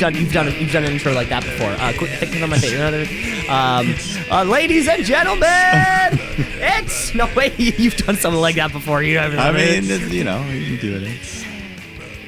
done 0.00 0.14
you've 0.14 0.32
done 0.32 0.46
you've 0.58 0.72
done 0.72 0.84
an 0.84 0.92
intro 0.92 1.12
like 1.12 1.28
that 1.28 1.44
before. 1.44 1.68
Uh, 1.68 1.92
quick, 1.96 2.10
think 2.10 2.42
on 2.42 2.50
my 2.50 2.58
face. 2.58 3.48
Um, 3.48 3.94
uh, 4.30 4.44
ladies 4.44 4.88
and 4.88 5.04
gentlemen, 5.04 5.40
it's 5.44 7.14
no 7.14 7.28
way 7.34 7.54
You've 7.58 7.96
done 7.96 8.16
something 8.16 8.40
like 8.40 8.56
that 8.56 8.72
before. 8.72 9.02
You 9.02 9.18
haven't. 9.18 9.38
I 9.38 9.52
mean, 9.52 9.84
you 10.10 10.24
know, 10.24 10.42
you 10.46 10.78
can 10.78 10.86
do 10.86 10.96
it. 10.96 11.02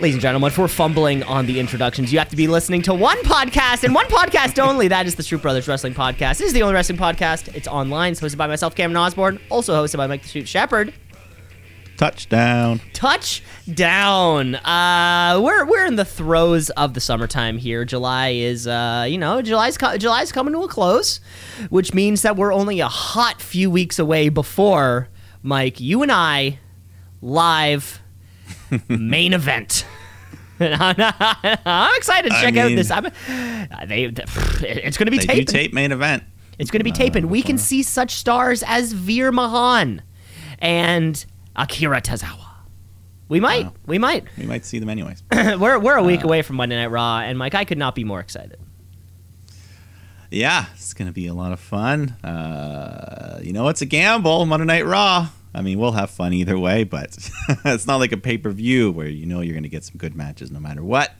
Ladies 0.00 0.16
and 0.16 0.20
gentlemen, 0.20 0.48
if 0.48 0.58
we're 0.58 0.68
fumbling 0.68 1.22
on 1.22 1.46
the 1.46 1.60
introductions, 1.60 2.12
you 2.12 2.18
have 2.18 2.28
to 2.28 2.36
be 2.36 2.48
listening 2.48 2.82
to 2.82 2.94
one 2.94 3.18
podcast 3.18 3.84
and 3.84 3.94
one 3.94 4.06
podcast 4.06 4.58
only. 4.58 4.88
That 4.88 5.06
is 5.06 5.14
the 5.14 5.22
Shoot 5.22 5.40
Brothers 5.40 5.68
Wrestling 5.68 5.94
Podcast. 5.94 6.38
This 6.38 6.48
is 6.48 6.52
the 6.52 6.62
only 6.62 6.74
wrestling 6.74 6.98
podcast. 6.98 7.54
It's 7.54 7.68
online. 7.68 8.12
It's 8.12 8.20
hosted 8.20 8.36
by 8.36 8.48
myself, 8.48 8.74
Cameron 8.74 8.96
Osborne. 8.96 9.38
Also 9.48 9.72
hosted 9.74 9.98
by 9.98 10.08
Mike 10.08 10.22
the 10.22 10.28
Shoot 10.28 10.48
Shepherd. 10.48 10.92
Touchdown. 11.96 12.80
Touchdown. 12.92 14.54
Uh, 14.56 15.40
we're 15.42 15.64
we're 15.66 15.86
in 15.86 15.96
the 15.96 16.04
throes 16.04 16.70
of 16.70 16.94
the 16.94 17.00
summertime 17.00 17.58
here. 17.58 17.84
July 17.84 18.28
is 18.30 18.66
uh, 18.66 19.06
you 19.08 19.18
know, 19.18 19.40
July's 19.42 19.78
co- 19.78 19.96
July's 19.98 20.32
coming 20.32 20.52
to 20.54 20.62
a 20.62 20.68
close, 20.68 21.20
which 21.70 21.94
means 21.94 22.22
that 22.22 22.36
we're 22.36 22.52
only 22.52 22.80
a 22.80 22.88
hot 22.88 23.40
few 23.40 23.70
weeks 23.70 23.98
away 23.98 24.28
before 24.30 25.08
Mike, 25.42 25.80
you 25.80 26.02
and 26.02 26.10
I 26.10 26.58
live 27.20 28.00
main 28.88 29.32
event. 29.32 29.84
I'm 30.60 31.96
excited 31.96 32.30
to 32.30 32.36
I 32.36 32.40
check 32.40 32.56
out 32.56 32.68
this. 32.68 32.90
I'm, 32.90 33.06
uh, 33.06 33.86
they, 33.86 34.04
it's 34.04 34.96
going 34.96 35.06
to 35.06 35.10
be 35.10 35.18
They 35.18 35.26
taping. 35.26 35.44
do 35.44 35.52
tape 35.52 35.72
main 35.72 35.90
event. 35.92 36.22
It's 36.58 36.70
going 36.70 36.80
to 36.80 36.84
be 36.84 36.92
taping. 36.92 37.28
We 37.28 37.42
can 37.42 37.58
see 37.58 37.82
such 37.82 38.12
stars 38.12 38.62
as 38.66 38.92
Veer 38.92 39.32
Mahaan 39.32 40.00
and 40.60 41.24
Akira 41.56 42.00
Tozawa. 42.00 42.46
We 43.28 43.40
might. 43.40 43.64
Wow. 43.66 43.72
We 43.86 43.98
might. 43.98 44.24
We 44.36 44.44
might 44.46 44.64
see 44.64 44.78
them 44.78 44.88
anyways. 44.88 45.22
we're 45.32 45.78
we're 45.78 45.96
a 45.96 46.02
Uh. 46.02 46.06
week 46.06 46.22
away 46.24 46.42
from 46.42 46.56
Monday 46.56 46.76
Night 46.76 46.90
Raw, 46.90 47.20
and 47.20 47.38
Mike, 47.38 47.54
I 47.54 47.64
could 47.64 47.78
not 47.78 47.94
be 47.94 48.04
more 48.04 48.20
excited. 48.20 48.58
yeah, 50.30 50.66
it's 50.74 50.94
gonna 50.94 51.12
be 51.12 51.26
a 51.26 51.34
lot 51.34 51.52
of 51.52 51.60
fun. 51.60 52.10
Uh, 52.24 53.38
you 53.42 53.52
know, 53.52 53.68
it's 53.68 53.82
a 53.82 53.86
gamble. 53.86 54.46
Monday 54.46 54.66
Night 54.66 54.86
Raw. 54.86 55.28
I 55.54 55.60
mean, 55.60 55.78
we'll 55.78 55.92
have 55.92 56.10
fun 56.10 56.32
either 56.32 56.58
way, 56.58 56.84
but 56.84 57.16
it's 57.66 57.86
not 57.86 57.96
like 57.96 58.12
a 58.12 58.16
pay 58.16 58.38
per 58.38 58.50
view 58.50 58.90
where 58.90 59.08
you 59.08 59.26
know 59.26 59.40
you're 59.40 59.54
gonna 59.54 59.68
get 59.68 59.84
some 59.84 59.96
good 59.96 60.14
matches 60.14 60.50
no 60.50 60.60
matter 60.60 60.82
what. 60.82 61.12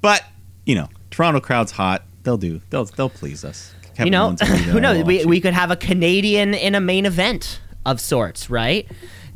But 0.00 0.24
you 0.64 0.74
know, 0.74 0.88
Toronto 1.10 1.40
crowd's 1.40 1.72
hot. 1.72 2.02
They'll 2.22 2.36
do. 2.38 2.60
They'll 2.70 2.84
they'll 2.86 3.10
please 3.10 3.44
us. 3.44 3.74
Kevin 3.94 4.06
you 4.06 4.10
know, 4.12 4.26
Owens 4.26 4.40
will 4.40 4.48
be 4.48 4.52
there 4.64 4.72
who 4.72 4.80
knows? 4.80 5.04
We, 5.04 5.24
we 5.24 5.40
could 5.40 5.54
have 5.54 5.70
a 5.70 5.76
Canadian 5.76 6.54
in 6.54 6.74
a 6.74 6.80
main 6.80 7.04
event 7.04 7.60
of 7.84 8.00
sorts, 8.00 8.48
right? 8.48 8.86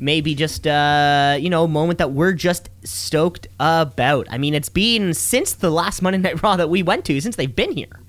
Maybe 0.02 0.34
just 0.34 0.66
uh, 0.66 1.36
you 1.38 1.48
know, 1.48 1.68
moment 1.68 1.98
that 2.00 2.10
we're 2.10 2.32
just 2.32 2.70
stoked 2.82 3.46
about. 3.60 4.26
I 4.30 4.36
mean, 4.36 4.52
it's 4.52 4.68
been 4.68 5.14
since 5.14 5.52
the 5.52 5.70
last 5.70 6.02
Monday 6.02 6.18
Night 6.18 6.42
Raw 6.42 6.56
that 6.56 6.68
we 6.68 6.82
went 6.82 7.04
to, 7.04 7.20
since 7.20 7.36
they've 7.36 7.54
been 7.54 7.70
here. 7.70 8.00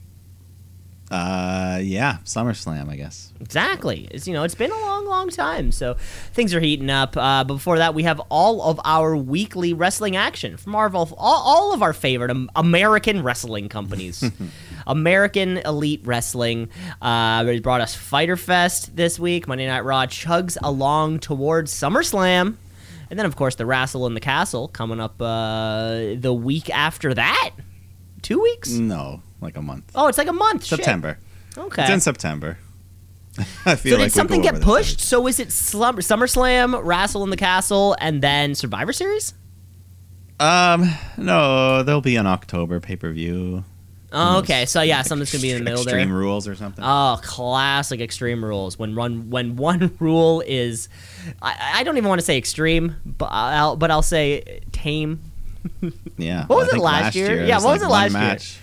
Uh, 1.14 1.78
yeah, 1.84 2.18
SummerSlam, 2.24 2.90
I 2.90 2.96
guess. 2.96 3.32
Exactly. 3.40 4.08
It's 4.10 4.28
you 4.28 4.34
know 4.34 4.42
it's 4.42 4.56
been 4.56 4.72
a 4.72 4.80
long, 4.80 5.06
long 5.06 5.30
time, 5.30 5.72
so 5.72 5.94
things 6.34 6.56
are 6.56 6.60
heating 6.60 6.90
up. 6.90 7.16
Uh, 7.16 7.44
but 7.44 7.54
before 7.54 7.78
that, 7.78 7.94
we 7.94 8.02
have 8.02 8.20
all 8.30 8.64
of 8.64 8.82
our 8.84 9.16
weekly 9.16 9.74
wrestling 9.74 10.16
action 10.16 10.58
from 10.58 10.74
our 10.74 10.92
all, 10.96 11.16
all 11.20 11.72
of 11.72 11.84
our 11.84 11.94
favorite 11.94 12.36
American 12.56 13.22
wrestling 13.22 13.70
companies. 13.70 14.24
American 14.88 15.58
Elite 15.60 16.02
Wrestling 16.04 16.70
uh, 17.00 17.44
they 17.44 17.60
brought 17.60 17.82
us 17.82 17.94
Fyter 17.94 18.36
Fest 18.36 18.96
this 18.96 19.20
week. 19.20 19.48
Monday 19.48 19.68
Night 19.68 19.86
Raw 19.86 20.08
chugs 20.08 20.58
along 20.64 21.20
towards 21.20 21.72
SummerSlam, 21.72 22.56
and 23.12 23.20
then 23.20 23.28
of 23.28 23.36
course 23.36 23.54
the 23.54 23.68
Wrestle 23.68 24.08
in 24.08 24.16
the 24.16 24.20
Castle 24.20 24.68
coming 24.68 25.00
up 25.00 25.22
uh, 25.22 26.16
the 26.16 26.34
week 26.34 26.72
after 26.72 27.14
that. 27.14 27.52
Two 28.24 28.42
weeks? 28.42 28.72
No, 28.72 29.22
like 29.44 29.58
a 29.58 29.62
month. 29.62 29.92
Oh, 29.96 30.08
it's 30.08 30.18
like 30.18 30.28
a 30.28 30.34
month. 30.34 30.64
Shit. 30.66 30.78
September. 30.78 31.18
Okay. 31.58 31.84
It's 31.84 31.92
in 31.92 32.00
September. 32.02 32.58
I 33.66 33.76
feel 33.76 33.94
So 33.96 33.98
like 34.02 34.06
did 34.08 34.14
something 34.14 34.42
get 34.42 34.62
pushed? 34.62 35.00
So 35.00 35.28
is 35.28 35.40
it 35.40 35.52
Slum- 35.52 35.98
SummerSlam, 35.98 36.80
Wrestle 36.84 37.24
in 37.24 37.30
the 37.30 37.38
Castle, 37.38 37.96
and 38.00 38.22
then 38.22 38.56
Survivor 38.56 38.94
Series? 38.94 39.34
Um, 40.40 40.90
no, 41.18 41.84
there'll 41.84 42.02
be 42.02 42.16
an 42.16 42.28
October 42.28 42.80
pay 42.80 42.96
per 42.96 43.12
view. 43.12 43.64
Oh, 44.16 44.40
okay. 44.40 44.66
So 44.68 44.82
yeah, 44.82 45.02
something's 45.02 45.32
gonna 45.32 45.42
be 45.42 45.50
in 45.52 45.58
the 45.58 45.64
middle 45.64 45.80
Extreme 45.80 45.92
there. 45.96 46.02
Extreme 46.04 46.16
rules 46.16 46.48
or 46.48 46.56
something. 46.56 46.84
Oh, 46.86 47.20
classic 47.24 48.00
Extreme 48.00 48.46
Rules. 48.46 48.78
When 48.78 48.94
run 48.94 49.32
when 49.32 49.56
one 49.56 49.96
rule 50.00 50.44
is, 50.46 50.88
I, 51.42 51.78
I 51.78 51.84
don't 51.84 51.98
even 51.98 52.10
want 52.10 52.20
to 52.22 52.26
say 52.26 52.38
extreme, 52.38 52.96
but 53.06 53.30
I'll 53.32 53.76
but 53.76 53.90
I'll 53.90 54.04
say 54.04 54.62
tame. 54.72 55.20
yeah. 56.18 56.46
what 56.46 56.58
was 56.58 56.68
it 56.68 56.72
think 56.72 56.84
last 56.84 57.16
year? 57.16 57.42
it 57.42 57.48
Yeah, 57.48 57.56
what 57.58 57.74
was 57.74 57.82
it 57.82 57.90
one 57.90 58.12
last 58.14 58.14
year? 58.14 58.63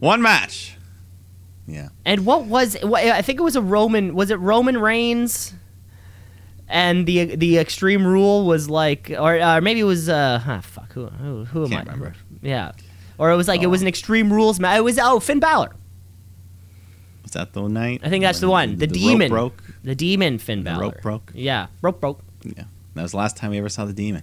Match. 0.00 0.06
One 0.08 0.22
match. 0.22 0.74
Yeah. 1.66 1.88
And 2.04 2.24
what 2.24 2.44
was 2.46 2.76
I 2.82 3.22
think 3.22 3.38
it 3.38 3.42
was 3.42 3.56
a 3.56 3.62
Roman. 3.62 4.14
Was 4.14 4.30
it 4.30 4.36
Roman 4.36 4.78
Reigns? 4.78 5.54
And 6.70 7.06
the 7.06 7.36
the 7.36 7.58
Extreme 7.58 8.06
Rule 8.06 8.46
was 8.46 8.68
like, 8.68 9.10
or 9.18 9.40
uh, 9.40 9.60
maybe 9.60 9.80
it 9.80 9.84
was 9.84 10.08
uh, 10.08 10.38
huh, 10.38 10.60
fuck 10.60 10.92
who 10.92 11.06
who, 11.06 11.44
who 11.46 11.64
am 11.64 11.70
Can't 11.70 11.88
I? 11.88 11.92
remember. 11.92 12.14
Yeah, 12.42 12.72
or 13.18 13.30
it 13.30 13.36
was 13.36 13.48
like 13.48 13.62
it 13.62 13.68
was 13.68 13.80
Oh. 13.80 13.84
an 13.84 13.88
Extreme 13.88 14.32
Rules 14.32 14.60
match. 14.60 14.78
It 14.78 14.84
was 14.84 14.98
oh 14.98 15.18
Finn 15.20 15.40
Balor. 15.40 15.74
Was 17.22 17.32
that 17.32 17.52
the 17.54 17.66
night? 17.68 18.00
I 18.04 18.08
think 18.10 18.22
that's 18.22 18.40
the 18.40 18.48
one. 18.50 18.76
The, 18.76 18.86
rope 18.86 18.92
demon 18.94 19.30
broke. 19.30 19.62
The 19.82 19.94
demon 19.94 20.38
Finn 20.38 20.58
The 20.64 20.70
Balor. 20.70 20.82
rope 20.82 21.02
broke? 21.02 21.32
Yeah, 21.34 21.66
rope 21.82 22.00
broke. 22.00 22.20
Yeah. 22.42 22.64
That 22.94 23.02
was 23.02 23.10
the 23.12 23.18
last 23.18 23.36
time 23.36 23.50
we 23.50 23.58
ever 23.58 23.68
saw 23.68 23.84
the 23.84 23.92
demon. 23.92 24.22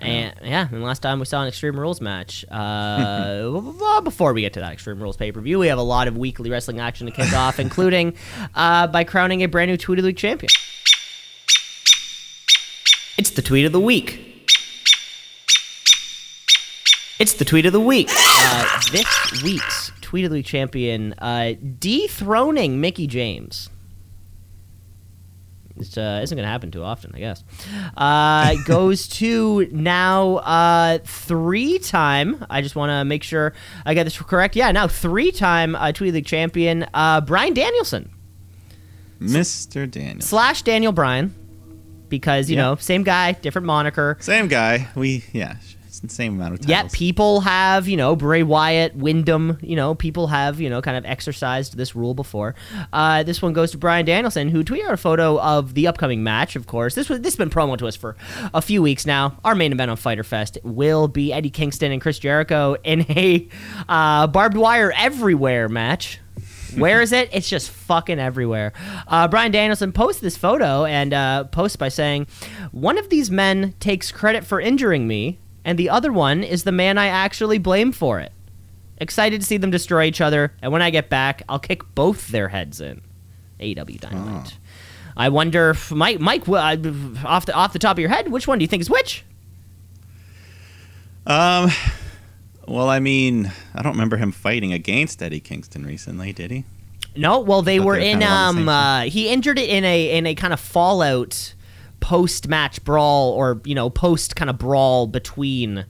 And 0.00 0.34
yeah, 0.42 0.68
and 0.70 0.82
last 0.82 1.00
time 1.00 1.18
we 1.18 1.24
saw 1.24 1.42
an 1.42 1.48
Extreme 1.48 1.78
Rules 1.80 2.00
match. 2.00 2.44
Uh, 2.50 4.00
before 4.04 4.32
we 4.32 4.42
get 4.42 4.52
to 4.54 4.60
that 4.60 4.72
Extreme 4.72 5.00
Rules 5.02 5.16
pay 5.16 5.32
per 5.32 5.40
view, 5.40 5.58
we 5.58 5.68
have 5.68 5.78
a 5.78 5.82
lot 5.82 6.08
of 6.08 6.16
weekly 6.16 6.50
wrestling 6.50 6.80
action 6.80 7.06
to 7.06 7.12
kick 7.12 7.32
off, 7.32 7.58
including 7.66 8.14
uh, 8.54 8.86
by 8.86 9.04
crowning 9.04 9.42
a 9.42 9.46
brand 9.46 9.70
new 9.70 9.76
Tweet 9.76 9.98
of 9.98 10.02
the 10.02 10.08
Week 10.08 10.16
champion. 10.16 10.50
It's 13.18 13.30
the 13.30 13.42
tweet 13.42 13.64
of 13.64 13.72
the 13.72 13.80
week. 13.80 14.22
It's 17.18 17.32
the 17.32 17.46
tweet 17.46 17.64
of 17.64 17.72
the 17.72 17.80
week. 17.80 18.10
Uh, 18.14 18.80
this 18.92 19.42
week's 19.42 19.90
tweet 20.02 20.26
of 20.26 20.30
the 20.30 20.36
week 20.36 20.46
champion, 20.46 21.14
uh, 21.14 21.54
dethroning 21.78 22.78
Mickie 22.78 23.06
James. 23.06 23.70
It 25.78 25.98
uh, 25.98 26.20
isn't 26.22 26.34
going 26.36 26.44
to 26.46 26.50
happen 26.50 26.70
too 26.70 26.82
often, 26.82 27.12
I 27.14 27.18
guess. 27.18 27.44
Uh, 27.96 28.54
goes 28.64 29.06
to 29.18 29.68
now 29.70 30.36
uh, 30.36 30.98
three 31.04 31.78
time. 31.78 32.44
I 32.48 32.62
just 32.62 32.76
want 32.76 32.90
to 32.90 33.04
make 33.04 33.22
sure 33.22 33.52
I 33.84 33.94
got 33.94 34.04
this 34.04 34.16
correct. 34.18 34.56
Yeah, 34.56 34.72
now 34.72 34.88
three 34.88 35.30
time 35.32 35.74
uh, 35.76 35.92
Tweet 35.92 36.14
League 36.14 36.26
champion, 36.26 36.86
uh, 36.94 37.20
Bryan 37.20 37.52
Danielson 37.54 38.10
Mr. 39.20 39.90
Daniel. 39.90 40.20
slash 40.20 40.62
Daniel 40.62 40.92
Bryan, 40.92 41.34
because 42.08 42.50
you 42.50 42.56
Yeah. 42.56 42.62
know 42.62 42.76
same 42.76 43.02
guy, 43.02 43.32
different 43.32 43.66
moniker. 43.66 44.16
Same 44.20 44.48
guy. 44.48 44.88
We 44.94 45.24
yeah, 45.32 45.56
it's 46.04 46.12
the 46.12 46.14
same 46.14 46.34
amount 46.34 46.54
of 46.54 46.60
titles. 46.60 46.70
Yet 46.70 46.92
people 46.92 47.40
have, 47.40 47.88
you 47.88 47.96
know, 47.96 48.16
Bray 48.16 48.42
Wyatt, 48.42 48.94
Windham, 48.96 49.58
you 49.62 49.76
know, 49.76 49.94
people 49.94 50.26
have, 50.26 50.60
you 50.60 50.68
know, 50.68 50.82
kind 50.82 50.96
of 50.96 51.04
exercised 51.04 51.76
this 51.76 51.94
rule 51.94 52.14
before. 52.14 52.54
Uh, 52.92 53.22
this 53.22 53.40
one 53.40 53.52
goes 53.52 53.70
to 53.70 53.78
Bryan 53.78 54.04
Danielson, 54.04 54.48
who 54.48 54.62
tweeted 54.62 54.86
out 54.86 54.94
a 54.94 54.98
photo 54.98 55.40
of 55.40 55.74
the 55.74 55.86
upcoming 55.86 56.22
match. 56.22 56.56
Of 56.56 56.66
course, 56.66 56.94
this 56.94 57.08
was 57.08 57.20
this 57.20 57.34
has 57.34 57.38
been 57.38 57.50
promo 57.50 57.78
to 57.78 57.86
us 57.86 57.96
for 57.96 58.16
a 58.52 58.60
few 58.60 58.82
weeks 58.82 59.06
now. 59.06 59.38
Our 59.44 59.54
main 59.54 59.72
event 59.72 59.90
on 59.90 59.96
Fyter 59.96 60.24
Fest 60.24 60.58
will 60.62 61.08
be 61.08 61.32
Eddie 61.32 61.50
Kingston 61.50 61.92
and 61.92 62.00
Chris 62.00 62.18
Jericho 62.18 62.76
in 62.84 63.02
a 63.10 63.48
uh, 63.88 64.26
barbed 64.26 64.56
wire 64.56 64.92
everywhere 64.96 65.68
match. 65.68 66.20
Where 66.76 67.00
is 67.00 67.12
it? 67.12 67.30
It's 67.32 67.48
just 67.48 67.70
fucking 67.70 68.18
everywhere. 68.18 68.74
Uh, 69.08 69.28
Bryan 69.28 69.50
Danielson 69.50 69.92
posts 69.92 70.20
this 70.20 70.36
photo 70.36 70.84
and 70.84 71.14
uh, 71.14 71.44
posts 71.44 71.76
by 71.76 71.88
saying, 71.88 72.26
One 72.70 72.98
of 72.98 73.08
these 73.08 73.30
men 73.30 73.74
takes 73.80 74.12
credit 74.12 74.44
for 74.44 74.60
injuring 74.60 75.08
me, 75.08 75.38
and 75.66 75.76
the 75.76 75.90
other 75.90 76.12
one 76.12 76.44
is 76.44 76.62
the 76.62 76.72
man 76.72 76.96
I 76.96 77.08
actually 77.08 77.58
blame 77.58 77.90
for 77.90 78.20
it. 78.20 78.32
Excited 78.98 79.40
to 79.40 79.46
see 79.46 79.58
them 79.58 79.70
destroy 79.70 80.04
each 80.04 80.22
other, 80.22 80.54
and 80.62 80.72
when 80.72 80.80
I 80.80 80.88
get 80.88 81.10
back, 81.10 81.42
I'll 81.48 81.58
kick 81.58 81.82
both 81.94 82.28
their 82.28 82.48
heads 82.48 82.80
in. 82.80 83.02
AEW 83.60 84.00
Dynamite. 84.00 84.56
I 85.16 85.28
wonder, 85.28 85.70
if 85.70 85.90
Mike, 85.90 86.20
Mike, 86.20 86.48
off 86.48 87.46
the 87.46 87.52
off 87.52 87.72
the 87.72 87.78
top 87.78 87.96
of 87.96 87.98
your 87.98 88.08
head, 88.08 88.30
which 88.30 88.46
one 88.46 88.58
do 88.58 88.62
you 88.62 88.68
think 88.68 88.80
is 88.80 88.88
which? 88.88 89.24
Um. 91.26 91.70
Well, 92.68 92.88
I 92.88 92.98
mean, 93.00 93.52
I 93.74 93.82
don't 93.82 93.92
remember 93.92 94.16
him 94.16 94.32
fighting 94.32 94.72
against 94.72 95.22
Eddie 95.22 95.40
Kingston 95.40 95.84
recently, 95.84 96.32
did 96.32 96.50
he? 96.50 96.64
No, 97.16 97.40
well 97.40 97.62
they 97.62 97.80
were 97.80 97.96
they 97.96 98.02
were 98.02 98.10
in 98.10 98.20
kind 98.20 98.24
of 98.24 98.30
on 98.30 98.54
the 98.54 98.60
um 98.62 98.68
uh, 98.68 99.00
he 99.02 99.28
injured 99.28 99.58
it 99.58 99.68
in 99.68 99.84
a 99.84 100.16
in 100.16 100.26
a 100.26 100.34
kind 100.34 100.52
of 100.52 100.60
fallout 100.60 101.54
post 102.06 102.46
match 102.46 102.84
brawl 102.84 103.32
or 103.32 103.60
you 103.64 103.74
know 103.74 103.90
post 103.90 104.36
kind 104.36 104.48
of 104.48 104.56
brawl 104.58 105.08
between 105.08 105.84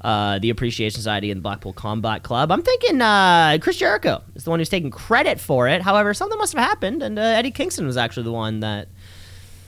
uh, 0.00 0.40
the 0.40 0.50
Appreciation 0.50 0.96
Society 0.96 1.30
and 1.30 1.38
the 1.38 1.42
Blackpool 1.42 1.72
Combat 1.72 2.24
Club. 2.24 2.50
I'm 2.50 2.62
thinking 2.62 3.00
uh, 3.00 3.56
Chris 3.60 3.76
Jericho 3.76 4.20
is 4.34 4.42
the 4.42 4.50
one 4.50 4.58
who's 4.58 4.68
taking 4.68 4.90
credit 4.90 5.38
for 5.38 5.68
it. 5.68 5.80
However, 5.80 6.12
something 6.14 6.36
must 6.36 6.52
have 6.54 6.64
happened, 6.64 7.00
and 7.00 7.16
uh, 7.16 7.22
Eddie 7.22 7.52
Kingston 7.52 7.86
was 7.86 7.96
actually 7.96 8.24
the 8.24 8.32
one 8.32 8.58
that 8.60 8.88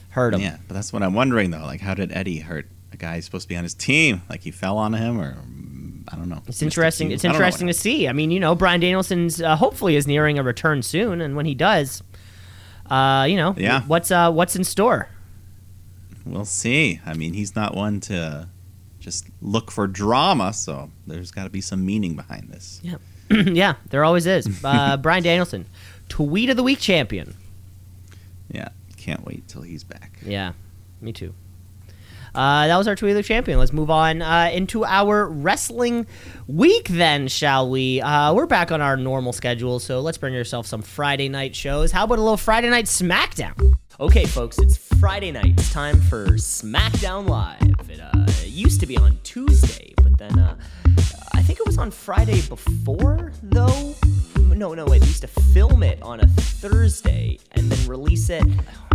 hurt 0.09 0.35
him. 0.35 0.41
Yeah, 0.41 0.57
but 0.67 0.75
that's 0.75 0.93
what 0.93 1.05
I'm 1.05 1.15
wondering 1.15 1.53
though. 1.53 1.63
Like, 1.63 1.81
how 1.81 1.95
did 1.95 2.11
Eddie 2.11 2.41
hurt 2.41 2.67
a 2.93 2.97
guy 2.97 3.15
who's 3.15 3.25
supposed 3.27 3.45
to 3.45 3.49
be 3.49 3.57
on 3.57 3.63
his 3.63 3.75
team? 3.75 4.23
Like, 4.29 4.41
he 4.43 4.51
fell 4.51 4.77
on 4.79 4.95
him, 4.95 5.21
or 5.21 5.37
I 6.09 6.17
don't 6.17 6.29
know. 6.29 6.43
It's 6.49 6.61
interesting. 6.61 7.13
It's 7.13 7.25
interesting 7.25 7.69
to 7.69 7.75
see. 7.75 8.09
I 8.09 8.13
mean, 8.13 8.33
you 8.33 8.41
know, 8.41 8.57
Bryan 8.57 8.81
Danielson's 8.81 9.41
uh, 9.41 9.55
hopefully 9.55 9.95
is 9.95 10.09
nearing 10.09 10.41
a 10.41 10.43
return 10.43 10.83
soon, 10.83 11.21
and 11.21 11.37
when 11.37 11.47
he 11.47 11.55
does, 11.55 12.03
uh, 12.91 13.27
you 13.31 13.37
know, 13.37 13.55
Yeah. 13.57 13.83
what's 13.83 14.11
uh, 14.11 14.33
what's 14.33 14.57
in 14.57 14.65
store? 14.65 15.09
We'll 16.25 16.45
see. 16.45 17.01
I 17.05 17.15
mean, 17.15 17.35
he's 17.35 17.55
not 17.55 17.75
one 17.75 18.01
to 18.01 18.49
just 18.99 19.27
look 19.43 19.71
for 19.71 19.87
drama, 19.87 20.53
so 20.53 20.91
there's 21.07 21.31
got 21.31 21.45
to 21.45 21.51
be 21.51 21.61
some 21.61 21.85
meaning 21.85 22.17
behind 22.17 22.49
this. 22.49 22.81
yeah, 22.83 22.97
yeah, 23.31 23.75
there 23.91 24.05
always 24.05 24.27
is. 24.27 24.65
Uh, 24.65 24.97
Bryan 25.03 25.23
Danielson, 25.23 25.67
tweet 26.09 26.49
of 26.51 26.57
the 26.57 26.63
week 26.63 26.81
champion. 26.81 27.35
Yeah, 28.51 28.69
can't 28.97 29.25
wait 29.25 29.47
till 29.49 29.63
he's 29.63 29.85
back. 29.85 30.19
Yeah, 30.25 30.53
me 31.01 31.13
too. 31.13 31.35
Uh, 32.35 32.67
that 32.67 32.77
was 32.77 32.89
our 32.89 32.97
tweet 32.97 33.13
of 33.13 33.17
the 33.17 33.23
champion. 33.23 33.59
Let's 33.61 33.73
move 33.73 33.91
on 33.91 34.21
uh, 34.21 34.51
into 34.53 34.85
our 34.85 35.29
wrestling 35.29 36.07
week, 36.49 36.89
then, 36.89 37.29
shall 37.29 37.71
we? 37.71 38.01
Uh, 38.01 38.35
we're 38.35 38.47
back 38.47 38.73
on 38.73 38.81
our 38.81 38.97
normal 38.97 39.33
schedule, 39.33 39.79
so 39.79 40.01
let's 40.01 40.19
bring 40.19 40.35
yourself 40.35 40.67
some 40.67 40.83
Friday 40.83 41.29
night 41.29 41.55
shows. 41.55 41.93
How 41.93 42.05
about 42.05 42.19
a 42.19 42.23
little 42.23 42.37
Friday 42.37 42.71
night 42.71 42.87
SmackDown? 42.87 43.75
Okay, 44.01 44.25
folks, 44.25 44.59
it's 44.59 44.77
Friday 44.99 45.31
night. 45.31 45.55
It's 45.57 45.73
time 45.73 46.01
for 46.01 46.27
SmackDown 46.31 47.29
Live. 47.29 47.89
It 47.89 48.01
uh, 48.01 48.27
used 48.45 48.81
to 48.81 48.87
be 48.87 48.97
on 48.97 49.19
Tuesday, 49.23 49.95
but 50.03 50.19
then 50.19 50.37
uh, 50.37 50.57
I 51.33 51.43
think 51.43 51.61
it 51.61 51.67
was 51.67 51.79
on 51.79 51.93
Friday 51.93 52.43
before, 52.43 53.33
though. 53.41 53.95
No, 54.41 54.75
no, 54.75 54.85
wait. 54.87 55.01
We 55.01 55.07
used 55.07 55.21
to 55.21 55.29
film 55.29 55.85
it 55.85 56.03
on 56.03 56.19
a 56.19 56.27
Thursday 56.27 57.39
and 57.53 57.71
then 57.71 57.89
release 57.89 58.31
it. 58.31 58.43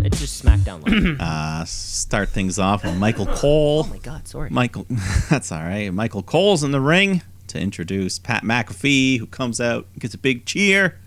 It's 0.02 0.20
just 0.20 0.44
SmackDown 0.44 0.86
Live. 0.86 1.18
Uh, 1.30 1.64
start 1.64 2.30
things 2.30 2.60
off 2.60 2.84
with 2.84 2.98
Michael 2.98 3.26
Cole. 3.28 3.86
oh 3.86 3.90
my 3.90 4.00
God, 4.00 4.28
sorry. 4.28 4.50
Michael, 4.50 4.86
that's 5.30 5.52
all 5.54 5.62
right. 5.62 5.94
Michael 5.94 6.24
Cole's 6.24 6.62
in 6.62 6.72
the 6.72 6.82
ring 6.82 7.22
to 7.48 7.58
introduce 7.60 8.20
Pat 8.20 8.44
McAfee, 8.44 9.18
who 9.20 9.28
comes 9.28 9.62
out, 9.62 9.88
gets 9.98 10.14
a 10.14 10.18
big 10.18 10.46
cheer, 10.46 11.00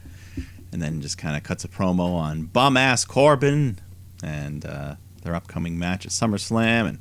and 0.72 0.80
then 0.80 1.00
just 1.00 1.18
kind 1.18 1.36
of 1.36 1.42
cuts 1.42 1.64
a 1.64 1.68
promo 1.68 2.14
on 2.14 2.44
bum 2.44 2.76
ass 2.76 3.04
Corbin 3.04 3.78
and 4.22 4.64
uh, 4.64 4.94
their 5.22 5.34
upcoming 5.34 5.78
match 5.78 6.06
at 6.06 6.12
SummerSlam. 6.12 6.88
And 6.88 6.98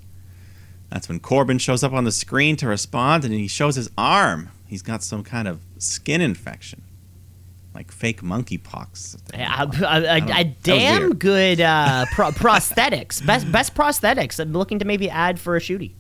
that's 0.90 1.08
when 1.08 1.20
Corbin 1.20 1.58
shows 1.58 1.84
up 1.84 1.94
on 1.94 2.04
the 2.04 2.12
screen 2.12 2.58
to 2.58 2.68
respond, 2.68 3.24
and 3.24 3.34
he 3.34 3.48
shows 3.48 3.76
his 3.76 3.90
arm. 3.98 4.50
He's 4.68 4.82
got 4.82 5.04
some 5.04 5.24
kind 5.24 5.48
of 5.48 5.62
skin 5.78 6.22
infection, 6.22 6.84
like 7.74 7.92
fake 7.92 8.22
monkeypox. 8.22 9.18
Yeah, 9.34 9.64
a, 9.64 10.20
a, 10.20 10.42
a, 10.42 10.44
damn 10.44 11.16
good 11.16 11.62
uh, 11.62 12.06
pro- 12.12 12.32
prosthetics. 12.32 13.26
Best 13.26 13.52
best 13.52 13.74
prosthetics. 13.74 14.40
I'm 14.40 14.54
looking 14.54 14.80
to 14.80 14.86
maybe 14.86 15.10
add 15.10 15.40
for 15.40 15.56
a 15.56 15.60
shooty. 15.60 15.94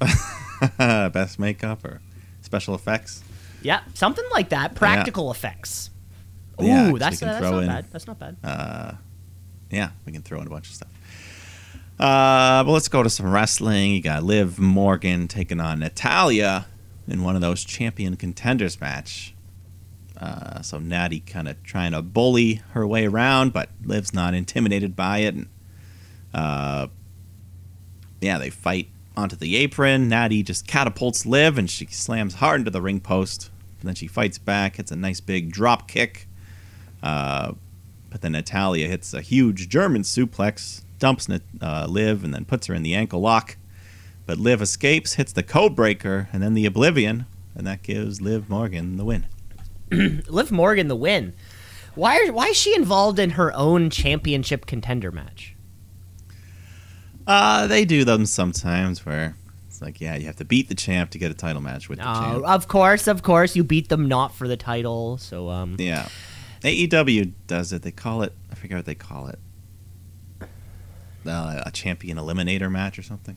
Best 0.78 1.38
makeup 1.38 1.84
or 1.84 2.00
special 2.40 2.74
effects. 2.74 3.22
Yeah, 3.62 3.80
something 3.94 4.24
like 4.32 4.48
that. 4.50 4.74
Practical 4.74 5.30
effects. 5.30 5.90
Ooh, 6.60 6.66
Yeah, 6.66 6.92
that's, 6.96 7.20
that's 7.20 7.40
not 7.42 7.62
in- 7.62 7.68
bad. 7.68 7.86
That's 7.90 8.06
not 8.06 8.18
bad. 8.18 8.36
uh, 8.44 8.92
yeah, 9.70 9.90
we 10.04 10.12
can 10.12 10.22
throw 10.22 10.40
in 10.40 10.46
a 10.46 10.50
bunch 10.50 10.68
of 10.68 10.74
stuff. 10.74 10.88
Uh, 11.98 12.64
but 12.64 12.72
let's 12.72 12.88
go 12.88 13.02
to 13.02 13.10
some 13.10 13.30
wrestling. 13.32 13.92
You 13.92 14.02
got 14.02 14.22
Liv 14.22 14.58
Morgan 14.58 15.28
taking 15.28 15.60
on 15.60 15.78
Natalya 15.78 16.66
in 17.08 17.22
one 17.22 17.34
of 17.36 17.40
those 17.40 17.64
champion 17.64 18.16
contenders 18.16 18.80
match. 18.80 19.34
Uh, 20.18 20.62
so 20.62 20.78
Natty 20.78 21.20
kind 21.20 21.48
of 21.48 21.62
trying 21.62 21.92
to 21.92 22.02
bully 22.02 22.62
her 22.70 22.86
way 22.86 23.06
around, 23.06 23.52
but 23.52 23.70
Liv's 23.84 24.12
not 24.12 24.34
intimidated 24.34 24.94
by 24.94 25.18
it. 25.18 25.34
And 25.34 25.48
uh, 26.34 26.88
yeah, 28.20 28.38
they 28.38 28.50
fight 28.50 28.88
onto 29.16 29.36
the 29.36 29.56
apron. 29.56 30.08
Natty 30.08 30.42
just 30.42 30.66
catapults 30.66 31.24
Liv, 31.26 31.56
and 31.58 31.68
she 31.70 31.86
slams 31.86 32.34
hard 32.34 32.60
into 32.60 32.70
the 32.70 32.82
ring 32.82 33.00
post. 33.00 33.50
And 33.80 33.88
then 33.88 33.94
she 33.94 34.06
fights 34.06 34.38
back, 34.38 34.76
hits 34.76 34.90
a 34.92 34.96
nice 34.96 35.20
big 35.20 35.50
drop 35.50 35.88
kick. 35.88 36.28
Uh, 37.02 37.52
but 38.10 38.20
then 38.20 38.32
Natalya 38.32 38.88
hits 38.88 39.14
a 39.14 39.20
huge 39.22 39.68
German 39.68 40.02
suplex, 40.02 40.82
dumps 40.98 41.28
uh, 41.60 41.86
Liv, 41.88 42.22
and 42.24 42.32
then 42.34 42.44
puts 42.44 42.66
her 42.66 42.74
in 42.74 42.82
the 42.82 42.94
ankle 42.94 43.20
lock. 43.20 43.56
But 44.26 44.38
Liv 44.38 44.62
escapes, 44.62 45.14
hits 45.14 45.32
the 45.32 45.42
code 45.42 45.74
breaker, 45.74 46.28
and 46.32 46.42
then 46.42 46.54
the 46.54 46.66
Oblivion, 46.66 47.26
and 47.54 47.66
that 47.66 47.82
gives 47.82 48.20
Liv 48.20 48.48
Morgan 48.48 48.96
the 48.96 49.04
win. 49.04 49.26
Liv 49.90 50.52
Morgan 50.52 50.88
the 50.88 50.96
win. 50.96 51.32
Why 51.94 52.18
are, 52.18 52.32
why 52.32 52.46
is 52.48 52.56
she 52.56 52.74
involved 52.74 53.18
in 53.18 53.30
her 53.30 53.52
own 53.54 53.90
championship 53.90 54.64
contender 54.66 55.10
match? 55.10 55.54
Uh, 57.26 57.66
they 57.66 57.84
do 57.84 58.04
them 58.04 58.26
sometimes 58.26 59.04
where 59.06 59.36
it's 59.68 59.80
like, 59.82 60.00
yeah, 60.00 60.16
you 60.16 60.26
have 60.26 60.36
to 60.36 60.44
beat 60.44 60.68
the 60.68 60.74
champ 60.74 61.10
to 61.10 61.18
get 61.18 61.30
a 61.30 61.34
title 61.34 61.60
match 61.62 61.88
with 61.88 61.98
the 61.98 62.08
Oh, 62.08 62.14
champ. 62.20 62.44
of 62.46 62.68
course, 62.68 63.06
of 63.06 63.22
course, 63.22 63.54
you 63.54 63.62
beat 63.64 63.88
them 63.88 64.08
not 64.08 64.34
for 64.34 64.48
the 64.48 64.56
title. 64.56 65.18
So 65.18 65.48
um, 65.50 65.76
Yeah. 65.78 66.08
AEW 66.62 67.32
does 67.46 67.72
it. 67.72 67.82
They 67.82 67.90
call 67.90 68.22
it, 68.22 68.32
I 68.50 68.54
forget 68.54 68.78
what 68.78 68.86
they 68.86 68.94
call 68.94 69.28
it. 69.28 69.38
Uh, 71.24 71.62
a 71.66 71.70
champion 71.70 72.16
eliminator 72.16 72.70
match 72.70 72.98
or 72.98 73.02
something. 73.02 73.36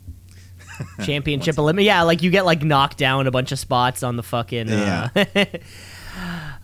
championship 1.06 1.58
eliminate. 1.58 1.86
Yeah, 1.86 2.02
like 2.04 2.24
you 2.24 2.32
get 2.32 2.46
like 2.46 2.64
knocked 2.64 2.98
down 2.98 3.28
a 3.28 3.32
bunch 3.32 3.52
of 3.52 3.60
spots 3.60 4.04
on 4.04 4.16
the 4.16 4.24
fucking. 4.24 4.70
Uh, 4.70 5.10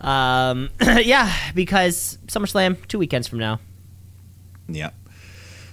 um, 0.00 0.70
yeah, 0.80 1.32
because 1.54 2.18
SummerSlam 2.26 2.86
two 2.88 2.98
weekends 2.98 3.28
from 3.28 3.38
now. 3.38 3.60
Yep. 4.68 4.94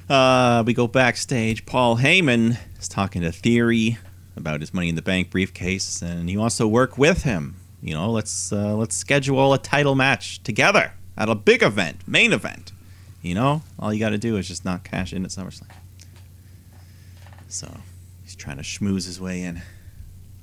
Uh, 0.09 0.63
we 0.65 0.73
go 0.73 0.87
backstage. 0.87 1.65
Paul 1.65 1.97
Heyman 1.97 2.57
is 2.79 2.87
talking 2.87 3.21
to 3.21 3.31
Theory 3.31 3.97
about 4.35 4.61
his 4.61 4.73
Money 4.73 4.89
in 4.89 4.95
the 4.95 5.01
Bank 5.01 5.29
briefcase, 5.29 6.01
and 6.01 6.29
he 6.29 6.37
wants 6.37 6.57
to 6.57 6.67
work 6.67 6.97
with 6.97 7.23
him. 7.23 7.58
You 7.81 7.93
know, 7.93 8.11
let's 8.11 8.51
uh, 8.51 8.75
let's 8.75 8.95
schedule 8.95 9.53
a 9.53 9.57
title 9.57 9.95
match 9.95 10.43
together 10.43 10.93
at 11.17 11.29
a 11.29 11.35
big 11.35 11.63
event, 11.63 12.07
main 12.07 12.33
event. 12.33 12.71
You 13.21 13.35
know, 13.35 13.63
all 13.77 13.93
you 13.93 13.99
got 13.99 14.09
to 14.09 14.17
do 14.17 14.37
is 14.37 14.47
just 14.47 14.65
not 14.65 14.83
cash 14.83 15.13
in 15.13 15.25
at 15.25 15.31
SummerSlam. 15.31 15.67
So 17.47 17.69
he's 18.23 18.35
trying 18.35 18.57
to 18.57 18.63
schmooze 18.63 19.05
his 19.05 19.19
way 19.19 19.41
in. 19.41 19.61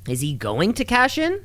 Is 0.08 0.20
he 0.20 0.34
going 0.34 0.72
to 0.74 0.84
cash 0.84 1.18
in? 1.18 1.40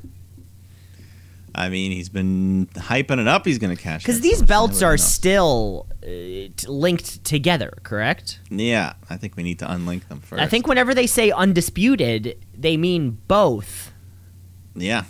I 1.53 1.67
mean, 1.69 1.91
he's 1.91 2.09
been 2.09 2.67
hyping 2.75 3.19
it 3.19 3.27
up. 3.27 3.45
He's 3.45 3.59
going 3.59 3.75
to 3.75 3.81
cash 3.81 4.05
in 4.05 4.07
Because 4.07 4.21
these 4.21 4.41
SummerSlam, 4.41 4.47
belts 4.47 4.81
are 4.81 4.97
still 4.97 5.87
uh, 6.01 6.05
t- 6.05 6.53
linked 6.67 7.23
together, 7.25 7.73
correct? 7.83 8.39
Yeah, 8.49 8.93
I 9.09 9.17
think 9.17 9.35
we 9.35 9.43
need 9.43 9.59
to 9.59 9.65
unlink 9.65 10.07
them 10.07 10.21
first. 10.21 10.41
I 10.41 10.47
think 10.47 10.67
whenever 10.67 10.93
they 10.93 11.07
say 11.07 11.31
undisputed, 11.31 12.37
they 12.57 12.77
mean 12.77 13.19
both. 13.27 13.91
Yeah, 14.75 15.03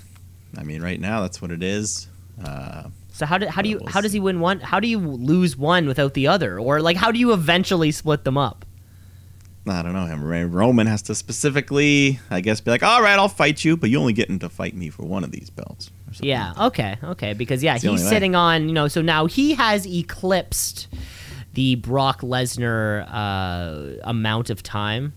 I 0.58 0.64
mean, 0.64 0.82
right 0.82 1.00
now 1.00 1.22
that's 1.22 1.42
what 1.42 1.52
it 1.52 1.64
is. 1.64 2.08
Uh, 2.44 2.90
So 3.14 3.26
how 3.26 3.38
do 3.38 3.48
how 3.48 3.62
do 3.62 3.70
you 3.70 3.80
how 3.88 4.02
does 4.02 4.14
he 4.14 4.20
win 4.20 4.40
one? 4.40 4.60
How 4.60 4.80
do 4.80 4.88
you 4.88 5.00
lose 5.00 5.56
one 5.58 5.86
without 5.88 6.14
the 6.14 6.28
other? 6.28 6.60
Or 6.60 6.82
like 6.82 6.98
how 6.98 7.12
do 7.12 7.20
you 7.20 7.34
eventually 7.34 7.92
split 7.92 8.24
them 8.24 8.38
up? 8.38 8.66
I 9.68 9.84
don't 9.84 9.94
know 9.94 10.06
him. 10.08 10.24
Roman 10.52 10.88
has 10.88 11.04
to 11.04 11.14
specifically, 11.14 12.20
I 12.32 12.42
guess, 12.42 12.62
be 12.62 12.72
like, 12.72 12.82
"All 12.82 13.02
right, 13.04 13.14
I'll 13.20 13.28
fight 13.30 13.64
you, 13.64 13.78
but 13.78 13.92
you 13.92 14.00
only 14.00 14.14
getting 14.14 14.40
to 14.40 14.50
fight 14.50 14.76
me 14.76 14.90
for 14.90 15.04
one 15.04 15.24
of 15.24 15.32
these 15.32 15.52
belts." 15.52 15.92
or 16.08 16.14
Yeah. 16.26 16.48
like. 16.54 16.60
Okay. 16.74 16.98
Okay. 17.04 17.34
Because 17.34 17.62
yeah, 17.62 17.76
It's 17.76 17.84
he's 17.84 17.90
only 17.92 18.04
way. 18.04 18.10
sitting 18.10 18.34
on 18.36 18.68
you 18.68 18.74
know. 18.74 18.88
So 18.88 19.02
now 19.04 19.28
he 19.28 19.54
has 19.54 19.86
eclipsed 19.86 20.88
the 21.54 21.76
Brock 21.76 22.22
Lesnar 22.22 23.06
uh, 23.12 24.00
amount 24.04 24.50
of 24.50 24.64
time. 24.64 25.14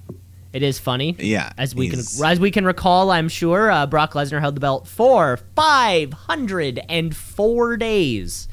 It 0.54 0.62
is 0.62 0.78
funny. 0.78 1.16
Yeah, 1.18 1.52
As 1.58 1.74
we 1.74 1.88
can 1.88 1.98
as 1.98 2.38
we 2.38 2.52
can 2.52 2.64
recall, 2.64 3.10
I'm 3.10 3.28
sure 3.28 3.72
uh, 3.72 3.86
Brock 3.86 4.12
Lesnar 4.12 4.38
held 4.38 4.54
the 4.54 4.60
belt 4.60 4.86
for 4.86 5.36
504 5.56 7.76
days 7.76 8.46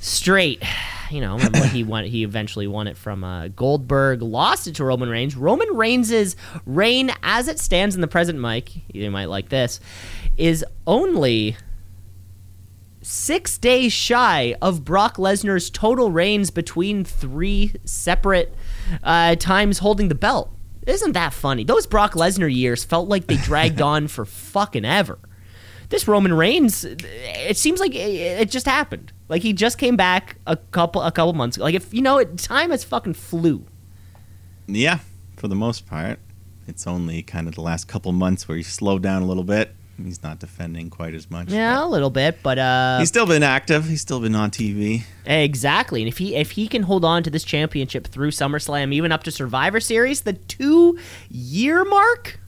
straight. 0.00 0.62
You 1.10 1.20
know, 1.20 1.38
he 1.38 1.82
won, 1.84 2.04
he 2.04 2.22
eventually 2.22 2.68
won 2.68 2.86
it 2.86 2.96
from 2.96 3.24
uh, 3.24 3.48
Goldberg, 3.48 4.22
lost 4.22 4.68
it 4.68 4.76
to 4.76 4.84
Roman 4.84 5.08
Reigns. 5.08 5.34
Roman 5.34 5.76
Reigns' 5.76 6.36
reign, 6.66 7.10
as 7.24 7.48
it 7.48 7.58
stands 7.58 7.96
in 7.96 8.00
the 8.00 8.06
present, 8.06 8.38
Mike, 8.38 8.70
you 8.92 9.10
might 9.10 9.28
like 9.28 9.48
this, 9.48 9.80
is 10.36 10.64
only 10.86 11.56
six 13.02 13.58
days 13.58 13.92
shy 13.92 14.54
of 14.62 14.84
Brock 14.84 15.16
Lesnar's 15.16 15.68
total 15.68 16.12
reigns 16.12 16.52
between 16.52 17.04
three 17.04 17.72
separate 17.84 18.54
uh, 19.02 19.34
times 19.34 19.80
holding 19.80 20.06
the 20.06 20.14
belt. 20.14 20.53
Isn't 20.86 21.12
that 21.12 21.32
funny? 21.32 21.64
Those 21.64 21.86
Brock 21.86 22.12
Lesnar 22.12 22.52
years 22.52 22.84
felt 22.84 23.08
like 23.08 23.26
they 23.26 23.36
dragged 23.36 23.80
on 23.92 24.08
for 24.08 24.24
fucking 24.24 24.84
ever. 24.84 25.18
This 25.88 26.08
Roman 26.08 26.32
Reigns, 26.32 26.84
it 26.84 27.56
seems 27.56 27.78
like 27.78 27.94
it, 27.94 27.98
it 27.98 28.50
just 28.50 28.66
happened. 28.66 29.12
Like 29.28 29.42
he 29.42 29.52
just 29.52 29.78
came 29.78 29.96
back 29.96 30.36
a 30.46 30.56
couple 30.56 31.02
a 31.02 31.12
couple 31.12 31.32
months 31.34 31.56
ago. 31.56 31.64
Like 31.64 31.74
if 31.74 31.92
you 31.92 32.02
know, 32.02 32.18
it, 32.18 32.38
time 32.38 32.70
has 32.70 32.84
fucking 32.84 33.14
flew. 33.14 33.64
yeah, 34.66 35.00
for 35.36 35.48
the 35.48 35.54
most 35.54 35.86
part, 35.86 36.18
it's 36.66 36.86
only 36.86 37.22
kind 37.22 37.48
of 37.48 37.54
the 37.54 37.60
last 37.60 37.86
couple 37.86 38.12
months 38.12 38.48
where 38.48 38.56
he 38.56 38.62
slowed 38.62 39.02
down 39.02 39.22
a 39.22 39.26
little 39.26 39.44
bit. 39.44 39.74
He's 40.02 40.22
not 40.22 40.40
defending 40.40 40.90
quite 40.90 41.14
as 41.14 41.30
much. 41.30 41.50
Yeah, 41.50 41.84
a 41.84 41.86
little 41.86 42.10
bit, 42.10 42.42
but 42.42 42.58
uh, 42.58 42.98
he's 42.98 43.08
still 43.08 43.26
been 43.26 43.42
active. 43.44 43.86
He's 43.88 44.00
still 44.00 44.20
been 44.20 44.34
on 44.34 44.50
TV. 44.50 45.04
Exactly, 45.24 46.02
and 46.02 46.08
if 46.08 46.18
he 46.18 46.34
if 46.34 46.52
he 46.52 46.66
can 46.66 46.82
hold 46.82 47.04
on 47.04 47.22
to 47.22 47.30
this 47.30 47.44
championship 47.44 48.06
through 48.08 48.30
SummerSlam, 48.32 48.92
even 48.92 49.12
up 49.12 49.22
to 49.24 49.30
Survivor 49.30 49.78
Series, 49.80 50.22
the 50.22 50.32
two 50.32 50.98
year 51.30 51.84
mark. 51.84 52.40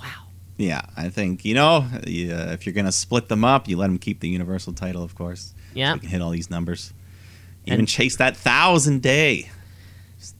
Wow. 0.00 0.06
Yeah, 0.56 0.82
I 0.96 1.08
think 1.08 1.44
you 1.44 1.54
know 1.54 1.86
you, 2.06 2.32
uh, 2.32 2.50
if 2.52 2.66
you're 2.66 2.74
gonna 2.74 2.92
split 2.92 3.28
them 3.28 3.44
up, 3.44 3.68
you 3.68 3.76
let 3.76 3.86
them 3.86 3.98
keep 3.98 4.18
the 4.20 4.28
universal 4.28 4.72
title, 4.72 5.04
of 5.04 5.14
course. 5.14 5.54
Yeah. 5.74 5.94
so 5.94 6.00
can 6.00 6.08
hit 6.08 6.20
all 6.20 6.30
these 6.30 6.50
numbers. 6.50 6.92
Even 7.64 7.80
And- 7.80 7.88
chase 7.88 8.16
that 8.16 8.36
thousand 8.36 9.02
day, 9.02 9.50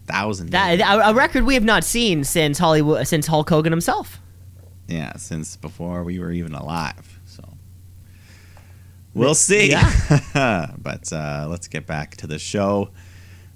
thousand. 0.06 0.50
That 0.50 0.80
a 1.08 1.14
record 1.14 1.44
we 1.44 1.54
have 1.54 1.64
not 1.64 1.84
seen 1.84 2.24
since 2.24 2.58
Hollywood 2.58 3.06
since 3.06 3.28
Hulk 3.28 3.48
Hogan 3.48 3.72
himself. 3.72 4.18
Yeah, 4.88 5.16
since 5.16 5.56
before 5.56 6.04
we 6.04 6.18
were 6.18 6.32
even 6.32 6.54
alive. 6.54 7.20
So 7.26 7.42
we'll 9.14 9.34
see. 9.34 9.70
Yeah. 9.70 10.70
but 10.78 11.12
uh, 11.12 11.46
let's 11.48 11.68
get 11.68 11.86
back 11.86 12.16
to 12.16 12.26
the 12.26 12.38
show. 12.38 12.90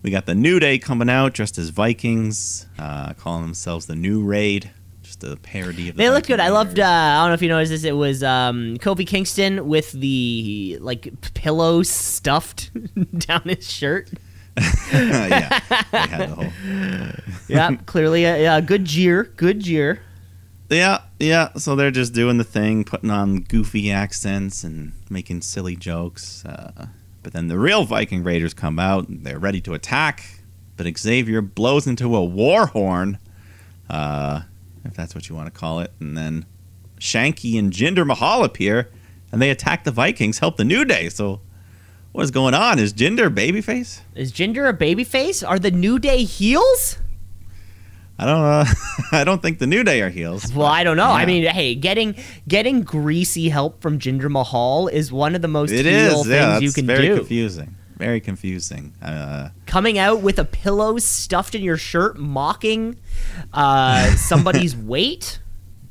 We 0.02 0.10
got 0.10 0.26
the 0.26 0.34
New 0.34 0.60
Day 0.60 0.78
coming 0.78 1.10
out 1.10 1.34
dressed 1.34 1.58
as 1.58 1.70
Vikings, 1.70 2.66
uh, 2.78 3.14
calling 3.14 3.42
themselves 3.42 3.86
the 3.86 3.96
New 3.96 4.22
Raid. 4.22 4.70
Just 5.02 5.24
a 5.24 5.36
parody 5.36 5.88
of 5.88 5.96
the 5.96 6.02
They 6.02 6.10
looked 6.10 6.26
good. 6.26 6.40
I 6.40 6.50
loved. 6.50 6.78
Uh, 6.78 6.84
I 6.84 7.22
don't 7.22 7.30
know 7.30 7.34
if 7.34 7.42
you 7.42 7.48
noticed 7.48 7.70
this. 7.70 7.84
It 7.84 7.96
was 7.96 8.22
um, 8.22 8.76
Kofi 8.78 9.06
Kingston 9.06 9.68
with 9.68 9.92
the 9.92 10.78
like 10.80 11.12
pillow 11.34 11.82
stuffed 11.82 12.70
down 13.18 13.42
his 13.42 13.70
shirt. 13.70 14.10
yeah, 14.92 15.60
they 15.92 15.98
had 15.98 16.30
the 16.30 16.34
whole. 16.34 17.32
Yeah, 17.48 17.76
clearly 17.86 18.24
a, 18.24 18.56
a 18.56 18.62
good 18.62 18.84
jeer. 18.84 19.24
Good 19.36 19.60
jeer. 19.60 20.02
Yeah, 20.68 21.02
yeah. 21.20 21.52
So 21.54 21.76
they're 21.76 21.90
just 21.90 22.12
doing 22.12 22.38
the 22.38 22.44
thing, 22.44 22.84
putting 22.84 23.10
on 23.10 23.40
goofy 23.40 23.90
accents 23.90 24.64
and 24.64 24.92
making 25.08 25.42
silly 25.42 25.76
jokes. 25.76 26.44
Uh, 26.44 26.88
but 27.22 27.32
then 27.32 27.48
the 27.48 27.58
real 27.58 27.84
Viking 27.84 28.24
Raiders 28.24 28.54
come 28.54 28.78
out. 28.78 29.08
And 29.08 29.24
they're 29.24 29.38
ready 29.38 29.60
to 29.62 29.74
attack, 29.74 30.40
but 30.76 30.86
Xavier 30.98 31.40
blows 31.40 31.86
into 31.86 32.16
a 32.16 32.24
war 32.24 32.66
horn, 32.66 33.18
uh, 33.88 34.42
if 34.84 34.94
that's 34.94 35.14
what 35.14 35.28
you 35.28 35.36
want 35.36 35.52
to 35.52 35.58
call 35.58 35.80
it. 35.80 35.92
And 36.00 36.16
then 36.16 36.46
Shanky 36.98 37.58
and 37.58 37.72
Jinder 37.72 38.06
Mahal 38.06 38.44
appear, 38.44 38.90
and 39.30 39.40
they 39.40 39.50
attack 39.50 39.84
the 39.84 39.90
Vikings, 39.90 40.38
help 40.38 40.56
the 40.56 40.64
New 40.64 40.84
Day. 40.84 41.08
So 41.08 41.40
what 42.12 42.22
is 42.22 42.30
going 42.30 42.54
on? 42.54 42.78
Is 42.78 42.92
Jinder 42.92 43.32
babyface? 43.32 44.00
Is 44.14 44.32
Jinder 44.32 44.68
a 44.68 44.72
babyface? 44.72 45.46
Are 45.46 45.58
the 45.58 45.70
New 45.70 45.98
Day 45.98 46.24
heels? 46.24 46.98
I 48.18 48.24
don't 48.24 48.40
know. 48.42 48.64
I 49.18 49.24
don't 49.24 49.42
think 49.42 49.58
the 49.58 49.66
New 49.66 49.84
Day 49.84 50.00
are 50.00 50.08
heels. 50.08 50.52
Well, 50.54 50.66
I 50.66 50.84
don't 50.84 50.96
know. 50.96 51.10
I 51.10 51.26
mean, 51.26 51.44
hey, 51.44 51.74
getting 51.74 52.14
getting 52.48 52.82
greasy 52.82 53.48
help 53.50 53.82
from 53.82 53.98
Jinder 53.98 54.30
Mahal 54.30 54.88
is 54.88 55.12
one 55.12 55.34
of 55.34 55.42
the 55.42 55.48
most 55.48 55.70
It 55.70 55.84
heel 55.84 56.20
is. 56.22 56.26
Yeah, 56.28 56.58
things 56.58 56.62
you 56.62 56.72
can 56.72 56.86
very 56.86 57.08
do. 57.08 57.16
confusing. 57.16 57.74
Very 57.98 58.20
confusing. 58.20 58.92
Uh, 59.02 59.50
Coming 59.66 59.98
out 59.98 60.20
with 60.20 60.38
a 60.38 60.44
pillow 60.44 60.98
stuffed 60.98 61.54
in 61.54 61.62
your 61.62 61.76
shirt, 61.78 62.18
mocking 62.18 62.98
uh, 63.52 64.10
somebody's 64.16 64.74
weight, 64.76 65.38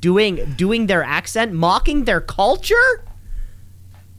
doing 0.00 0.54
doing 0.56 0.86
their 0.86 1.02
accent, 1.04 1.52
mocking 1.52 2.04
their 2.04 2.20
culture. 2.20 3.04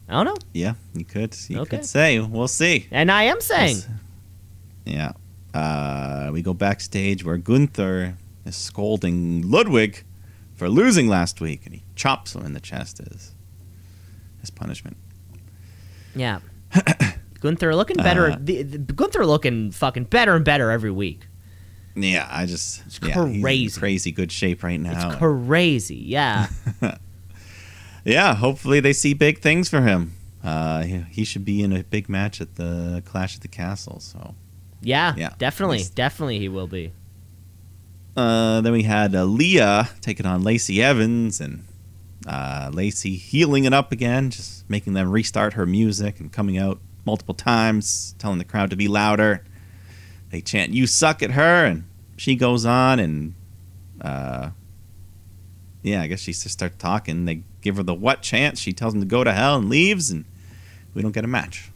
I 0.09 0.13
don't 0.13 0.25
know, 0.25 0.35
yeah, 0.53 0.75
you 0.95 1.03
could. 1.03 1.35
You 1.49 1.59
Okay. 1.59 1.77
could 1.77 1.85
say. 1.85 2.19
We'll 2.19 2.47
see. 2.47 2.87
and 2.91 3.11
I 3.11 3.23
am 3.23 3.41
saying, 3.41 3.77
Yeah. 4.85 5.11
Uh, 5.57 6.29
we 6.31 6.43
go 6.43 6.53
backstage 6.53 7.25
where 7.25 7.37
Gunther 7.37 8.15
is 8.45 8.55
scolding 8.55 9.41
Ludwig 9.49 10.03
for 10.53 10.69
losing 10.69 11.07
last 11.07 11.41
week, 11.41 11.65
and 11.65 11.73
he 11.73 11.83
chops 11.95 12.35
him 12.35 12.45
in 12.45 12.53
the 12.53 12.59
chest 12.59 12.99
as 12.99 13.31
his 14.39 14.51
punishment. 14.51 14.97
yeah, 16.15 16.41
Gunther 17.39 17.75
looking 17.75 17.97
better. 17.97 18.31
Uh, 18.31 18.37
the, 18.39 18.61
the, 18.61 18.77
Gunther 18.77 19.25
looking 19.25 19.71
fucking 19.71 20.03
better 20.03 20.35
and 20.35 20.45
better 20.45 20.69
every 20.69 20.91
week. 20.91 21.27
Yeah, 21.95 22.27
I 22.29 22.45
just 22.45 22.85
It's 22.85 22.99
yeah, 23.01 23.13
crazy. 23.41 23.79
crazy 23.79 24.11
good 24.11 24.31
shape 24.31 24.61
right 24.61 24.79
now. 24.79 25.09
It's 25.09 25.17
crazy. 25.17 25.95
Yeah. 25.95 26.49
yeah, 28.05 28.35
hopefully 28.35 28.79
they 28.79 28.93
see 28.93 29.15
big 29.15 29.39
things 29.39 29.69
for 29.69 29.81
him. 29.81 30.13
Uh, 30.43 30.83
he, 30.83 30.97
he 31.09 31.23
should 31.23 31.45
be 31.45 31.63
in 31.63 31.73
a 31.73 31.83
big 31.83 32.09
match 32.09 32.41
at 32.41 32.57
the 32.57 33.01
Clash 33.05 33.35
at 33.35 33.41
the 33.41 33.47
Castle. 33.47 33.99
So 33.99 34.35
Yeah, 34.81 35.13
Yeah. 35.17 35.33
definitely, 35.37 35.77
Nice. 35.77 35.89
definitely 35.89 36.39
he 36.39 36.49
will 36.49 36.67
be. 36.67 36.91
Uh, 38.15 38.61
then 38.61 38.73
we 38.73 38.83
had 38.83 39.13
uh, 39.15 39.25
Leah 39.25 39.89
taking 40.01 40.25
on 40.25 40.43
Lacey 40.43 40.81
Evans 40.81 41.39
and 41.41 41.63
uh, 42.27 42.69
Lacey 42.73 43.15
healing 43.15 43.65
it 43.65 43.73
up 43.73 43.91
again, 43.91 44.29
just 44.31 44.67
making 44.69 44.93
them 44.93 45.09
restart 45.11 45.53
her 45.53 45.65
music 45.65 46.19
and 46.19 46.31
coming 46.31 46.57
out 46.57 46.79
multiple 47.05 47.35
times, 47.35 48.15
telling 48.17 48.37
the 48.37 48.43
crowd 48.43 48.69
to 48.71 48.75
be 48.75 48.87
louder. 48.87 49.43
They 50.29 50.41
chant 50.41 50.73
"You 50.73 50.87
suck" 50.87 51.21
at 51.23 51.31
her, 51.31 51.65
and 51.65 51.85
she 52.17 52.35
goes 52.35 52.65
on 52.65 52.99
and, 52.99 53.33
uh, 54.01 54.49
yeah, 55.83 56.01
I 56.01 56.07
guess 56.07 56.19
she 56.19 56.33
just 56.33 56.49
starts 56.49 56.75
talking. 56.77 57.25
They 57.25 57.43
give 57.61 57.77
her 57.77 57.83
the 57.83 57.93
what 57.93 58.21
chant. 58.23 58.57
She 58.57 58.73
tells 58.73 58.93
them 58.93 59.01
to 59.01 59.07
go 59.07 59.23
to 59.23 59.31
hell 59.31 59.55
and 59.57 59.69
leaves, 59.69 60.09
and 60.11 60.25
we 60.93 61.01
don't 61.01 61.13
get 61.13 61.23
a 61.23 61.27
match. 61.27 61.71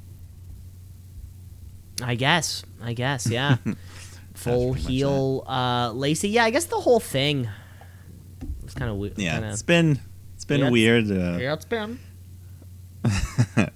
I 2.02 2.16
guess. 2.16 2.64
I 2.84 2.94
guess. 2.94 3.28
Yeah. 3.28 3.58
Full 4.34 4.74
heel 4.74 5.44
uh, 5.48 5.92
Lacey. 5.94 6.30
Yeah, 6.30 6.46
I 6.46 6.50
guess 6.50 6.66
the 6.66 6.80
whole 6.80 7.00
thing 7.00 7.48
was 8.64 8.74
kind 8.74 8.90
of 8.90 8.98
weird. 8.98 9.18
Yeah, 9.20 9.34
Kinda, 9.34 9.50
it's 9.52 9.62
been 9.62 10.00
it's 10.36 10.46
been 10.46 10.60
Yeah, 10.62 10.66
it's- 10.68 10.72
weird. 10.72 11.12
Uh, 11.12 11.38
yeah, 11.40 11.54
it's 11.54 11.66
been. 11.66 12.00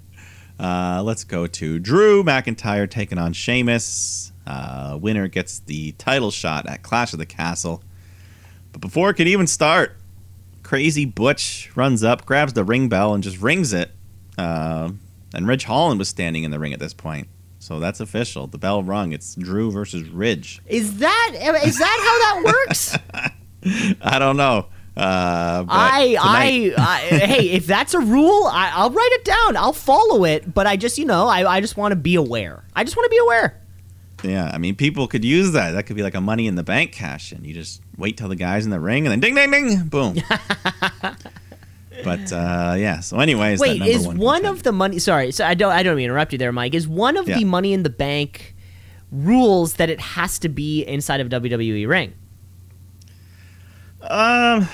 Uh, 0.58 1.02
let's 1.04 1.26
go 1.26 1.46
to 1.48 1.80
Drew 1.80 2.24
McIntyre 2.24 2.90
taking 2.90 3.18
on 3.18 3.34
Sheamus. 3.34 4.32
Uh, 4.48 4.98
winner 5.02 5.28
gets 5.28 5.60
the 5.60 5.92
title 5.94 6.32
shot 6.32 6.66
at 6.66 6.82
Clash 6.82 7.12
of 7.12 7.20
the 7.20 7.26
Castle. 7.26 7.84
But 8.72 8.80
before 8.80 9.10
it 9.10 9.16
can 9.16 9.28
even 9.28 9.48
start, 9.48 9.98
Crazy 10.64 11.04
Butch 11.04 11.70
runs 11.76 12.06
up, 12.06 12.26
grabs 12.26 12.54
the 12.54 12.64
ring 12.64 12.88
bell, 12.88 13.14
and 13.14 13.22
just 13.22 13.42
rings 13.42 13.74
it. 13.74 13.92
Uh, 14.38 14.92
and 15.34 15.46
Ridge 15.46 15.66
Holland 15.66 16.00
was 16.00 16.08
standing 16.08 16.44
in 16.46 16.52
the 16.52 16.60
ring 16.60 16.72
at 16.72 16.80
this 16.80 16.94
point. 16.94 17.28
So 17.66 17.80
that's 17.80 18.00
official. 18.00 18.46
The 18.46 18.60
bell 18.60 18.84
rung. 18.84 19.12
It's 19.12 19.34
Drew 19.34 19.72
versus 19.72 20.08
Ridge. 20.08 20.62
Is 20.68 21.00
that 21.00 21.32
is 21.64 21.80
that 21.80 22.36
how 22.44 22.44
that 22.44 22.54
works? 22.54 22.96
I 24.04 24.20
don't 24.20 24.38
know. 24.38 24.68
Uh, 24.96 25.64
but 25.64 25.74
I, 25.74 26.16
I 26.22 26.74
I 26.78 26.98
hey, 27.26 27.50
if 27.50 27.66
that's 27.66 27.96
a 27.96 28.00
rule, 28.00 28.46
I, 28.46 28.72
I'll 28.76 28.92
write 28.92 29.10
it 29.14 29.26
down. 29.26 29.58
I'll 29.58 29.74
follow 29.74 30.26
it. 30.26 30.54
But 30.54 30.68
I 30.68 30.76
just 30.76 31.00
you 31.00 31.06
know 31.06 31.26
I 31.26 31.56
I 31.56 31.60
just 31.60 31.76
want 31.76 31.92
to 31.92 31.96
be 31.96 32.14
aware. 32.14 32.64
I 32.76 32.84
just 32.84 32.96
want 32.96 33.06
to 33.06 33.10
be 33.10 33.18
aware. 33.18 33.60
Yeah, 34.24 34.52
I 34.54 34.60
mean, 34.60 34.76
people 34.76 35.08
could 35.08 35.26
use 35.26 35.54
that. 35.54 35.72
That 35.72 35.88
could 35.88 35.96
be 35.96 36.04
like 36.04 36.14
a 36.14 36.22
money 36.22 36.46
in 36.46 36.54
the 36.54 36.64
bank 36.64 36.92
cash 36.92 37.32
and 37.32 37.44
You 37.48 37.56
just 37.56 37.82
wait 37.98 38.16
till 38.16 38.30
the 38.30 38.36
guy's 38.36 38.66
in 38.66 38.72
the 38.72 38.80
ring 38.80 39.08
and 39.08 39.12
then 39.12 39.20
ding, 39.20 39.34
ding, 39.34 39.50
ding, 39.50 39.88
boom. 39.88 40.18
but 42.04 42.32
uh, 42.32 42.76
yeah. 42.78 43.00
So, 43.00 43.20
anyways, 43.20 43.60
Wait, 43.60 43.80
number 43.80 43.92
is 43.94 44.06
one, 44.08 44.18
one 44.18 44.46
of 44.46 44.64
the 44.64 44.72
money? 44.72 45.00
Sorry, 45.00 45.32
so 45.32 45.46
I 45.46 45.54
don't. 45.54 45.72
I 45.72 45.84
don't 45.84 45.96
mean 45.96 46.04
to 46.08 46.12
interrupt 46.14 46.32
you 46.34 46.38
there, 46.38 46.52
Mike. 46.52 46.74
Is 46.74 46.88
one 46.88 47.18
of 47.18 47.28
Yeah. 47.28 47.38
the 47.38 47.46
Money 47.46 47.74
in 47.74 47.84
the 47.84 47.90
Bank 47.90 48.56
rules 49.12 49.76
that 49.76 49.90
it 49.90 50.00
has 50.00 50.40
to 50.40 50.50
be 50.50 50.84
inside 50.84 51.22
of 51.22 51.30
WWE 51.30 51.88
ring? 51.88 52.14
um, 54.02 54.68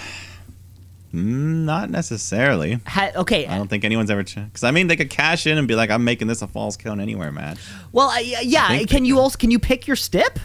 not 1.14 1.90
necessarily. 1.90 2.80
Ha- 2.86 3.12
okay, 3.16 3.46
I 3.46 3.58
don't 3.58 3.70
think 3.70 3.84
anyone's 3.84 4.10
ever 4.10 4.24
because 4.24 4.64
I 4.64 4.72
mean 4.72 4.88
they 4.88 4.96
could 4.96 5.10
cash 5.10 5.46
in 5.48 5.58
and 5.58 5.68
be 5.68 5.76
like, 5.76 5.90
I'm 5.90 6.04
making 6.04 6.28
this 6.28 6.42
a 6.42 6.48
false 6.48 6.78
count 6.78 7.02
anywhere 7.02 7.32
match. 7.32 7.60
well, 7.92 8.10
I, 8.10 8.20
yeah. 8.44 8.68
think 8.70 8.90
Can 8.90 9.06
you 9.06 9.16
can. 9.16 9.22
also 9.22 9.38
can 9.38 9.52
you 9.52 9.60
pick 9.60 9.88
your 9.88 9.96
stip? 9.96 10.40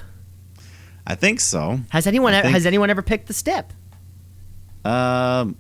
I 1.07 1.15
think 1.15 1.41
so. 1.41 1.81
Has 1.91 2.07
anyone 2.07 2.33
think- 2.33 2.47
has 2.53 2.67
anyone 2.67 2.91
ever 2.91 3.03
picked 3.03 3.29
the 3.29 3.35
stip? 3.35 3.73
Um, 4.85 5.57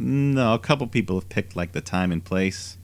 no, 0.00 0.54
a 0.54 0.58
couple 0.58 0.86
people 0.86 1.16
have 1.16 1.28
picked 1.28 1.54
like 1.54 1.72
the 1.72 1.80
time 1.82 2.10
and 2.10 2.24
place, 2.24 2.78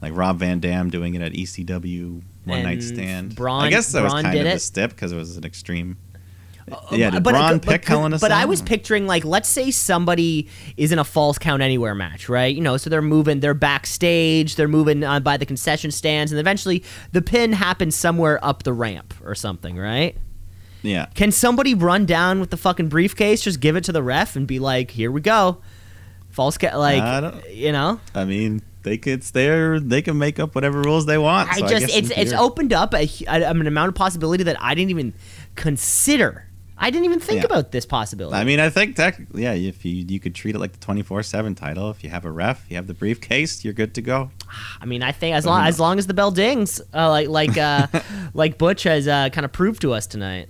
like 0.00 0.14
Rob 0.14 0.38
Van 0.38 0.60
Dam 0.60 0.88
doing 0.88 1.14
it 1.14 1.22
at 1.22 1.32
ECW 1.32 2.22
One 2.44 2.62
Night 2.62 2.82
Stand. 2.82 3.34
Braun- 3.34 3.64
I 3.64 3.70
guess 3.70 3.92
that 3.92 4.04
was 4.04 4.12
kind 4.12 4.38
of 4.38 4.46
it? 4.46 4.54
a 4.54 4.58
step 4.60 4.90
because 4.90 5.10
it 5.10 5.16
was 5.16 5.36
an 5.36 5.44
extreme. 5.44 5.98
Uh, 6.70 6.76
yeah, 6.92 7.10
did 7.10 7.22
but, 7.22 7.32
Braun 7.32 7.58
but, 7.58 7.68
pick 7.68 7.84
Hell 7.84 8.06
in 8.06 8.14
a 8.14 8.18
But 8.18 8.32
I 8.32 8.46
was 8.46 8.62
picturing 8.62 9.06
like, 9.06 9.24
let's 9.24 9.48
say 9.48 9.70
somebody 9.70 10.48
is 10.78 10.92
in 10.92 10.98
a 10.98 11.04
false 11.04 11.36
count 11.36 11.62
anywhere 11.62 11.94
match, 11.94 12.28
right? 12.28 12.54
You 12.54 12.62
know, 12.62 12.78
so 12.78 12.88
they're 12.88 13.02
moving, 13.02 13.40
they're 13.40 13.52
backstage, 13.52 14.56
they're 14.56 14.68
moving 14.68 15.04
on 15.04 15.22
by 15.22 15.36
the 15.36 15.44
concession 15.44 15.90
stands, 15.90 16.32
and 16.32 16.40
eventually 16.40 16.82
the 17.12 17.20
pin 17.20 17.52
happens 17.52 17.96
somewhere 17.96 18.42
up 18.42 18.62
the 18.62 18.72
ramp 18.72 19.12
or 19.24 19.34
something, 19.34 19.76
right? 19.76 20.16
Yeah, 20.80 21.06
Can 21.14 21.32
somebody 21.32 21.74
run 21.74 22.06
down 22.06 22.40
with 22.40 22.50
the 22.50 22.58
fucking 22.58 22.88
briefcase, 22.88 23.42
just 23.42 23.60
give 23.60 23.74
it 23.74 23.84
to 23.84 23.92
the 23.92 24.02
ref, 24.02 24.36
and 24.36 24.46
be 24.46 24.58
like, 24.58 24.92
"Here 24.92 25.10
we 25.10 25.22
go." 25.22 25.58
False 26.34 26.58
count, 26.58 26.76
like 26.76 27.00
I 27.00 27.48
you 27.48 27.70
know. 27.70 28.00
I 28.12 28.24
mean 28.24 28.60
they 28.82 28.98
could 28.98 29.22
stay. 29.22 29.78
They 29.78 30.02
can 30.02 30.18
make 30.18 30.40
up 30.40 30.56
whatever 30.56 30.82
rules 30.82 31.06
they 31.06 31.16
want. 31.16 31.48
I 31.48 31.60
so 31.60 31.68
just 31.68 31.86
guess 31.86 31.96
it's 31.96 32.10
it's 32.10 32.32
opened 32.32 32.72
up 32.72 32.92
a, 32.92 33.08
a, 33.28 33.48
an 33.50 33.66
amount 33.66 33.90
of 33.90 33.94
possibility 33.94 34.42
that 34.42 34.60
I 34.60 34.74
didn't 34.74 34.90
even 34.90 35.14
consider. 35.54 36.48
I 36.76 36.90
didn't 36.90 37.04
even 37.04 37.20
think 37.20 37.38
Yeah. 37.38 37.46
about 37.46 37.70
this 37.70 37.86
possibility. 37.86 38.36
I 38.36 38.42
mean, 38.42 38.58
I 38.58 38.68
think 38.68 38.96
tech, 38.96 39.20
yeah, 39.32 39.52
if 39.52 39.84
you 39.84 40.04
you 40.08 40.18
could 40.18 40.34
treat 40.34 40.56
it 40.56 40.58
like 40.58 40.72
the 40.72 40.80
twenty 40.80 41.02
four 41.02 41.22
seven 41.22 41.54
title. 41.54 41.88
If 41.90 42.02
you 42.02 42.10
have 42.10 42.24
a 42.24 42.32
ref, 42.32 42.66
you 42.68 42.74
have 42.74 42.88
the 42.88 42.94
briefcase, 42.94 43.64
you're 43.64 43.74
good 43.74 43.94
to 43.94 44.02
go. 44.02 44.32
I 44.80 44.86
mean, 44.86 45.04
I 45.04 45.12
think 45.12 45.36
as 45.36 45.44
But 45.44 45.50
long 45.50 45.66
as 45.68 45.78
long 45.78 45.98
as 46.00 46.08
the 46.08 46.14
bell 46.14 46.32
dings, 46.32 46.80
uh, 46.92 47.10
like 47.10 47.28
like 47.28 47.56
uh, 47.56 47.86
like 48.34 48.58
Butch 48.58 48.82
has 48.82 49.06
uh, 49.06 49.28
kind 49.28 49.44
of 49.44 49.52
proved 49.52 49.82
to 49.82 49.92
us 49.92 50.08
tonight. 50.08 50.48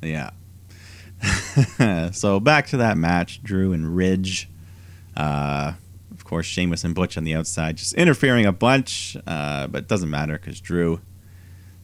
Yeah. 0.00 0.30
so 2.12 2.40
back 2.40 2.68
to 2.68 2.78
that 2.78 2.96
match, 2.96 3.42
Drew 3.42 3.72
and 3.72 3.94
Ridge. 3.94 4.48
Uh, 5.16 5.72
of 6.12 6.24
course, 6.24 6.46
Sheamus 6.46 6.84
and 6.84 6.94
Butch 6.94 7.16
on 7.16 7.24
the 7.24 7.34
outside, 7.34 7.76
just 7.76 7.94
interfering 7.94 8.46
a 8.46 8.52
bunch, 8.52 9.16
uh, 9.26 9.66
but 9.66 9.78
it 9.84 9.88
doesn't 9.88 10.10
matter 10.10 10.34
because 10.38 10.60
Drew 10.60 11.00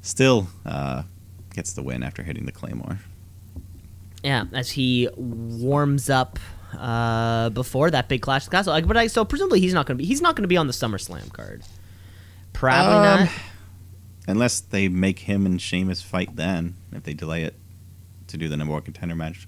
still 0.03 0.49
uh, 0.65 1.03
gets 1.55 1.73
the 1.73 1.83
win 1.83 2.03
after 2.03 2.23
hitting 2.23 2.47
the 2.47 2.53
Claymore. 2.53 3.01
Yeah, 4.23 4.45
as 4.53 4.71
he 4.71 5.09
warms 5.17 6.11
up 6.11 6.39
uh, 6.77 7.51
before 7.51 7.91
that 7.91 8.09
big 8.09 8.23
Clash 8.23 8.45
of 8.45 8.51
the 8.51 8.57
Castle. 8.57 8.81
But 8.83 8.97
I, 8.97 9.07
so 9.07 9.25
presumably 9.25 9.61
he's 9.61 9.75
not 9.75 9.87
going 9.87 9.97
to 9.99 10.03
be 10.03 10.07
he's 10.07 10.21
not 10.21 10.35
going 10.37 10.43
to 10.43 10.49
be 10.49 10.57
on 10.57 10.67
the 10.67 10.73
SummerSlam 10.73 11.33
card. 11.33 11.63
Probably 12.53 12.95
Um, 13.09 13.21
not. 13.25 13.29
Unless 14.29 14.61
they 14.61 14.89
make 14.89 15.21
him 15.21 15.47
and 15.47 15.61
Sheamus 15.63 16.03
fight 16.03 16.35
then, 16.35 16.75
if 16.93 17.05
they 17.05 17.15
delay 17.15 17.45
it 17.45 17.55
to 18.27 18.37
do 18.37 18.49
the 18.49 18.57
number 18.57 18.73
one 18.73 18.83
contender 18.83 19.15
match 19.15 19.47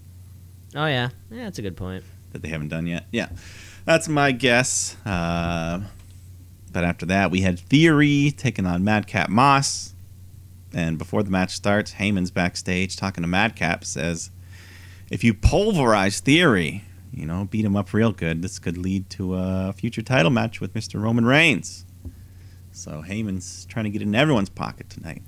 Oh 0.77 0.87
yeah, 0.87 1.09
yeah, 1.31 1.45
that's 1.45 1.59
a 1.59 1.63
good 1.63 1.77
point. 1.77 2.05
that 2.33 2.43
they 2.43 2.49
haven't 2.49 2.69
done 2.69 2.87
yet. 2.87 3.07
Yeah, 3.11 3.31
that's 3.89 4.07
my 4.07 4.33
guess. 4.33 4.99
Uh, 5.07 5.81
but 6.71 6.85
after 6.85 7.07
that, 7.07 7.31
we 7.31 7.41
had 7.41 7.59
Theory 7.59 8.35
taking 8.37 8.67
on 8.67 8.85
Madcap 8.85 9.31
Moss. 9.31 9.95
And 10.75 10.99
before 10.99 11.23
the 11.23 11.31
match 11.31 11.53
starts, 11.53 11.95
Heyman's 11.95 12.31
backstage 12.31 12.97
talking 12.97 13.23
to 13.23 13.29
Madcap, 13.29 13.85
says, 13.87 14.31
if 15.11 15.25
you 15.25 15.33
pulverize 15.33 16.21
Theory, 16.21 16.85
you 17.15 17.25
know, 17.25 17.49
beat 17.51 17.65
him 17.65 17.77
up 17.77 17.95
real 17.95 18.13
good, 18.13 18.43
this 18.43 18.59
could 18.59 18.77
lead 18.77 19.09
to 19.09 19.35
a 19.35 19.73
future 19.75 20.03
title 20.03 20.31
match 20.31 20.61
with 20.61 20.75
Mr. 20.75 21.01
Roman 21.01 21.25
Reigns. 21.25 21.87
So 22.73 23.03
Heyman's 23.09 23.65
trying 23.65 23.87
to 23.87 23.91
get 23.91 24.03
in 24.03 24.15
everyone's 24.15 24.51
pocket 24.51 24.91
tonight. 24.91 25.23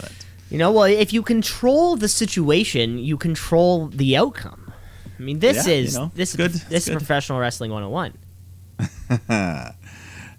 But 0.00 0.12
You 0.50 0.58
know, 0.58 0.72
well, 0.72 0.86
if 0.86 1.12
you 1.12 1.22
control 1.22 1.94
the 1.94 2.08
situation, 2.08 2.98
you 2.98 3.16
control 3.16 3.86
the 3.86 4.16
outcome. 4.16 4.65
I 5.18 5.22
mean, 5.22 5.38
this 5.38 5.66
Yeah, 5.66 5.72
is 5.74 5.94
you 5.94 6.00
know, 6.00 6.12
this 6.14 6.36
good, 6.36 6.50
is 6.54 6.64
this 6.64 6.84
is 6.84 6.88
good. 6.90 6.98
professional 6.98 7.38
wrestling 7.38 7.70
101. 7.70 8.14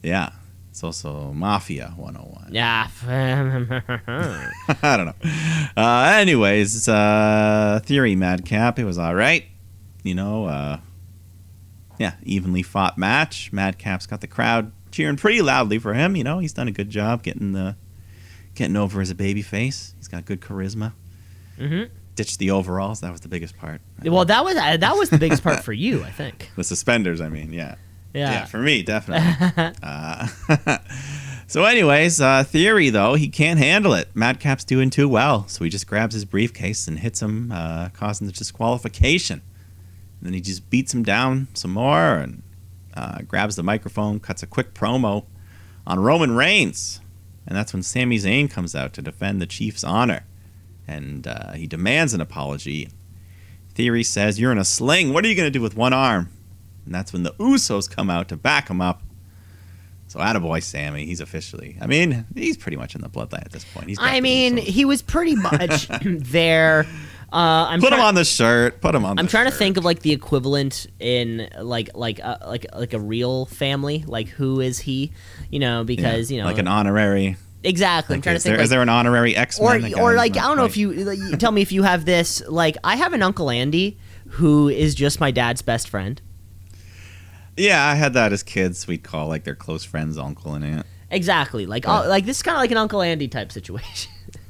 yeah, 0.03 0.29
it's 0.69 0.84
also 0.84 1.34
Mafia 1.34 1.93
101. 1.96 2.50
Yeah. 2.53 2.88
I 4.84 4.98
don't 4.98 5.05
know. 5.07 5.13
Uh, 5.75 6.12
anyways, 6.19 6.88
uh, 6.88 7.79
Theory 7.84 8.15
Madcap, 8.15 8.77
it 8.79 8.86
was 8.86 8.98
all 8.98 9.15
right. 9.15 9.46
You 10.03 10.15
know, 10.15 10.46
uh, 10.46 10.79
yeah, 12.00 12.13
evenly 12.24 12.62
fought 12.63 12.98
match. 12.98 13.51
Madcap's 13.51 14.05
got 14.05 14.22
the 14.22 14.27
crowd 14.27 14.72
cheering 14.91 15.17
pretty 15.17 15.41
loudly 15.41 15.79
for 15.79 15.93
him. 15.93 16.15
You 16.15 16.24
know, 16.24 16.39
he's 16.39 16.53
done 16.53 16.67
a 16.67 16.72
good 16.72 16.89
job 16.89 17.24
getting 17.24 17.53
the 17.53 17.75
getting 18.55 18.75
over 18.75 19.01
as 19.01 19.10
a 19.10 19.15
baby 19.15 19.41
face. 19.41 19.93
He's 19.98 20.07
got 20.07 20.25
good 20.25 20.41
charisma. 20.41 20.93
hmm 21.57 21.84
Ditched 22.17 22.39
the 22.39 22.51
overalls. 22.51 23.00
That 23.00 23.12
was 23.13 23.21
the 23.21 23.29
biggest 23.29 23.55
part. 23.57 23.79
Well, 24.03 24.25
that 24.25 24.43
was 24.43 24.57
uh, 24.57 24.75
that 24.77 24.95
was 24.97 25.09
the 25.09 25.17
biggest 25.17 25.43
part 25.43 25.63
for 25.63 25.71
you, 25.71 26.03
I 26.03 26.09
think. 26.19 26.51
the 26.57 26.63
suspenders. 26.65 27.21
I 27.21 27.29
mean, 27.29 27.53
yeah. 27.53 27.75
Yeah. 28.13 28.31
Yeah, 28.31 28.45
for 28.45 28.57
me, 28.57 28.81
definitely. 28.83 29.74
uh, 29.83 30.27
so, 31.47 31.65
anyways, 31.65 32.19
uh, 32.19 32.43
theory 32.43 32.89
though, 32.89 33.13
he 33.13 33.27
can't 33.27 33.59
handle 33.59 33.93
it. 33.93 34.09
Madcap's 34.15 34.63
doing 34.63 34.89
too 34.89 35.07
well, 35.07 35.47
so 35.47 35.63
he 35.63 35.69
just 35.69 35.86
grabs 35.88 36.13
his 36.15 36.25
briefcase 36.25 36.88
and 36.88 37.00
hits 37.00 37.21
him, 37.21 37.51
uh, 37.51 37.89
causing 37.89 38.25
the 38.27 38.33
disqualification. 38.33 39.41
And 40.19 40.25
then 40.25 40.33
he 40.33 40.41
just 40.41 40.69
beats 40.71 40.93
him 40.93 41.03
down 41.03 41.47
some 41.53 41.71
more 41.71 42.15
and 42.15 42.41
uh, 42.95 43.19
grabs 43.27 43.56
the 43.56 43.62
microphone, 43.63 44.19
cuts 44.19 44.41
a 44.41 44.47
quick 44.47 44.73
promo 44.73 45.25
on 45.86 45.99
Roman 45.99 46.36
Reigns, 46.36 46.99
and 47.45 47.56
that's 47.56 47.71
when 47.71 47.84
Sami 47.84 48.17
Zayn 48.17 48.49
comes 48.49 48.73
out 48.73 48.93
to 48.93 49.01
defend 49.03 49.39
the 49.39 49.45
Chief's 49.45 49.84
honor, 49.84 50.25
and 50.88 51.28
uh, 51.28 51.52
he 51.54 51.67
demands 51.67 52.13
an 52.13 52.21
apology. 52.21 52.89
Theory 53.73 54.04
says, 54.04 54.39
"You're 54.39 54.52
in 54.52 54.58
a 54.58 54.65
sling. 54.65 55.13
What 55.13 55.26
are 55.26 55.28
you 55.28 55.36
going 55.36 55.47
to 55.47 55.52
do 55.52 55.62
with 55.62 55.76
one 55.76 55.93
arm?" 55.93 56.30
And 56.86 56.95
that's 56.95 57.12
when 57.12 57.23
the 57.23 57.34
Usos 57.34 57.89
come 57.89 58.10
out 58.10 58.30
to 58.30 58.38
back 58.38 58.69
him 58.69 58.82
up. 58.82 59.04
So, 60.08 60.19
attaboy 60.19 60.63
Sami, 60.63 61.06
he's 61.06 61.19
officially. 61.19 61.78
I 61.82 61.88
mean, 61.88 62.26
he's 62.34 62.56
pretty 62.56 62.78
much 62.78 62.95
in 62.95 63.02
the 63.02 63.10
bloodline 63.10 63.43
at 63.45 63.52
this 63.52 63.65
point. 63.65 63.89
He's 63.89 63.97
I 64.00 64.21
mean, 64.21 64.56
he 64.56 64.86
was 64.86 65.02
pretty 65.02 65.36
much 65.36 65.88
there. 66.06 66.86
Uh, 67.32 67.67
I'm 67.67 67.82
put 67.82 67.91
him 67.91 68.00
on 68.00 68.15
the 68.15 68.23
shirt. 68.23 68.80
Put 68.80 68.95
him 68.95 69.04
on. 69.04 69.19
I'm 69.19 69.28
trying 69.28 69.45
to 69.45 69.52
think 69.52 69.76
of 69.76 69.84
like 69.84 70.00
the 70.00 70.13
equivalent 70.13 70.88
in 71.00 71.50
like 71.60 71.89
like 71.93 72.23
uh, 72.23 72.38
like 72.47 72.67
like 72.73 72.93
a 72.93 73.00
real 73.00 73.47
family. 73.47 74.06
Like 74.08 74.30
who 74.30 74.62
is 74.62 74.80
he? 74.80 75.12
You 75.52 75.60
know, 75.60 75.80
Yeah, 75.80 75.84
because 75.84 76.32
you 76.32 76.39
know 76.39 76.45
like 76.45 76.58
an 76.58 76.69
honorary. 76.69 77.36
Exactly. 77.63 78.13
I'm 78.15 78.17
Like, 78.20 78.24
trying 78.24 78.34
to 78.34 78.38
is, 78.38 78.43
think 78.43 78.52
there, 78.52 78.58
like, 78.58 78.63
is 78.65 78.70
there 78.70 78.82
an 78.82 78.89
honorary 78.89 79.36
X 79.36 79.60
or 79.60 79.76
or 80.00 80.13
like 80.13 80.36
I 80.38 80.41
don't 80.41 80.58
know 80.58 80.65
if 80.65 80.78
you, 80.78 80.91
like, 80.93 81.20
you 81.20 81.36
tell 81.38 81.52
me 81.52 81.62
if 81.62 81.72
you 81.72 81.84
have 81.84 82.06
this. 82.06 82.41
Like 82.48 82.78
I 82.84 82.96
have 82.96 83.13
an 83.13 83.22
uncle 83.24 83.50
Andy 83.50 83.98
who 84.30 84.70
is 84.70 84.96
just 84.96 85.20
my 85.20 85.32
dad's 85.32 85.62
best 85.62 85.88
friend. 85.89 86.22
Yeah, 87.56 87.86
I 87.86 87.96
had 87.96 88.13
that 88.13 88.34
as 88.34 88.43
kids. 88.43 88.86
We'd 88.88 89.04
call 89.04 89.28
like 89.28 89.43
their 89.43 89.56
close 89.56 89.84
friends 89.84 90.17
uncle 90.17 90.54
and 90.54 90.63
aunt. 90.63 90.86
Exactly. 91.10 91.65
Like 91.65 91.86
Yeah. 91.86 92.04
oh, 92.04 92.08
like 92.10 92.26
this 92.26 92.38
is 92.38 92.43
kind 92.43 92.56
of 92.56 92.62
like 92.62 92.72
an 92.72 92.78
Uncle 92.78 93.02
Andy 93.02 93.28
type 93.28 93.52
situation. 93.52 94.12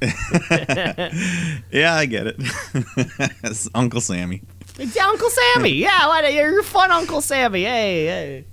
yeah, 1.70 1.94
I 1.94 2.06
get 2.06 2.26
it. 2.28 3.68
Uncle 3.74 4.00
Sammy. 4.00 4.42
It's 4.78 4.96
Uncle 4.96 5.30
Sammy. 5.30 5.70
Yeah, 5.70 6.06
what, 6.06 6.32
you're 6.32 6.62
fun, 6.62 6.90
Uncle 6.90 7.20
Sammy. 7.20 7.64
Hey, 7.64 8.06
hey. 8.06 8.44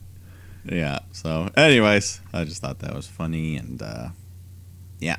Yeah. 0.66 1.00
So, 1.12 1.50
anyways, 1.56 2.22
I 2.34 2.44
just 2.46 2.62
thought 2.62 2.80
that 2.80 2.96
was 2.96 3.08
funny, 3.08 3.58
and 3.58 3.82
uh, 3.82 4.10
yeah. 5.00 5.18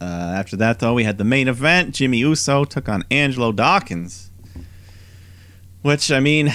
Uh, 0.00 0.04
after 0.34 0.56
that, 0.56 0.78
though, 0.78 0.94
we 0.94 1.04
had 1.04 1.18
the 1.18 1.24
main 1.24 1.46
event. 1.48 1.94
Jimmy 1.94 2.18
Uso 2.18 2.64
took 2.64 2.88
on 2.88 3.04
Angelo 3.10 3.52
Dawkins, 3.52 4.30
which 5.82 6.10
I 6.10 6.20
mean, 6.20 6.50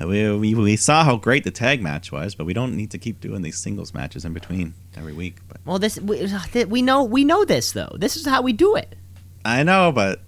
we, 0.00 0.30
we 0.36 0.54
we 0.54 0.76
saw 0.76 1.04
how 1.04 1.16
great 1.16 1.44
the 1.44 1.50
tag 1.50 1.82
match 1.82 2.10
was, 2.10 2.34
but 2.34 2.46
we 2.46 2.52
don't 2.52 2.76
need 2.76 2.90
to 2.90 2.98
keep 2.98 3.20
doing 3.20 3.42
these 3.42 3.58
singles 3.58 3.94
matches 3.94 4.24
in 4.24 4.32
between 4.32 4.74
every 4.96 5.12
week. 5.12 5.36
But 5.48 5.58
Well, 5.64 5.78
this 5.78 5.98
we, 6.00 6.26
we 6.66 6.82
know 6.82 7.04
we 7.04 7.24
know 7.24 7.44
this 7.44 7.72
though. 7.72 7.94
This 7.96 8.16
is 8.16 8.26
how 8.26 8.42
we 8.42 8.52
do 8.52 8.76
it. 8.76 8.96
I 9.44 9.62
know, 9.62 9.92
but. 9.92 10.20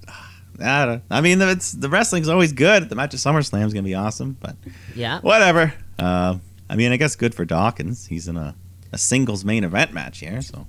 I, 0.62 0.85
don't, 0.87 1.02
I 1.11 1.22
mean, 1.22 1.40
it's 1.40 1.72
the 1.72 1.88
wrestling's 1.88 2.28
always 2.28 2.52
good. 2.52 2.88
The 2.90 2.94
match 2.94 3.14
at 3.14 3.20
SummerSlam 3.20 3.66
is 3.66 3.72
gonna 3.72 3.83
be 3.85 3.94
awesome, 3.94 4.37
but 4.38 4.55
Yeah. 4.94 5.18
whatever. 5.20 5.72
Uh, 5.98 6.37
I 6.68 6.76
mean, 6.76 6.92
I 6.92 6.98
guess 6.98 7.16
good 7.16 7.35
for 7.35 7.44
Dawkins. 7.46 8.07
He's 8.07 8.28
in 8.28 8.37
a, 8.37 8.55
a 8.92 8.98
singles 8.98 9.44
main 9.46 9.64
event 9.64 9.92
match 9.92 10.18
here, 10.20 10.40
so 10.42 10.66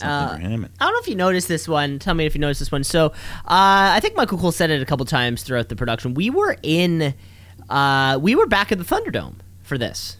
Uh. 0.00 0.36
I 0.38 0.38
don't 0.40 0.70
know 0.80 0.98
if 1.00 1.08
you 1.08 1.14
noticed 1.16 1.48
this 1.48 1.68
one. 1.68 1.98
Tell 1.98 2.14
me 2.14 2.24
if 2.24 2.34
you 2.34 2.40
noticed 2.40 2.60
this 2.60 2.72
one. 2.72 2.84
So, 2.84 3.06
uh, 3.06 3.12
I 3.46 3.98
think 4.00 4.16
Michael 4.16 4.38
Cole 4.38 4.52
said 4.52 4.70
it 4.70 4.80
a 4.80 4.86
couple 4.86 5.04
times 5.06 5.42
throughout 5.42 5.68
the 5.68 5.76
production. 5.76 6.14
We 6.14 6.30
were 6.30 6.56
in, 6.62 7.14
uh, 7.68 8.18
we 8.22 8.34
were 8.34 8.46
back 8.46 8.72
at 8.72 8.78
the 8.78 8.84
Thunderdome 8.84 9.34
for 9.62 9.76
this. 9.76 10.16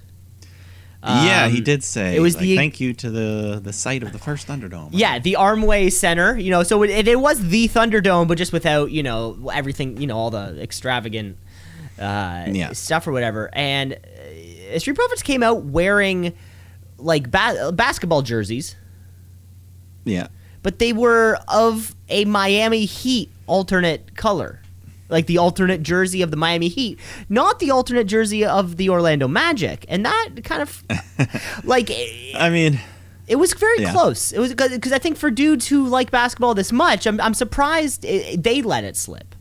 yeah, 1.05 1.49
he 1.49 1.59
Um, 1.59 1.65
did 1.65 1.83
say. 1.83 2.15
it 2.17 2.21
was 2.21 2.35
like, 2.37 2.43
the- 2.43 2.57
thank 2.57 2.79
you 2.81 2.93
to 2.95 3.11
the 3.11 3.61
the 3.63 3.73
site 3.73 4.03
of 4.03 4.13
the 4.13 4.19
first 4.19 4.47
Thunderdome. 4.47 4.91
Yeah, 4.93 5.19
the 5.19 5.37
Amway 5.39 5.91
Center. 5.91 6.39
You 6.39 6.51
know, 6.51 6.63
so 6.63 6.83
it, 6.85 7.09
it 7.09 7.19
was 7.19 7.49
the 7.49 7.67
Thunderdome, 7.69 8.29
but 8.29 8.39
just 8.39 8.53
without 8.53 8.91
you 8.93 9.03
know 9.03 9.51
everything. 9.53 9.97
You 10.01 10.07
know, 10.07 10.17
all 10.17 10.31
the 10.31 10.61
extravagant 10.63 11.39
uh, 11.99 12.47
Yeah. 12.51 12.73
stuff 12.73 13.07
or 13.07 13.13
whatever. 13.13 13.51
And 13.53 13.95
uh, 13.95 14.79
Street 14.79 14.95
Profits 14.97 15.23
came 15.23 15.43
out 15.43 15.65
wearing 15.65 16.35
like 16.99 17.31
ba- 17.33 17.73
basketball 17.75 18.23
jerseys, 18.23 18.77
yeah, 20.05 20.29
but 20.63 20.79
they 20.79 20.93
were 20.93 21.39
of 21.49 21.95
a 22.09 22.25
Miami 22.25 22.85
Heat 22.85 23.31
alternate 23.47 24.17
color. 24.17 24.59
Like 25.09 25.27
the 25.27 25.37
alternate 25.37 25.83
jersey 25.83 26.23
of 26.23 26.31
the 26.31 26.39
Miami 26.39 26.69
Heat, 26.69 26.99
not 27.29 27.59
the 27.59 27.71
alternate 27.71 28.05
jersey 28.07 28.47
of 28.47 28.79
the 28.79 28.89
Orlando 28.89 29.29
Magic, 29.29 29.85
and 29.89 30.07
that 30.07 30.29
kind 30.43 30.63
of 30.63 30.83
like 31.65 31.91
I 32.35 32.49
mean, 32.49 32.81
it 33.29 33.37
was 33.37 33.53
very 33.53 33.83
Yeah. 33.83 33.93
close. 33.93 34.33
It 34.33 34.39
was 34.39 34.55
because 34.55 34.91
I 34.93 34.99
think 34.99 35.19
for 35.19 35.31
dudes 35.31 35.67
who 35.69 35.87
like 35.87 36.11
basketball 36.11 36.55
this 36.55 36.73
much, 36.73 37.07
I'm, 37.07 37.21
I'm 37.21 37.35
surprised 37.35 38.07
it, 38.07 38.43
they 38.43 38.63
let 38.63 38.85
it 38.85 38.97
slip. 38.97 39.35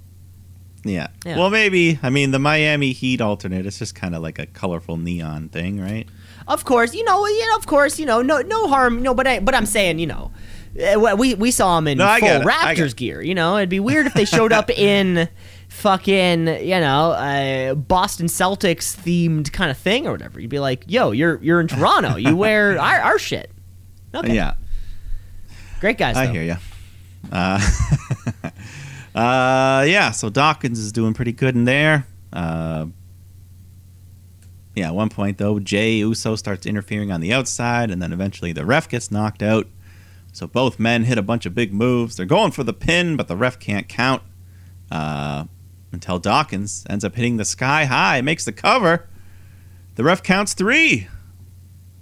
yeah. 0.84 1.08
Yeah. 1.26 1.38
Well, 1.38 1.50
maybe. 1.50 2.00
I 2.04 2.10
mean, 2.10 2.32
the 2.32 2.40
Miami 2.40 2.92
Heat 2.92 3.22
alternate. 3.22 3.66
is 3.66 3.80
just 3.80 3.96
kind 3.96 4.14
of 4.14 4.22
like 4.22 4.40
a 4.40 4.48
colorful 4.48 4.98
neon 4.98 5.48
thing, 5.48 5.80
right? 5.80 6.06
Of 6.52 6.66
course, 6.66 6.94
you 6.94 7.06
know, 7.06 7.26
you 7.26 7.48
know, 7.50 7.56
of 7.56 7.66
course, 7.66 7.98
you 7.98 8.06
know, 8.06 8.22
no, 8.22 8.42
no 8.42 8.68
harm, 8.68 9.02
no, 9.02 9.14
but 9.14 9.26
I, 9.26 9.40
but 9.40 9.56
I'm 9.56 9.66
saying, 9.66 10.00
you 10.00 10.08
know, 10.08 10.32
uh, 10.78 11.16
we 11.18 11.34
we 11.36 11.50
saw 11.50 11.78
him 11.78 11.88
in 11.88 11.98
No, 11.98 12.08
full 12.20 12.28
get 12.28 12.42
it. 12.42 12.48
I 12.48 12.74
get 12.76 12.84
Raptors 12.84 12.96
gear. 12.96 13.22
You 13.22 13.36
know, 13.36 13.56
it'd 13.58 13.70
be 13.70 13.80
weird 13.80 14.06
if 14.06 14.14
they 14.14 14.26
showed 14.26 14.52
up 14.52 14.70
in 14.78 15.30
fucking, 15.70 16.48
you 16.48 16.80
know, 16.80 17.12
uh, 17.12 17.76
Boston 17.76 18.28
Celtics 18.28 18.96
themed 18.96 19.54
kind 19.54 19.72
of 19.72 19.78
thing 19.78 20.08
or 20.08 20.12
whatever. 20.12 20.42
You'd 20.42 20.50
be 20.50 20.60
like, 20.60 20.84
yo, 20.88 21.12
you're 21.12 21.42
you're 21.42 21.62
in 21.62 21.68
Toronto. 21.68 22.18
You 22.18 22.36
wear 22.36 22.78
our, 22.82 23.00
our 23.00 23.20
shit. 23.20 23.50
Okay, 24.14 24.36
Yeah, 24.36 24.56
great 25.80 25.98
guys. 25.98 26.18
I 26.18 26.28
hear 26.28 26.44
you. 26.44 26.58
Uh, 27.32 27.62
uh, 29.16 29.86
yeah. 29.88 30.12
So 30.12 30.30
Dawkins 30.30 30.80
is 30.80 30.92
doing 30.92 31.14
pretty 31.14 31.32
good 31.32 31.56
in 31.56 31.64
there. 31.64 32.06
Uh, 34.76 34.80
yeah. 34.80 34.88
At 34.88 34.96
one 34.96 35.10
point 35.10 35.38
though, 35.38 35.60
Jey 35.60 35.98
Uso 35.98 36.36
starts 36.36 36.66
interfering 36.66 37.12
on 37.12 37.22
the 37.22 37.34
outside, 37.34 37.92
and 37.92 38.02
then 38.02 38.14
eventually 38.14 38.52
the 38.52 38.66
ref 38.66 38.90
gets 38.90 39.12
knocked 39.12 39.44
out. 39.44 39.68
So 40.34 40.48
both 40.48 40.80
men 40.80 41.04
hit 41.04 41.18
a 41.18 41.22
bunch 41.22 41.46
of 41.46 41.54
big 41.54 41.74
moves. 41.74 42.16
They're 42.16 42.26
going 42.26 42.52
for 42.52 42.64
the 42.64 42.74
pin, 42.74 43.18
but 43.18 43.28
the 43.28 43.36
ref 43.36 43.60
can't 43.60 43.90
count. 43.90 44.24
Uh, 44.90 45.46
until 45.92 46.20
Dawkins 46.20 46.86
ends 46.90 47.04
up 47.04 47.16
hitting 47.16 47.38
the 47.38 47.46
sky 47.46 47.86
high, 47.86 48.22
makes 48.22 48.46
the 48.46 48.52
cover. 48.54 49.08
The 49.96 50.04
ref 50.04 50.24
counts 50.24 50.54
three. 50.54 51.08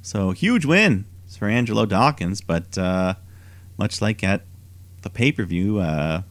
So 0.01 0.31
huge 0.31 0.65
win 0.65 1.05
for 1.37 1.47
Angelo 1.47 1.85
Dawkins, 1.85 2.41
but 2.41 2.77
uh, 2.77 3.15
much 3.77 4.01
like 4.01 4.23
at 4.23 4.43
the 5.01 5.09
pay 5.09 5.31
per 5.31 5.43
view, 5.43 5.79
uh, 5.79 6.21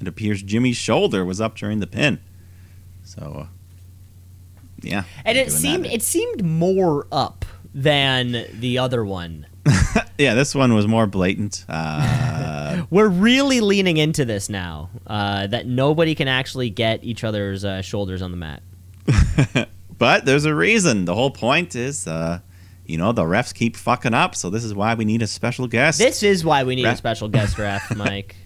it 0.00 0.08
appears 0.08 0.42
Jimmy's 0.42 0.76
shoulder 0.76 1.24
was 1.24 1.40
up 1.40 1.56
during 1.56 1.80
the 1.80 1.86
pin. 1.86 2.20
So, 3.02 3.48
yeah. 4.84 5.04
And 5.24 5.38
it 5.38 5.50
seemed 5.50 5.86
it 5.86 6.02
seemed 6.02 6.44
more 6.44 7.06
up 7.10 7.44
than 7.74 8.46
the 8.52 8.78
other 8.78 9.04
one. 9.04 9.46
yeah, 10.18 10.34
this 10.34 10.54
one 10.54 10.74
was 10.74 10.86
more 10.86 11.06
blatant. 11.06 11.64
Uh, 11.68 12.84
We're 12.90 13.08
really 13.08 13.60
leaning 13.60 13.96
into 13.96 14.24
this 14.24 14.48
now. 14.48 14.90
Uh, 15.06 15.46
that 15.48 15.66
nobody 15.66 16.14
can 16.14 16.28
actually 16.28 16.70
get 16.70 17.02
each 17.02 17.24
other's 17.24 17.64
uh, 17.64 17.82
shoulders 17.82 18.22
on 18.22 18.30
the 18.30 18.36
mat. 18.36 18.62
but 19.98 20.24
there's 20.24 20.44
a 20.44 20.54
reason. 20.54 21.06
The 21.06 21.14
whole 21.14 21.30
point 21.30 21.74
is, 21.74 22.06
uh, 22.06 22.40
you 22.84 22.98
know, 22.98 23.12
the 23.12 23.22
refs 23.22 23.54
keep 23.54 23.76
fucking 23.76 24.14
up, 24.14 24.34
so 24.34 24.50
this 24.50 24.64
is 24.64 24.74
why 24.74 24.94
we 24.94 25.04
need 25.04 25.22
a 25.22 25.26
special 25.26 25.66
guest. 25.66 25.98
This 25.98 26.22
is 26.22 26.44
why 26.44 26.64
we 26.64 26.76
need 26.76 26.86
a 26.86 26.96
special 26.96 27.28
guest 27.28 27.58
ref, 27.58 27.96
Mike. 27.96 28.36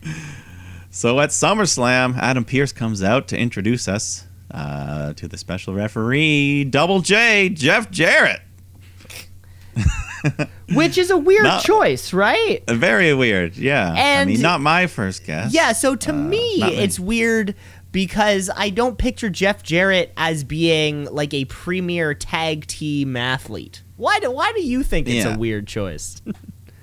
So 0.91 1.21
at 1.21 1.31
SummerSlam, 1.31 2.17
Adam 2.17 2.45
Pearce 2.45 2.73
comes 2.73 3.03
out 3.03 3.29
to 3.29 3.39
introduce 3.39 3.89
us 3.89 4.25
uh, 4.51 5.13
to 5.15 5.29
the 5.29 5.37
special 5.39 5.75
referee, 5.75 6.65
Double 6.65 7.01
J, 7.01 7.49
Jeff 7.51 7.91
Jarrett. 7.91 8.41
Which 10.75 10.99
is 10.99 11.11
a 11.11 11.17
weird 11.17 11.45
No. 11.45 11.61
choice, 11.61 12.13
right? 12.13 12.63
Very 12.69 13.15
weird, 13.15 13.57
yeah. 13.57 13.93
I 13.95 13.99
And- 13.99 14.31
mean, 14.31 14.41
not 14.41 14.61
my 14.61 14.87
first 14.87 15.25
guess. 15.25 15.53
Yeah, 15.55 15.73
so 15.73 15.95
to 15.97 16.11
Uh, 16.11 16.15
me, 16.15 16.61
me. 16.61 16.75
it's 16.77 16.99
weird 16.99 17.55
because 17.93 18.51
I 18.57 18.71
don't 18.71 18.99
picture 18.99 19.31
Jeff 19.31 19.63
Jarrett 19.63 20.13
as 20.17 20.45
being 20.45 21.05
like 21.07 21.33
a 21.33 21.45
premier 21.47 22.15
tag 22.15 22.67
team 22.67 23.17
athlete. 23.17 23.83
Why 23.97 24.19
do 24.21 24.31
Why 24.31 24.53
do 24.55 24.63
you 24.63 24.83
think 24.83 25.09
it's 25.09 25.25
Yeah. 25.25 25.35
a 25.35 25.39
weird 25.39 25.67
choice? 25.67 26.21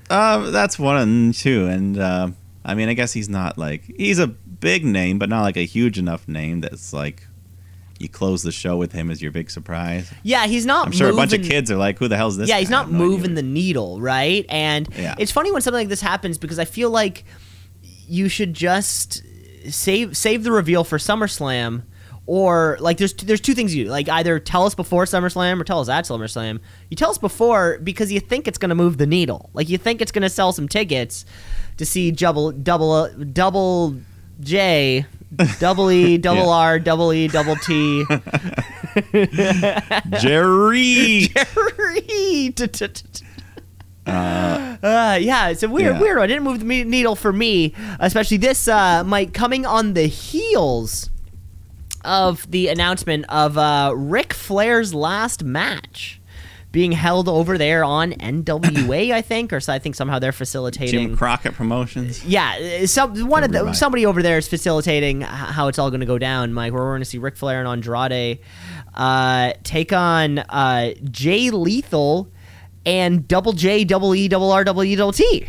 Uh, 0.07 0.51
that's 0.51 0.77
one 0.77 0.97
and 0.97 1.33
two, 1.33 1.65
and 1.65 1.97
uh, 1.97 2.29
I 2.63 2.75
mean, 2.75 2.89
I 2.89 2.93
guess 2.93 3.11
he's 3.13 3.27
not 3.27 3.57
like 3.57 3.91
he's 3.97 4.19
a 4.19 4.27
big 4.27 4.85
name, 4.85 5.17
but 5.17 5.29
not 5.29 5.41
like 5.41 5.57
a 5.57 5.65
huge 5.65 5.97
enough 5.97 6.27
name 6.27 6.61
that's 6.61 6.93
like 6.93 7.25
you 7.99 8.09
close 8.09 8.43
the 8.43 8.51
show 8.51 8.75
with 8.77 8.91
him 8.91 9.09
as 9.09 9.21
your 9.21 9.31
big 9.31 9.49
surprise. 9.49 10.11
yeah, 10.23 10.47
he's 10.47 10.65
not. 10.65 10.85
I'm 10.87 10.91
sure 10.91 11.09
a 11.09 11.13
bunch 11.15 11.33
of 11.33 11.41
kids 11.43 11.71
are 11.71 11.77
like, 11.77 11.97
"Who 11.99 12.07
the 12.07 12.17
hell's 12.17 12.37
this?" 12.37 12.49
Yeah, 12.49 12.57
he's 12.59 12.69
guy? 12.69 12.75
I 12.75 12.79
not 12.79 12.85
have 12.87 12.93
no 12.93 12.97
idea 12.99 13.09
moving 13.09 13.29
who 13.31 13.35
the 13.35 13.43
needle, 13.43 14.01
right? 14.01 14.45
And 14.49 14.89
Yeah. 14.97 15.15
it's 15.17 15.31
funny 15.31 15.51
when 15.51 15.61
something 15.61 15.79
like 15.81 15.89
this 15.89 16.01
happens 16.01 16.37
because 16.37 16.59
I 16.59 16.65
feel 16.65 16.89
like 16.89 17.23
you 18.07 18.27
should 18.29 18.53
just 18.53 19.23
save 19.69 20.15
save 20.17 20.43
the 20.43 20.51
reveal 20.51 20.83
for 20.83 20.97
SummerSlam, 20.97 21.83
or 22.27 22.77
like 22.81 22.97
there's 22.97 23.13
there's 23.13 23.39
two 23.41 23.53
things 23.53 23.73
you 23.73 23.85
do. 23.85 23.89
like 23.91 24.09
either 24.09 24.39
tell 24.39 24.65
us 24.65 24.75
before 24.75 25.05
SummerSlam 25.05 25.59
or 25.59 25.63
tell 25.63 25.79
us 25.79 25.87
at 25.89 26.05
SummerSlam. 26.05 26.59
You 26.89 26.97
tell 26.97 27.09
us 27.09 27.17
before 27.17 27.79
because 27.83 28.11
you 28.11 28.19
think 28.19 28.47
it's 28.47 28.57
going 28.57 28.69
to 28.69 28.75
move 28.75 28.97
the 28.97 29.07
needle, 29.07 29.49
like 29.53 29.69
you 29.69 29.77
think 29.77 30.01
it's 30.01 30.11
going 30.11 30.21
to 30.23 30.29
sell 30.29 30.51
some 30.51 30.67
tickets 30.67 31.25
to 31.77 31.85
see 31.85 32.11
double 32.11 32.51
double 32.51 33.07
double 33.31 33.95
J. 34.41 35.05
Double 35.59 35.91
E, 35.91 36.17
double 36.17 36.43
Yeah. 36.45 36.49
R, 36.49 36.79
double 36.79 37.11
E, 37.13 37.27
double 37.27 37.55
T. 37.57 38.05
Jerry. 40.19 41.27
Jerry. 41.27 42.53
Uh, 44.07 45.17
yeah, 45.19 45.47
it's 45.47 45.63
a 45.63 45.67
weird, 45.69 45.95
yeah. 45.95 45.99
weird 46.01 46.17
one. 46.19 46.27
Didn't 46.27 46.43
move 46.43 46.59
the 46.59 46.65
me- 46.65 46.83
needle 46.83 47.15
for 47.15 47.33
me, 47.33 47.73
especially 47.99 48.37
this. 48.37 48.67
Uh, 48.67 49.03
Mike 49.03 49.33
coming 49.33 49.65
on 49.65 49.93
the 49.93 50.05
heels 50.05 51.09
of 52.03 52.49
the 52.51 52.67
announcement 52.67 53.25
of 53.29 53.57
uh, 53.57 53.91
Ric 53.95 54.31
Flair's 54.31 54.93
last 54.93 55.43
match 55.43 56.21
being 56.75 56.91
held 56.91 57.29
over 57.29 57.57
there 57.57 57.85
on 57.85 58.11
NWA, 58.11 59.13
I 59.13 59.21
think, 59.21 59.53
or 59.53 59.61
so 59.61 59.71
I 59.71 59.79
think 59.79 59.95
somehow 59.95 60.19
they're 60.19 60.33
facilitating. 60.33 61.07
Jim 61.07 61.17
Crockett 61.17 61.53
Promotions. 61.53 62.25
Yeah, 62.25 62.85
some 62.85 63.29
one 63.29 63.45
of 63.45 63.53
the 63.53 63.71
somebody 63.71 64.05
over 64.05 64.21
there 64.21 64.37
is 64.37 64.49
facilitating 64.49 65.21
how 65.21 65.69
it's 65.69 65.79
all 65.79 65.89
going 65.89 66.01
to 66.01 66.05
go 66.05 66.17
down, 66.17 66.51
Mike. 66.51 66.73
Where 66.73 66.83
we're 66.83 66.91
going 66.91 66.99
to 66.99 67.05
see 67.05 67.17
Ric 67.17 67.37
Flair 67.37 67.61
and 67.61 67.67
Andrade 67.69 68.39
uh, 68.93 69.53
take 69.63 69.93
on 69.93 70.39
uh, 70.39 70.95
Jay 71.09 71.49
Lethal 71.49 72.29
and 72.85 73.25
Double 73.25 73.53
J, 73.53 73.85
Double 73.85 74.13
E, 74.13 74.27
Double 74.27 74.51
R, 74.51 74.65
Double 74.65 74.83
E, 74.83 74.97
Double 74.97 75.13
T. 75.13 75.47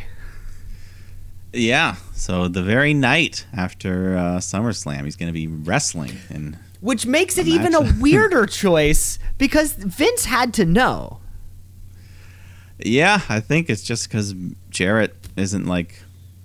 Yeah. 1.53 1.97
So 2.15 2.47
the 2.47 2.63
very 2.63 2.95
night 2.95 3.47
after 3.53 4.17
uh, 4.17 4.21
SummerSlam, 4.39 5.05
he's 5.05 5.17
going 5.17 5.27
to 5.27 5.33
be 5.33 5.49
wrestling, 5.49 6.19
and 6.29 6.57
Which 6.81 7.07
makes 7.07 7.39
it 7.39 7.47
even 7.47 7.75
a 7.75 7.81
weirder 8.01 8.47
choice 8.47 9.19
because 9.39 9.73
Vince 9.73 10.27
had 10.27 10.53
to 10.55 10.65
know. 10.65 11.21
yeah, 12.79 13.21
I 13.29 13.41
think 13.41 13.71
it's 13.71 13.83
just 13.83 14.09
because 14.09 14.35
Jarrett 14.71 15.15
isn't 15.37 15.67
like, 15.67 16.03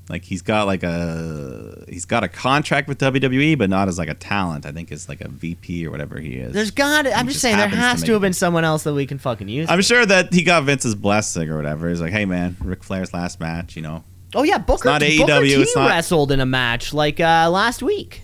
like 0.09 0.23
he's 0.23 0.41
got 0.41 0.67
like 0.67 0.83
a 0.83 1.83
he's 1.89 2.05
got 2.05 2.23
a 2.23 2.27
contract 2.29 2.87
with 2.87 2.97
WWE, 2.99 3.57
but 3.57 3.69
not 3.69 3.87
as 3.87 3.97
like 3.97 4.09
a 4.09 4.13
talent. 4.13 4.65
I 4.65 4.71
think 4.71 4.91
it's 4.91 5.07
like 5.09 5.21
a 5.21 5.27
VP 5.29 5.85
or 5.85 5.91
whatever 5.91 6.19
he 6.19 6.35
is. 6.35 6.53
There's 6.53 6.71
got. 6.71 7.05
I'm 7.07 7.25
just 7.27 7.27
just 7.27 7.41
saying 7.41 7.57
there 7.57 7.67
happens 7.67 7.81
to 7.81 7.87
has 7.87 8.03
to, 8.03 8.11
have 8.13 8.21
been 8.21 8.33
someone 8.33 8.63
else 8.63 8.83
that 8.83 8.93
we 8.93 9.05
can 9.05 9.17
fucking 9.17 9.49
use. 9.49 9.69
I'm 9.69 9.81
sure 9.81 10.05
that 10.05 10.33
he 10.33 10.43
got 10.43 10.63
Vince's 10.63 10.95
blessing 10.95 11.49
or 11.49 11.55
whatever. 11.57 11.89
He's 11.89 12.01
like, 12.01 12.11
hey 12.11 12.25
man, 12.25 12.55
Ric 12.61 12.83
Flair's 12.83 13.13
last 13.13 13.39
match, 13.39 13.75
you 13.75 13.81
know. 13.81 14.03
oh 14.35 14.43
yeah, 14.43 14.57
Booker, 14.57 14.89
not 14.89 15.01
Booker 15.01 15.11
AEW, 15.11 15.43
T 15.43 15.61
it's 15.61 15.75
not- 15.75 15.89
wrestled 15.89 16.31
in 16.31 16.39
a 16.39 16.45
match 16.45 16.93
like 16.93 17.19
uh, 17.19 17.49
last 17.49 17.83
week. 17.83 18.23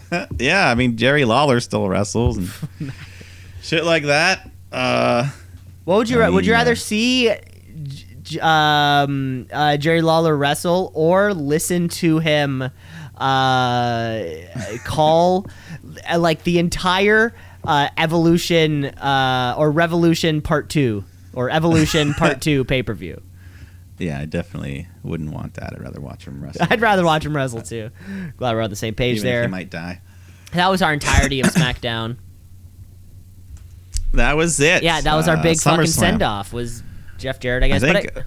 yeah, 0.38 0.68
I 0.68 0.74
mean 0.74 0.96
Jerry 0.96 1.24
Lawler 1.24 1.60
still 1.60 1.88
wrestles 1.88 2.36
and 2.38 2.92
shit 3.62 3.84
like 3.84 4.04
that. 4.04 4.50
Uh, 4.70 5.30
What 5.84 5.96
would 5.96 6.10
you 6.10 6.16
I 6.18 6.26
ra- 6.26 6.30
would 6.30 6.46
you 6.46 6.52
rather 6.52 6.72
uh, 6.72 6.76
see 6.76 7.30
um, 8.40 9.46
uh, 9.52 9.76
Jerry 9.76 10.02
Lawler 10.02 10.36
wrestle 10.36 10.90
or 10.94 11.34
listen 11.34 11.88
to 11.88 12.18
him 12.18 12.62
uh, 13.16 14.22
call 14.84 15.46
uh, 16.10 16.18
like 16.18 16.44
the 16.44 16.58
entire 16.58 17.34
uh, 17.64 17.88
evolution 17.96 18.86
uh, 18.86 19.54
or 19.58 19.70
revolution 19.70 20.40
part 20.40 20.68
two 20.68 21.04
or 21.34 21.50
evolution 21.50 22.14
part 22.14 22.40
two 22.40 22.64
pay 22.64 22.82
per 22.82 22.94
view? 22.94 23.20
Yeah, 23.98 24.18
I 24.18 24.24
definitely 24.24 24.88
wouldn't 25.02 25.30
want 25.32 25.54
that. 25.54 25.72
I'd 25.74 25.80
rather 25.82 26.00
watch 26.00 26.24
him 26.26 26.42
wrestle. 26.42 26.66
I'd 26.70 26.80
rather 26.80 27.04
watch 27.04 27.24
him 27.24 27.36
wrestle 27.36 27.62
too. 27.62 27.90
Glad 28.36 28.54
we're 28.54 28.62
on 28.62 28.70
the 28.70 28.76
same 28.76 28.94
page 28.94 29.18
Even 29.18 29.26
there. 29.30 29.42
he 29.42 29.48
might 29.48 29.70
die. 29.70 30.00
That 30.52 30.70
was 30.70 30.82
our 30.82 30.92
entirety 30.92 31.40
of 31.40 31.46
SmackDown. 31.54 32.16
That 34.14 34.36
was 34.36 34.60
it. 34.60 34.82
Yeah, 34.82 35.00
that 35.00 35.14
was 35.14 35.28
our 35.28 35.36
Uh, 35.36 35.42
big 35.42 35.58
fucking 35.58 35.84
SummerSlam. 35.86 35.88
send 35.88 36.22
off. 36.22 36.52
Was 36.52 36.82
Jeff 37.18 37.40
Jarrett? 37.40 37.62
I 37.62 37.66
I 37.66 37.68
guess. 37.70 37.82
think. 37.82 38.12
but 38.14 38.24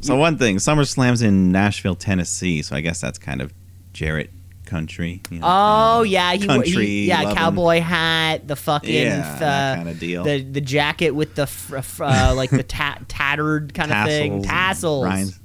so 0.00 0.16
one 0.16 0.38
thing, 0.38 0.56
SummerSlam's 0.56 1.22
in 1.22 1.52
Nashville, 1.52 1.94
Tennessee, 1.96 2.62
so 2.62 2.76
I 2.76 2.80
guess 2.80 3.00
that's 3.00 3.18
kind 3.18 3.40
of 3.42 3.52
Jarrett 3.92 4.30
country. 4.68 5.20
You 5.30 5.40
know, 5.40 5.46
Oh 5.46 5.48
kind 5.48 6.00
of 6.02 6.06
yeah, 6.12 6.32
he, 6.34 6.46
country. 6.46 6.86
he 6.86 7.06
yeah, 7.08 7.22
loving- 7.22 7.36
cowboy 7.36 7.80
hat, 7.80 8.46
the 8.46 8.54
fucking 8.56 8.94
Yeah, 8.94 9.36
uh, 9.40 9.76
kind 9.76 9.88
of 9.88 9.98
deal. 9.98 10.22
the 10.24 10.42
the 10.42 10.60
jacket 10.60 11.10
with 11.12 11.34
the 11.34 11.46
fr- 11.46 11.80
fr- 11.80 12.04
uh, 12.04 12.34
like 12.34 12.50
the 12.50 12.62
ta- 12.62 12.98
tattered 13.08 13.74
kind 13.74 13.92
of 13.92 14.06
thing, 14.06 14.42
tassels. 14.42 15.04
rhinds. 15.04 15.40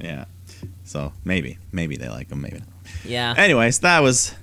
Yeah. 0.00 0.24
So 0.84 1.12
maybe, 1.24 1.58
maybe 1.72 1.96
they 1.96 2.08
like 2.08 2.30
him, 2.30 2.40
maybe 2.42 2.58
not. 2.58 2.68
Yeah, 3.04 3.34
Anyways, 3.36 3.80
that 3.80 4.00
was 4.00 4.34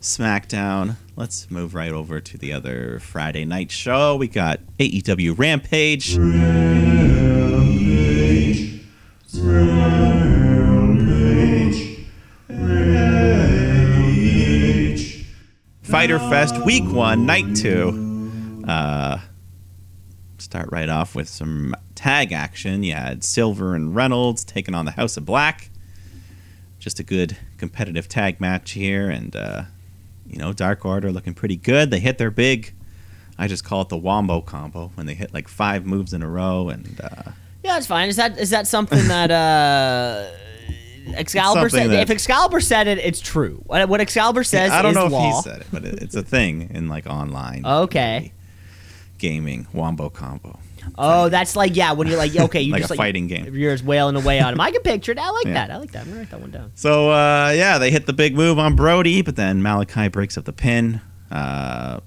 SmackDown. 0.00 0.96
Let's 1.16 1.50
move 1.50 1.74
right 1.74 1.92
over 1.92 2.20
to 2.20 2.38
the 2.38 2.52
other 2.54 2.98
Friday 3.00 3.44
night 3.44 3.70
show. 3.70 4.16
We 4.16 4.28
got 4.28 4.60
AEW 4.78 5.36
Rampage. 5.38 6.16
Fyter 15.90 16.18
Fest 16.18 16.64
Week 16.64 16.84
One, 16.84 17.26
Night 17.26 17.56
Two. 17.56 18.62
Uh, 18.66 19.18
start 20.38 20.68
right 20.70 20.88
off 20.88 21.14
with 21.14 21.28
some 21.28 21.74
tag 21.94 22.32
action. 22.32 22.82
You 22.82 22.94
had 22.94 23.24
Silver 23.24 23.74
and 23.74 23.94
Reynolds 23.94 24.44
taking 24.44 24.74
on 24.74 24.84
the 24.84 24.92
House 24.92 25.16
of 25.16 25.24
Black 25.24 25.70
just 26.80 26.98
a 26.98 27.02
good 27.02 27.36
competitive 27.58 28.08
tag 28.08 28.40
match 28.40 28.72
here, 28.72 29.08
and 29.08 29.36
uh, 29.36 29.62
you 30.26 30.38
know, 30.38 30.52
Dark 30.52 30.84
Order 30.84 31.12
looking 31.12 31.34
pretty 31.34 31.56
good. 31.56 31.90
They 31.90 32.00
hit 32.00 32.18
their 32.18 32.30
big, 32.30 32.74
I 33.38 33.46
just 33.46 33.64
call 33.64 33.82
it 33.82 33.90
the 33.90 33.98
Wombo 33.98 34.40
combo 34.40 34.90
when 34.94 35.06
they 35.06 35.14
hit 35.14 35.32
like 35.32 35.46
five 35.46 35.86
moves 35.86 36.12
in 36.12 36.22
a 36.22 36.28
row, 36.28 36.68
and 36.70 37.00
uh, 37.00 37.30
yeah, 37.62 37.76
it's 37.76 37.86
fine. 37.86 38.08
Is 38.08 38.16
that 38.16 38.38
is 38.38 38.50
that 38.50 38.66
something 38.66 39.06
that 39.08 39.30
uh, 39.30 40.30
Excalibur 41.14 41.68
said? 41.68 41.90
that- 41.90 42.02
if 42.02 42.10
Excalibur 42.10 42.60
said 42.60 42.86
it, 42.86 42.98
it's 42.98 43.20
true. 43.20 43.62
What, 43.66 43.88
what 43.88 44.00
Excalibur 44.00 44.44
says 44.44 44.70
I 44.70 44.82
don't 44.82 44.90
is 44.92 44.96
know 44.96 45.06
if 45.06 45.12
he 45.36 45.42
said 45.42 45.60
it, 45.62 45.66
but 45.72 45.84
it, 45.84 46.02
it's 46.02 46.14
a 46.14 46.22
thing 46.22 46.70
in 46.74 46.88
like 46.88 47.06
online. 47.06 47.64
Okay. 47.66 48.32
gaming 49.18 49.66
wombo 49.72 50.08
combo. 50.10 50.58
Oh, 50.96 51.28
that's 51.28 51.56
like 51.56 51.76
yeah. 51.76 51.92
When 51.92 52.08
you're 52.08 52.16
like 52.16 52.34
okay, 52.34 52.60
you 52.62 52.72
Like 52.74 52.82
just 52.82 52.92
a 52.92 52.96
fighting 52.96 53.26
game. 53.26 53.54
You're 53.54 53.72
just 53.74 53.84
wailing 53.84 54.16
away 54.16 54.40
on 54.40 54.52
him. 54.54 54.60
I 54.60 54.70
can 54.70 54.80
picture 54.84 55.12
it. 55.12 55.18
I 55.18 55.30
like 55.30 55.46
Yeah. 55.46 55.52
that. 55.54 55.70
I 55.70 55.76
like 55.76 55.92
that. 55.92 56.02
I'm 56.02 56.08
gonna 56.08 56.20
write 56.20 56.30
that 56.30 56.40
one 56.40 56.50
down. 56.50 56.72
So 56.74 57.10
uh, 57.10 57.52
yeah, 57.54 57.78
they 57.78 57.90
hit 57.90 58.06
the 58.06 58.12
big 58.14 58.34
move 58.34 58.58
on 58.58 58.76
Brody, 58.76 59.22
but 59.22 59.36
then 59.36 59.62
Malachi 59.62 60.08
breaks 60.08 60.38
up 60.38 60.44
the 60.46 60.52
pin, 60.52 61.00
uh, 61.30 62.00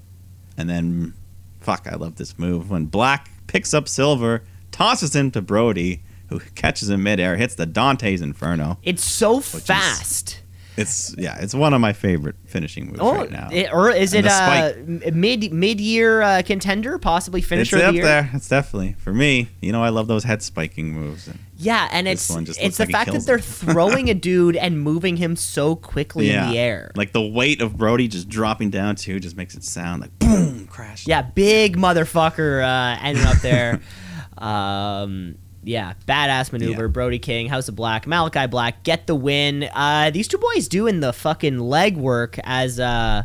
and 0.56 0.68
then 0.68 1.14
fuck, 1.60 1.86
I 1.90 1.94
love 1.96 2.16
this 2.16 2.38
move 2.38 2.70
when 2.70 2.86
Black 2.86 3.30
picks 3.46 3.72
up 3.72 3.88
Silver, 3.88 4.42
tosses 4.72 5.14
him 5.14 5.30
to 5.30 5.40
Brody, 5.40 6.02
who 6.28 6.40
catches 6.54 6.90
him 6.90 7.02
midair, 7.02 7.36
hits 7.36 7.54
the 7.54 7.66
Dante's 7.66 8.22
Inferno. 8.22 8.78
It's 8.82 9.04
so 9.04 9.38
is- 9.38 9.48
fast. 9.60 10.40
It's 10.76 11.14
yeah, 11.16 11.38
it's 11.40 11.54
one 11.54 11.72
of 11.72 11.80
my 11.80 11.92
favorite 11.92 12.34
finishing 12.46 12.86
moves 12.86 12.98
Oh, 13.00 13.14
right 13.14 13.30
now. 13.30 13.48
it- 13.52 13.68
or 13.72 13.90
is 13.92 14.12
And 14.12 14.26
it 14.26 14.28
the 14.28 15.06
uh, 15.06 15.10
mid 15.14 15.52
mid 15.52 15.80
year 15.80 16.20
uh, 16.20 16.42
contender, 16.44 16.98
possibly 16.98 17.38
it's 17.38 17.48
finisher 17.48 17.76
of 17.76 17.82
the 17.82 17.88
up 17.90 17.94
year? 17.94 18.02
there. 18.04 18.30
It's 18.34 18.48
definitely 18.48 18.96
for 18.98 19.12
me. 19.12 19.50
You 19.62 19.70
know, 19.70 19.84
I 19.84 19.90
love 19.90 20.08
those 20.08 20.24
head 20.24 20.42
spiking 20.42 20.92
moves. 20.92 21.28
And 21.28 21.38
Yeah, 21.58 21.88
and 21.92 22.08
it's 22.08 22.28
it's 22.28 22.78
the 22.78 22.86
like 22.86 22.90
fact 22.90 23.12
that 23.12 23.24
they're 23.24 23.38
throwing 23.62 24.10
a 24.10 24.14
dude 24.14 24.56
and 24.56 24.82
moving 24.82 25.16
him 25.16 25.36
so 25.36 25.76
quickly 25.76 26.26
yeah, 26.28 26.46
in 26.46 26.50
the 26.50 26.58
air. 26.58 26.90
like 26.96 27.12
the 27.12 27.22
weight 27.22 27.60
of 27.62 27.78
Brody 27.78 28.08
just 28.08 28.28
dropping 28.28 28.70
down 28.70 28.96
too, 28.96 29.20
just 29.20 29.36
makes 29.36 29.54
it 29.54 29.62
sound 29.62 30.02
like 30.02 30.18
boom, 30.18 30.66
crash. 30.66 31.06
Yeah, 31.06 31.22
big 31.22 31.76
motherfucker 31.76 32.64
uh, 32.64 32.98
ending 33.00 33.24
up 33.26 33.36
there. 33.42 33.80
um, 34.38 35.36
yeah, 35.64 35.94
badass 36.06 36.52
maneuver. 36.52 36.82
Yeah. 36.82 36.88
Brody 36.88 37.18
King, 37.18 37.48
House 37.48 37.68
of 37.68 37.76
Black, 37.76 38.06
Malachi 38.06 38.46
Black 38.46 38.82
get 38.84 39.06
the 39.06 39.14
win. 39.14 39.64
Uh, 39.74 40.10
these 40.10 40.28
two 40.28 40.38
boys 40.38 40.68
doing 40.68 41.00
the 41.00 41.12
fucking 41.12 41.58
leg 41.58 41.96
work 41.96 42.38
as 42.44 42.78
uh, 42.80 43.24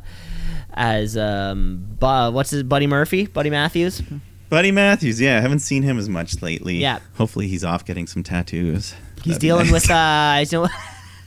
as 0.73 1.17
um, 1.17 1.86
bu- 1.99 2.32
what's 2.32 2.49
his 2.52 2.63
Buddy 2.63 2.88
Murphy, 2.88 3.25
Buddy 3.28 3.49
Matthews. 3.49 4.02
Buddy 4.49 4.71
Matthews, 4.71 5.21
yeah, 5.21 5.38
I 5.38 5.41
haven't 5.41 5.60
seen 5.60 5.84
him 5.84 5.99
as 5.99 6.10
much 6.10 6.41
lately. 6.41 6.78
Yeah. 6.78 6.99
Hopefully 7.15 7.47
he's 7.47 7.63
off 7.63 7.86
getting 7.86 8.08
some 8.08 8.23
tattoos. 8.23 8.95
He's 9.23 9.34
That'd 9.36 9.41
dealing 9.41 9.65
nice. 9.71 9.73
with 9.88 9.91
uh, 9.91 10.69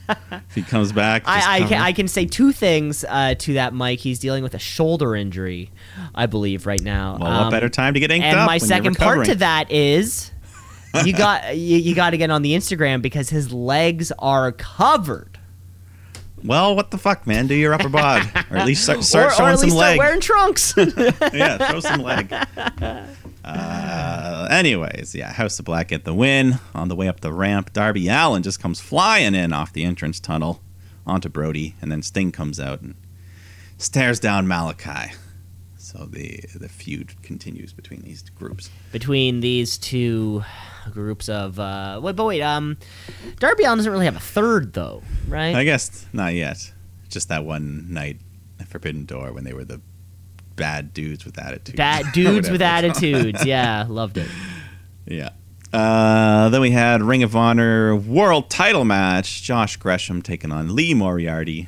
if 0.31 0.55
he 0.55 0.61
comes 0.61 0.91
back. 0.91 1.23
just 1.25 1.47
I, 1.47 1.55
I, 1.55 1.59
can. 1.61 1.81
I 1.81 1.93
can 1.93 2.09
say 2.09 2.25
two 2.25 2.51
things 2.51 3.05
uh, 3.07 3.35
to 3.35 3.53
that, 3.53 3.73
Mike. 3.73 3.99
He's 3.99 4.19
dealing 4.19 4.43
with 4.43 4.53
a 4.53 4.59
shoulder 4.59 5.15
injury, 5.15 5.71
I 6.13 6.25
believe, 6.25 6.65
right 6.67 6.81
now. 6.81 7.17
well, 7.17 7.31
Um, 7.31 7.43
what 7.45 7.51
better 7.51 7.69
time 7.69 7.93
to 7.93 8.01
get 8.01 8.11
inked 8.11 8.25
and 8.25 8.37
up? 8.37 8.47
my 8.47 8.55
when 8.55 8.59
you're 8.59 8.67
second 8.67 8.97
part 8.97 9.25
to 9.27 9.35
that 9.35 9.71
is 9.71 10.31
you 11.05 11.13
got 11.13 11.55
you, 11.55 11.77
you 11.77 11.95
got 11.95 12.11
to 12.11 12.17
get 12.17 12.29
on 12.29 12.41
the 12.41 12.53
Instagram 12.53 13.01
because 13.01 13.29
his 13.29 13.51
legs 13.51 14.11
are 14.19 14.51
covered. 14.51 15.39
Well, 16.43 16.75
what 16.75 16.91
the 16.91 16.97
fuck, 16.97 17.25
man? 17.25 17.47
Do 17.47 17.55
your 17.55 17.73
upper 17.73 17.87
bod, 17.87 18.29
or 18.51 18.57
at 18.57 18.65
least 18.65 18.83
start, 18.83 19.03
start 19.03 19.31
or, 19.31 19.35
showing 19.35 19.49
or 19.49 19.53
at 19.53 19.59
some 19.59 19.69
least 19.69 19.77
start 19.77 19.89
leg. 19.91 19.97
wearing 19.99 20.19
trunks. 20.19 20.73
yeah, 21.33 21.69
throw 21.69 21.79
some 21.79 22.01
leg. 22.01 22.33
Uh, 23.45 24.47
anyways, 24.51 25.15
yeah, 25.15 25.31
House 25.31 25.57
of 25.59 25.65
Black 25.65 25.89
get 25.89 26.03
the 26.03 26.13
win. 26.13 26.59
On 26.75 26.89
the 26.89 26.95
way 26.95 27.07
up 27.07 27.21
the 27.21 27.31
ramp, 27.33 27.71
Darby 27.73 28.07
Allin 28.09 28.43
just 28.43 28.59
comes 28.59 28.79
flying 28.81 29.35
in 29.35 29.53
off 29.53 29.71
the 29.71 29.83
entrance 29.85 30.19
tunnel 30.19 30.61
onto 31.07 31.29
Brody, 31.29 31.75
and 31.81 31.91
then 31.91 32.01
Sting 32.01 32.31
comes 32.31 32.59
out 32.59 32.81
and 32.81 32.95
stares 33.77 34.19
down 34.19 34.47
Malachi. 34.47 35.13
So 35.83 36.05
the 36.05 36.39
the 36.55 36.69
feud 36.69 37.21
continues 37.23 37.73
between 37.73 38.03
these 38.03 38.21
groups. 38.21 38.69
Between 38.93 39.41
these 39.41 39.77
two 39.77 40.45
groups 40.91 41.27
of 41.27 41.59
uh, 41.59 41.99
wait, 42.01 42.15
but 42.15 42.23
wait, 42.23 42.41
um, 42.41 42.77
Darby 43.39 43.65
Allin 43.65 43.79
doesn't 43.79 43.91
really 43.91 44.05
have 44.05 44.15
a 44.15 44.21
third 44.21 44.71
though, 44.71 45.03
right? 45.27 45.53
I 45.53 45.65
guess 45.65 46.05
not 46.13 46.35
yet. 46.35 46.71
Just 47.09 47.27
that 47.27 47.43
one 47.43 47.91
night 47.93 48.17
at 48.61 48.69
Forbidden 48.69 49.03
Door 49.03 49.33
when 49.33 49.43
they 49.43 49.51
were 49.53 49.65
the 49.65 49.81
bad 50.55 50.93
dudes 50.93 51.25
with 51.25 51.37
attitudes. 51.37 51.75
Bad 51.75 52.05
dudes 52.13 52.49
with 52.49 52.61
whatever 52.61 52.87
it's 52.87 52.99
called. 52.99 53.15
attitudes. 53.15 53.45
Yeah, 53.45 53.85
loved 53.89 54.17
it. 54.17 54.29
Yeah. 55.05 55.31
Uh, 55.73 56.47
then 56.47 56.61
we 56.61 56.71
had 56.71 57.01
Ring 57.01 57.23
of 57.23 57.35
Honor 57.35 57.93
World 57.93 58.49
Title 58.49 58.85
match. 58.85 59.43
Josh 59.43 59.75
Gresham 59.75 60.21
taking 60.21 60.51
on 60.51 60.75
Lee 60.75 60.93
Moriarty. 60.93 61.67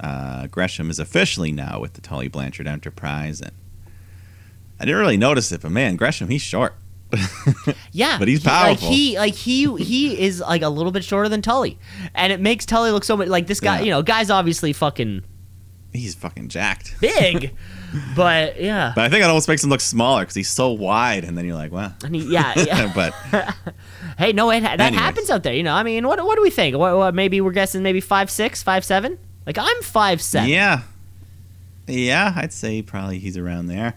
Uh, 0.00 0.46
Gresham 0.46 0.88
is 0.88 0.98
officially 0.98 1.52
now 1.52 1.78
with 1.80 1.92
the 1.92 2.00
Tully 2.00 2.26
Blanchard 2.28 2.66
Enterprise, 2.66 3.40
and 3.40 3.52
I 4.80 4.86
didn't 4.86 4.98
really 5.00 5.18
notice 5.18 5.52
it, 5.52 5.60
but 5.60 5.70
man, 5.70 5.96
Gresham 5.96 6.28
he's 6.28 6.42
short. 6.42 6.74
Yeah, 7.92 8.18
But 8.18 8.28
he's 8.28 8.42
he- 8.42 8.48
Like 8.48 8.78
powerful. 8.78 8.88
he, 8.88 9.18
like 9.18 9.34
he, 9.34 9.76
he 9.76 10.18
is 10.20 10.40
like 10.40 10.62
a 10.62 10.68
little 10.68 10.92
bit 10.92 11.02
shorter 11.04 11.28
than 11.28 11.42
Tully, 11.42 11.78
and 12.14 12.32
it 12.32 12.40
makes 12.40 12.64
Tully 12.64 12.90
look 12.92 13.04
so 13.04 13.16
much 13.16 13.28
like 13.28 13.46
this 13.48 13.60
guy. 13.60 13.78
Yeah. 13.78 13.84
You 13.84 13.90
know, 13.90 14.02
guy's 14.02 14.30
obviously 14.30 14.72
fucking 14.72 15.24
he's 15.92 16.14
fucking 16.14 16.48
jacked. 16.48 16.94
big, 17.00 17.54
but 18.16 18.60
yeah, 18.60 18.92
But 18.94 19.04
I 19.04 19.08
think 19.08 19.24
it 19.24 19.26
almost 19.28 19.48
makes 19.48 19.64
him 19.64 19.70
look 19.70 19.80
smaller 19.80 20.22
because 20.22 20.36
he's 20.36 20.48
so 20.48 20.70
wide, 20.70 21.24
and 21.24 21.36
then 21.36 21.44
you're 21.44 21.56
like, 21.56 21.72
wow. 21.72 21.92
and 22.04 22.14
he, 22.14 22.22
yeah, 22.32 22.54
yeah. 22.56 22.92
but 22.94 23.12
hey, 24.18 24.32
no, 24.32 24.50
it, 24.50 24.60
that 24.60 24.80
Anyways. 24.80 25.00
happens 25.00 25.30
out 25.30 25.42
there. 25.42 25.52
You 25.52 25.64
know, 25.64 25.74
I 25.74 25.82
mean, 25.82 26.06
what, 26.06 26.24
what 26.24 26.36
do 26.36 26.42
we 26.42 26.50
think? 26.50 26.76
What, 26.76 26.96
what, 26.96 27.14
maybe 27.14 27.40
we're 27.40 27.50
guessing 27.52 27.82
maybe 27.82 28.00
five 28.00 28.30
six, 28.30 28.62
five 28.62 28.84
seven. 28.84 29.18
Like 29.46 29.58
I'm 29.58 29.82
five 29.82 30.20
seven. 30.22 30.48
yeah, 30.50 30.82
yeah, 31.86 32.32
I'd 32.36 32.52
say 32.52 32.82
probably 32.82 33.18
he's 33.18 33.36
around 33.36 33.66
there. 33.66 33.94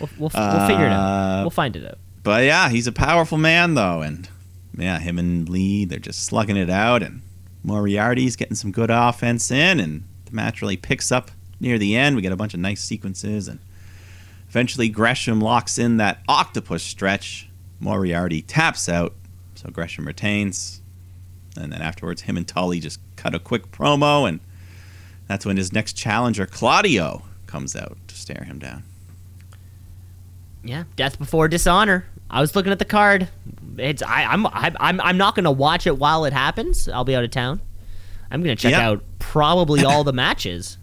we'll, 0.00 0.08
we'll, 0.18 0.30
we'll 0.34 0.66
figure 0.66 0.86
it 0.86 0.92
out. 0.92 1.40
Uh, 1.40 1.42
We'll 1.42 1.50
find 1.50 1.76
it 1.76 1.84
out. 1.86 1.98
But 2.22 2.44
yeah, 2.44 2.68
he's 2.70 2.86
a 2.86 2.92
powerful 2.92 3.38
man 3.38 3.74
though, 3.74 4.02
and 4.02 4.28
yeah, 4.76 4.98
him 4.98 5.18
and 5.18 5.48
Lee 5.48 5.84
they're 5.84 5.98
just 5.98 6.24
slugging 6.24 6.56
it 6.56 6.70
out, 6.70 7.02
and 7.02 7.22
Moriarty's 7.62 8.36
getting 8.36 8.56
some 8.56 8.72
good 8.72 8.90
offense 8.90 9.50
in, 9.50 9.80
and 9.80 10.04
the 10.26 10.32
match 10.32 10.60
really 10.62 10.76
picks 10.76 11.12
up 11.12 11.30
near 11.60 11.78
the 11.78 11.96
end. 11.96 12.16
We 12.16 12.22
get 12.22 12.32
a 12.32 12.36
bunch 12.36 12.54
of 12.54 12.60
nice 12.60 12.82
sequences, 12.82 13.48
and 13.48 13.58
eventually 14.48 14.88
Gresham 14.88 15.40
locks 15.40 15.78
in 15.78 15.98
that 15.98 16.20
octopus 16.28 16.82
stretch. 16.82 17.48
Moriarty 17.82 18.42
taps 18.42 18.88
out, 18.90 19.14
so 19.54 19.70
Gresham 19.70 20.06
retains, 20.06 20.80
and 21.56 21.72
then 21.72 21.80
afterwards, 21.80 22.22
him 22.22 22.36
and 22.36 22.46
Tully 22.46 22.80
just 22.80 23.00
cut 23.16 23.34
a 23.34 23.38
quick 23.38 23.70
promo, 23.70 24.28
and 24.28 24.40
that's 25.30 25.46
when 25.46 25.56
his 25.56 25.72
next 25.72 25.92
challenger 25.92 26.44
Claudio 26.44 27.22
comes 27.46 27.76
out 27.76 27.96
to 28.08 28.16
stare 28.16 28.42
him 28.42 28.58
down. 28.58 28.82
Yeah, 30.64 30.84
Death 30.96 31.20
Before 31.20 31.46
Dishonor. 31.46 32.04
I 32.28 32.40
was 32.40 32.56
looking 32.56 32.72
at 32.72 32.80
the 32.80 32.84
card. 32.84 33.28
It's 33.78 34.02
I, 34.02 34.24
I'm 34.24 34.44
I, 34.48 34.72
I'm 34.80 35.00
I'm 35.00 35.16
not 35.16 35.36
gonna 35.36 35.52
watch 35.52 35.86
it 35.86 35.96
while 35.98 36.24
it 36.24 36.32
happens. 36.32 36.88
I'll 36.88 37.04
be 37.04 37.14
out 37.14 37.22
of 37.22 37.30
town. 37.30 37.60
I'm 38.28 38.42
gonna 38.42 38.56
check 38.56 38.72
Yeah. 38.72 38.88
out 38.88 39.04
probably 39.20 39.84
all 39.84 40.02
the 40.02 40.12
matches. 40.24 40.78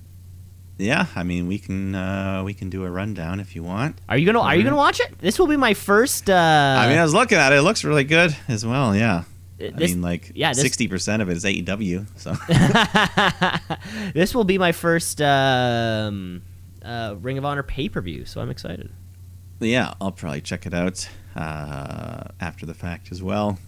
Yeah, 0.77 1.07
I 1.13 1.23
mean 1.23 1.47
we 1.47 1.59
can 1.59 1.93
uh, 1.93 2.41
we 2.45 2.53
can 2.53 2.69
do 2.69 2.85
a 2.85 2.89
rundown 2.89 3.41
if 3.41 3.53
you 3.53 3.63
want. 3.63 3.97
Are 4.07 4.17
you 4.17 4.25
gonna 4.25 4.39
Are 4.39 4.55
you 4.55 4.63
gonna 4.63 4.77
watch 4.77 5.01
it? 5.01 5.19
This 5.19 5.37
will 5.39 5.47
be 5.47 5.57
my 5.57 5.73
first. 5.73 6.29
Uh, 6.29 6.33
I 6.79 6.87
mean, 6.87 6.97
I 6.97 7.03
was 7.03 7.13
looking 7.13 7.37
at 7.37 7.51
it; 7.51 7.57
it 7.57 7.61
looks 7.63 7.83
really 7.83 8.05
good 8.05 8.33
as 8.47 8.65
well. 8.65 8.95
Yeah, 8.95 9.23
I 9.59 9.69
this, 9.71 9.91
mean, 9.91 10.01
like 10.01 10.31
yeah, 10.35 10.51
sixty 10.51 10.87
percent 10.87 11.21
of 11.21 11.29
it 11.29 11.37
is 11.37 11.43
AEW. 11.43 12.05
So 12.15 12.33
this 14.13 14.35
will 14.35 14.43
be 14.43 14.57
my 14.57 14.71
first 14.71 15.21
um, 15.21 16.43
uh, 16.83 17.15
Ring 17.19 17.37
of 17.37 17.45
Honor 17.45 17.63
pay 17.63 17.89
per 17.89 18.01
view, 18.01 18.25
so 18.25 18.39
I'm 18.41 18.49
excited. 18.49 18.91
yeah, 19.59 19.93
I'll 19.99 20.11
probably 20.11 20.41
check 20.41 20.65
it 20.65 20.73
out 20.73 21.09
uh, 21.35 22.23
after 22.39 22.65
the 22.65 22.73
fact 22.75 23.11
as 23.11 23.23
well. 23.23 23.59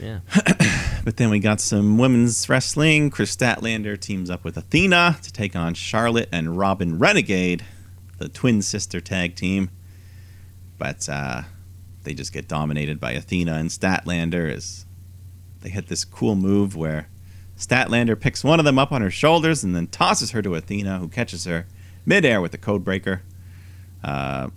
Yeah. 0.00 0.20
But 1.04 1.16
then 1.16 1.30
we 1.30 1.38
got 1.38 1.58
some 1.60 1.96
women's 1.96 2.46
wrestling. 2.50 3.08
Kris 3.08 3.34
Statlander 3.34 3.98
teams 3.98 4.28
up 4.28 4.44
with 4.44 4.58
Athena 4.58 5.16
to 5.22 5.32
take 5.32 5.56
on 5.56 5.72
Charlotte 5.72 6.28
and 6.30 6.58
Robin 6.58 6.98
Renegade, 6.98 7.64
the 8.18 8.28
twin 8.28 8.60
sister 8.60 9.00
tag 9.00 9.34
team. 9.34 9.70
But 10.76 11.08
uh, 11.08 11.42
they 12.04 12.14
just 12.14 12.32
get 12.32 12.48
dominated 12.48 13.00
by 13.00 13.12
Athena 13.12 13.54
and 13.54 13.70
Statlander 13.70 14.52
as 14.52 14.86
they 15.60 15.70
hit 15.70 15.88
this 15.88 16.04
cool 16.04 16.36
move 16.36 16.76
where 16.76 17.08
Statlander 17.56 18.18
picks 18.18 18.44
one 18.44 18.58
of 18.58 18.64
them 18.64 18.78
up 18.78 18.92
on 18.92 19.02
her 19.02 19.10
shoulders 19.10 19.64
and 19.64 19.74
then 19.74 19.88
tosses 19.88 20.30
her 20.30 20.42
to 20.42 20.54
Athena, 20.54 20.98
who 20.98 21.08
catches 21.08 21.44
her 21.44 21.66
midair 22.06 22.40
with 22.40 22.52
the 22.52 22.58
codebreaker. 22.58 23.20
Uh, 24.02 24.48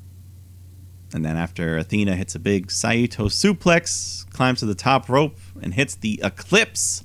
and 1.13 1.25
then 1.25 1.35
after 1.35 1.77
Athena 1.77 2.15
hits 2.15 2.35
a 2.35 2.39
big 2.39 2.71
Saito 2.71 3.25
suplex, 3.25 4.29
climbs 4.31 4.59
to 4.59 4.65
the 4.65 4.75
top 4.75 5.09
rope 5.09 5.37
and 5.61 5.73
hits 5.73 5.95
the 5.95 6.21
Eclipse, 6.23 7.03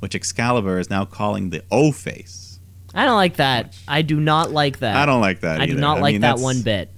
which 0.00 0.14
Excalibur 0.14 0.78
is 0.78 0.90
now 0.90 1.04
calling 1.04 1.50
the 1.50 1.62
O 1.70 1.92
face. 1.92 2.58
I 2.94 3.04
don't 3.04 3.16
like 3.16 3.36
that. 3.36 3.76
I 3.86 4.00
do 4.00 4.18
not 4.18 4.52
like 4.52 4.78
that. 4.78 4.96
I 4.96 5.04
don't 5.04 5.20
like 5.20 5.40
that. 5.40 5.60
I 5.60 5.66
do 5.66 5.72
either. 5.72 5.80
not 5.80 6.00
like 6.00 6.14
mean, 6.14 6.22
that 6.22 6.38
one 6.38 6.62
bit. 6.62 6.90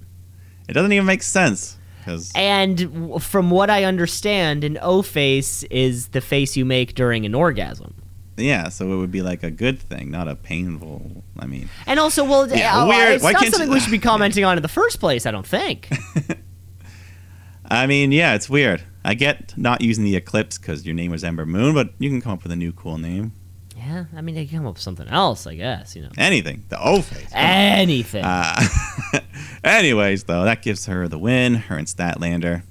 It 0.69 0.73
doesn't 0.73 0.93
even 0.93 1.05
make 1.05 1.23
sense 1.23 1.77
because 2.09 2.31
And 2.35 3.21
from 3.21 3.49
what 3.51 3.69
I 3.69 3.83
understand, 3.83 4.63
an 4.63 4.77
O 4.81 5.01
face 5.01 5.63
is 5.63 6.09
the 6.09 6.21
face 6.21 6.57
you 6.57 6.65
make 6.65 6.95
during 6.95 7.25
an 7.25 7.35
orgasm. 7.35 7.93
yeah, 8.37 8.69
so 8.69 8.91
it 8.93 8.97
would 8.97 9.11
be 9.11 9.21
like 9.21 9.43
a 9.43 9.51
good 9.51 9.79
thing, 9.79 10.09
not 10.11 10.27
a 10.27 10.35
painful. 10.35 11.23
I 11.39 11.45
mean, 11.45 11.69
And 11.85 11.99
also, 11.99 12.23
well, 12.23 12.47
Yeah, 12.49 12.83
uh, 12.83 12.87
weird. 12.87 13.13
it's 13.15 13.23
Why 13.23 13.33
not 13.33 13.41
can't 13.41 13.53
something 13.53 13.69
you- 13.69 13.73
we 13.75 13.79
should 13.79 13.91
be 13.91 13.99
commenting 14.11 14.45
on 14.45 14.57
in 14.57 14.61
the 14.63 14.67
first 14.69 14.99
place. 14.99 15.25
I 15.25 15.31
don't 15.31 15.45
think. 15.47 15.89
I 17.71 17.85
mean, 17.85 18.11
yeah, 18.11 18.33
it's 18.33 18.49
weird. 18.49 18.83
I 19.05 19.13
get 19.13 19.53
not 19.57 19.81
using 19.81 20.03
the 20.03 20.15
Eclipse 20.15 20.57
because 20.57 20.85
your 20.85 20.95
name 20.95 21.11
was 21.11 21.23
Ember 21.23 21.45
Moon, 21.45 21.73
but 21.73 21.93
you 21.99 22.09
can 22.09 22.21
come 22.21 22.33
up 22.33 22.43
with 22.43 22.51
a 22.51 22.55
new 22.55 22.71
cool 22.71 22.97
name. 22.97 23.31
Yeah, 23.89 24.05
I 24.15 24.21
mean, 24.21 24.35
they 24.35 24.45
can 24.45 24.59
come 24.59 24.67
up 24.67 24.75
with 24.75 24.83
something 24.83 25.07
else, 25.07 25.47
I 25.47 25.55
guess. 25.55 25.95
You 25.95 26.03
know, 26.03 26.09
Anything. 26.15 26.63
The 26.69 26.79
O 26.79 27.01
face. 27.01 27.27
anything. 27.33 28.23
Uh, 28.23 28.61
anyways, 29.63 30.25
though, 30.25 30.43
that 30.43 30.61
gives 30.61 30.85
her 30.85 31.07
the 31.07 31.17
win, 31.17 31.55
her 31.55 31.75
and 31.75 31.87
Statlander. 31.87 32.61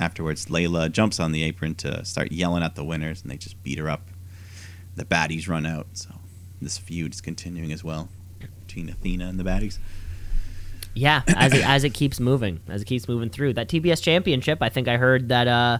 Afterwards, 0.00 0.50
Leila 0.50 0.88
jumps 0.88 1.20
on 1.20 1.30
the 1.30 1.44
apron 1.44 1.76
to 1.76 2.04
start 2.04 2.32
yelling 2.32 2.64
at 2.64 2.74
the 2.74 2.84
winners, 2.84 3.22
and 3.22 3.30
they 3.30 3.36
just 3.36 3.62
beat 3.62 3.78
her 3.78 3.88
up. 3.88 4.08
The 4.96 5.04
baddies 5.04 5.48
run 5.48 5.64
out, 5.64 5.86
so 5.92 6.10
this 6.60 6.76
feud 6.76 7.14
is 7.14 7.20
continuing 7.20 7.72
as 7.72 7.84
well 7.84 8.08
between 8.66 8.88
Athena 8.88 9.28
and 9.28 9.38
the 9.38 9.44
baddies. 9.44 9.78
Yeah, 10.94 11.22
as 11.28 11.52
it 11.52 11.64
as 11.64 11.84
it 11.84 11.94
keeps 11.94 12.18
moving, 12.18 12.60
as 12.68 12.82
it 12.82 12.86
keeps 12.86 13.06
moving 13.06 13.30
through 13.30 13.54
that 13.54 13.68
TBS 13.68 14.02
championship, 14.02 14.58
I 14.60 14.68
think 14.70 14.88
I 14.88 14.96
heard 14.96 15.28
that 15.28 15.46
uh, 15.46 15.78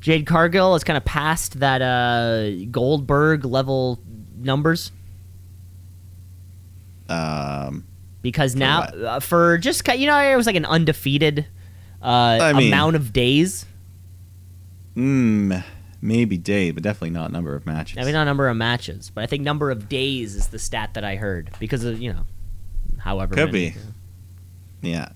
Jade 0.00 0.26
Cargill 0.26 0.74
has 0.74 0.84
kind 0.84 0.96
of 0.96 1.04
passed 1.04 1.58
that 1.60 1.82
uh, 1.82 2.50
Goldberg 2.70 3.44
level 3.44 4.00
numbers 4.40 4.92
Um, 7.08 7.86
because 8.22 8.54
now 8.54 8.80
uh, 8.82 9.20
for 9.20 9.56
just 9.58 9.86
you 9.96 10.06
know 10.06 10.18
it 10.18 10.36
was 10.36 10.46
like 10.46 10.56
an 10.56 10.66
undefeated 10.66 11.46
uh, 12.02 12.06
I 12.06 12.52
mean- 12.52 12.68
amount 12.68 12.96
of 12.96 13.12
days. 13.12 13.64
mm, 14.96 15.62
maybe 16.02 16.36
day, 16.38 16.70
but 16.70 16.82
definitely 16.82 17.10
not 17.10 17.32
number 17.32 17.54
of 17.56 17.66
matches. 17.66 17.98
I 17.98 18.04
mean, 18.04 18.12
not 18.12 18.24
number 18.24 18.48
of 18.48 18.56
matches, 18.56 19.10
but 19.14 19.24
I 19.24 19.26
think 19.26 19.42
number 19.42 19.70
of 19.70 19.88
days 19.88 20.34
is 20.34 20.48
the 20.48 20.58
stat 20.58 20.94
that 20.94 21.04
I 21.04 21.16
heard 21.16 21.50
because 21.58 21.82
of 21.84 22.00
you 22.00 22.12
know, 22.12 22.24
however 22.98 23.34
Could 23.34 23.52
many. 23.52 23.70
be. 23.70 23.76
Yeah. 24.90 25.08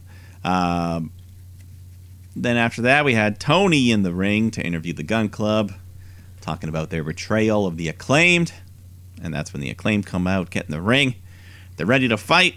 Um, 0.45 1.13
then 2.35 2.57
after 2.57 2.83
that, 2.83 3.05
we 3.05 3.15
had 3.15 3.39
Tony 3.39 3.91
in 3.93 4.03
the 4.03 4.13
ring 4.13 4.51
to 4.53 4.63
interview 4.65 4.93
the 4.95 5.03
Gun 5.05 5.29
Club, 5.29 5.73
talking 6.41 6.69
about 6.69 6.89
their 6.91 7.05
betrayal 7.05 7.67
of 7.67 7.77
the 7.77 7.89
acclaimed. 7.89 8.53
And 9.23 9.33
that's 9.33 9.53
when 9.53 9.63
the 9.63 9.71
acclaim 9.71 10.03
come 10.03 10.27
out, 10.27 10.51
get 10.51 10.67
in 10.67 10.73
the 10.73 10.83
ring. 10.83 11.15
They're 11.77 11.87
ready 11.87 12.09
to 12.09 12.17
fight, 12.17 12.55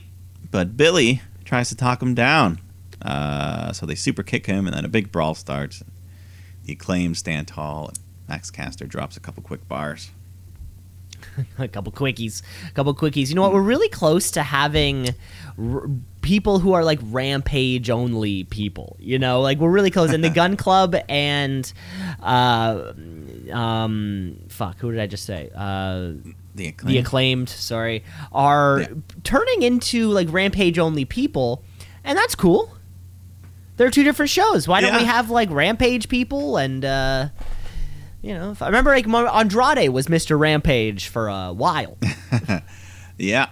but 0.52 0.76
Billy 0.76 1.22
tries 1.46 1.70
to 1.70 1.76
talk 1.76 2.02
him 2.02 2.16
down. 2.16 2.60
Uh, 3.02 3.72
so 3.72 3.86
they 3.86 3.96
super 3.96 4.24
kick 4.24 4.48
him, 4.48 4.66
and 4.66 4.76
then 4.76 4.84
a 4.84 4.90
big 4.90 5.12
brawl 5.12 5.36
starts. 5.36 5.84
The 6.64 6.74
acclaim 6.74 7.14
stand 7.14 7.48
tall, 7.48 7.90
and 7.90 8.00
Max 8.28 8.50
Caster 8.50 8.86
drops 8.86 9.16
a 9.16 9.20
couple 9.20 9.44
quick 9.44 9.68
bars. 9.68 10.10
a 11.60 11.68
couple 11.68 11.92
quickies, 11.92 12.42
a 12.68 12.72
couple 12.72 12.94
quickies. 12.94 13.30
You 13.30 13.36
know 13.36 13.42
what? 13.42 13.54
We're 13.54 13.62
really 13.62 13.90
close 13.90 14.32
to 14.32 14.44
having 14.44 15.10
r- 15.58 15.88
people 16.22 16.60
who 16.60 16.74
are 16.74 16.84
like 16.84 17.00
rampage 17.04 17.90
only 17.90 18.44
people. 18.46 18.96
You 19.00 19.20
know, 19.20 19.42
like 19.42 19.60
we're 19.60 19.70
really 19.70 19.92
close. 19.92 20.12
And 20.12 20.24
the 20.24 20.30
Gun 20.32 20.58
Club 20.58 20.96
and 21.08 21.72
uh, 22.22 22.94
um, 23.52 24.38
fuck, 24.50 24.78
who 24.80 24.92
did 24.92 25.00
I 25.00 25.08
just 25.08 25.26
say? 25.26 25.52
Uh, 25.56 26.14
The 26.56 26.68
acclaimed. 26.68 26.96
the 26.96 27.00
acclaimed, 27.00 27.50
sorry, 27.50 28.04
are 28.32 28.80
Yeah. 28.82 28.88
turning 29.24 29.62
into 29.62 30.10
like 30.10 30.32
rampage 30.32 30.80
only 30.80 31.06
people, 31.06 31.64
and 32.04 32.18
that's 32.18 32.34
cool. 32.36 32.72
They're 33.78 33.92
two 33.92 34.04
different 34.04 34.30
shows. 34.32 34.68
Why 34.68 34.80
don't 34.82 34.96
we 34.96 35.04
have 35.04 35.30
like 35.30 35.50
rampage 35.52 36.08
people 36.10 36.56
and 36.58 36.84
uh 36.86 37.28
you 38.22 38.34
know, 38.34 38.52
if 38.52 38.62
I 38.62 38.68
remember 38.68 38.90
like 38.92 39.06
Andrade 39.08 39.90
was 39.90 40.08
Mr. 40.08 40.40
Rampage 40.40 41.10
for 41.10 41.28
a 41.28 41.52
while. 41.54 41.98
Yeah, 43.18 43.48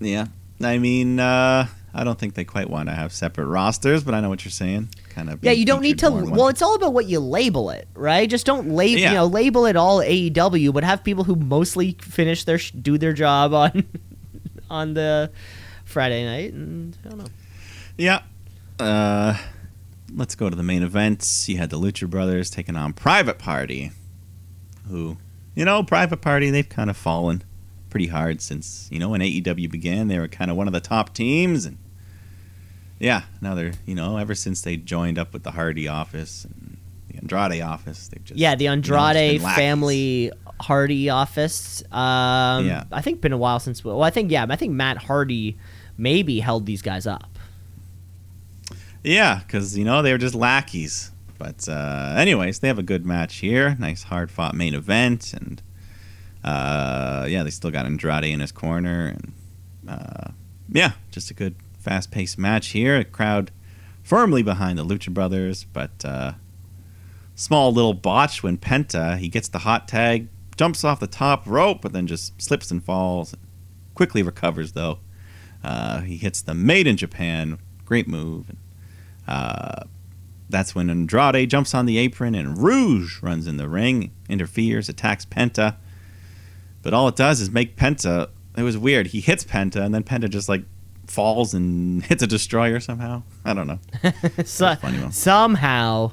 yeah. 0.00 0.26
I 0.62 0.76
mean, 0.78 1.18
uh, 1.20 1.66
I 1.94 2.04
don't 2.04 2.18
think 2.18 2.34
they 2.34 2.44
quite 2.44 2.68
want 2.68 2.88
to 2.90 2.94
have 2.94 3.12
separate 3.12 3.46
rosters, 3.46 4.04
but 4.04 4.14
I 4.14 4.20
know 4.20 4.28
what 4.28 4.44
you're 4.44 4.52
saying. 4.52 4.90
Kind 5.16 5.30
of. 5.30 5.42
yeah, 5.42 5.52
you 5.52 5.64
don't 5.64 5.80
need 5.80 5.98
to 6.00 6.06
featured 6.08 6.20
more 6.24 6.30
in 6.30 6.36
well, 6.36 6.48
it's 6.48 6.60
all 6.60 6.74
about 6.74 6.92
what 6.92 7.06
you 7.06 7.20
label 7.20 7.70
it, 7.70 7.88
right? 7.94 8.28
Just 8.28 8.44
don't 8.44 8.68
label, 8.72 9.00
Yeah. 9.00 9.08
you 9.12 9.14
know, 9.16 9.24
label 9.26 9.64
it 9.64 9.74
all 9.74 10.00
AEW, 10.00 10.74
but 10.74 10.84
have 10.84 11.02
people 11.02 11.24
who 11.24 11.34
mostly 11.36 11.96
finish 12.02 12.44
their 12.44 12.58
sh- 12.58 12.72
do 12.72 12.98
their 12.98 13.14
job 13.14 13.54
on 13.54 13.84
on 14.70 14.92
the 14.92 15.30
Friday 15.86 16.22
night 16.26 16.52
and 16.52 16.98
I 17.04 17.08
don't 17.08 17.18
know. 17.18 17.26
Yeah. 17.96 18.20
Uh, 18.78 19.38
let's 20.14 20.34
go 20.34 20.50
to 20.50 20.54
the 20.56 20.62
main 20.62 20.82
events. 20.82 21.48
You 21.48 21.56
had 21.56 21.70
the 21.70 21.78
Lucha 21.78 22.10
Brothers 22.10 22.50
taking 22.50 22.76
on 22.76 22.92
Private 22.92 23.38
Party, 23.38 23.92
who, 24.90 25.16
you 25.54 25.64
know, 25.64 25.82
Private 25.82 26.20
Party, 26.20 26.50
they've 26.50 26.68
kind 26.68 26.90
of 26.90 26.96
fallen 26.98 27.42
pretty 27.88 28.08
hard 28.08 28.42
since, 28.42 28.86
you 28.92 28.98
know, 28.98 29.08
when 29.08 29.22
AEW 29.22 29.70
began. 29.70 30.08
They 30.08 30.18
were 30.18 30.28
kind 30.28 30.50
of 30.50 30.58
one 30.58 30.66
of 30.66 30.74
the 30.74 30.80
top 30.80 31.14
teams. 31.14 31.64
And 31.64 31.78
yeah, 32.98 33.22
now 33.40 33.54
they're, 33.54 33.72
you 33.84 33.94
know, 33.94 34.16
ever 34.16 34.34
since 34.34 34.62
they 34.62 34.76
joined 34.76 35.18
up 35.18 35.32
with 35.32 35.42
the 35.42 35.50
Hardy 35.50 35.88
office 35.88 36.44
and 36.44 36.76
the 37.08 37.18
Andrade 37.18 37.62
office, 37.62 38.08
they've 38.08 38.24
just. 38.24 38.38
Yeah, 38.38 38.54
the 38.54 38.64
you 38.64 38.70
know, 38.70 38.72
Andrade 38.74 39.42
family 39.42 40.32
Hardy 40.60 41.10
office. 41.10 41.82
Um, 41.92 42.66
Yeah. 42.66 42.84
I 42.92 43.02
think 43.02 43.20
been 43.20 43.32
a 43.32 43.38
while 43.38 43.60
since. 43.60 43.84
Well, 43.84 44.02
I 44.02 44.10
think 44.10 44.30
yeah, 44.30 44.46
I 44.48 44.56
think 44.56 44.72
Matt 44.72 44.96
Hardy 44.98 45.56
maybe 45.98 46.40
held 46.40 46.66
these 46.66 46.82
guys 46.82 47.06
up. 47.06 47.38
Yeah, 49.04 49.40
because 49.46 49.76
you 49.78 49.84
know 49.84 50.02
they 50.02 50.12
were 50.12 50.18
just 50.18 50.34
lackeys. 50.34 51.12
But 51.38 51.68
uh, 51.68 52.14
anyways, 52.16 52.60
they 52.60 52.68
have 52.68 52.78
a 52.78 52.82
good 52.82 53.04
match 53.04 53.36
here. 53.36 53.76
Nice 53.78 54.04
hard 54.04 54.30
fought 54.30 54.54
main 54.54 54.74
event, 54.74 55.34
and 55.34 55.60
uh, 56.42 57.26
yeah, 57.28 57.42
they 57.42 57.50
still 57.50 57.70
got 57.70 57.84
Andrade 57.86 58.24
in 58.24 58.40
his 58.40 58.52
corner, 58.52 59.08
and 59.08 59.32
uh, 59.86 60.30
yeah, 60.70 60.92
just 61.10 61.30
a 61.30 61.34
good 61.34 61.54
fast 61.86 62.10
paced 62.10 62.36
match 62.36 62.68
here. 62.68 62.96
A 62.96 63.04
crowd 63.04 63.52
firmly 64.02 64.42
behind 64.42 64.76
the 64.76 64.84
Lucha 64.84 65.14
Brothers, 65.14 65.64
but 65.72 66.04
uh, 66.04 66.32
small 67.36 67.72
little 67.72 67.94
botch 67.94 68.42
when 68.42 68.58
Penta 68.58 69.16
he 69.18 69.28
gets 69.28 69.46
the 69.46 69.60
hot 69.60 69.86
tag, 69.86 70.26
jumps 70.56 70.82
off 70.82 70.98
the 70.98 71.06
top 71.06 71.46
rope, 71.46 71.82
but 71.82 71.92
then 71.92 72.08
just 72.08 72.42
slips 72.42 72.72
and 72.72 72.84
falls. 72.84 73.36
Quickly 73.94 74.22
recovers 74.22 74.72
though. 74.72 74.98
Uh, 75.62 76.00
he 76.00 76.16
hits 76.16 76.42
the 76.42 76.54
Made 76.54 76.88
in 76.88 76.96
Japan, 76.96 77.58
great 77.84 78.08
move. 78.08 78.50
Uh, 79.28 79.84
that's 80.48 80.74
when 80.74 80.90
Andrade 80.90 81.48
jumps 81.48 81.72
on 81.72 81.86
the 81.86 81.98
apron 81.98 82.34
and 82.34 82.58
Rouge 82.58 83.22
runs 83.22 83.46
in 83.46 83.58
the 83.58 83.68
ring, 83.68 84.12
interferes, 84.28 84.88
attacks 84.88 85.24
Penta. 85.24 85.76
But 86.82 86.94
all 86.94 87.06
it 87.08 87.16
does 87.16 87.40
is 87.40 87.50
make 87.50 87.76
Penta. 87.76 88.30
It 88.56 88.62
was 88.62 88.76
weird. 88.76 89.08
He 89.08 89.20
hits 89.20 89.44
Penta 89.44 89.82
and 89.84 89.94
then 89.94 90.02
Penta 90.02 90.28
just 90.28 90.48
like 90.48 90.64
falls 91.06 91.54
and 91.54 92.02
hits 92.04 92.22
a 92.22 92.26
destroyer 92.26 92.80
somehow. 92.80 93.22
I 93.44 93.54
don't 93.54 93.66
know. 93.66 93.78
so, 94.44 94.74
funny 94.76 94.98
one. 95.00 95.12
somehow, 95.12 96.12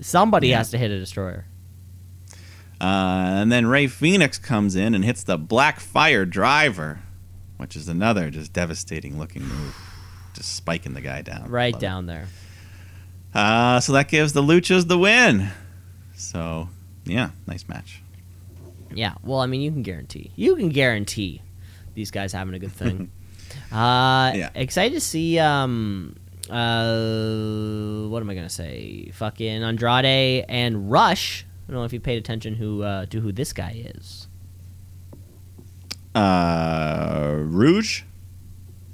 somebody 0.00 0.48
Yeah. 0.48 0.58
has 0.58 0.70
to 0.70 0.78
hit 0.78 0.90
a 0.90 0.98
destroyer. 0.98 1.46
Uh, 2.80 3.40
and 3.40 3.50
then 3.50 3.66
Rey 3.66 3.86
Fénix 3.86 4.40
comes 4.40 4.76
in 4.76 4.94
and 4.94 5.04
hits 5.04 5.22
the 5.22 5.38
Black 5.38 5.80
Fire 5.80 6.26
Driver, 6.26 7.00
which 7.56 7.74
is 7.74 7.88
another 7.88 8.28
just 8.30 8.52
devastating 8.52 9.18
looking 9.18 9.42
move. 9.42 9.74
Just 10.34 10.54
spiking 10.54 10.92
the 10.92 11.00
guy 11.00 11.22
down. 11.22 11.48
Right 11.48 11.72
Love 11.72 11.82
it. 11.82 11.86
down 11.86 12.06
there. 12.06 12.26
Uh, 13.34 13.80
so 13.80 13.92
that 13.94 14.08
gives 14.08 14.34
the 14.34 14.42
Luchas 14.42 14.86
the 14.88 14.98
win. 14.98 15.48
So, 16.14 16.68
yeah, 17.06 17.30
nice 17.46 17.66
match. 17.68 18.02
Yeah. 18.94 19.14
Well, 19.22 19.40
I 19.40 19.46
mean, 19.46 19.62
you 19.62 19.70
can 19.70 19.82
guarantee. 19.82 20.30
You 20.36 20.56
can 20.56 20.68
guarantee 20.68 21.40
these 21.94 22.10
guys 22.10 22.32
having 22.32 22.54
a 22.54 22.58
good 22.58 22.72
thing. 22.72 23.10
uh, 23.72 24.32
Yeah. 24.34 24.50
Excited 24.54 24.94
to 24.94 25.00
see. 25.00 25.38
Um, 25.38 26.16
uh, 26.48 28.08
what 28.08 28.22
am 28.22 28.30
I 28.30 28.34
gonna 28.34 28.48
say? 28.48 29.10
Fucking 29.14 29.62
Andrade 29.64 30.44
and 30.48 30.90
Rush. 30.90 31.44
I 31.68 31.72
don't 31.72 31.80
know 31.80 31.84
if 31.84 31.92
you 31.92 32.00
paid 32.00 32.18
attention 32.18 32.54
who 32.54 32.82
uh, 32.82 33.06
to 33.06 33.20
who 33.20 33.32
this 33.32 33.52
guy 33.52 33.82
is. 33.96 34.28
Uh, 36.14 37.34
Rouge? 37.38 38.02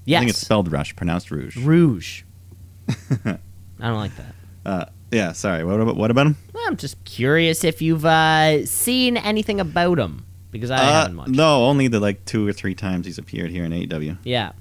Yes. 0.05 0.19
I 0.19 0.21
think 0.21 0.31
it's 0.31 0.41
spelled 0.41 0.73
Rush, 0.73 0.97
pronounced 0.97 1.31
Rouge. 1.31 1.57
Rouge. 1.57 2.23
I 2.89 3.39
don't 3.79 3.97
like 3.97 4.13
that. 4.17 4.35
Uh, 4.65 4.85
yeah, 5.13 5.33
sorry. 5.33 5.65
What 5.65 5.81
about, 5.81 5.97
what 5.97 6.11
about 6.11 6.27
him? 6.27 6.37
Well, 6.53 6.65
I'm 6.67 6.77
just 6.77 7.05
curious 7.05 7.63
if 7.65 7.81
you've 7.83 8.05
uh, 8.05 8.67
seen 8.67 9.17
anything 9.17 9.61
about 9.61 9.99
him 9.99 10.25
because 10.51 10.71
I 10.71 10.79
Uh, 10.79 10.93
haven't 10.93 11.15
much. 11.17 11.29
no, 11.29 11.65
only 11.67 11.87
the 11.89 12.01
like 12.01 12.25
two 12.25 12.47
or 12.49 12.53
three 12.53 12.75
times 12.75 13.07
he's 13.07 13.19
appeared 13.19 13.51
here 13.51 13.65
in 13.65 13.73
AEW. 13.73 14.19
Yeah, 14.25 14.53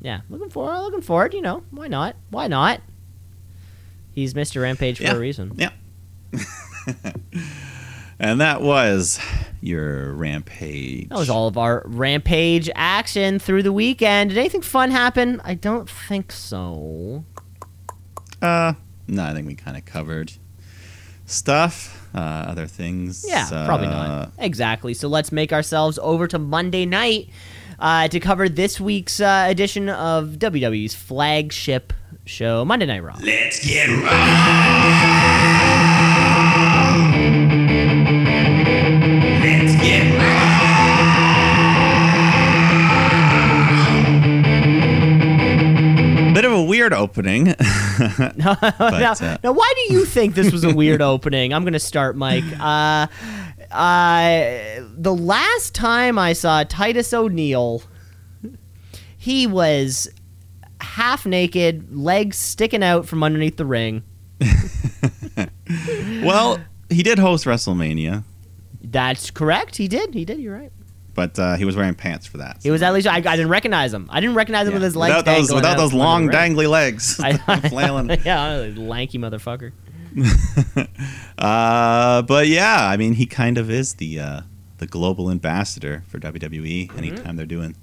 yeah. 0.00 0.20
Looking 0.30 0.50
forward. 0.50 0.78
Looking 0.80 1.02
forward. 1.02 1.34
You 1.34 1.42
know, 1.42 1.62
why 1.70 1.88
not? 1.88 2.16
Why 2.30 2.46
not? 2.46 2.80
He's 4.12 4.34
Mr. 4.34 4.62
Rampage 4.62 4.98
for 4.98 5.04
Yeah. 5.04 5.14
a 5.14 5.18
reason. 5.18 5.52
Yeah. 5.56 5.70
and 8.18 8.40
that 8.40 8.62
was 8.62 9.20
your 9.60 10.12
rampage. 10.12 11.08
That 11.08 11.18
was 11.18 11.30
all 11.30 11.46
of 11.46 11.56
our 11.56 11.82
Rampage 11.86 12.68
action 12.74 13.38
through 13.38 13.62
the 13.62 13.72
weekend. 13.72 14.30
Did 14.30 14.38
anything 14.38 14.62
fun 14.62 14.90
happen? 14.90 15.40
I 15.44 15.54
don't 15.54 15.88
think 15.88 16.32
so. 16.32 17.24
Uh, 18.42 18.74
no, 19.06 19.24
I 19.24 19.34
think 19.34 19.46
we 19.46 19.54
kind 19.54 19.76
of 19.76 19.84
covered 19.84 20.32
stuff. 21.26 21.94
Uh, 22.14 22.18
other 22.18 22.66
things. 22.66 23.24
Yeah, 23.28 23.46
probably 23.66 23.86
uh, 23.88 23.90
not. 23.90 24.32
Exactly. 24.38 24.94
So 24.94 25.08
let's 25.08 25.30
make 25.30 25.52
ourselves 25.52 25.98
over 26.02 26.26
to 26.26 26.38
Monday 26.38 26.86
night 26.86 27.28
uh, 27.78 28.08
to 28.08 28.20
cover 28.20 28.48
this 28.48 28.80
week's 28.80 29.20
uh, 29.20 29.46
edition 29.48 29.88
of 29.88 30.36
WWE's 30.38 30.94
flagship 30.94 31.92
show, 32.24 32.64
Monday 32.64 32.86
Night 32.86 33.02
Raw. 33.02 33.16
Let's 33.20 33.66
get 33.66 33.88
raw. 33.88 34.10
Let's 39.40 39.74
get 39.82 40.18
raw. 40.18 40.68
bit 46.40 46.44
of 46.44 46.52
a 46.52 46.62
weird 46.62 46.92
opening. 46.92 47.46
but, 47.98 48.36
now, 48.36 48.56
uh, 48.60 49.38
now, 49.42 49.52
why 49.52 49.72
do 49.74 49.92
you 49.94 50.04
think 50.04 50.36
this 50.36 50.52
was 50.52 50.62
a 50.62 50.72
weird 50.72 51.02
opening? 51.02 51.52
I'm 51.52 51.64
going 51.64 51.72
to 51.72 51.80
start, 51.80 52.16
Mike. 52.16 52.44
Uh, 52.60 53.08
uh, 53.70 54.82
the 54.96 55.14
last 55.14 55.74
time 55.74 56.18
I 56.18 56.32
saw 56.32 56.64
Titus 56.64 57.12
O'Neil, 57.12 57.82
he 59.16 59.46
was 59.46 60.08
half 60.80 61.26
naked, 61.26 61.94
legs 61.96 62.36
sticking 62.38 62.82
out 62.82 63.06
from 63.06 63.22
underneath 63.22 63.56
the 63.56 63.66
ring. 63.66 64.02
well, 66.22 66.58
he 66.88 67.02
did 67.02 67.18
host 67.18 67.44
WrestleMania, 67.44 68.24
That's 68.82 69.30
correct. 69.30 69.76
He 69.76 69.88
did. 69.88 70.14
He 70.14 70.24
did. 70.24 70.38
You're 70.40 70.56
right. 70.56 70.72
but 71.14 71.38
uh, 71.38 71.56
he 71.56 71.64
was 71.64 71.76
wearing 71.76 71.94
pants 71.94 72.26
for 72.26 72.38
that. 72.38 72.58
He 72.62 72.70
was 72.70 72.80
at 72.82 72.92
least. 72.94 73.06
I, 73.06 73.16
I 73.16 73.20
didn't 73.20 73.48
recognize 73.48 73.92
him. 73.92 74.06
I 74.10 74.20
didn't 74.20 74.36
recognize 74.36 74.66
him 74.66 74.72
Yeah. 74.72 74.76
with 74.76 74.82
his 74.84 74.96
legs 74.96 75.16
without 75.16 75.24
those, 75.36 75.52
without 75.52 75.76
those 75.76 75.92
long 75.92 76.28
dangly 76.28 76.68
legs, 76.70 77.20
I- 77.22 77.36
flailing. 77.68 78.10
yeah, 78.24 78.70
lanky 78.76 79.18
motherfucker. 79.18 79.72
Uh, 81.38 82.22
but 82.22 82.48
yeah, 82.48 82.86
I 82.88 82.96
mean, 82.96 83.12
he 83.12 83.24
kind 83.26 83.58
of 83.58 83.70
is 83.70 83.94
the 83.94 84.18
uh, 84.18 84.40
the 84.78 84.86
global 84.88 85.30
ambassador 85.30 86.02
for 86.08 86.18
WWE. 86.18 86.88
Mm-hmm. 86.88 86.98
Anytime 86.98 87.36
they're 87.36 87.46
doing 87.46 87.76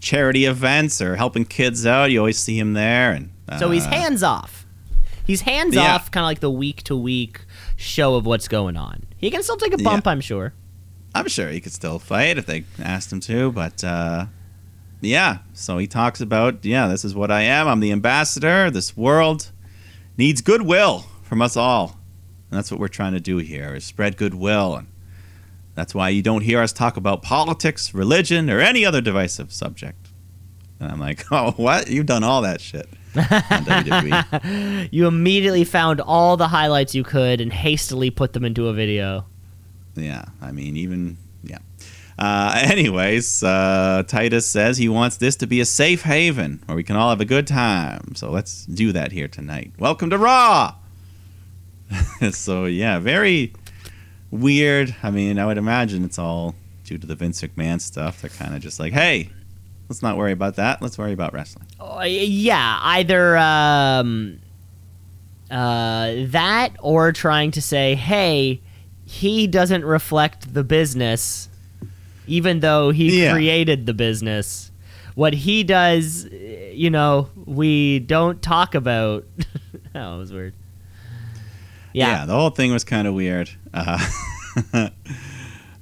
charity 0.00 0.44
events 0.44 1.00
or 1.00 1.16
helping 1.16 1.44
kids 1.46 1.86
out, 1.86 2.10
you 2.10 2.18
always 2.18 2.38
see 2.38 2.58
him 2.58 2.74
there. 2.74 3.12
And 3.12 3.30
uh, 3.48 3.58
So 3.58 3.70
he's 3.70 3.86
hands 3.86 4.22
off. 4.22 4.66
He's 5.26 5.42
hands 5.42 5.74
Yeah. 5.74 5.94
off, 5.94 6.10
kind 6.10 6.22
of 6.24 6.26
like 6.28 6.40
the 6.40 6.50
week 6.50 6.82
to 6.84 6.96
week 6.96 7.46
show 7.76 8.14
of 8.16 8.26
what's 8.26 8.46
going 8.48 8.76
on. 8.76 9.04
He 9.16 9.30
can 9.30 9.42
still 9.42 9.56
take 9.56 9.72
a 9.72 9.78
bump, 9.78 10.06
I'm 10.06 10.20
sure. 10.20 10.52
I'm 11.14 11.28
sure 11.28 11.48
he 11.48 11.60
could 11.60 11.72
still 11.72 11.98
fight 11.98 12.36
if 12.38 12.44
they 12.46 12.64
asked 12.78 13.10
him 13.12 13.20
to, 13.20 13.52
but 13.52 13.82
uh, 13.84 14.26
yeah. 15.00 15.38
So 15.54 15.78
he 15.78 15.86
talks 15.86 16.20
about, 16.20 16.64
yeah, 16.64 16.88
this 16.88 17.04
is 17.06 17.14
what 17.14 17.30
I 17.30 17.42
am. 17.42 17.68
I'm 17.68 17.80
the 17.80 17.92
ambassador. 17.92 18.70
This 18.70 18.96
world 18.96 19.50
needs 20.18 20.40
goodwill 20.42 21.06
from 21.32 21.40
us 21.40 21.56
all, 21.56 21.98
and 22.50 22.58
that's 22.58 22.70
what 22.70 22.78
we're 22.78 22.88
trying 22.88 23.14
to 23.14 23.18
do 23.18 23.38
here: 23.38 23.74
is 23.74 23.86
spread 23.86 24.18
goodwill. 24.18 24.76
And 24.76 24.86
that's 25.74 25.94
why 25.94 26.10
you 26.10 26.20
don't 26.20 26.42
hear 26.42 26.60
us 26.60 26.74
talk 26.74 26.98
about 26.98 27.22
politics, 27.22 27.94
religion, 27.94 28.50
or 28.50 28.60
any 28.60 28.84
other 28.84 29.00
divisive 29.00 29.50
subject. 29.50 30.10
And 30.78 30.92
I'm 30.92 31.00
like, 31.00 31.24
oh, 31.32 31.52
what? 31.52 31.88
You've 31.88 32.04
done 32.04 32.22
all 32.22 32.42
that 32.42 32.60
shit. 32.60 32.86
You 34.92 35.06
immediately 35.06 35.64
found 35.64 36.02
all 36.02 36.36
the 36.36 36.48
highlights 36.48 36.94
you 36.94 37.02
could 37.02 37.40
and 37.40 37.50
hastily 37.50 38.10
put 38.10 38.34
them 38.34 38.44
into 38.44 38.68
a 38.68 38.74
video. 38.74 39.24
Yeah, 39.94 40.26
I 40.42 40.52
mean, 40.52 40.76
even 40.76 41.16
yeah. 41.42 41.60
Uh, 42.18 42.60
anyways, 42.62 43.42
uh, 43.42 44.02
Titus 44.06 44.46
says 44.46 44.76
he 44.76 44.90
wants 44.90 45.16
this 45.16 45.36
to 45.36 45.46
be 45.46 45.62
a 45.62 45.64
safe 45.64 46.02
haven 46.02 46.62
where 46.66 46.76
we 46.76 46.84
can 46.84 46.96
all 46.96 47.08
have 47.08 47.22
a 47.22 47.24
good 47.24 47.46
time. 47.46 48.14
So 48.16 48.30
let's 48.30 48.66
do 48.66 48.92
that 48.92 49.12
here 49.12 49.28
tonight. 49.28 49.72
Welcome 49.78 50.10
to 50.10 50.18
Raw. 50.18 50.74
so 52.32 52.64
yeah, 52.66 52.98
very 52.98 53.52
weird. 54.30 54.94
I 55.02 55.10
mean, 55.10 55.38
I 55.38 55.46
would 55.46 55.58
imagine 55.58 56.04
it's 56.04 56.18
all 56.18 56.54
due 56.84 56.98
to 56.98 57.06
the 57.06 57.14
Vince 57.14 57.40
McMahon 57.42 57.80
stuff. 57.80 58.20
They're 58.22 58.30
kind 58.30 58.54
of 58.54 58.60
just 58.62 58.80
like, 58.80 58.92
hey, 58.92 59.30
let's 59.88 60.02
not 60.02 60.16
worry 60.16 60.32
about 60.32 60.56
that. 60.56 60.80
Let's 60.82 60.98
worry 60.98 61.12
about 61.12 61.32
wrestling. 61.32 61.66
Oh, 61.80 62.02
yeah, 62.02 62.78
either 62.82 63.36
um, 63.36 64.40
uh, 65.50 66.14
that 66.28 66.70
or 66.80 67.12
trying 67.12 67.50
to 67.52 67.62
say, 67.62 67.94
hey, 67.94 68.60
he 69.04 69.46
doesn't 69.46 69.84
reflect 69.84 70.54
the 70.54 70.64
business, 70.64 71.48
even 72.26 72.60
though 72.60 72.90
he 72.90 73.22
Yeah. 73.22 73.32
created 73.32 73.86
the 73.86 73.94
business. 73.94 74.70
What 75.14 75.34
he 75.34 75.62
does, 75.62 76.24
you 76.24 76.88
know, 76.88 77.28
we 77.44 77.98
don't 77.98 78.40
talk 78.40 78.74
about. 78.74 79.24
that 79.92 80.06
was 80.16 80.32
weird. 80.32 80.54
Yeah. 81.92 82.26
the 82.26 82.34
whole 82.34 82.50
thing 82.50 82.72
was 82.72 82.84
kind 82.84 83.06
of 83.06 83.14
weird. 83.14 83.50
Uh, 83.72 83.98
uh, 84.74 84.88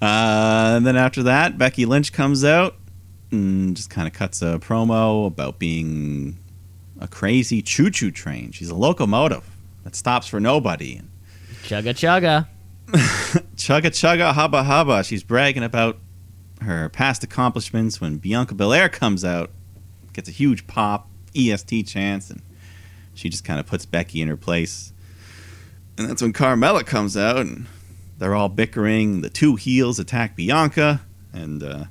and 0.01 0.87
then 0.87 0.97
after 0.97 1.25
that, 1.25 1.59
Becky 1.59 1.87
Lynch 1.87 2.13
comes 2.13 2.45
out 2.45 2.77
and 3.31 3.77
just 3.77 3.91
kind 3.91 4.09
of 4.09 4.15
cuts 4.15 4.43
a 4.43 4.59
promo 4.59 5.27
about 5.27 5.59
being 5.59 6.39
a 7.01 7.09
crazy 7.09 7.63
choo-choo 7.63 8.11
train. 8.11 8.53
She's 8.53 8.71
a 8.71 8.75
locomotive 8.75 9.45
that 9.85 9.95
stops 9.97 10.27
for 10.27 10.41
nobody. 10.41 11.01
Chugga 11.63 11.95
chugga. 11.95 12.49
chugga 13.57 13.91
chugga 13.91 14.33
hubba 14.35 14.65
hubba. 14.65 15.05
She's 15.05 15.23
bragging 15.23 15.63
about 15.63 15.99
her 16.63 16.89
past 16.89 17.25
accomplishments 17.25 18.01
when 18.01 18.19
Bianca 18.19 18.55
Belair 18.55 18.89
comes 18.89 19.25
out, 19.25 19.51
gets 20.13 20.29
a 20.29 20.33
huge 20.33 20.67
pop, 20.67 21.09
EST 21.35 21.87
chance, 21.87 22.31
and 22.31 22.43
she 23.15 23.29
just 23.29 23.45
kind 23.45 23.61
of 23.61 23.67
puts 23.67 23.87
Becky 23.87 24.21
in 24.21 24.29
her 24.29 24.37
place. 24.37 24.93
And 26.01 26.09
that's 26.09 26.23
when 26.23 26.33
Carmella 26.33 26.85
comes 26.87 27.15
out, 27.15 27.37
and 27.37 27.67
they're 28.17 28.35
all 28.35 28.49
bickering. 28.49 29.21
The 29.21 29.29
two 29.29 29.57
heels 29.57 29.99
attack 29.99 30.35
Bianca, 30.35 31.03
and 31.31 31.63
uh, 31.63 31.85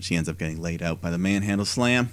she 0.00 0.16
ends 0.16 0.28
up 0.28 0.38
getting 0.38 0.60
laid 0.60 0.82
out 0.82 1.00
by 1.00 1.10
the 1.12 1.18
manhandle 1.18 1.66
slam. 1.66 2.10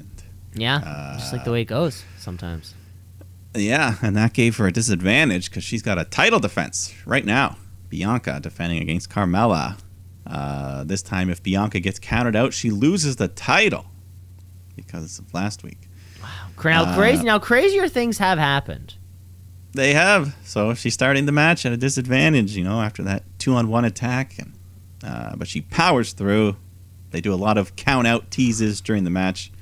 And, 0.00 0.10
Yeah. 0.56 1.14
just 1.18 1.32
like 1.32 1.44
the 1.44 1.52
way 1.52 1.60
it 1.62 1.66
goes 1.66 2.02
sometimes. 2.18 2.74
yeah, 3.54 3.94
and 4.02 4.16
that 4.16 4.32
gave 4.32 4.56
her 4.56 4.66
a 4.66 4.72
disadvantage 4.72 5.50
because 5.50 5.62
she's 5.62 5.82
got 5.82 5.98
a 6.00 6.04
title 6.04 6.40
defense 6.40 6.92
right 7.06 7.24
now. 7.24 7.58
Bianca 7.88 8.40
defending 8.40 8.82
against 8.82 9.08
Carmella. 9.08 9.78
Uh, 10.26 10.82
this 10.82 11.00
time, 11.00 11.30
if 11.30 11.40
Bianca 11.44 11.78
gets 11.78 12.00
counted 12.00 12.34
out, 12.34 12.52
she 12.52 12.70
loses 12.72 13.14
the 13.14 13.28
title 13.28 13.86
because 14.74 15.20
of 15.20 15.32
last 15.32 15.62
week. 15.62 15.88
Wow. 16.20 16.28
Now, 16.64 16.82
Uh, 16.82 16.96
crazy. 16.96 17.22
Now, 17.22 17.38
crazier 17.38 17.88
things 17.88 18.18
have 18.18 18.36
happened. 18.36 18.94
They 19.76 19.92
have. 19.94 20.34
So 20.44 20.74
she's 20.74 20.94
starting 20.94 21.26
the 21.26 21.32
match 21.32 21.64
at 21.66 21.72
a 21.72 21.76
disadvantage, 21.76 22.56
you 22.56 22.64
know, 22.64 22.80
after 22.80 23.02
that 23.04 23.22
two 23.38 23.54
on 23.54 23.68
one 23.68 23.84
attack. 23.84 24.38
And, 24.38 24.52
uh, 25.04 25.36
but 25.36 25.48
she 25.48 25.60
powers 25.60 26.12
through. 26.12 26.56
They 27.10 27.20
do 27.20 27.32
a 27.32 27.36
lot 27.36 27.56
of 27.58 27.76
count 27.76 28.06
out 28.06 28.30
teases 28.30 28.80
during 28.80 29.04
the 29.04 29.10
match 29.10 29.52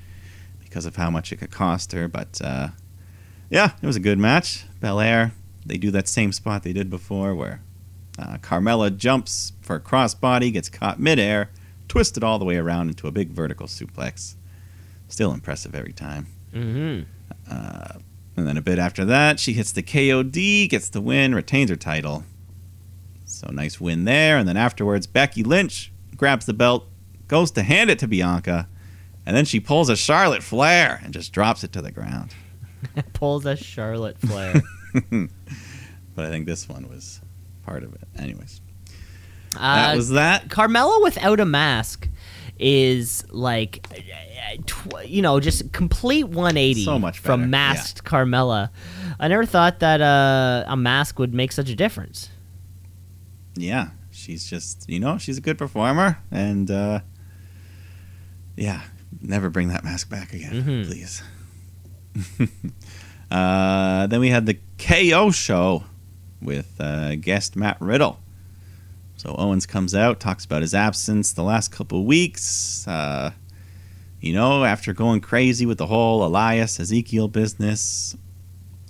because 0.63 0.87
of 0.87 0.97
how 0.97 1.11
much 1.11 1.33
it 1.33 1.37
could 1.37 1.51
cost 1.51 1.93
her. 1.93 2.09
But 2.09 2.41
uh, 2.43 2.69
yeah, 3.51 3.73
it 3.83 3.87
was 3.87 3.97
a 3.97 4.01
good 4.01 4.19
match. 4.19 4.65
Belair, 4.81 5.33
they 5.67 5.77
do 5.77 5.91
that 5.91 6.09
same 6.09 6.33
spot 6.33 6.63
they 6.63 6.73
did 6.73 6.91
before 6.91 7.35
where 7.35 7.61
uh, 8.19 8.39
Carmella 8.39 8.97
jumps 8.97 9.53
for 9.61 9.77
a 9.77 9.81
crossbody, 9.81 10.53
gets 10.53 10.69
caught 10.69 10.99
midair, 11.01 11.51
twisted 11.89 12.25
all 12.25 12.39
the 12.39 12.45
way 12.45 12.57
around 12.57 12.89
into 12.89 13.07
a 13.07 13.11
big 13.13 13.31
vertical 13.31 13.67
suplex. 13.67 14.35
Still 15.09 15.33
impressive 15.33 15.75
every 15.75 15.93
time. 15.93 16.27
hmm 16.53 17.01
Uh, 17.51 17.99
and 18.37 18.47
then 18.47 18.57
a 18.57 18.63
bit 18.63 18.79
after 18.79 19.05
that, 19.05 19.39
she 19.39 19.53
hits 19.53 19.73
the 19.73 19.83
KOD, 19.83 20.69
gets 20.69 20.89
the 20.89 21.01
win, 21.01 21.35
retains 21.35 21.71
her 21.71 21.77
title. 21.77 22.25
So 23.25 23.49
nice 23.51 23.81
win 23.81 24.05
there. 24.05 24.37
And 24.39 24.49
then 24.49 24.57
afterwards, 24.57 25.07
Becky 25.07 25.43
Lynch 25.43 25.93
grabs 26.17 26.47
the 26.47 26.55
belt, 26.55 26.87
goes 27.29 27.51
to 27.53 27.63
hand 27.63 27.91
it 27.91 27.99
to 28.01 28.09
Bianca, 28.09 28.69
and 29.27 29.37
then 29.37 29.45
she 29.45 29.61
pulls 29.61 29.89
a 29.89 29.97
Charlotte 29.97 30.43
Flair 30.43 31.01
and 31.03 31.13
just 31.13 31.33
drops 31.33 31.65
it 31.65 31.73
to 31.73 31.83
the 31.83 31.91
ground. 31.93 32.35
Pulls 33.15 33.47
a 33.47 33.57
Charlotte 33.57 34.19
Flair. 34.19 34.63
But 36.15 36.27
I 36.27 36.29
think 36.31 36.47
this 36.47 36.69
one 36.69 36.89
was 36.89 37.21
part 37.65 37.83
of 37.83 37.93
it. 37.95 38.07
Anyways, 38.17 38.61
uh, 39.57 39.75
that 39.75 39.97
was 39.97 40.11
that. 40.11 40.49
Carmella 40.49 41.03
without 41.03 41.41
a 41.41 41.45
mask 41.45 42.09
is 42.59 43.25
like, 43.31 43.87
tw- 44.67 45.05
you 45.07 45.23
know, 45.23 45.41
just 45.41 45.73
complete 45.73 46.25
180 46.29 46.85
So 46.85 46.99
much 46.99 47.23
better, 47.23 47.27
from 47.27 47.41
yeah. 47.43 47.47
masked 47.47 48.05
Carmella. 48.05 48.71
I 49.19 49.29
never 49.29 49.45
thought 49.47 49.81
that 49.81 50.01
uh, 50.01 50.65
a 50.67 50.77
mask 50.77 51.19
would 51.19 51.35
make 51.35 51.53
such 51.53 51.69
a 51.71 51.75
difference. 51.77 52.31
Yeah, 53.57 53.91
she's 54.11 54.49
just, 54.49 54.89
you 54.89 55.01
know, 55.01 55.19
she's 55.19 55.39
a 55.39 55.41
good 55.41 55.59
performer. 55.59 56.19
And 56.31 56.71
uh, 56.71 57.01
yeah, 58.57 58.83
never 59.21 59.51
bring 59.51 59.69
that 59.69 59.85
mask 59.85 60.09
back 60.11 60.33
again, 60.33 60.63
Mhm. 60.65 60.87
please. 60.87 61.23
uh, 63.31 64.07
then 64.07 64.21
we 64.21 64.29
had 64.29 64.47
the 64.47 64.59
KO 64.79 65.31
show 65.31 65.85
with 66.41 66.69
uh, 66.81 67.17
guest 67.17 67.57
Matt 67.57 67.77
Riddle. 67.81 68.19
So 69.17 69.35
Owens 69.39 69.67
comes 69.67 69.95
out, 69.95 70.21
talks 70.21 70.45
about 70.45 70.63
his 70.63 70.75
absence 70.75 71.33
the 71.33 71.43
last 71.43 71.71
couple 71.73 72.05
weeks. 72.05 72.87
Uh, 72.87 73.33
you 74.21 74.33
know, 74.33 74.65
after 74.65 74.93
going 74.93 75.21
crazy 75.21 75.67
with 75.67 75.79
the 75.79 75.87
whole 75.87 76.25
Elias 76.25 76.81
Ezekiel 76.81 77.29
business. 77.29 78.17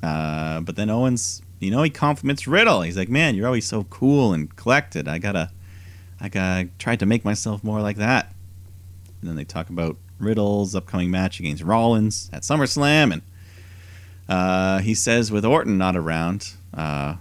Uh, 0.02 0.60
but 0.60 0.76
then 0.76 0.90
Owens, 0.90 1.42
you 1.60 1.70
know, 1.70 1.82
he 1.82 1.90
compliments 1.90 2.46
Riddle. 2.46 2.82
He's 2.82 2.96
like, 2.96 3.08
"Man, 3.08 3.34
you're 3.34 3.46
always 3.46 3.66
so 3.66 3.84
cool 3.84 4.32
and 4.32 4.54
collected. 4.54 5.08
I 5.08 5.18
gotta, 5.18 5.50
I 6.20 6.28
gotta 6.28 6.68
try 6.78 6.96
to 6.96 7.06
make 7.06 7.24
myself 7.24 7.64
more 7.64 7.80
like 7.80 7.96
that." 7.96 8.32
And 9.20 9.28
then 9.28 9.36
they 9.36 9.44
talk 9.44 9.70
about 9.70 9.96
Riddle's 10.18 10.74
upcoming 10.74 11.10
match 11.10 11.40
against 11.40 11.62
Rollins 11.62 12.30
at 12.32 12.42
SummerSlam, 12.42 13.12
and 13.12 13.22
uh, 14.28 14.78
he 14.78 14.94
says, 14.94 15.30
with 15.30 15.44
Orton 15.44 15.76
not 15.76 15.96
around, 15.96 16.52
uh, 16.72 17.16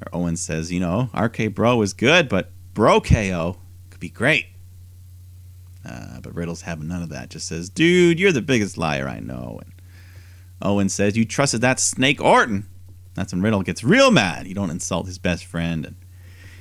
or 0.00 0.14
Owens 0.14 0.40
says, 0.40 0.72
"You 0.72 0.80
know, 0.80 1.10
RK 1.14 1.48
Bro 1.48 1.82
is 1.82 1.92
good, 1.92 2.28
but 2.28 2.50
Bro 2.74 3.02
KO 3.02 3.58
could 3.90 4.00
be 4.00 4.08
great." 4.08 4.46
Uh, 5.84 6.20
but 6.20 6.34
Riddle's 6.34 6.62
having 6.62 6.88
none 6.88 7.02
of 7.02 7.08
that. 7.10 7.30
Just 7.30 7.46
says, 7.46 7.68
"Dude, 7.68 8.20
you're 8.20 8.32
the 8.32 8.42
biggest 8.42 8.76
liar 8.76 9.08
I 9.08 9.20
know." 9.20 9.60
And 9.62 9.72
Owen 10.62 10.88
says, 10.88 11.16
"You 11.16 11.24
trusted 11.24 11.60
that 11.62 11.80
snake 11.80 12.20
Orton." 12.20 12.66
That's 13.14 13.32
when 13.32 13.42
Riddle 13.42 13.62
gets 13.62 13.82
real 13.82 14.10
mad. 14.10 14.46
You 14.46 14.54
don't 14.54 14.70
insult 14.70 15.06
his 15.06 15.18
best 15.18 15.44
friend. 15.44 15.84
And 15.84 15.96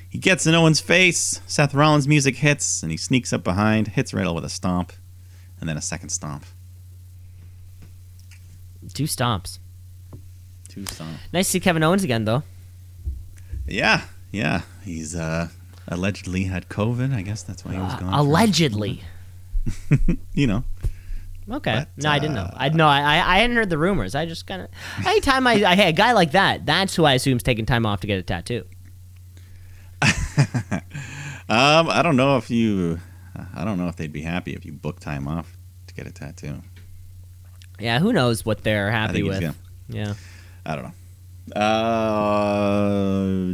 he 0.10 0.18
gets 0.18 0.48
in 0.48 0.56
Owen's 0.56 0.80
face. 0.80 1.40
Seth 1.46 1.74
Rollins' 1.74 2.08
music 2.08 2.38
hits, 2.38 2.82
and 2.82 2.92
he 2.92 2.98
sneaks 2.98 3.32
up 3.32 3.44
behind, 3.44 3.90
hits 3.90 4.14
Riddle 4.14 4.34
with 4.36 4.46
a 4.46 4.50
stomp, 4.50 4.92
and 5.60 5.70
then 5.70 5.78
a 5.78 5.82
second 5.82 6.10
stomp. 6.10 6.46
Two 8.94 9.04
stomps. 9.04 9.60
Two 10.68 10.86
stomp. 10.88 11.18
Nice 11.32 11.48
to 11.48 11.52
see 11.52 11.60
Kevin 11.60 11.84
Owens 11.84 12.04
again, 12.04 12.26
though. 12.26 12.44
Yeah, 13.70 14.02
yeah. 14.32 14.62
He's 14.84 15.16
uh, 15.16 15.50
allegedly 15.88 16.44
had 16.46 16.68
COVID. 16.70 17.14
I 17.14 17.22
guess 17.22 17.44
that's 17.44 17.64
why 17.64 17.74
he 17.74 17.78
was 17.80 17.94
Uh, 17.94 17.98
gone. 18.00 18.12
for- 18.12 18.18
allegedly. 18.20 19.04
you 20.34 20.48
know. 20.48 20.64
Okay. 21.52 21.74
But, 21.74 21.90
no, 22.04 22.10
I 22.12 22.20
didn't 22.20 22.36
know. 22.36 22.42
uh, 22.44 22.54
I 22.56 22.70
no, 22.70 22.88
I 22.88 23.00
I 23.02 23.36
I 23.36 23.38
hadn't 23.40 23.56
heard 23.56 23.70
the 23.70 23.78
rumors. 23.78 24.14
I 24.16 24.26
just 24.28 24.46
kind 24.46 24.62
of 24.62 24.70
anytime 25.06 25.48
I, 25.48 25.54
I 25.66 25.76
hey 25.76 25.90
a 25.90 25.94
guy 25.94 26.12
like 26.14 26.32
that, 26.34 26.66
that's 26.66 26.96
who 26.96 27.06
I 27.06 27.14
assume's 27.14 27.42
taking 27.44 27.66
time 27.66 27.86
off 27.88 28.02
to 28.02 28.08
get 28.08 28.20
a 28.20 28.24
tattoo. 28.24 28.66
Um, 31.52 31.90
I 31.90 32.04
don't 32.04 32.16
know 32.16 32.38
if 32.38 32.52
you. 32.52 33.00
I 33.56 33.66
don't 33.66 33.80
know 33.80 33.88
if 33.88 33.96
they'd 33.96 34.12
be 34.14 34.22
happy 34.22 34.54
if 34.54 34.66
you 34.66 34.72
book 34.72 35.00
time 35.00 35.28
off 35.28 35.58
to 35.88 35.94
get 35.96 36.06
a 36.06 36.12
tattoo. 36.12 36.62
Yeah, 37.80 37.98
who 37.98 38.14
knows 38.14 38.46
what 38.46 38.64
they're 38.64 38.92
happy 38.92 39.24
with. 39.24 39.42
gonna. 39.42 39.56
Yeah. 39.88 40.14
I 40.64 40.76
don't 40.76 40.84
know. 40.86 40.92
Uh, 41.56 43.54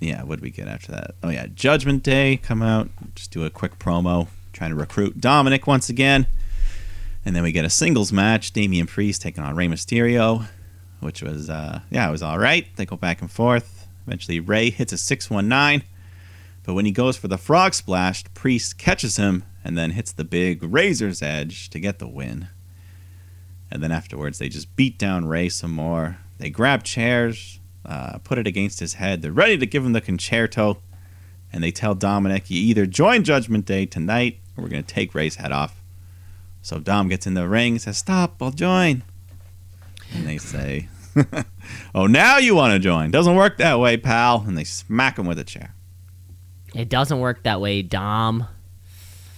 yeah. 0.00 0.22
What 0.22 0.36
did 0.36 0.42
we 0.42 0.50
get 0.50 0.68
after 0.68 0.92
that? 0.92 1.14
Oh 1.22 1.28
yeah, 1.28 1.46
Judgment 1.54 2.02
Day 2.02 2.38
come 2.42 2.62
out. 2.62 2.88
Just 3.14 3.30
do 3.30 3.44
a 3.44 3.50
quick 3.50 3.78
promo, 3.78 4.28
trying 4.52 4.70
to 4.70 4.76
recruit 4.76 5.20
Dominic 5.20 5.66
once 5.66 5.88
again, 5.88 6.26
and 7.24 7.36
then 7.36 7.42
we 7.42 7.52
get 7.52 7.64
a 7.64 7.70
singles 7.70 8.12
match: 8.12 8.52
Damian 8.52 8.86
Priest 8.86 9.22
taking 9.22 9.44
on 9.44 9.54
Rey 9.56 9.68
Mysterio, 9.68 10.46
which 11.00 11.22
was 11.22 11.48
uh, 11.48 11.80
yeah, 11.90 12.08
it 12.08 12.12
was 12.12 12.22
all 12.22 12.38
right. 12.38 12.66
They 12.76 12.86
go 12.86 12.96
back 12.96 13.20
and 13.20 13.30
forth. 13.30 13.86
Eventually, 14.06 14.40
Rey 14.40 14.70
hits 14.70 14.92
a 14.92 14.98
six 14.98 15.30
one 15.30 15.48
nine, 15.48 15.84
but 16.64 16.74
when 16.74 16.84
he 16.84 16.92
goes 16.92 17.16
for 17.16 17.28
the 17.28 17.38
frog 17.38 17.74
splash, 17.74 18.24
Priest 18.34 18.78
catches 18.78 19.16
him 19.16 19.44
and 19.64 19.78
then 19.78 19.92
hits 19.92 20.12
the 20.12 20.24
big 20.24 20.62
Razor's 20.62 21.22
Edge 21.22 21.70
to 21.70 21.78
get 21.78 21.98
the 21.98 22.08
win. 22.08 22.48
And 23.70 23.82
then 23.82 23.92
afterwards, 23.92 24.38
they 24.38 24.48
just 24.48 24.74
beat 24.76 24.98
down 24.98 25.24
Rey 25.26 25.48
some 25.48 25.70
more. 25.70 26.18
They 26.42 26.50
grab 26.50 26.82
chairs, 26.82 27.60
uh, 27.86 28.18
put 28.18 28.36
it 28.36 28.48
against 28.48 28.80
his 28.80 28.94
head. 28.94 29.22
They're 29.22 29.30
ready 29.30 29.56
to 29.58 29.64
give 29.64 29.86
him 29.86 29.92
the 29.92 30.00
con-chair-to. 30.00 30.76
And 31.52 31.62
they 31.62 31.70
tell 31.70 31.94
Dominic, 31.94 32.50
you 32.50 32.58
either 32.60 32.84
join 32.84 33.22
Judgment 33.22 33.64
Day 33.64 33.86
tonight 33.86 34.40
or 34.56 34.64
we're 34.64 34.70
going 34.70 34.82
to 34.82 34.94
take 34.94 35.14
Rey's 35.14 35.36
head 35.36 35.52
off. 35.52 35.80
So 36.60 36.80
Dom 36.80 37.08
gets 37.08 37.28
in 37.28 37.34
the 37.34 37.48
ring, 37.48 37.78
says, 37.78 37.96
Stop, 37.98 38.42
I'll 38.42 38.50
join. 38.50 39.04
And 40.12 40.26
they 40.26 40.36
say, 40.38 40.88
Oh, 41.94 42.08
now 42.08 42.38
you 42.38 42.56
want 42.56 42.72
to 42.72 42.80
join. 42.80 43.12
Doesn't 43.12 43.36
work 43.36 43.58
that 43.58 43.78
way, 43.78 43.96
pal. 43.96 44.42
And 44.44 44.58
they 44.58 44.64
smack 44.64 45.20
him 45.20 45.26
with 45.26 45.38
a 45.38 45.44
chair. 45.44 45.76
It 46.74 46.88
doesn't 46.88 47.20
work 47.20 47.44
that 47.44 47.60
way, 47.60 47.82
Dom. 47.82 48.48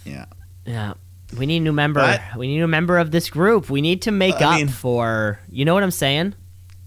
Yeah. 0.06 0.24
Yeah. 0.64 0.94
We 1.36 1.44
need 1.44 1.58
a 1.58 1.64
new 1.64 1.72
member. 1.72 2.00
But- 2.00 2.38
we 2.38 2.46
need 2.46 2.62
a 2.62 2.66
member 2.68 2.96
of 2.96 3.10
this 3.10 3.28
group. 3.28 3.68
We 3.68 3.82
need 3.82 4.00
to 4.02 4.10
make 4.10 4.36
I 4.36 4.44
up 4.44 4.56
mean- 4.56 4.68
for. 4.68 5.38
You 5.50 5.66
know 5.66 5.74
what 5.74 5.82
I'm 5.82 5.90
saying? 5.90 6.34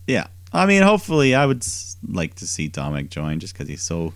Yeah. 0.08 0.28
I 0.53 0.66
mean, 0.66 0.82
hopefully, 0.82 1.36
I 1.36 1.45
would 1.45 1.66
like 2.08 2.36
to 2.36 2.47
see 2.47 2.70
Dominic 2.70 3.10
join 3.10 3.39
just 3.39 3.53
because 3.53 3.68
he's 3.68 3.84
so. 3.84 4.14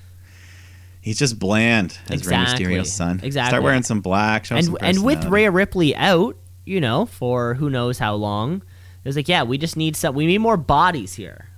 He's 1.01 1.17
just 1.17 1.39
bland 1.39 1.97
as 2.09 2.19
Exactly. 2.19 2.65
Rey 2.65 2.75
Mysterio's 2.75 2.93
son. 2.93 3.19
Exactly. 3.23 3.49
Start 3.49 3.63
wearing 3.63 3.83
some 3.83 4.01
black. 4.01 4.49
And 4.51 4.63
some 4.63 4.77
and 4.81 5.03
with. 5.03 5.25
Rhea 5.25 5.51
Ripley 5.51 5.95
out, 5.95 6.37
you 6.63 6.79
know, 6.79 7.05
for 7.05 7.55
who 7.55 7.69
knows 7.69 7.97
how 7.97 8.13
long, 8.15 8.61
it 9.03 9.09
was 9.09 9.15
like, 9.15 9.27
yeah, 9.27 9.43
we 9.43 9.57
just 9.57 9.75
need 9.75 9.95
some. 9.95 10.13
We 10.15 10.27
need 10.27 10.37
more 10.37 10.57
bodies 10.57 11.15
here. 11.15 11.49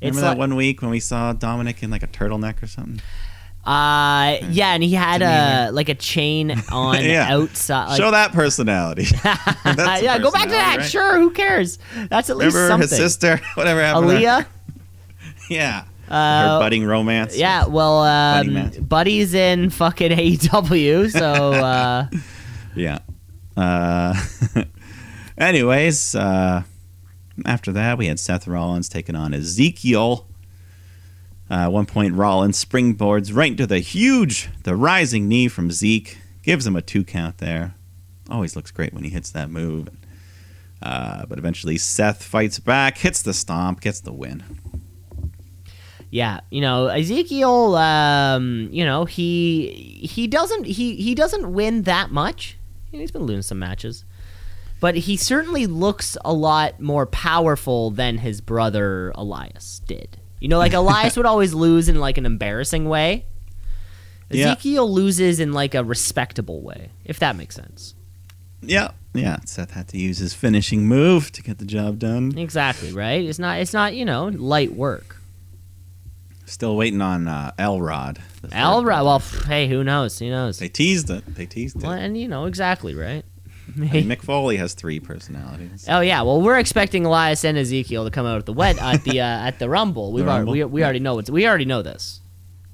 It's 0.00 0.16
Remember 0.16 0.20
that 0.20 0.28
like, 0.30 0.38
one 0.38 0.54
week 0.54 0.82
when 0.82 0.90
we 0.90 1.00
saw 1.00 1.32
Dominic 1.32 1.82
in 1.82 1.90
like 1.90 2.02
a 2.02 2.06
turtleneck 2.06 2.62
or 2.62 2.66
something? 2.66 3.00
Uh, 3.64 4.38
yeah, 4.50 4.72
and 4.72 4.82
he 4.82 4.94
had 4.94 5.20
a 5.22 5.70
like 5.72 5.88
a 5.90 5.94
chain 5.94 6.50
on 6.72 7.04
Yeah. 7.04 7.28
outside. 7.34 7.88
Like, 7.90 7.96
Show 7.98 8.10
that 8.10 8.32
personality. 8.32 9.04
Yeah, 9.24 10.18
go 10.18 10.30
back 10.30 10.44
to 10.44 10.50
that. 10.50 10.76
right? 10.78 10.86
Sure, 10.88 11.18
who 11.18 11.30
cares? 11.30 11.78
That's 12.08 12.30
at 12.30 12.36
least 12.38 12.54
Remember 12.56 12.72
something. 12.86 12.88
his 12.88 12.96
sister? 13.12 13.40
Whatever 13.54 13.82
happened? 13.82 14.10
her? 14.10 14.16
Aliyah. 14.16 14.46
Yeah. 15.50 15.82
Her 16.08 16.56
Uh, 16.56 16.58
budding 16.58 16.84
romance. 16.84 17.36
yeah, 17.36 17.66
well, 17.66 18.00
um. 18.00 18.70
Buddy's 18.80 19.34
in 19.34 19.70
fucking 19.70 20.10
AEW, 20.10 21.10
so 21.12 21.52
uh, 21.52 22.06
Yeah. 22.74 22.98
Uh, 23.56 24.14
anyways, 25.38 26.14
uh, 26.14 26.62
after 27.44 27.72
that, 27.72 27.98
we 27.98 28.06
had 28.06 28.18
Seth 28.18 28.46
Rollins 28.48 28.88
taking 28.88 29.14
on 29.16 29.34
Ezekiel. 29.34 30.26
Uh, 31.50 31.68
one 31.68 31.84
point, 31.84 32.14
Rollins 32.14 32.64
springboards 32.64 33.34
right 33.34 33.50
into 33.50 33.66
the 33.66 33.80
huge, 33.80 34.48
the 34.62 34.76
rising 34.76 35.28
knee 35.28 35.48
from 35.48 35.70
Zeke. 35.72 36.18
Gives 36.42 36.66
him 36.66 36.76
a 36.76 36.82
two 36.82 37.04
count 37.04 37.38
there. 37.38 37.74
Always 38.30 38.54
looks 38.56 38.70
great 38.70 38.94
when 38.94 39.02
he 39.04 39.10
hits 39.10 39.30
that 39.32 39.50
move. 39.50 39.88
Uh, 40.80 41.26
but 41.26 41.38
eventually, 41.38 41.76
Seth 41.76 42.22
fights 42.22 42.58
back, 42.60 42.98
hits 42.98 43.20
the 43.20 43.34
stomp, 43.34 43.80
gets 43.80 44.00
the 44.00 44.12
win. 44.12 44.44
yeah, 46.10 46.40
you 46.50 46.60
know 46.60 46.86
Ezekiel. 46.86 47.74
Um, 47.74 48.68
you 48.70 48.84
know 48.84 49.04
he 49.04 50.00
he 50.02 50.26
doesn't 50.26 50.64
he 50.64 50.96
he 50.96 51.14
doesn't 51.14 51.52
win 51.52 51.82
that 51.82 52.10
much. 52.10 52.56
He's 52.90 53.10
been 53.10 53.22
losing 53.24 53.42
some 53.42 53.58
matches, 53.58 54.04
but 54.80 54.94
he 54.96 55.16
certainly 55.16 55.66
looks 55.66 56.16
a 56.24 56.32
lot 56.32 56.80
more 56.80 57.06
powerful 57.06 57.90
than 57.90 58.18
his 58.18 58.40
brother 58.40 59.12
Elias 59.16 59.80
did. 59.86 60.19
You 60.40 60.48
know, 60.48 60.58
like 60.58 60.72
Elias 60.72 61.16
would 61.16 61.26
always 61.26 61.54
lose 61.54 61.88
in 61.88 62.00
like 62.00 62.18
an 62.18 62.26
embarrassing 62.26 62.88
way. 62.88 63.26
Yeah. 64.30 64.52
Ezekiel 64.52 64.90
loses 64.90 65.38
in 65.38 65.52
like 65.52 65.74
a 65.74 65.84
respectable 65.84 66.62
way, 66.62 66.90
if 67.04 67.18
that 67.18 67.36
makes 67.36 67.54
sense. 67.54 67.94
Yeah, 68.62 68.92
yeah. 69.12 69.38
Seth 69.44 69.72
had 69.72 69.88
to 69.88 69.98
use 69.98 70.18
his 70.18 70.34
finishing 70.34 70.86
move 70.86 71.30
to 71.32 71.42
get 71.42 71.58
the 71.58 71.64
job 71.64 71.98
done. 71.98 72.36
Exactly, 72.38 72.92
right? 72.92 73.24
It's 73.24 73.38
not 73.38 73.58
it's 73.58 73.72
not, 73.72 73.94
you 73.94 74.04
know, 74.04 74.28
light 74.28 74.72
work. 74.72 75.16
Still 76.46 76.76
waiting 76.76 77.00
on 77.00 77.28
uh, 77.28 77.52
Elrod. 77.58 78.20
Elrod, 78.50 79.04
well, 79.04 79.20
hey, 79.46 79.68
who 79.68 79.84
knows? 79.84 80.18
Who 80.18 80.30
knows? 80.30 80.58
They 80.58 80.68
teased 80.68 81.08
it. 81.08 81.24
They 81.36 81.46
teased 81.46 81.76
it. 81.76 81.82
Well, 81.84 81.92
and 81.92 82.18
you 82.18 82.26
know 82.26 82.46
exactly, 82.46 82.94
right? 82.94 83.24
I 83.76 83.80
mean, 83.80 84.04
Mick 84.06 84.22
Foley 84.22 84.56
has 84.56 84.74
three 84.74 85.00
personalities. 85.00 85.86
oh 85.88 86.00
yeah, 86.00 86.22
well 86.22 86.40
we're 86.40 86.58
expecting 86.58 87.04
Elias 87.06 87.44
and 87.44 87.56
Ezekiel 87.58 88.04
to 88.04 88.10
come 88.10 88.26
out 88.26 88.38
at 88.38 88.46
the 88.46 88.52
wet 88.52 88.78
at 88.78 89.04
the 89.04 89.20
uh, 89.20 89.24
at 89.24 89.58
the 89.58 89.68
Rumble. 89.68 90.12
We've 90.14 90.24
Rumble? 90.26 90.50
Already, 90.50 90.64
we, 90.64 90.70
we 90.70 90.84
already 90.84 90.98
know 91.00 91.18
it's 91.18 91.30
we 91.30 91.46
already 91.46 91.64
know 91.64 91.82
this. 91.82 92.20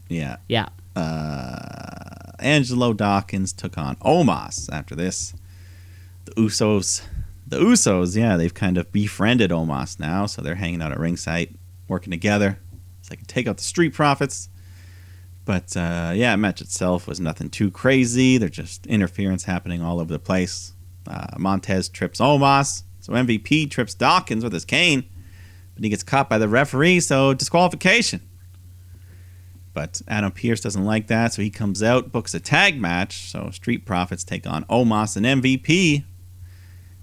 Yeah. 0.09 0.37
Yeah, 0.49 0.69
Uh, 0.95 2.33
Angelo 2.39 2.93
Dawkins 2.93 3.53
took 3.53 3.77
on 3.79 3.97
Omos 3.97 4.69
after 4.73 4.95
this. 4.95 5.35
The 6.27 6.33
Usos. 6.33 7.03
The 7.49 7.59
Usos, 7.59 8.17
yeah, 8.17 8.37
they've 8.37 8.53
kind 8.55 8.77
of 8.77 8.91
befriended 8.93 9.51
Omos 9.51 9.99
now, 10.01 10.27
so 10.27 10.43
they're 10.43 10.57
hanging 10.57 10.83
out 10.83 10.93
at 10.93 10.99
ringside, 10.99 11.55
working 11.89 12.11
together. 12.11 12.59
So 13.03 13.11
they 13.11 13.17
can 13.17 13.27
take 13.27 13.47
out 13.47 13.57
the 13.57 13.63
Street 13.63 13.95
Profits. 13.95 14.49
But 15.45 15.77
uh, 15.77 16.13
yeah, 16.15 16.35
match 16.37 16.61
itself 16.61 17.07
was 17.07 17.21
nothing 17.21 17.51
too 17.51 17.71
crazy. 17.71 18.37
There's 18.37 18.51
just 18.51 18.85
interference 18.87 19.45
happening 19.45 19.81
all 19.81 20.01
over 20.01 20.13
the 20.13 20.19
place. 20.19 20.73
Uh, 21.07 21.27
Montez 21.39 21.89
trips 21.89 22.21
Omos, 22.21 22.83
so 23.01 23.13
MVP 23.13 23.71
trips 23.71 23.95
Dawkins 23.95 24.43
with 24.45 24.53
his 24.53 24.65
cane, 24.65 25.05
but 25.75 25.85
he 25.85 25.91
gets 25.91 26.03
caught 26.03 26.29
by 26.29 26.39
the 26.39 26.49
referee, 26.49 27.01
so 27.01 27.35
disqualification. 27.35 28.21
But 29.75 30.01
Adam 30.09 30.33
Pearce 30.33 30.61
doesn't 30.63 30.85
like 30.85 31.07
that, 31.09 31.35
so 31.35 31.43
he 31.43 31.51
comes 31.51 31.83
out, 31.83 32.11
books 32.11 32.33
a 32.35 32.41
tag 32.41 32.81
match. 32.81 33.31
So 33.31 33.51
Street 33.51 33.85
Profits 33.85 34.25
take 34.25 34.47
on 34.47 34.65
Omos 34.65 35.17
and 35.19 35.27
MVP. 35.43 36.05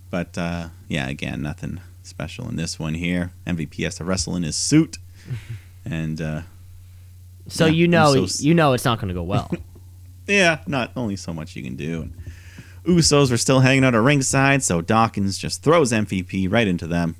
But 0.09 0.35
uh, 0.37 0.69
yeah, 0.87 1.07
again, 1.07 1.43
nothing 1.43 1.81
special 2.01 2.49
in 2.49 2.55
this 2.55 2.79
one 2.79 2.95
here. 2.95 3.31
MVP 3.45 3.83
has 3.83 3.95
to 3.95 4.03
wrestle 4.03 4.35
in 4.35 4.41
his 4.43 4.55
suit, 4.55 4.97
and 5.85 6.19
uh, 6.19 6.41
so 7.47 7.65
Yeah, 7.67 7.71
you 7.73 7.87
know 7.87 8.13
Usos. 8.15 8.41
you 8.41 8.53
know 8.55 8.73
it's 8.73 8.85
not 8.85 8.97
going 8.99 9.09
to 9.09 9.13
go 9.13 9.23
well. 9.23 9.51
yeah, 10.27 10.61
not 10.65 10.91
only 10.95 11.15
so 11.15 11.31
much 11.33 11.55
you 11.55 11.61
can 11.63 11.75
do. 11.75 12.01
And 12.03 12.13
Usos 12.85 13.31
were 13.31 13.37
still 13.37 13.61
hanging 13.61 13.83
out 13.85 13.95
at 13.95 14.01
ringside, 14.01 14.61
so 14.63 14.81
Dawkins 14.81 15.37
just 15.37 15.63
throws 15.63 15.91
MVP 15.91 16.51
right 16.51 16.67
into 16.67 16.85
them. 16.87 17.15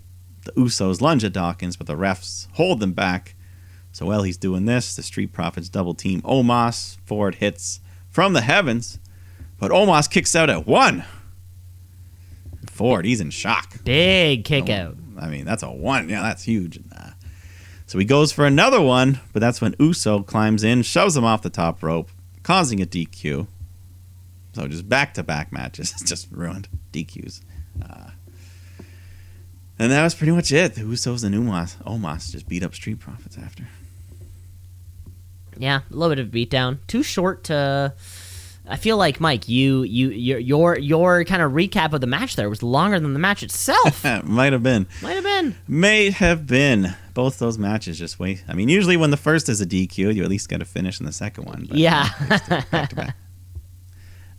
The 0.46 0.52
Usos 0.54 1.00
lunge 1.02 1.24
at 1.24 1.32
Dawkins, 1.34 1.78
but 1.78 1.88
the 1.88 1.96
refs 1.96 2.48
hold 2.54 2.80
them 2.82 2.92
back. 2.94 3.36
So 3.94 4.08
while 4.08 4.24
he's 4.24 4.38
doing 4.38 4.66
this, 4.66 4.96
the 4.96 5.04
Street 5.04 5.32
Profits 5.32 5.70
double 5.70 5.94
team 5.94 6.22
Omos. 6.24 6.98
Ford 7.06 7.36
hits 7.36 7.80
from 8.10 8.34
the 8.34 8.42
heavens, 8.42 9.00
but 9.60 9.72
Omos 9.72 10.10
kicks 10.10 10.36
out 10.36 10.50
at 10.50 10.68
one. 10.68 11.06
Ford, 12.70 13.06
he's 13.06 13.22
in 13.22 13.30
shock. 13.30 13.84
Big 13.84 14.44
kick 14.44 14.66
Oh, 14.70 14.74
out. 14.74 14.98
I 15.20 15.28
mean, 15.30 15.46
that's 15.46 15.64
a 15.64 15.72
one. 15.72 16.10
Yeah, 16.10 16.22
that's 16.24 16.44
huge. 16.44 16.80
So 17.86 18.00
he 18.00 18.06
goes 18.06 18.32
for 18.32 18.46
another 18.46 18.82
one, 18.82 19.20
but 19.32 19.40
that's 19.40 19.62
when 19.62 19.76
Uso 19.80 20.24
climbs 20.24 20.64
in, 20.64 20.82
shoves 20.82 21.16
him 21.16 21.24
off 21.24 21.44
the 21.44 21.50
top 21.52 21.84
rope, 21.84 22.10
causing 22.42 22.82
a 22.82 22.86
DQ. 22.86 23.46
So 24.54 24.68
just 24.68 24.88
back 24.88 25.14
to 25.16 25.24
back 25.24 25.52
matches 25.52 25.92
just 26.06 26.28
ruined 26.32 26.68
DQs. 26.92 27.42
Uh, 27.82 28.12
and 29.80 29.92
that 29.92 30.04
was 30.04 30.14
pretty 30.14 30.32
much 30.32 30.52
it. 30.52 30.76
The 30.76 30.82
Usos 30.82 31.24
and 31.24 31.34
Umos, 31.34 31.76
Omos 31.84 32.32
just 32.32 32.48
beat 32.48 32.64
up 32.64 32.74
Street 32.76 33.00
Profits 33.00 33.38
after. 33.38 33.68
Yeah, 35.58 35.82
a 35.90 35.94
little 35.96 36.16
bit 36.16 36.20
of 36.20 36.34
a 36.34 36.38
beatdown. 36.38 36.78
Too 36.88 37.04
short 37.04 37.46
to. 37.46 37.94
I 38.66 38.78
feel 38.78 38.96
like 38.98 39.20
Mike, 39.20 39.50
you 39.50 39.84
you 39.84 40.10
your 40.10 40.40
your, 40.40 40.78
your 40.80 41.26
kind 41.26 41.42
of 41.42 41.52
recap 41.52 41.92
of 41.94 42.02
the 42.02 42.08
match 42.08 42.36
there 42.38 42.50
was 42.50 42.64
longer 42.64 43.00
than 43.00 43.14
the 43.14 43.20
match 43.20 43.44
itself. 43.44 44.04
Might 44.24 44.54
have 44.54 44.64
been. 44.64 44.88
Might 45.02 45.14
have 45.16 45.24
been. 45.24 45.56
May 45.68 46.12
have 46.12 46.48
been. 46.48 46.96
Both 47.14 47.40
those 47.40 47.58
matches 47.58 48.00
just 48.00 48.20
wait. 48.20 48.44
I 48.48 48.54
mean, 48.54 48.70
usually 48.70 48.98
when 48.98 49.12
the 49.12 49.18
first 49.18 49.50
is 49.50 49.60
a 49.62 49.66
DQ, 49.66 50.16
you 50.16 50.24
at 50.24 50.30
least 50.30 50.48
get 50.50 50.62
a 50.62 50.66
finish 50.66 51.00
in 51.00 51.06
the 51.06 51.12
second 51.12 51.44
one. 51.46 51.66
But 51.70 51.78
Yeah. 51.78 52.10
back 52.72 52.90
to 52.90 52.96
back. 52.96 53.16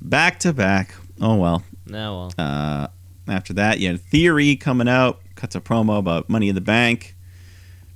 Back 0.05 0.39
to 0.41 0.53
back. 0.53 0.95
Oh 1.21 1.37
well. 1.37 1.63
No, 1.87 2.31
well. 2.39 2.47
Uh, 2.47 2.89
after 3.27 3.53
that, 3.55 3.79
you 3.81 3.89
had 3.89 4.01
Theory 4.01 4.57
coming 4.57 4.89
out, 4.89 5.21
cuts 5.35 5.55
a 5.55 5.61
promo 5.61 5.99
about 5.99 6.29
Money 6.29 6.49
in 6.49 6.55
the 6.55 6.61
Bank. 6.61 7.17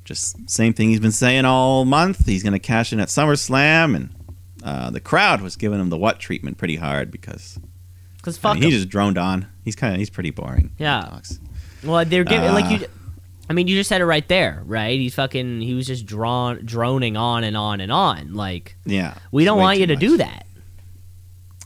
Just 0.05 0.49
same 0.49 0.73
thing 0.73 0.89
he's 0.89 1.01
been 1.01 1.13
saying 1.13 1.45
all 1.45 1.85
month. 1.85 2.25
He's 2.27 2.43
going 2.43 2.55
to 2.55 2.59
cash 2.59 2.93
in 2.95 3.01
at 3.01 3.09
SummerSlam, 3.09 3.95
and 3.95 4.15
uh, 4.65 4.91
the 4.91 5.01
crowd 5.01 5.43
was 5.43 5.57
giving 5.57 5.79
him 5.81 5.91
the 5.91 5.99
what 5.99 6.19
treatment 6.19 6.57
pretty 6.57 6.77
hard 6.77 7.11
because 7.11 7.59
Because 8.17 8.39
I 8.39 8.41
fuck 8.41 8.55
mean, 8.55 8.63
he 8.65 8.71
just 8.71 8.89
droned 8.89 9.19
on. 9.19 9.47
He's 9.65 9.77
kind 9.77 9.93
of 9.93 9.99
he's 9.99 10.09
pretty 10.11 10.31
boring. 10.31 10.73
Yeah. 10.79 11.21
Well, 11.85 12.05
they're 12.07 12.25
giving 12.25 12.53
like 12.53 12.65
Uh, 12.67 12.69
you. 12.71 12.87
I 13.51 13.55
mean, 13.55 13.67
you 13.69 13.77
just 13.77 13.89
said 13.89 14.01
it 14.03 14.07
right 14.07 14.27
there, 14.29 14.63
right? 14.67 14.99
He's 14.99 15.15
fucking. 15.15 15.61
He 15.63 15.73
was 15.75 15.87
just 15.87 16.05
drawn, 16.07 16.65
droning 16.65 17.17
on 17.17 17.45
and 17.45 17.57
on 17.57 17.81
and 17.81 17.91
on. 17.93 18.35
Like 18.35 18.77
Yeah, 18.87 19.15
we 19.31 19.45
don't 19.45 19.59
want 19.59 19.79
you 19.79 19.87
to 19.89 19.97
do 19.97 20.17
that. 20.19 20.47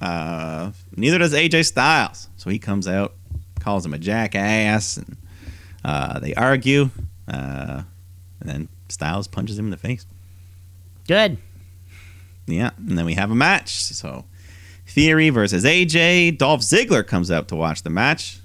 Uh, 0.03 0.73
neither 0.97 1.19
does 1.19 1.33
AJ 1.33 1.67
Styles. 1.67 2.29
So 2.37 2.51
he 2.51 2.59
comes 2.59 2.89
out, 2.89 3.15
calls 3.61 3.87
him 3.87 3.95
a 3.95 3.99
jackass, 3.99 4.97
and 4.97 5.17
uh, 5.85 6.19
they 6.19 6.35
argue. 6.35 6.91
Uh, 7.29 7.83
and 8.41 8.49
then 8.49 8.69
Styles 8.89 9.29
punches 9.29 9.59
him 9.59 9.67
in 9.67 9.71
the 9.71 9.77
face. 9.77 10.05
Good. 11.07 11.39
Yeah, 12.47 12.71
and 12.77 12.99
then 12.99 13.05
we 13.07 13.15
have 13.15 13.31
a 13.31 13.35
match. 13.37 13.71
So 13.85 14.25
Theory 14.87 15.31
versus 15.31 15.65
AJ. 15.65 16.37
Dolph 16.39 16.63
Ziggler 16.63 17.07
comes 17.07 17.31
out 17.31 17.49
to 17.49 17.57
watch 17.57 17.83
the 17.83 17.91
match, 17.91 18.41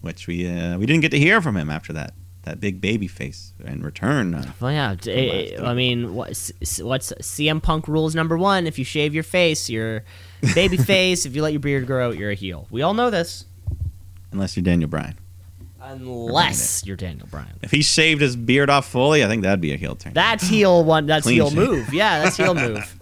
which 0.00 0.26
we 0.26 0.48
uh, 0.48 0.76
we 0.76 0.86
didn't 0.86 1.02
get 1.02 1.12
to 1.12 1.18
hear 1.18 1.40
from 1.40 1.56
him 1.56 1.70
after 1.70 1.92
that 1.92 2.12
that 2.46 2.60
big 2.60 2.80
baby 2.80 3.06
face 3.08 3.52
in 3.64 3.82
return. 3.82 4.34
Uh, 4.34 4.50
Well, 4.60 4.72
yeah. 4.72 4.94
eh, 5.06 5.60
I 5.62 5.74
mean, 5.74 6.14
what, 6.14 6.30
s- 6.30 6.52
s- 6.62 6.80
what's 6.80 7.12
CM 7.20 7.60
Punk 7.62 7.86
rules 7.88 8.14
number 8.14 8.38
one? 8.38 8.66
If 8.66 8.78
you 8.78 8.84
shave 8.84 9.14
your 9.14 9.22
face, 9.24 9.68
you're 9.68 10.02
baby 10.54 10.76
face. 10.94 11.26
If 11.26 11.36
you 11.36 11.42
let 11.42 11.52
your 11.52 11.60
beard 11.60 11.86
grow 11.86 12.08
out, 12.08 12.16
you're 12.16 12.30
a 12.30 12.34
heel. 12.34 12.66
We 12.70 12.80
all 12.82 12.94
know 12.94 13.10
this, 13.10 13.44
unless 14.32 14.56
you're 14.56 14.64
Daniel 14.64 14.88
Bryan. 14.88 15.16
unless 15.80 16.84
you're 16.86 16.96
Daniel 16.96 17.26
Bryan. 17.30 17.58
If 17.62 17.70
he 17.70 17.82
shaved 17.82 18.20
his 18.20 18.34
beard 18.36 18.70
off 18.70 18.88
fully, 18.88 19.24
I 19.24 19.28
think 19.28 19.42
that'd 19.42 19.60
be 19.60 19.72
a 19.72 19.76
heel 19.76 19.94
turn. 19.96 20.14
That's 20.14 20.46
heel 20.48 20.84
one. 20.84 21.06
That's 21.06 21.26
heel 21.28 21.48
shave. 21.50 21.56
move. 21.58 21.92
Yeah, 21.94 22.22
that's 22.24 22.36
heel 22.36 22.54
move. 22.66 22.96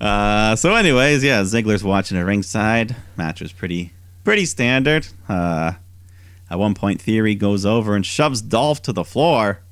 Uh, 0.00 0.56
so, 0.56 0.74
anyways, 0.74 1.22
yeah, 1.24 1.42
Ziggler's 1.42 1.84
watching 1.84 2.18
at 2.18 2.26
ringside. 2.26 2.96
Match 3.16 3.40
was 3.40 3.52
pretty 3.52 3.92
pretty 4.24 4.44
standard. 4.46 5.06
Uh, 5.28 5.72
at 6.52 6.58
one 6.58 6.74
point, 6.74 7.00
Theory 7.00 7.34
goes 7.34 7.64
over 7.64 7.96
and 7.96 8.04
shoves 8.04 8.42
Dolph 8.42 8.82
to 8.82 8.92
the 8.92 9.04
floor. 9.04 9.62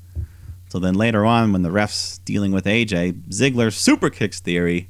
So 0.71 0.79
then 0.79 0.95
later 0.95 1.27
on, 1.27 1.53
when 1.53 1.61
the 1.61 1.71
ref's 1.71 2.17
dealing 2.19 2.53
with 2.53 2.65
AJ, 2.65 3.29
Ziggler 3.29 3.71
super 3.71 4.09
kicks 4.09 4.41
Theory, 4.41 4.89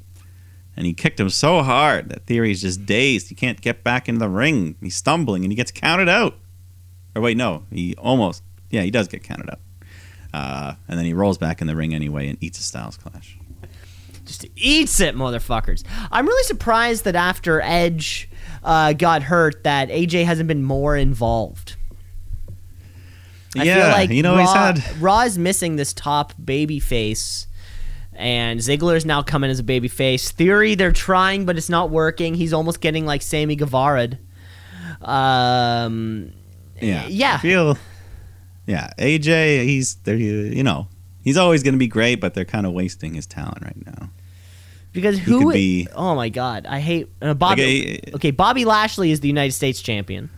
and 0.77 0.87
he 0.87 0.95
kicked 0.95 1.19
him 1.19 1.31
so 1.31 1.63
hard 1.65 2.09
that 2.11 2.27
Theory's 2.27 2.61
just 2.61 2.87
dazed. 2.87 3.29
He 3.29 3.35
can't 3.35 3.61
get 3.61 3.83
back 3.83 4.09
in 4.09 4.19
the 4.19 4.29
ring. 4.29 4.77
He's 4.81 4.95
stumbling, 4.95 5.43
and 5.45 5.51
he 5.51 5.57
gets 5.57 5.73
counted 5.73 6.09
out. 6.09 6.37
Or 7.17 7.23
wait, 7.23 7.37
no, 7.37 7.65
he 7.73 7.97
almost 7.97 8.45
yeah, 8.71 8.83
he 8.83 8.93
does 8.93 9.09
get 9.09 9.25
counted 9.25 9.51
out. 9.51 9.59
Uh, 10.33 10.75
and 10.87 10.97
then 10.97 11.05
he 11.05 11.13
rolls 11.13 11.39
back 11.39 11.61
in 11.61 11.67
the 11.67 11.75
ring 11.75 11.93
anyway 11.93 12.29
and 12.29 12.39
eats 12.41 12.61
a 12.61 12.63
Styles 12.63 12.97
clash. 12.97 13.37
Just 14.25 14.47
eats 14.55 15.01
it, 15.01 15.17
motherfuckers. 15.17 15.83
I'm 16.13 16.25
really 16.25 16.45
surprised 16.45 17.03
that 17.03 17.17
after 17.17 17.61
Edge 17.61 18.31
uh, 18.63 18.93
got 18.93 19.25
hurt, 19.25 19.65
that 19.65 19.89
AJ 19.89 20.25
hasn't 20.25 20.47
been 20.47 20.63
more 20.63 20.97
involved. 20.97 21.75
I 23.59 23.65
yeah, 23.65 23.75
feel 23.75 23.93
like 23.93 24.11
you 24.11 24.23
know 24.23 24.37
Raw, 24.37 24.41
he's 24.73 24.83
had 24.83 25.01
Raw 25.03 25.21
is 25.23 25.39
missing 25.39 25.77
this 25.77 25.93
top 25.93 26.33
baby 26.43 26.79
face. 26.81 27.47
And 28.13 28.61
Ziggler's 28.61 29.07
now 29.07 29.23
coming 29.23 29.51
as 29.51 29.61
a 29.61 29.63
baby 29.63 29.89
face. 29.89 30.31
Theory, 30.31 30.75
they're 30.75 30.93
trying, 30.93 31.47
but 31.47 31.57
it's 31.57 31.71
not 31.71 31.89
working. 31.89 32.35
He's 32.35 32.53
almost 32.53 32.83
getting 32.83 33.07
like 33.07 33.23
Sammy 33.23 33.57
Guevara. 33.57 34.11
Um, 35.01 36.33
Yeah. 36.81 37.07
Yeah. 37.09 37.35
I 37.37 37.39
feel. 37.39 37.79
Yeah, 38.67 38.91
AJ, 38.99 39.65
he's 39.65 39.97
there. 39.97 40.17
You 40.17 40.63
know, 40.63 40.87
he's 41.25 41.37
always 41.37 41.63
going 41.63 41.75
to 41.75 41.79
be 41.79 41.89
great, 41.89 42.17
but 42.17 42.35
they're 42.35 42.45
kind 42.45 42.67
of 42.67 42.73
wasting 42.73 43.15
his 43.15 43.27
talent 43.27 43.63
right 43.63 43.87
now. 43.87 44.11
because 44.93 45.19
who? 45.19 45.53
be- 45.53 45.89
oh 45.95 46.15
my 46.15 46.29
God, 46.29 46.67
I 46.67 46.79
hate 46.81 47.09
uh, 47.23 47.35
Bobby. 47.35 48.01
Like, 48.05 48.15
okay, 48.17 48.31
Bobby 48.31 48.65
Lashley 48.65 49.11
is 49.11 49.21
the 49.21 49.29
United 49.29 49.53
States 49.53 49.81
champion. 49.83 50.31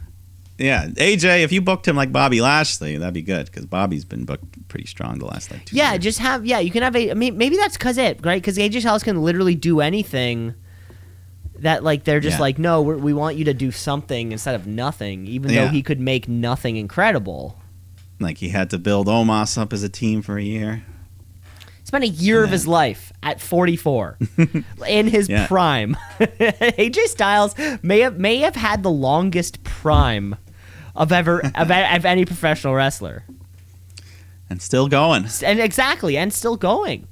Yeah, 0.62 0.86
AJ, 0.86 1.42
if 1.42 1.52
you 1.52 1.60
booked 1.60 1.88
him 1.88 1.96
like 1.96 2.12
Bobby 2.12 2.40
Lashley, 2.40 2.96
that'd 2.96 3.12
be 3.14 3.22
good 3.22 3.46
because 3.46 3.66
Bobby's 3.66 4.04
been 4.04 4.24
booked 4.24 4.68
pretty 4.68 4.86
strong 4.86 5.18
the 5.18 5.26
last 5.26 5.50
like 5.50 5.64
two. 5.64 5.76
Yeah, 5.76 5.92
years. 5.92 6.02
just 6.04 6.18
have 6.20 6.46
yeah. 6.46 6.58
You 6.60 6.70
can 6.70 6.82
have 6.82 6.94
a. 6.96 7.10
I 7.10 7.14
mean, 7.14 7.36
maybe 7.36 7.56
that's 7.56 7.76
cause 7.76 7.98
it 7.98 8.20
right 8.24 8.40
because 8.40 8.56
AJ 8.58 8.80
Styles 8.80 9.02
can 9.02 9.20
literally 9.22 9.54
do 9.54 9.80
anything. 9.80 10.54
That 11.58 11.84
like 11.84 12.04
they're 12.04 12.20
just 12.20 12.36
Yeah. 12.38 12.40
like 12.42 12.58
no, 12.58 12.82
we're, 12.82 12.96
we 12.96 13.12
want 13.12 13.36
you 13.36 13.44
to 13.46 13.54
do 13.54 13.70
something 13.70 14.32
instead 14.32 14.54
of 14.54 14.66
nothing, 14.66 15.26
even 15.26 15.50
Yeah. 15.50 15.64
though 15.66 15.70
he 15.70 15.82
could 15.82 16.00
make 16.00 16.28
nothing 16.28 16.76
incredible. 16.76 17.58
like 18.20 18.38
he 18.38 18.50
had 18.50 18.70
to 18.70 18.78
build 18.78 19.08
Omos 19.08 19.58
up 19.58 19.72
as 19.72 19.82
a 19.82 19.88
team 19.88 20.22
for 20.22 20.38
a 20.38 20.42
year. 20.42 20.84
Spent 21.84 22.04
a 22.04 22.08
year 22.08 22.42
of 22.44 22.50
his 22.50 22.66
life 22.68 23.12
at 23.22 23.40
44 23.40 24.16
in 24.88 25.08
his 25.08 25.28
Yeah. 25.28 25.46
prime. 25.48 25.96
AJ 26.20 27.06
Styles 27.06 27.54
may 27.82 28.00
have 28.00 28.18
may 28.18 28.38
have 28.38 28.54
had 28.56 28.82
the 28.84 28.90
longest 28.90 29.62
prime 29.64 30.36
of 30.94 31.12
ever 31.12 31.40
of, 31.40 31.70
of 31.70 32.04
any 32.04 32.24
professional 32.24 32.74
wrestler, 32.74 33.24
And 34.50 34.60
still 34.62 34.88
going. 34.88 35.26
and 35.44 35.60
exactly, 35.60 36.16
and 36.16 36.32
still 36.32 36.56
going. 36.56 37.08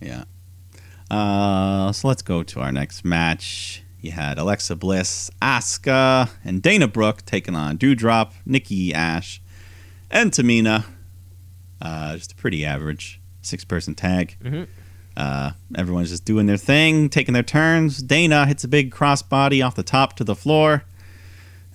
Yeah. 0.00 0.24
Uh, 1.10 1.92
so 1.92 2.08
let's 2.08 2.22
go 2.22 2.42
to 2.42 2.60
our 2.60 2.72
next 2.72 3.04
match. 3.04 3.82
You 4.00 4.12
had 4.12 4.38
Alexa 4.38 4.76
Bliss, 4.76 5.30
Asuka, 5.42 6.30
and 6.44 6.62
Dana 6.62 6.86
Brooke 6.88 7.24
taking 7.24 7.54
on 7.54 7.78
Doudrop, 7.78 8.32
Nikki 8.44 8.92
Ash, 8.94 9.40
and 10.10 10.30
Tamina. 10.32 10.84
Uh, 11.80 12.14
just 12.16 12.32
a 12.32 12.36
pretty 12.36 12.64
average 12.64 13.20
six 13.42 13.64
person 13.64 13.94
tag. 13.94 14.36
Mhm. 14.42 14.66
Uh, 15.16 15.52
everyone's 15.74 16.10
just 16.10 16.24
doing 16.24 16.46
their 16.46 16.56
thing, 16.56 17.08
taking 17.08 17.32
their 17.34 17.42
turns. 17.42 18.02
Dana 18.02 18.44
hits 18.46 18.64
a 18.64 18.68
big 18.68 18.92
crossbody 18.92 19.64
off 19.64 19.74
the 19.74 19.82
top 19.82 20.14
to 20.16 20.24
the 20.24 20.34
floor. 20.36 20.84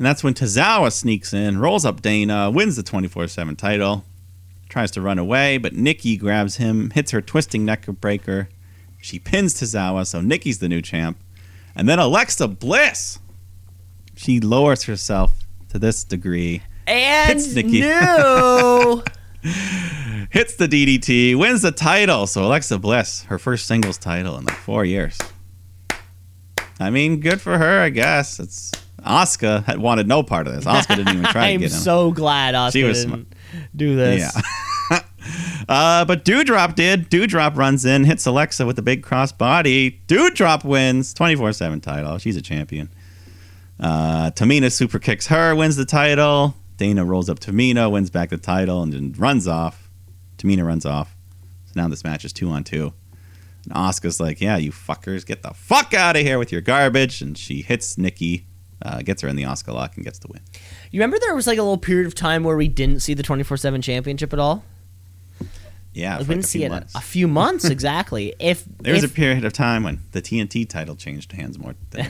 And 0.01 0.05
that's 0.07 0.23
when 0.23 0.33
Tozawa 0.33 0.91
sneaks 0.91 1.31
in, 1.31 1.59
rolls 1.59 1.85
up 1.85 2.01
Dana, 2.01 2.49
wins 2.49 2.75
the 2.75 2.81
24 2.81 3.27
7 3.27 3.55
title, 3.55 4.03
tries 4.67 4.89
to 4.89 4.99
run 4.99 5.19
away, 5.19 5.59
but 5.59 5.73
Nikki 5.75 6.17
grabs 6.17 6.55
him, 6.55 6.89
hits 6.89 7.11
her 7.11 7.21
twisting 7.21 7.65
neck 7.65 7.85
breaker. 7.85 8.49
She 8.99 9.19
pins 9.19 9.53
Tozawa, 9.53 10.07
so 10.07 10.19
Nikki's 10.19 10.57
the 10.57 10.67
new 10.67 10.81
champ. 10.81 11.19
And 11.75 11.87
then 11.87 11.99
Alexa 11.99 12.47
Bliss, 12.47 13.19
she 14.15 14.39
lowers 14.39 14.85
herself 14.85 15.33
to 15.69 15.77
this 15.77 16.03
degree, 16.03 16.63
And 16.87 17.37
Hits 17.37 17.53
Nikki. 17.53 17.81
no. 17.81 19.03
hits 20.31 20.55
the 20.55 20.67
DDT, 20.67 21.37
wins 21.37 21.61
the 21.61 21.71
title. 21.71 22.25
So 22.25 22.43
Alexa 22.43 22.79
Bliss, 22.79 23.21
her 23.25 23.37
first 23.37 23.67
singles 23.67 23.99
title 23.99 24.35
in 24.39 24.45
like 24.45 24.57
four 24.57 24.83
years. 24.83 25.19
I 26.79 26.89
mean, 26.89 27.19
good 27.19 27.39
for 27.39 27.59
her, 27.59 27.81
I 27.81 27.89
guess. 27.89 28.39
It's 28.39 28.71
Asuka 29.05 29.63
had 29.65 29.79
wanted 29.79 30.07
no 30.07 30.23
part 30.23 30.47
of 30.47 30.53
this. 30.53 30.65
Asuka 30.65 30.95
didn't 30.95 31.13
even 31.13 31.25
try 31.25 31.53
to 31.53 31.57
get 31.59 31.71
him. 31.71 31.75
I'm 31.75 31.81
so 31.81 32.11
glad 32.11 32.53
Asuka 32.55 32.71
She 32.71 32.83
was 32.83 33.05
didn't 33.05 33.33
do 33.75 33.95
this. 33.95 34.33
Yeah. 34.35 34.41
uh, 35.69 36.05
but 36.05 36.25
Doudrop 36.25 36.75
did. 36.75 37.09
Doudrop 37.09 37.55
runs 37.55 37.85
in, 37.85 38.03
hits 38.03 38.25
Alexa 38.25 38.65
with 38.65 38.77
a 38.79 38.81
big 38.81 39.03
cross 39.03 39.31
body. 39.31 40.01
Doudrop 40.07 40.63
wins 40.63 41.13
24 41.13 41.53
7 41.53 41.81
title. 41.81 42.17
She's 42.17 42.37
a 42.37 42.41
champion. 42.41 42.89
Uh, 43.79 44.29
Tamina 44.31 44.71
super 44.71 44.99
kicks 44.99 45.27
her, 45.27 45.55
wins 45.55 45.75
the 45.75 45.85
title. 45.85 46.55
Dana 46.77 47.03
rolls 47.03 47.29
up 47.29 47.39
Tamina, 47.39 47.91
wins 47.91 48.09
back 48.09 48.29
the 48.29 48.37
title, 48.37 48.83
and 48.83 48.93
then 48.93 49.13
runs 49.17 49.47
off. 49.47 49.89
Tamina 50.37 50.65
runs 50.65 50.85
off. 50.85 51.15
So 51.65 51.73
now 51.75 51.87
this 51.87 52.03
match 52.03 52.25
is 52.25 52.33
two 52.33 52.49
on 52.49 52.63
two. 52.63 52.93
And 53.65 53.73
Asuka's 53.73 54.19
like, 54.19 54.41
Yeah, 54.41 54.57
you 54.57 54.71
fuckers, 54.71 55.25
get 55.25 55.41
the 55.41 55.53
fuck 55.53 55.93
out 55.93 56.15
of 56.15 56.21
here 56.21 56.37
with 56.39 56.51
your 56.51 56.61
garbage. 56.61 57.21
And 57.21 57.37
she 57.37 57.61
hits 57.61 57.97
Nikki, 57.97 58.47
uh, 58.81 59.01
gets 59.01 59.21
her 59.21 59.27
in 59.27 59.35
the 59.35 59.43
Asuka 59.43 59.73
lock, 59.73 59.95
and 59.95 60.03
gets 60.05 60.19
the 60.19 60.27
win. 60.27 60.41
You 60.91 60.99
remember 60.99 61.17
there 61.19 61.35
was 61.35 61.47
like 61.47 61.57
a 61.57 61.61
little 61.61 61.77
period 61.77 62.07
of 62.07 62.15
time 62.15 62.43
where 62.43 62.57
we 62.57 62.67
didn't 62.67 63.01
see 63.01 63.13
the 63.13 63.23
24/7 63.23 63.83
championship 63.83 64.33
at 64.33 64.39
all? 64.39 64.63
Yeah, 65.93 66.19
we 66.19 66.23
didn't 66.23 66.37
like 66.37 66.45
see 66.45 66.63
it 66.63 66.69
months. 66.69 66.95
a, 66.95 67.01
few 67.01 67.27
months 67.27 67.65
exactly. 67.69 68.33
If 68.39 68.63
There 68.79 68.93
was 68.93 69.03
a 69.03 69.09
period 69.09 69.43
of 69.43 69.51
time 69.51 69.83
when 69.83 69.99
the 70.13 70.21
TNT 70.21 70.67
title 70.67 70.95
changed 70.95 71.33
hands 71.33 71.59
more. 71.59 71.75
Than 71.89 72.07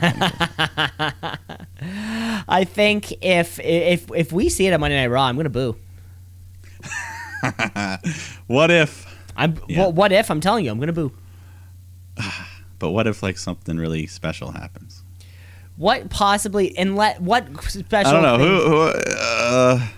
I 2.48 2.64
think 2.64 3.12
if 3.24 3.58
if 3.58 4.08
if 4.14 4.32
we 4.32 4.48
see 4.48 4.68
it 4.68 4.72
at 4.72 4.78
Monday 4.78 4.96
Night 5.00 5.08
Raw, 5.08 5.24
I'm 5.24 5.36
gonna 5.36 5.50
boo. 5.50 5.76
what 8.46 8.70
if? 8.70 9.06
I'm 9.36 9.58
Yeah. 9.66 9.80
well, 9.80 9.92
what 9.92 10.12
if 10.12 10.30
I'm 10.30 10.40
telling 10.40 10.64
you 10.64 10.70
I'm 10.70 10.78
gonna 10.78 10.92
boo. 10.92 11.12
But 12.78 12.90
what 12.90 13.06
if 13.06 13.22
like 13.22 13.38
something 13.38 13.76
really 13.76 14.08
special 14.08 14.50
happens? 14.50 15.01
What 15.76 16.10
possibly 16.10 16.76
and 16.76 16.96
let 16.96 17.20
what 17.20 17.46
special? 17.64 18.10
I 18.10 18.12
don't 18.12 18.22
know 18.22 18.38
who. 18.38 18.68
who 18.68 18.92
uh, 19.16 19.88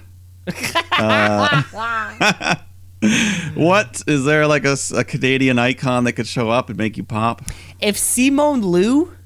uh, 0.92 2.56
what 3.54 4.02
is 4.06 4.24
there 4.24 4.46
like 4.46 4.64
a 4.64 4.76
Canadian 5.04 5.58
icon 5.58 6.04
that 6.04 6.12
could 6.12 6.26
show 6.26 6.50
up 6.50 6.68
and 6.68 6.78
make 6.78 6.96
you 6.96 7.04
pop? 7.04 7.42
if 7.80 7.96
Simu 7.96 8.62
Liu 8.62 9.16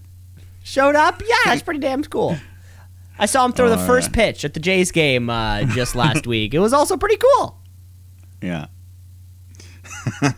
showed 0.65 0.97
up, 0.97 1.23
yeah, 1.27 1.35
that's 1.45 1.63
pretty 1.63 1.81
damn 1.81 2.03
cool. 2.05 2.37
I 3.19 3.27
saw 3.27 3.45
him 3.45 3.53
throw 3.53 3.69
the 3.69 3.77
All 3.79 3.87
first 3.87 4.09
right. 4.09 4.15
pitch 4.15 4.45
at 4.45 4.55
the 4.55 4.61
Jays 4.61 4.91
game 4.93 5.29
uh, 5.29 5.65
just 5.65 5.95
last 6.03 6.27
week. 6.27 6.55
It 6.55 6.61
was 6.61 6.73
also 6.73 6.97
pretty 6.97 7.17
cool. 7.17 7.59
Yeah, 8.41 8.67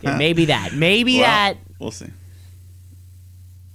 Yeah, 0.01 0.17
maybe 0.17 0.47
that. 0.47 0.73
Maybe 0.75 1.17
Well, 1.21 1.27
that. 1.27 1.59
We'll 1.79 1.91
see. 1.91 2.09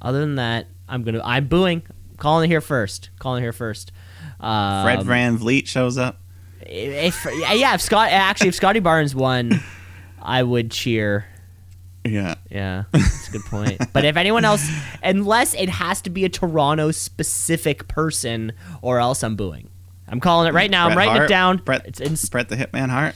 Other 0.01 0.19
than 0.19 0.35
that, 0.35 0.67
I'm 0.89 1.03
gonna. 1.03 1.21
I'm 1.23 1.47
booing. 1.47 1.83
Calling 2.17 2.49
it 2.49 2.53
here 2.53 2.61
first. 2.61 3.09
Calling 3.19 3.41
it 3.41 3.45
here 3.45 3.53
first. 3.53 3.91
Um, 4.39 4.83
Fred 4.83 4.99
VanVleet 4.99 5.67
shows 5.67 5.97
up. 5.97 6.19
If 6.61 7.25
yeah, 7.53 7.75
if 7.75 7.81
Scott 7.81 8.09
actually 8.11 8.49
if 8.49 8.55
Scottie 8.55 8.79
Barnes 8.79 9.13
won, 9.13 9.61
I 10.21 10.41
would 10.43 10.71
cheer. 10.71 11.27
Yeah. 12.03 12.35
Yeah, 12.49 12.83
that's 12.91 13.29
a 13.29 13.31
good 13.31 13.45
point. 13.45 13.81
but 13.93 14.05
if 14.05 14.15
anyone 14.15 14.45
else, 14.45 14.67
unless 15.03 15.53
it 15.55 15.69
has 15.69 16.01
to 16.03 16.09
be 16.09 16.23
a 16.25 16.29
Toronto 16.29 16.91
specific 16.91 17.87
person, 17.87 18.53
or 18.81 18.99
else 18.99 19.23
I'm 19.23 19.35
booing. 19.35 19.69
I'm 20.07 20.19
calling 20.19 20.47
it 20.47 20.53
right 20.53 20.69
now. 20.69 20.87
I'm 20.87 20.95
writing 20.97 21.15
Hart? 21.15 21.25
it 21.25 21.29
down. 21.33 21.57
Bret, 21.57 21.85
It's 21.87 21.99
in, 21.99 22.15
Bret 22.29 22.49
the 22.49 22.55
Hitman 22.55 22.89
Hart. 22.89 23.15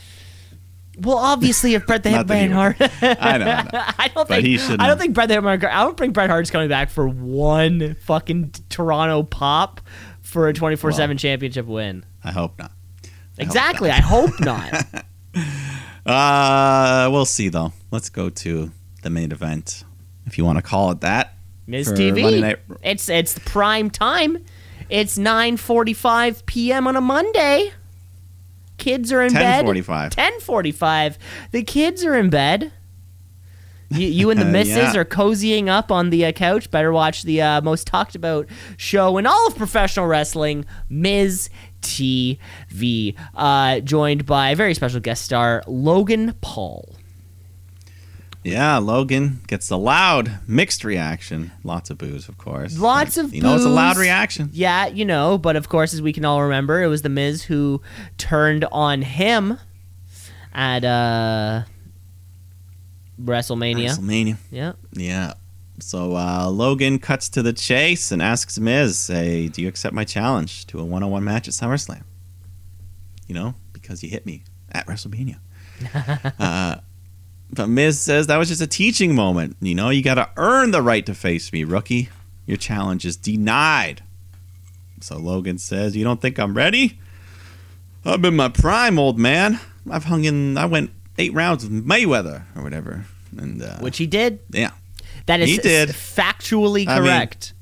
Well, 1.01 1.17
obviously, 1.17 1.73
if 1.75 1.85
Bret 1.85 2.03
the 2.03 2.09
Hitman 2.11 2.51
Hart, 2.51 2.77
I 2.79 3.37
know, 3.37 3.45
I 3.45 3.63
know. 3.63 3.69
I 3.73 4.07
don't 4.13 4.27
But 4.27 4.41
think 4.43 4.59
I 4.79 4.87
don't 4.87 4.97
think 4.99 5.13
Bret 5.13 5.27
the 5.29 5.35
Hitman. 5.35 5.63
I 5.65 5.83
don't 5.83 5.97
think 5.97 6.13
Bret 6.13 6.29
Hart's 6.29 6.51
coming 6.51 6.69
back 6.69 6.89
for 6.89 7.07
one 7.07 7.95
fucking 8.01 8.51
Toronto 8.69 9.23
pop 9.23 9.81
for 10.21 10.47
a 10.47 10.53
24 10.53 10.91
seven 10.91 11.17
championship 11.17 11.65
win. 11.65 12.05
I 12.23 12.31
hope 12.31 12.57
not. 12.59 12.71
I 13.03 13.07
hope 13.07 13.39
Exactly. 13.47 13.89
not. 13.89 13.97
I 13.97 14.01
hope 14.01 14.39
not. 14.41 15.05
Uh, 16.05 17.07
we'll 17.11 17.25
see 17.25 17.49
though. 17.49 17.71
Let's 17.91 18.09
go 18.09 18.29
to 18.29 18.71
the 19.03 19.09
main 19.09 19.31
event, 19.31 19.83
if 20.25 20.37
you 20.37 20.45
want 20.45 20.57
to 20.57 20.61
call 20.63 20.91
it 20.91 21.01
that. 21.01 21.35
Miz 21.67 21.91
TV. 21.91 22.41
Night- 22.41 22.59
It's 22.81 23.09
it's 23.09 23.37
prime 23.39 23.89
time. 23.91 24.43
It's 24.89 25.17
9:45 25.19 26.45
p.m. 26.47 26.87
on 26.87 26.95
a 26.95 27.01
Monday. 27.01 27.71
Kids 28.79 29.11
are 29.11 29.21
in 29.21 29.33
bed. 29.33 29.65
10:45. 29.65 30.09
10:45. 30.15 31.17
The 31.51 31.63
kids 31.63 32.03
are 32.03 32.15
in 32.15 32.29
bed. 32.29 32.71
You, 33.91 34.07
you 34.07 34.29
and 34.29 34.39
the 34.39 34.45
Uh, 34.49 34.51
missus 34.51 34.93
yeah. 34.93 34.97
are 34.97 35.05
cozying 35.05 35.67
up 35.67 35.91
on 35.91 36.09
the 36.11 36.25
uh, 36.25 36.31
couch. 36.31 36.69
Better 36.69 36.91
watch 36.91 37.23
the 37.23 37.41
uh, 37.41 37.61
most 37.61 37.87
talked 37.87 38.15
about 38.15 38.47
show 38.77 39.17
in 39.17 39.25
all 39.25 39.47
of 39.47 39.55
professional 39.55 40.05
wrestling, 40.05 40.65
Miz 40.89 41.49
TV. 41.81 43.15
Uh, 43.35 43.79
joined 43.79 44.25
by 44.25 44.51
a 44.51 44.55
very 44.55 44.73
special 44.73 44.99
guest 44.99 45.23
star, 45.23 45.63
Logan 45.67 46.35
Paul. 46.41 46.95
Yeah, 48.43 48.77
Logan 48.77 49.41
gets 49.47 49.69
a 49.69 49.75
loud 49.75 50.39
mixed 50.47 50.83
reaction. 50.85 51.51
Lots 51.63 51.89
of 51.89 51.97
booze, 51.97 52.29
of 52.29 52.37
course. 52.37 52.77
Lots 52.79 53.17
of 53.17 53.33
You 53.33 53.41
know, 53.41 53.55
it's 53.55 53.65
a 53.65 53.69
loud 53.69 53.97
reaction. 53.97 54.49
Yeah, 54.53 54.87
you 54.87 55.03
know, 55.03 55.37
but 55.37 55.55
of 55.55 55.67
course, 55.67 55.93
as 55.93 56.01
we 56.01 56.13
can 56.13 56.23
all 56.23 56.41
remember, 56.41 56.81
it 56.81 56.87
was 56.87 57.01
The 57.01 57.09
Miz 57.09 57.43
who 57.43 57.81
turned 58.17 58.65
on 58.71 59.01
him 59.01 59.59
at 60.53 60.85
uh, 60.85 61.63
WrestleMania. 63.21 63.89
WrestleMania. 63.89 64.37
Yeah. 64.49 64.73
Yeah. 64.93 65.33
So 65.81 66.15
uh, 66.15 66.49
Logan 66.49 66.99
cuts 66.99 67.29
to 67.29 67.41
the 67.41 67.53
chase 67.53 68.11
and 68.11 68.21
asks 68.21 68.57
Miz, 68.57 69.07
"Hey, 69.07 69.47
do 69.47 69.61
you 69.61 69.67
accept 69.67 69.93
my 69.93 70.03
challenge 70.03 70.65
to 70.67 70.79
a 70.79 70.83
one-on-one 70.83 71.23
match 71.23 71.47
at 71.47 71.53
SummerSlam?" 71.53 72.03
You 73.27 73.35
know, 73.35 73.55
because 73.73 74.01
you 74.03 74.09
hit 74.09 74.25
me 74.25 74.43
at 74.71 74.87
WrestleMania. 74.87 75.39
uh, 76.39 76.75
but 77.51 77.67
Miz 77.67 77.99
says 77.99 78.27
that 78.27 78.37
was 78.37 78.47
just 78.49 78.61
a 78.61 78.67
teaching 78.67 79.15
moment. 79.15 79.57
You 79.61 79.75
know, 79.75 79.89
you 79.89 80.03
got 80.03 80.15
to 80.15 80.29
earn 80.37 80.71
the 80.71 80.81
right 80.81 81.05
to 81.05 81.13
face 81.13 81.51
me, 81.53 81.63
rookie. 81.63 82.09
Your 82.45 82.57
challenge 82.57 83.05
is 83.05 83.15
denied. 83.17 84.03
So 85.01 85.17
Logan 85.17 85.57
says, 85.57 85.95
"You 85.95 86.03
don't 86.03 86.21
think 86.21 86.37
I'm 86.39 86.55
ready? 86.55 86.99
I'm 88.05 88.23
in 88.25 88.35
my 88.35 88.49
prime, 88.49 88.97
old 88.99 89.17
man. 89.19 89.59
I've 89.89 90.05
hung 90.05 90.23
in. 90.25 90.57
I 90.57 90.65
went 90.65 90.91
eight 91.17 91.33
rounds 91.33 91.63
with 91.67 91.85
Mayweather 91.85 92.43
or 92.55 92.63
whatever." 92.63 93.05
And 93.37 93.61
uh, 93.61 93.77
Which 93.79 93.97
he 93.97 94.07
did. 94.07 94.39
yeah, 94.49 94.71
That 95.27 95.39
is 95.39 95.49
He 95.49 95.57
did. 95.57 95.89
factually 95.89 96.87
I 96.87 96.95
mean- 96.99 97.03
correct. 97.07 97.53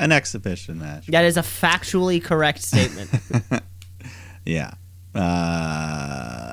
an 0.00 0.10
exhibition 0.12 0.78
match. 0.80 1.06
that 1.06 1.24
is 1.24 1.36
a 1.36 1.42
factually 1.42 2.22
correct 2.22 2.60
statement. 2.62 3.10
Yeah. 4.44 4.74
Uh, 5.12 6.45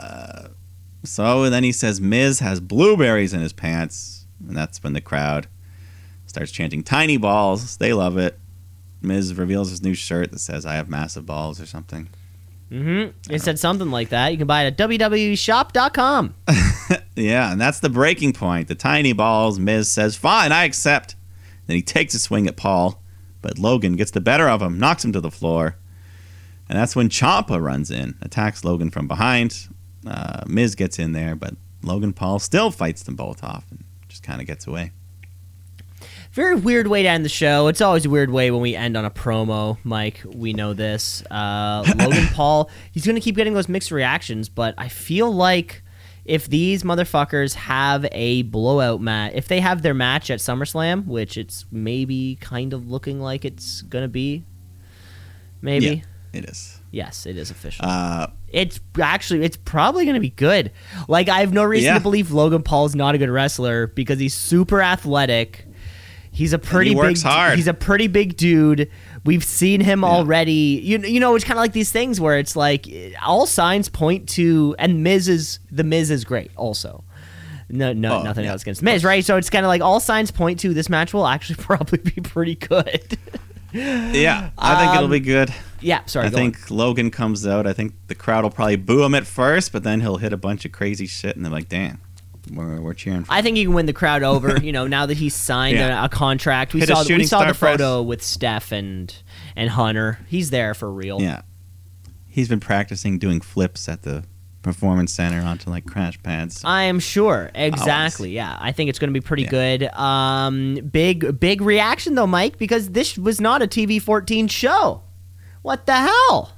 so 1.04 1.50
then 1.50 1.64
he 1.64 1.72
says 1.72 2.00
Miz 2.02 2.40
has 2.40 2.60
blueberries 2.60 3.34
in 3.34 3.42
his 3.42 3.54
pants, 3.54 4.26
and 4.48 4.56
that's 4.56 4.84
when 4.84 4.94
the 4.94 5.02
crowd 5.02 5.48
starts 6.26 6.52
chanting 6.52 6.84
"tiny 6.84 7.18
balls." 7.18 7.78
They 7.78 7.94
love 7.94 8.18
it. 8.18 8.40
Miz 9.02 9.36
reveals 9.36 9.70
his 9.70 9.82
new 9.82 9.94
shirt 9.94 10.32
that 10.32 10.40
says 10.40 10.66
"I 10.66 10.76
have 10.76 10.90
massive 10.90 11.26
balls" 11.26 11.60
or 11.62 11.66
something. 11.66 12.10
Mm 12.72 12.84
hmm 12.84 13.32
It 13.34 13.42
said 13.42 13.60
something 13.60 13.92
like 13.92 14.10
that. 14.10 14.32
You 14.32 14.38
can 14.38 14.48
buy 14.48 14.64
it 14.64 14.68
at 14.68 14.78
www.shop.com. 14.78 16.36
Yeah, 17.16 17.52
and 17.52 17.62
that's 17.62 17.80
the 17.80 17.90
breaking 17.90 18.34
point. 18.34 18.68
The 18.68 18.76
tiny 18.76 19.14
balls. 19.14 19.60
Miz 19.60 19.92
says, 19.92 20.16
"Fine, 20.16 20.52
I 20.52 20.64
accept." 20.64 21.16
Then 21.68 21.76
he 21.76 21.82
takes 21.82 22.14
a 22.14 22.20
swing 22.20 22.48
at 22.48 22.58
Paul, 22.58 23.02
but 23.42 23.60
Logan 23.60 23.96
gets 23.96 24.12
the 24.12 24.20
better 24.20 24.50
of 24.50 24.62
him, 24.62 24.80
knocks 24.80 25.06
him 25.06 25.14
to 25.14 25.22
the 25.22 25.32
floor, 25.32 25.78
and 26.68 26.78
that's 26.78 26.96
when 26.96 27.10
Ciampa 27.10 27.62
runs 27.62 27.90
in, 27.92 28.16
attacks 28.22 28.66
Logan 28.66 28.90
from 28.90 29.08
behind. 29.08 29.70
Uh, 30.06 30.44
Miz 30.48 30.76
gets 30.76 31.00
in 31.00 31.14
there, 31.14 31.36
but 31.36 31.56
Logan 31.82 32.14
Paul 32.14 32.40
still 32.40 32.72
fights 32.72 33.04
them 33.04 33.16
both 33.16 33.44
off 33.44 33.66
and 33.72 33.84
just 34.08 34.24
kind 34.24 34.42
of 34.42 34.48
gets 34.48 34.68
away. 34.68 34.92
Very 36.32 36.56
weird 36.56 36.88
way 36.88 37.04
to 37.04 37.10
end 37.10 37.24
the 37.24 37.30
show. 37.30 37.68
It's 37.68 37.80
always 37.80 38.06
a 38.06 38.10
weird 38.10 38.32
way 38.32 38.50
when 38.50 38.62
we 38.62 38.76
end 38.76 38.98
on 38.98 39.06
a 39.06 39.12
promo, 39.12 39.78
Mike. 39.84 40.22
We 40.26 40.54
know 40.54 40.74
this. 40.74 41.24
Uh, 41.30 41.84
Logan 41.96 42.28
Paul, 42.34 42.72
he's 42.92 43.06
going 43.06 43.16
to 43.16 43.22
keep 43.22 43.36
getting 43.36 43.54
those 43.54 43.70
mixed 43.70 43.92
reactions, 43.92 44.50
but 44.50 44.74
I 44.78 44.88
feel 44.88 45.32
like 45.32 45.84
if 46.26 46.48
these 46.48 46.82
motherfuckers 46.84 47.54
have 47.54 48.08
a 48.12 48.44
blowout 48.44 49.00
match, 49.00 49.34
if 49.36 49.48
they 49.48 49.60
have 49.60 49.84
their 49.84 49.94
match 49.94 50.32
at 50.32 50.40
SummerSlam, 50.40 51.06
which 51.06 51.38
it's 51.38 51.66
maybe 51.72 52.38
kind 52.42 52.74
of 52.74 52.90
looking 52.90 53.20
like 53.20 53.46
it's 53.46 53.84
going 53.84 54.04
to 54.04 54.10
be, 54.10 54.44
maybe. 55.62 55.86
Yeah, 56.34 56.40
it 56.40 56.46
is. 56.46 56.80
Yes, 56.94 57.26
it 57.26 57.38
is 57.38 57.50
official. 57.50 57.86
Uh, 57.88 58.28
it's 58.50 58.80
actually 59.02 59.44
it's 59.44 59.58
probably 59.58 60.06
going 60.06 60.14
to 60.14 60.22
be 60.22 60.30
good. 60.30 60.72
Like 61.08 61.28
I 61.28 61.40
have 61.40 61.52
no 61.52 61.64
reason 61.64 61.88
Yeah. 61.88 61.94
to 61.96 62.00
believe 62.00 62.32
Logan 62.32 62.62
Paul's 62.62 62.94
not 62.96 63.16
a 63.16 63.18
good 63.18 63.32
wrestler 63.32 63.88
because 63.88 64.20
he's 64.20 64.36
super 64.36 64.80
athletic. 64.80 65.66
He's 66.32 66.54
a 66.54 66.60
pretty 66.60 66.94
works 66.96 67.24
big 67.24 67.32
hard. 67.32 67.56
he's 67.58 67.68
a 67.68 67.74
pretty 67.74 68.06
big 68.08 68.38
dude. 68.38 68.92
We've 69.26 69.44
seen 69.44 69.82
him 69.82 70.04
already. 70.04 70.80
You 70.84 71.00
you 71.00 71.20
know 71.20 71.34
it's 71.36 71.44
kind 71.44 71.58
of 71.58 71.62
like 71.64 71.74
these 71.74 71.92
things 71.92 72.22
where 72.22 72.38
it's 72.38 72.56
like 72.56 72.88
all 73.26 73.48
signs 73.48 73.90
point 73.90 74.30
to 74.30 74.76
and 74.78 75.02
Miz 75.04 75.28
is 75.28 75.58
the 75.72 75.84
Miz 75.84 76.12
is 76.12 76.24
great 76.24 76.52
also. 76.56 77.04
No, 77.70 77.92
no, 77.92 78.20
Oh, 78.20 78.22
nothing 78.24 78.46
yeah. 78.46 78.52
else 78.52 78.62
against 78.62 78.84
Miz, 78.84 79.04
right? 79.04 79.26
So 79.26 79.38
it's 79.38 79.50
kind 79.50 79.66
of 79.66 79.70
like 79.70 79.82
all 79.82 80.00
signs 80.00 80.30
point 80.30 80.60
to 80.60 80.76
this 80.76 80.90
match 80.90 81.12
will 81.12 81.26
actually 81.26 81.56
probably 81.64 81.98
be 81.98 82.22
pretty 82.22 82.54
good. 82.54 83.18
Yeah, 83.74 84.50
I 84.58 84.80
think 84.82 84.94
it'll 84.96 85.06
Um, 85.06 85.12
be 85.12 85.20
good. 85.20 85.54
yeah, 85.82 86.06
sorry. 86.06 86.28
I 86.28 86.30
go 86.30 86.38
on. 86.38 86.42
think 86.44 86.70
Logan 86.72 87.12
comes 87.12 87.46
out. 87.48 87.66
I 87.68 87.74
think 87.74 87.94
the 88.08 88.16
crowd 88.16 88.44
will 88.44 88.52
probably 88.52 88.76
boo 88.76 89.04
him 89.04 89.16
at 89.16 89.26
first, 89.28 89.72
but 89.72 89.84
then 89.84 90.02
he'll 90.02 90.18
hit 90.18 90.32
a 90.34 90.38
bunch 90.38 90.66
of 90.66 90.72
crazy 90.72 91.08
shit, 91.08 91.36
and 91.36 91.44
they're 91.44 91.52
like, 91.52 91.70
"Damn, 91.70 92.00
we're, 92.54 92.80
we're 92.80 92.94
cheering." 92.94 93.24
For 93.24 93.32
him. 93.34 93.38
I 93.38 93.42
think 93.42 93.58
he 93.58 93.64
can 93.64 93.74
win 93.74 93.86
the 93.86 93.94
crowd 93.94 94.24
over. 94.24 94.58
You 94.64 94.72
know, 94.72 94.88
now 94.88 95.06
that 95.06 95.18
he's 95.18 95.36
signed 95.36 95.78
Yeah. 95.78 96.02
a, 96.04 96.06
a 96.06 96.10
contract, 96.10 96.74
we 96.74 96.82
Hit 96.82 96.90
saw 96.90 97.04
we 97.08 97.26
saw 97.26 97.40
the 97.40 97.54
press. 97.54 97.58
photo 97.58 98.02
with 98.02 98.22
Steph 98.24 98.72
and 98.72 99.14
and 99.56 99.70
Hunter. 99.72 100.20
He's 100.28 100.50
there 100.52 100.74
for 100.74 100.92
real. 100.92 101.22
Yeah. 101.22 101.42
He's 102.28 102.48
been 102.50 102.60
practicing 102.60 103.20
doing 103.20 103.42
flips 103.42 103.88
at 103.90 104.02
the 104.04 104.24
performance 104.64 105.14
center 105.14 105.46
onto 105.46 105.70
like 105.70 105.86
crash 105.86 106.22
pads. 106.24 106.62
I 106.66 106.84
am 106.84 107.00
sure. 107.00 107.52
Exactly. 107.54 108.32
Yeah, 108.32 108.58
I 108.60 108.72
think 108.72 108.90
it's 108.90 108.98
going 108.98 109.14
to 109.14 109.20
be 109.20 109.22
pretty 109.24 109.44
Yeah. 109.44 109.50
good. 109.50 109.84
Um, 109.94 110.76
big 110.92 111.40
big 111.40 111.62
reaction 111.62 112.16
though, 112.16 112.26
Mike, 112.28 112.58
because 112.58 112.90
this 112.92 113.18
was 113.18 113.40
not 113.40 113.62
a 113.62 113.68
TV 113.68 114.02
fourteen 114.02 114.48
show. 114.48 115.04
What 115.62 115.86
the 115.86 115.96
hell? 115.96 116.54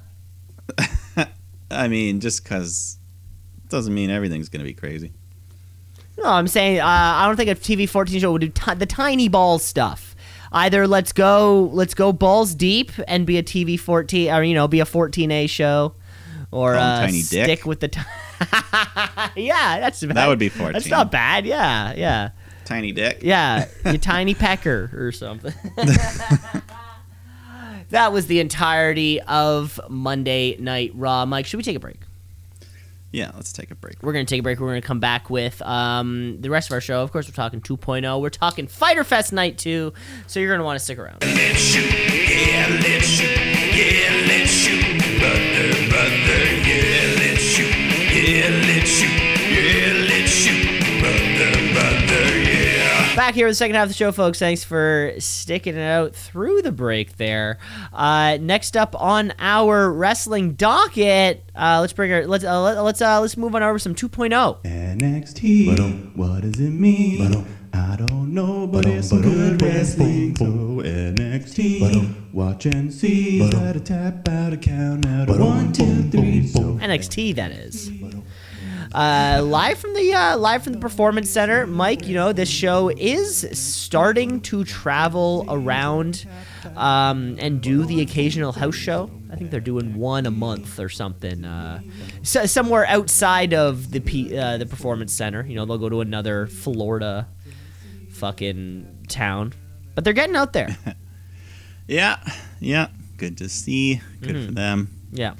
I 1.70 1.88
mean, 1.88 2.20
just 2.20 2.42
because 2.44 2.98
doesn't 3.68 3.92
mean 3.94 4.10
everything's 4.10 4.48
going 4.48 4.60
to 4.60 4.64
be 4.64 4.74
crazy. 4.74 5.12
No, 6.18 6.30
I'm 6.30 6.48
saying 6.48 6.80
uh, 6.80 6.84
I 6.86 7.26
don't 7.26 7.36
think 7.36 7.50
a 7.50 7.54
TV 7.54 7.86
14 7.88 8.20
show 8.20 8.32
would 8.32 8.40
do 8.40 8.48
ti 8.48 8.74
the 8.74 8.86
tiny 8.86 9.28
balls 9.28 9.62
stuff. 9.62 10.14
Either 10.52 10.86
let's 10.86 11.12
go 11.12 11.68
let's 11.72 11.92
go 11.92 12.12
balls 12.12 12.54
deep 12.54 12.90
and 13.06 13.26
be 13.26 13.36
a 13.36 13.42
TV 13.42 13.78
14 13.78 14.30
or 14.32 14.42
you 14.42 14.54
know 14.54 14.66
be 14.66 14.80
a 14.80 14.84
14A 14.84 15.50
show, 15.50 15.94
or 16.50 16.74
uh, 16.74 17.00
tiny 17.00 17.20
stick 17.20 17.46
dick? 17.46 17.66
with 17.66 17.80
the. 17.80 17.88
T- 17.88 18.00
yeah, 19.36 19.80
that's 19.80 20.00
That 20.00 20.28
would 20.28 20.38
be 20.38 20.48
fourteen. 20.48 20.74
That's 20.74 20.88
not 20.88 21.10
bad. 21.10 21.46
Yeah, 21.46 21.94
yeah. 21.96 22.30
Tiny 22.64 22.92
dick. 22.92 23.20
Yeah, 23.22 23.66
you 23.84 23.98
tiny 23.98 24.34
pecker 24.34 24.90
or 24.92 25.12
something. 25.12 25.54
that 27.90 28.12
was 28.12 28.26
the 28.26 28.40
entirety 28.40 29.20
of 29.22 29.80
Monday 29.88 30.56
Night 30.58 30.90
Raw. 30.94 31.24
Mike, 31.26 31.46
should 31.46 31.58
we 31.58 31.62
take 31.62 31.76
a 31.76 31.80
break? 31.80 32.00
Yeah, 33.12 33.30
let's 33.34 33.52
take 33.52 33.70
a 33.70 33.74
break. 33.74 34.02
We're 34.02 34.12
going 34.12 34.26
to 34.26 34.30
take 34.30 34.40
a 34.40 34.42
break. 34.42 34.58
We're 34.58 34.66
going 34.68 34.82
to 34.82 34.86
come 34.86 35.00
back 35.00 35.30
with 35.30 35.62
um, 35.62 36.40
the 36.40 36.50
rest 36.50 36.68
of 36.68 36.74
our 36.74 36.80
show. 36.80 37.02
Of 37.02 37.12
course, 37.12 37.28
we're 37.28 37.34
talking 37.34 37.60
2.0. 37.60 38.20
We're 38.20 38.28
talking 38.28 38.66
Fyter 38.66 39.04
Fest 39.04 39.32
Night 39.32 39.58
2. 39.58 39.92
So 40.26 40.40
you're 40.40 40.50
going 40.50 40.58
to 40.58 40.64
want 40.64 40.78
to 40.78 40.84
stick 40.84 40.98
around. 40.98 41.22
Back 53.16 53.34
here 53.34 53.46
with 53.46 53.52
the 53.52 53.56
second 53.56 53.76
half 53.76 53.84
of 53.84 53.88
the 53.88 53.94
show, 53.94 54.12
folks. 54.12 54.38
Thanks 54.38 54.62
for 54.62 55.14
sticking 55.18 55.74
it 55.74 55.80
out 55.80 56.14
through 56.14 56.60
the 56.60 56.70
break 56.70 57.16
there. 57.16 57.58
Uh, 57.92 58.36
next 58.38 58.76
up 58.76 58.94
on 59.00 59.32
our 59.38 59.90
wrestling 59.90 60.52
docket, 60.52 61.50
uh, 61.56 61.78
let's 61.80 61.94
bring 61.94 62.12
our 62.12 62.26
let's 62.26 62.44
uh, 62.44 62.62
let, 62.62 62.78
let's 62.82 63.00
uh, 63.00 63.20
let's 63.20 63.38
move 63.38 63.54
on 63.54 63.62
over 63.62 63.78
to 63.78 63.82
some 63.82 63.92
oh. 63.92 64.08
2.0. 64.08 64.62
NXT. 64.64 66.14
What 66.14 66.42
does 66.42 66.60
it 66.60 66.70
mean? 66.70 67.46
I 67.72 67.96
don't 67.96 68.32
know, 68.34 68.66
but 68.66 68.86
it's 68.86 69.08
some 69.08 69.22
good 69.22 69.62
wrestling. 69.62 70.36
So 70.36 70.44
NXT. 70.44 72.32
Watch 72.32 72.66
and 72.66 72.92
see. 72.92 73.40
Is 73.40 73.50
that 73.52 73.76
a 73.76 73.80
tap 73.80 74.28
out, 74.28 74.52
a 74.52 74.58
count 74.58 75.06
out, 75.06 75.30
a 75.30 75.32
one, 75.32 75.72
two, 75.72 76.02
three. 76.10 76.46
So 76.46 76.60
NXT 76.74 77.34
that 77.36 77.50
is. 77.50 77.90
Uh, 78.94 79.42
live 79.44 79.78
from 79.78 79.94
the 79.94 80.12
uh, 80.14 80.36
live 80.38 80.62
from 80.64 80.72
the 80.72 80.78
performance 80.78 81.30
center, 81.30 81.66
Mike. 81.66 82.06
You 82.06 82.14
know 82.14 82.32
this 82.32 82.48
show 82.48 82.88
is 82.88 83.46
starting 83.58 84.40
to 84.42 84.64
travel 84.64 85.44
around 85.48 86.26
um, 86.76 87.36
and 87.38 87.60
do 87.60 87.84
the 87.84 88.00
occasional 88.00 88.52
house 88.52 88.74
show. 88.76 89.10
I 89.30 89.36
think 89.36 89.50
they're 89.50 89.60
doing 89.60 89.96
one 89.96 90.24
a 90.26 90.30
month 90.30 90.78
or 90.78 90.88
something. 90.88 91.44
Uh, 91.44 91.80
so, 92.22 92.46
somewhere 92.46 92.86
outside 92.86 93.52
of 93.54 93.90
the 93.90 94.00
P, 94.00 94.36
uh, 94.38 94.56
the 94.58 94.66
performance 94.66 95.12
center. 95.12 95.44
You 95.46 95.56
know 95.56 95.64
they'll 95.66 95.78
go 95.78 95.88
to 95.88 96.00
another 96.00 96.46
Florida 96.46 97.26
fucking 98.10 99.04
town, 99.08 99.52
but 99.94 100.04
they're 100.04 100.12
getting 100.12 100.36
out 100.36 100.52
there. 100.52 100.76
Yeah, 101.88 102.16
yeah. 102.58 102.88
Good 103.16 103.38
to 103.38 103.48
see. 103.48 104.00
Good 104.20 104.34
Mm-hmm. 104.34 104.46
for 104.46 104.52
them. 104.54 104.90
Yeah. 105.12 105.34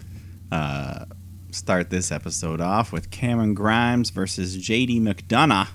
Uh, 0.52 1.06
start 1.50 1.90
this 1.90 2.10
episode 2.12 2.60
off 2.60 2.92
with 2.92 3.10
Cameron 3.10 3.54
Grimes 3.54 4.10
versus 4.10 4.56
JD 4.56 5.00
McDonagh 5.00 5.68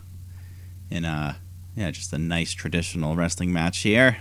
in 0.89 1.05
a 1.05 1.38
yeah, 1.76 1.89
just 1.91 2.11
a 2.11 2.17
nice 2.17 2.51
traditional 2.51 3.15
wrestling 3.15 3.53
match 3.53 3.80
here. 3.80 4.17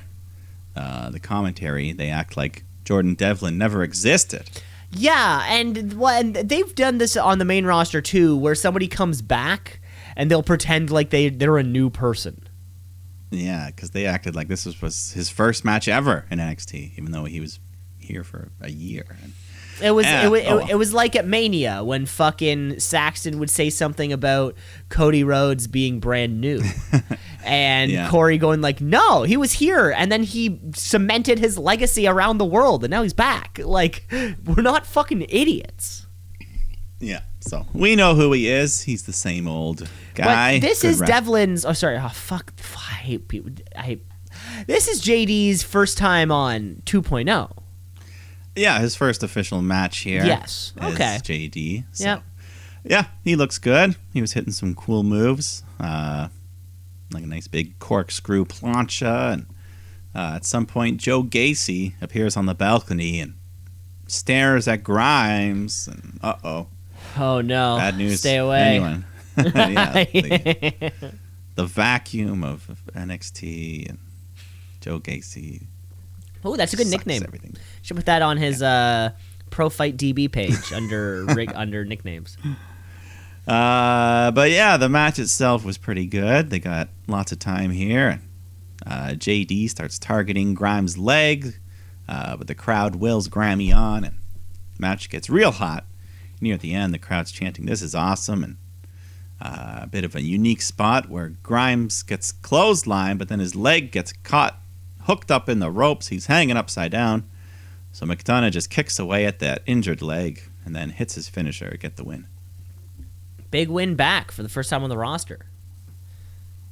Uh, 0.77 1.11
the 1.11 1.21
commentary 1.21 1.93
they 1.93 2.09
act 2.09 2.37
like 2.37 2.65
Jordan 2.85 3.15
Devlin 3.15 3.59
never 3.59 3.83
existed. 3.83 4.49
Yeah, 4.93 5.45
and 5.49 5.99
well, 5.99 6.19
and 6.19 6.35
they've 6.35 6.75
done 6.75 6.99
this 6.99 7.17
on 7.17 7.39
the 7.39 7.45
main 7.45 7.65
roster 7.65 8.01
too, 8.01 8.37
where 8.37 8.55
somebody 8.55 8.89
comes 8.89 9.23
back 9.23 9.81
and 10.17 10.31
they'll 10.31 10.43
pretend 10.43 10.91
like 10.91 11.11
they 11.11 11.29
they're 11.29 11.59
a 11.59 11.63
new 11.63 11.91
person. 11.91 12.49
Yeah, 13.31 13.67
because 13.67 13.91
they 13.91 14.07
acted 14.07 14.35
like 14.35 14.49
this 14.49 14.67
was, 14.67 14.83
was 14.83 15.13
his 15.13 15.31
first 15.31 15.65
match 15.65 15.87
ever 15.87 16.27
in 16.31 16.39
NXT, 16.39 16.99
even 16.99 17.13
though 17.13 17.25
he 17.25 17.39
was 17.39 17.61
here 17.99 18.25
for 18.25 18.51
a 18.61 18.71
year. 18.71 19.05
And 19.23 19.33
It 19.83 19.91
was 19.93 20.07
Yeah, 20.07 20.27
it, 20.27 20.31
was, 20.31 20.43
oh. 20.47 20.67
it, 20.69 20.75
was 20.75 20.93
like 20.93 21.17
at 21.17 21.27
Mania 21.27 21.83
when 21.85 22.07
fucking 22.07 22.81
Saxton 22.81 23.39
would 23.39 23.51
say 23.51 23.71
something 23.71 24.13
about 24.13 24.55
Cody 24.89 25.25
Rhodes 25.25 25.67
being 25.67 26.01
brand 26.01 26.41
new. 26.41 26.63
And 27.43 27.91
Yeah. 27.91 28.11
Corey 28.11 28.37
going 28.37 28.61
like, 28.61 28.83
"No, 28.83 29.23
he 29.23 29.39
was 29.39 29.53
here," 29.53 29.91
and 29.91 30.13
then 30.13 30.23
he 30.23 30.61
cemented 30.75 31.39
his 31.39 31.57
legacy 31.57 32.07
around 32.07 32.37
the 32.37 32.45
world, 32.45 32.85
and 32.85 32.91
now 32.91 33.03
he's 33.03 33.15
back. 33.15 33.59
Like, 33.65 34.05
we're 34.45 34.63
not 34.63 34.87
fucking 34.87 35.23
idiots. 35.29 36.07
yeah, 36.99 37.21
so 37.41 37.67
we 37.73 37.97
know 37.97 38.15
who 38.15 38.33
he 38.33 38.49
is. 38.49 38.83
He's 38.83 39.05
the 39.05 39.15
same 39.15 39.49
old 39.49 39.89
guy. 40.15 40.61
But 40.61 40.67
this 40.67 40.83
Good 40.83 40.89
is 40.89 41.01
Devlin's. 41.01 41.65
Oh, 41.65 41.73
sorry. 41.73 41.97
Oh, 41.97 42.09
fuck. 42.09 42.53
I 42.77 42.95
hate 42.95 43.29
people. 43.29 43.53
I 43.75 43.83
hate. 43.83 44.07
This 44.67 44.87
is 44.87 45.01
JD's 45.01 45.63
first 45.63 45.97
time 45.97 46.31
on 46.31 46.83
2.0. 46.85 47.60
Yeah, 48.57 48.81
his 48.81 48.97
first 48.97 49.23
official 49.23 49.63
match 49.63 49.99
here. 49.99 50.25
Yes. 50.25 50.73
Okay. 50.83 51.19
JD. 51.23 51.85
So. 51.93 52.05
Yep. 52.05 52.23
Yeah, 52.85 53.05
he 53.23 53.37
looks 53.37 53.59
good. 53.59 53.97
He 54.13 54.21
was 54.21 54.33
hitting 54.33 54.53
some 54.53 54.75
cool 54.75 55.03
moves, 55.03 55.63
uh, 55.79 56.29
like 57.13 57.25
a 57.25 57.27
nice 57.27 57.47
big 57.47 57.79
corkscrew 57.79 58.47
plancha, 58.47 59.35
and 59.35 59.47
uh, 60.15 60.37
at 60.37 60.45
some 60.47 60.65
point, 60.67 60.99
Joe 60.99 61.23
Gacy 61.23 61.93
appears 62.01 62.37
on 62.37 62.47
the 62.47 62.55
balcony 62.55 63.21
and 63.21 63.35
stares 64.07 64.67
at 64.67 64.83
Grimes. 64.83 65.89
And 65.89 66.19
uh 66.23 66.37
oh, 66.43 66.69
Oh 67.19 67.41
no! 67.41 67.77
bad 67.77 67.97
news. 67.99 68.21
Stay 68.21 68.37
away. 68.37 68.77
Anyone? 68.77 69.05
yeah, 69.37 70.05
the, 70.05 70.93
the 71.55 71.65
vacuum 71.65 72.43
of 72.45 72.67
NXT 72.95 73.89
and 73.91 73.99
Joe 74.81 75.01
Gacy. 75.01 75.67
Oh, 76.45 76.57
that's 76.57 76.73
a 76.73 76.77
good 76.77 76.87
sucks 76.87 77.07
nickname. 77.07 77.23
Everything. 77.27 77.57
Should 77.83 77.97
put 77.97 78.07
that 78.07 78.23
on 78.23 78.37
his 78.37 78.63
uh, 78.63 79.11
Pro 79.51 79.69
Fight 79.69 79.97
DB 79.97 80.31
page 80.31 80.73
under 80.73 81.25
rig, 81.35 81.53
under 81.55 81.85
nicknames. 81.85 82.37
Uh, 83.47 84.31
but 84.31 84.51
yeah, 84.51 84.77
the 84.77 84.89
match 84.89 85.19
itself 85.19 85.65
was 85.65 85.79
pretty 85.79 86.07
good. 86.07 86.51
They 86.51 86.59
got 86.59 86.89
lots 87.07 87.33
of 87.33 87.39
time 87.39 87.71
here. 87.71 88.21
Uh, 88.87 89.09
JD 89.11 89.69
starts 89.69 89.99
targeting 89.99 90.55
Grimes' 90.55 90.97
leg, 90.97 91.59
uh, 92.09 92.37
but 92.37 92.47
the 92.47 92.55
crowd 92.55 92.97
wills 92.97 93.29
Grammy 93.29 93.75
on, 93.75 94.05
and 94.05 94.17
match 94.79 95.11
gets 95.11 95.29
real 95.29 95.51
hot. 95.51 95.85
Near 96.41 96.57
the 96.57 96.73
end, 96.73 96.95
the 96.95 96.99
crowd's 96.99 97.33
chanting, 97.33 97.67
"This 97.67 97.83
is 97.83 97.95
awesome!" 97.95 98.43
and 98.43 98.57
uh, 99.41 99.81
a 99.83 99.87
bit 99.87 100.05
of 100.05 100.15
a 100.15 100.23
unique 100.23 100.63
spot 100.63 101.09
where 101.09 101.31
Grimes 101.43 102.03
gets 102.03 102.33
clotheslined, 102.33 103.19
but 103.19 103.29
then 103.29 103.39
his 103.39 103.57
leg 103.57 103.91
gets 103.91 104.13
caught, 104.13 104.60
hooked 105.11 105.33
up 105.33 105.49
in 105.49 105.59
the 105.59 105.73
ropes. 105.73 106.07
He's 106.07 106.27
hanging 106.27 106.57
upside 106.57 106.93
down. 106.93 107.29
So 107.91 108.07
McDonagh 108.07 108.53
just 108.53 108.71
kicks 108.71 108.97
away 108.97 109.27
at 109.27 109.41
that 109.41 109.61
injured 109.67 110.03
leg 110.03 110.41
and 110.65 110.73
then 110.73 110.91
hits 110.91 111.17
his 111.17 111.29
finisher 111.29 111.69
to 111.69 111.77
get 111.77 111.97
the 111.97 112.05
win. 112.05 112.29
Big 113.51 113.69
win 113.69 113.97
back 113.97 114.31
for 114.31 114.45
the 114.45 114.49
first 114.49 114.71
time 114.71 114.85
on 114.85 114.89
the 114.89 114.97
roster. 114.97 115.47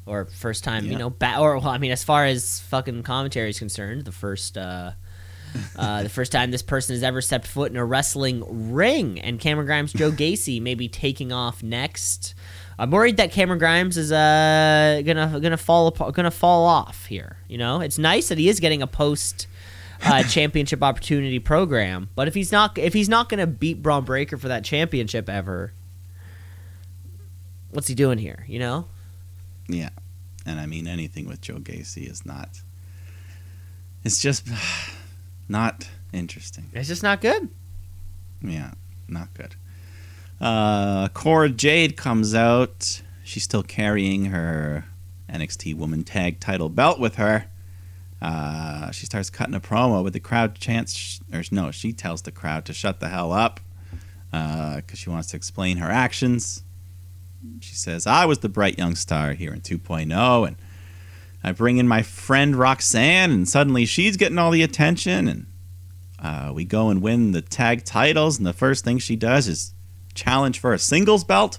Or 0.07 0.27
first 0.27 0.63
time, 0.63 0.85
you 0.85 0.97
know, 0.97 1.11
back. 1.11 1.41
Or 1.41 1.59
well, 1.59 1.67
I 1.67 1.79
mean, 1.79 1.91
as 1.91 2.05
far 2.05 2.27
as 2.27 2.61
fucking 2.61 3.03
commentary 3.03 3.51
is 3.51 3.59
concerned, 3.59 4.05
the 4.05 4.13
first, 4.13 4.57
uh, 4.57 4.93
uh, 5.77 6.05
the 6.05 6.09
first 6.09 6.31
time 6.31 6.53
this 6.53 6.63
person 6.63 6.95
has 6.95 7.03
ever 7.03 7.21
stepped 7.21 7.49
foot 7.49 7.73
in 7.73 7.77
a 7.77 7.85
wrestling 7.85 8.73
ring. 8.73 9.19
And 9.19 9.41
Cameron 9.41 9.67
Grimes, 9.67 9.93
Joe 9.93 10.13
Gacy, 10.13 10.63
may 10.63 10.77
be 10.77 10.89
taking 10.89 11.33
off 11.33 11.65
next. 11.65 12.37
I'm 12.79 12.91
worried 12.91 13.17
that 13.17 13.33
Cameron 13.33 13.59
Grimes 13.59 13.97
is 13.97 14.13
uh 14.13 15.03
gonna 15.05 15.41
gonna 15.41 15.57
fall 15.57 15.89
apart, 15.89 16.15
gonna 16.15 16.31
fall 16.31 16.67
off 16.67 17.07
here. 17.07 17.39
You 17.49 17.59
know, 17.59 17.81
it's 17.81 17.99
nice 17.99 18.29
that 18.29 18.39
he 18.39 18.49
is 18.49 18.61
getting 18.61 18.83
a 18.83 18.87
post. 18.87 19.47
Uh, 20.01 20.23
championship 20.29 20.81
opportunity 20.81 21.41
program, 21.41 22.09
but 22.15 22.29
if 22.29 22.35
he's 22.35 22.53
not 22.53 22.79
if 22.79 22.95
he's 22.95 23.09
not 23.09 23.29
gonna 23.29 23.49
beat 23.49 23.83
Bron 23.83 24.05
Breakker 24.05 24.37
for 24.37 24.47
that 24.47 24.63
championship 24.63 25.29
ever, 25.29 25.73
what's 27.73 27.89
he 27.89 27.97
doing 27.97 28.19
here? 28.19 28.45
You 28.47 28.61
know? 28.61 28.87
Yeah. 29.69 29.91
And 30.47 30.59
I 30.61 30.67
mean, 30.67 30.87
anything 30.87 31.27
with 31.27 31.41
Joe 31.41 31.57
Gacy 31.57 32.09
is 32.11 32.25
not. 32.25 32.63
It's 34.05 34.23
just 34.23 34.49
not 35.49 35.89
interesting. 36.13 36.71
It's 36.73 36.89
just 36.89 37.03
not 37.03 37.21
good. 37.21 37.49
Yeah, 38.41 38.73
not 39.09 39.35
good. 39.35 39.57
Uh, 40.41 41.09
Cora 41.09 41.49
Jade 41.49 41.97
comes 41.97 42.35
out. 42.35 43.03
She's 43.25 43.43
still 43.43 43.63
carrying 43.63 44.27
her 44.27 44.85
NXT 45.29 45.75
Woman 45.75 46.05
Tag 46.05 46.41
Title 46.41 46.69
belt 46.69 46.99
with 46.99 47.17
her. 47.17 47.47
Uh, 48.21 48.91
she 48.91 49.07
starts 49.07 49.31
cutting 49.31 49.55
a 49.55 49.61
promo, 49.61 50.03
but 50.03 50.13
the 50.13 50.21
crowd 50.21 50.57
chants, 50.57 51.21
or 51.33 51.43
no, 51.51 51.71
she 51.71 51.93
tells 51.93 52.23
the 52.23 52.33
crowd 52.33 52.65
to 52.65 52.73
shut 52.73 53.01
the 53.01 53.09
hell 53.09 53.33
up 53.33 53.61
because 54.31 54.99
she 54.99 55.11
wants 55.11 55.29
to 55.29 55.37
explain 55.37 55.77
her 55.79 55.91
actions. 55.91 56.63
She 57.61 57.75
says, 57.75 58.07
I 58.07 58.25
was 58.25 58.41
the 58.41 58.49
bright 58.49 58.79
young 58.79 58.97
star 58.97 59.35
here 59.35 59.53
in 59.53 59.61
2.0, 59.61 60.47
and 60.47 60.57
I 61.45 61.53
bring 61.53 61.79
in 61.79 61.87
my 61.87 62.03
friend 62.03 62.57
Roxanne, 62.57 63.31
and 63.31 63.49
suddenly 63.49 63.87
she's 63.87 64.17
getting 64.17 64.39
all 64.39 64.51
the 64.51 64.63
attention, 64.63 65.29
and 65.29 65.47
uh, 66.19 66.53
we 66.53 66.65
go 66.65 66.89
and 66.89 67.01
win 67.01 67.31
the 67.31 67.43
tag 67.43 67.85
titles, 67.85 68.39
and 68.39 68.47
the 68.47 68.53
first 68.53 68.85
thing 68.85 68.99
she 68.99 69.15
does 69.15 69.47
is 69.47 69.75
challenge 70.19 70.59
for 70.59 70.73
a 70.75 70.79
singles 70.79 71.25
belt. 71.25 71.59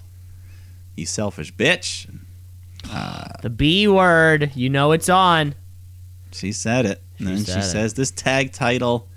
You 0.96 1.06
selfish 1.06 1.52
bitch. 1.54 2.08
And 2.08 2.20
the 3.42 3.50
B 3.50 3.88
word. 3.88 4.52
You 4.54 4.68
know 4.68 4.92
it's 4.92 5.08
on. 5.08 5.54
She 6.32 6.52
said 6.52 6.86
it. 6.86 7.02
And 7.18 7.28
She 7.28 7.34
then 7.34 7.44
said 7.44 7.52
she 7.54 7.58
it. 7.60 7.62
says 7.70 7.94
this 7.94 8.10
tag 8.10 8.52
title 8.52 9.08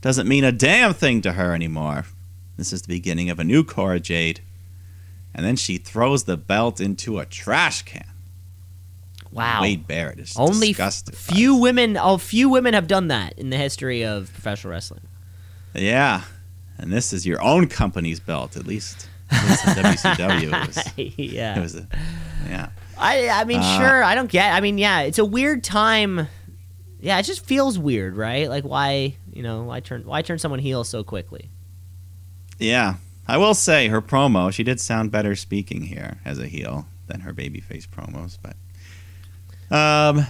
doesn't 0.00 0.28
mean 0.28 0.44
a 0.44 0.52
damn 0.52 0.94
thing 0.94 1.20
to 1.22 1.32
her 1.32 1.54
anymore. 1.54 2.04
This 2.56 2.72
is 2.72 2.82
the 2.82 2.88
beginning 2.88 3.28
of 3.30 3.38
a 3.38 3.44
new 3.44 3.64
Cora 3.64 4.00
Jade. 4.00 4.40
And 5.34 5.44
then 5.44 5.56
she 5.56 5.76
throws 5.78 6.24
the 6.24 6.36
belt 6.36 6.80
into 6.80 7.18
a 7.18 7.26
trash 7.26 7.82
can. 7.82 8.06
Wow. 9.30 9.60
Wade 9.62 9.86
Barrett 9.86 10.18
is 10.18 10.34
Only 10.38 10.68
disgusted. 10.68 11.14
by 11.14 11.18
few 11.34 11.56
women. 11.56 11.98
Oh, 11.98 12.16
few 12.16 12.48
women 12.48 12.72
have 12.72 12.86
done 12.86 13.08
that 13.08 13.38
in 13.38 13.50
the 13.50 13.58
history 13.58 14.02
of 14.02 14.32
professional 14.32 14.70
wrestling. 14.72 15.02
Yeah. 15.74 16.22
And 16.78 16.92
this 16.92 17.12
is 17.12 17.26
your 17.26 17.42
own 17.42 17.68
company's 17.68 18.20
belt, 18.20 18.56
at 18.56 18.66
least. 18.66 19.08
At 19.30 19.44
least 19.84 20.04
WCW. 20.04 20.42
It 20.52 20.66
was, 20.68 20.92
yeah. 21.18 21.58
it 21.58 21.60
was 21.62 21.74
a, 21.76 21.88
yeah. 22.48 22.68
I 22.98 23.28
I 23.28 23.44
mean, 23.44 23.60
Uh, 23.60 23.78
sure. 23.78 24.04
I 24.04 24.14
don't 24.14 24.30
get. 24.30 24.54
I 24.54 24.60
mean, 24.60 24.78
yeah, 24.78 25.00
it's 25.00 25.18
a 25.18 25.24
weird 25.24 25.64
time. 25.64 26.28
Yeah, 27.00 27.18
it 27.18 27.24
just 27.24 27.44
feels 27.44 27.78
weird, 27.78 28.16
right? 28.16 28.48
Like 28.48 28.64
why 28.64 29.16
you 29.32 29.42
know 29.42 29.64
why 29.64 29.80
turn 29.80 30.04
why 30.04 30.22
turn 30.22 30.38
someone 30.38 30.60
heel 30.60 30.84
so 30.84 31.02
quickly? 31.04 31.50
Yeah. 32.58 32.94
I 33.28 33.38
will 33.38 33.54
say 33.54 33.88
her 33.88 34.00
promo, 34.00 34.52
she 34.52 34.62
did 34.62 34.80
sound 34.80 35.10
better 35.10 35.34
speaking 35.34 35.82
here 35.82 36.18
as 36.24 36.38
a 36.38 36.46
heel 36.46 36.86
than 37.08 37.20
her 37.20 37.34
babyface 37.34 37.86
promos, 37.88 38.38
but 38.40 38.56
um 39.76 40.26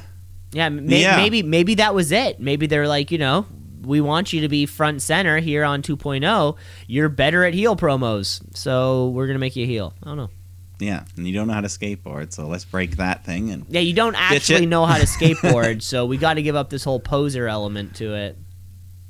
Yeah, 0.52 0.68
may, 0.70 1.02
Yeah. 1.02 1.16
maybe 1.16 1.42
maybe 1.42 1.74
that 1.76 1.94
was 1.94 2.10
it. 2.12 2.40
Maybe 2.40 2.66
they're 2.66 2.88
like, 2.88 3.10
you 3.10 3.18
know, 3.18 3.46
we 3.82 4.00
want 4.00 4.32
you 4.32 4.40
to 4.42 4.48
be 4.48 4.66
front 4.66 5.02
center 5.02 5.38
here 5.38 5.64
on 5.64 5.82
2.0. 5.82 6.56
You're 6.86 7.08
better 7.08 7.44
at 7.44 7.54
heel 7.54 7.76
promos, 7.76 8.40
so 8.56 9.08
we're 9.08 9.26
gonna 9.26 9.38
make 9.38 9.56
you 9.56 9.64
a 9.64 9.66
heel. 9.66 9.94
I 10.02 10.06
don't 10.06 10.16
know. 10.16 10.30
yeah, 10.78 11.04
and 11.16 11.26
you 11.26 11.32
don't 11.34 11.46
know 11.46 11.54
how 11.54 11.60
to 11.62 11.68
skateboard, 11.68 12.32
so 12.32 12.46
let's 12.46 12.64
break 12.64 12.96
that 12.96 13.24
thing 13.24 13.50
and 13.50 13.66
Yeah, 13.68 13.80
you 13.80 13.94
don't 13.94 14.14
actually 14.14 14.66
know 14.66 14.84
how 14.86 14.98
to 14.98 15.04
skateboard, 15.06 15.82
so 15.82 16.04
we 16.06 16.16
got 16.16 16.34
to 16.34 16.42
give 16.42 16.56
up 16.56 16.70
this 16.70 16.84
whole 16.84 17.00
poser 17.00 17.48
element 17.48 17.96
to 17.96 18.14
it. 18.14 18.36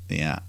Yeah. 0.09 0.39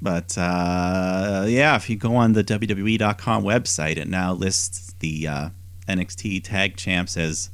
But 0.00 0.38
uh, 0.38 1.44
yeah, 1.48 1.74
if 1.74 1.90
you 1.90 1.96
go 1.96 2.14
on 2.14 2.32
the 2.32 2.44
WWE.com 2.44 3.42
website, 3.42 3.96
it 3.96 4.06
now 4.06 4.32
lists 4.32 4.94
the 5.00 5.26
uh, 5.26 5.48
NXT 5.88 6.44
tag 6.44 6.76
champs 6.76 7.16
as 7.16 7.50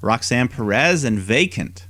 Roxanne 0.00 0.48
Perez 0.48 1.04
and 1.04 1.18
Vacant. 1.18 1.86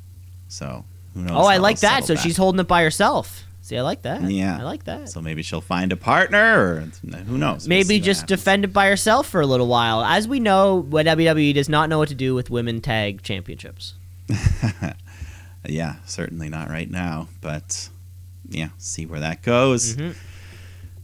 So 0.49 0.85
who 1.15 1.23
knows? 1.23 1.37
Oh, 1.37 1.45
I 1.47 1.59
like 1.59 1.79
that. 1.81 2.05
So 2.05 2.17
she's 2.17 2.37
holding 2.37 2.61
it 2.61 2.67
by 2.67 2.83
herself. 2.83 3.45
See, 3.73 3.79
I 3.79 3.81
like 3.81 4.03
that. 4.03 4.21
Yeah. 4.31 4.59
I 4.61 4.65
like 4.65 4.85
that. 4.85 5.09
So 5.09 5.23
maybe 5.23 5.43
she'll 5.43 5.63
find 5.63 5.93
a 5.93 5.97
partner, 5.97 6.39
or 6.39 6.81
who 7.27 7.39
knows? 7.39 7.63
We'll 7.67 7.71
Maybe 7.71 8.01
just 8.01 8.27
defend 8.27 8.65
it 8.67 8.73
by 8.75 8.87
herself 8.89 9.27
for 9.27 9.41
a 9.41 9.47
little 9.47 9.67
while. 9.67 10.05
As 10.05 10.29
we 10.29 10.41
know, 10.41 10.83
WWE 10.91 11.55
does 11.55 11.71
not 11.71 11.89
know 11.89 11.97
what 11.97 12.11
to 12.11 12.15
do 12.15 12.35
with 12.35 12.51
women 12.51 12.83
tag 12.83 13.23
championships. 13.23 13.95
yeah, 15.67 15.97
certainly 16.05 16.51
not 16.51 16.69
right 16.69 16.91
now, 16.91 17.29
but 17.41 17.89
yeah, 18.47 18.69
see 18.77 19.07
where 19.07 19.21
that 19.21 19.41
goes. 19.43 19.97
Mhm. 19.97 20.17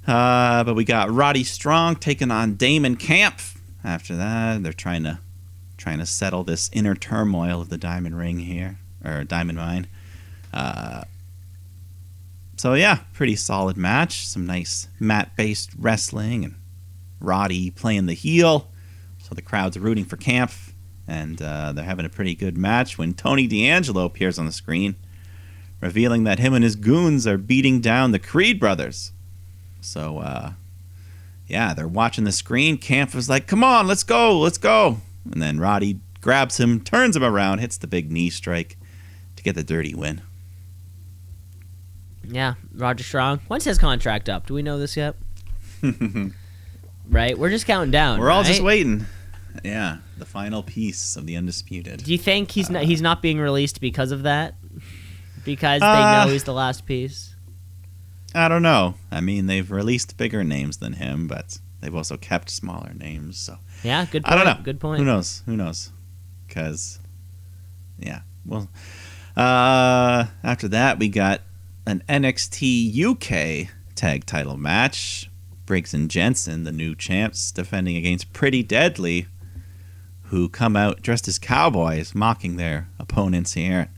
Uh, 0.06 0.62
but 0.64 0.74
we 0.74 0.84
got 0.84 1.10
Roddy 1.10 1.44
Strong 1.44 1.96
taking 1.96 2.30
on 2.30 2.56
Damon 2.56 2.96
Kemp. 2.96 3.38
After 3.82 4.14
that, 4.16 4.62
they're 4.62 4.74
trying 4.74 5.04
to 5.04 5.20
trying 5.78 6.00
to 6.00 6.06
settle 6.06 6.44
this 6.44 6.68
inner 6.74 6.94
turmoil 6.94 7.62
of 7.62 7.70
the 7.70 7.78
Diamond 7.78 8.18
Ring 8.18 8.40
here 8.40 8.78
or 9.02 9.24
Diamond 9.24 9.56
Mine. 9.56 9.86
Uh, 10.52 11.04
so 12.58 12.74
yeah, 12.74 13.00
pretty 13.12 13.36
solid 13.36 13.76
match. 13.76 14.26
Some 14.26 14.46
nice 14.46 14.88
mat-based 14.98 15.70
wrestling 15.78 16.44
and 16.44 16.54
Roddy 17.20 17.70
playing 17.70 18.06
the 18.06 18.14
heel. 18.14 18.70
So 19.18 19.34
the 19.34 19.42
crowd's 19.42 19.78
rooting 19.78 20.04
for 20.04 20.16
Kemp, 20.16 20.50
and 21.06 21.40
uh, 21.42 21.72
they're 21.72 21.84
having 21.84 22.06
a 22.06 22.10
pretty 22.10 22.34
good 22.34 22.56
match 22.56 22.96
when 22.98 23.14
Tony 23.14 23.46
D'Angelo 23.46 24.04
appears 24.04 24.38
on 24.38 24.46
the 24.46 24.52
screen, 24.52 24.96
revealing 25.80 26.24
that 26.24 26.38
him 26.38 26.54
and 26.54 26.64
his 26.64 26.76
goons 26.76 27.26
are 27.26 27.38
beating 27.38 27.80
down 27.80 28.12
the 28.12 28.18
Creed 28.18 28.58
brothers. 28.58 29.12
So, 29.80 30.18
uh, 30.18 30.52
yeah, 31.46 31.74
they're 31.74 31.86
watching 31.86 32.24
the 32.24 32.32
screen. 32.32 32.78
Kemp 32.78 33.14
was 33.14 33.28
like, 33.28 33.46
"Come 33.46 33.62
on, 33.62 33.86
let's 33.86 34.02
go, 34.02 34.38
let's 34.38 34.58
go!" 34.58 35.00
And 35.30 35.42
then 35.42 35.60
Roddy 35.60 36.00
grabs 36.20 36.58
him, 36.58 36.80
turns 36.80 37.16
him 37.16 37.24
around, 37.24 37.58
hits 37.58 37.76
the 37.76 37.86
big 37.86 38.10
knee 38.10 38.30
strike 38.30 38.76
to 39.36 39.42
get 39.42 39.54
the 39.54 39.62
dirty 39.62 39.94
win. 39.94 40.22
Yeah, 42.28 42.54
Roger 42.74 43.02
Strong. 43.04 43.40
When's 43.48 43.64
his 43.64 43.78
contract 43.78 44.28
up? 44.28 44.46
Do 44.46 44.54
we 44.54 44.62
know 44.62 44.78
this 44.78 44.96
yet? 44.96 45.16
right, 47.08 47.38
we're 47.38 47.50
just 47.50 47.66
counting 47.66 47.90
down. 47.90 48.18
We're 48.20 48.30
all 48.30 48.42
just 48.44 48.62
waiting. 48.62 49.06
Yeah, 49.64 49.98
the 50.18 50.26
final 50.26 50.62
piece 50.62 51.16
of 51.16 51.26
the 51.26 51.36
undisputed. 51.36 52.04
Do 52.04 52.12
you 52.12 52.18
think 52.18 52.50
he's 52.50 52.70
not, 52.70 52.84
he's 52.84 53.02
not 53.02 53.22
being 53.22 53.38
released 53.38 53.80
because 53.80 54.12
of 54.12 54.22
that? 54.24 54.54
Because 55.44 55.80
they 55.80 55.86
Uh, 55.86 56.24
know 56.26 56.30
he's 56.30 56.44
the 56.44 56.52
last 56.52 56.84
piece. 56.86 57.34
I 58.34 58.48
don't 58.48 58.62
know. 58.62 58.94
I 59.10 59.20
mean, 59.20 59.46
they've 59.46 59.68
released 59.70 60.16
bigger 60.16 60.44
names 60.44 60.76
than 60.76 60.92
him, 60.94 61.26
but 61.26 61.58
they've 61.80 61.94
also 61.94 62.16
kept 62.18 62.50
smaller 62.50 62.92
names. 62.94 63.38
So 63.38 63.56
Yeah, 63.82 64.04
good. 64.04 64.24
Point. 64.24 64.32
I 64.34 64.36
don't 64.44 64.58
know. 64.58 64.62
Good 64.62 64.78
point. 64.80 64.98
Who 64.98 65.04
knows? 65.06 65.42
Who 65.46 65.56
knows? 65.56 65.90
Because, 66.46 66.98
yeah. 67.98 68.20
Well, 68.44 68.68
uh, 69.36 70.26
after 70.44 70.68
that, 70.68 70.98
we 70.98 71.08
got 71.08 71.40
an 71.88 72.02
NXT 72.06 73.02
UK 73.02 73.70
tag 73.94 74.26
title 74.26 74.58
match. 74.58 75.30
Briggs 75.64 75.94
and 75.94 76.10
Jensen, 76.10 76.64
the 76.64 76.72
new 76.72 76.94
champs, 76.94 77.50
defending 77.50 77.96
against 77.96 78.32
Pretty 78.32 78.62
Deadly, 78.62 79.26
who 80.24 80.48
come 80.48 80.76
out 80.76 81.02
dressed 81.02 81.28
as 81.28 81.38
cowboys, 81.38 82.14
mocking 82.14 82.56
their 82.56 82.88
opponents 82.98 83.54
here. 83.54 83.90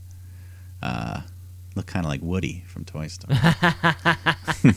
Uh, 0.81 1.21
look 1.75 1.85
kind 1.85 2.05
of 2.05 2.09
like 2.09 2.21
Woody 2.21 2.63
from 2.67 2.85
Toy 2.85 3.07
Story. 3.07 3.35
but 4.63 4.73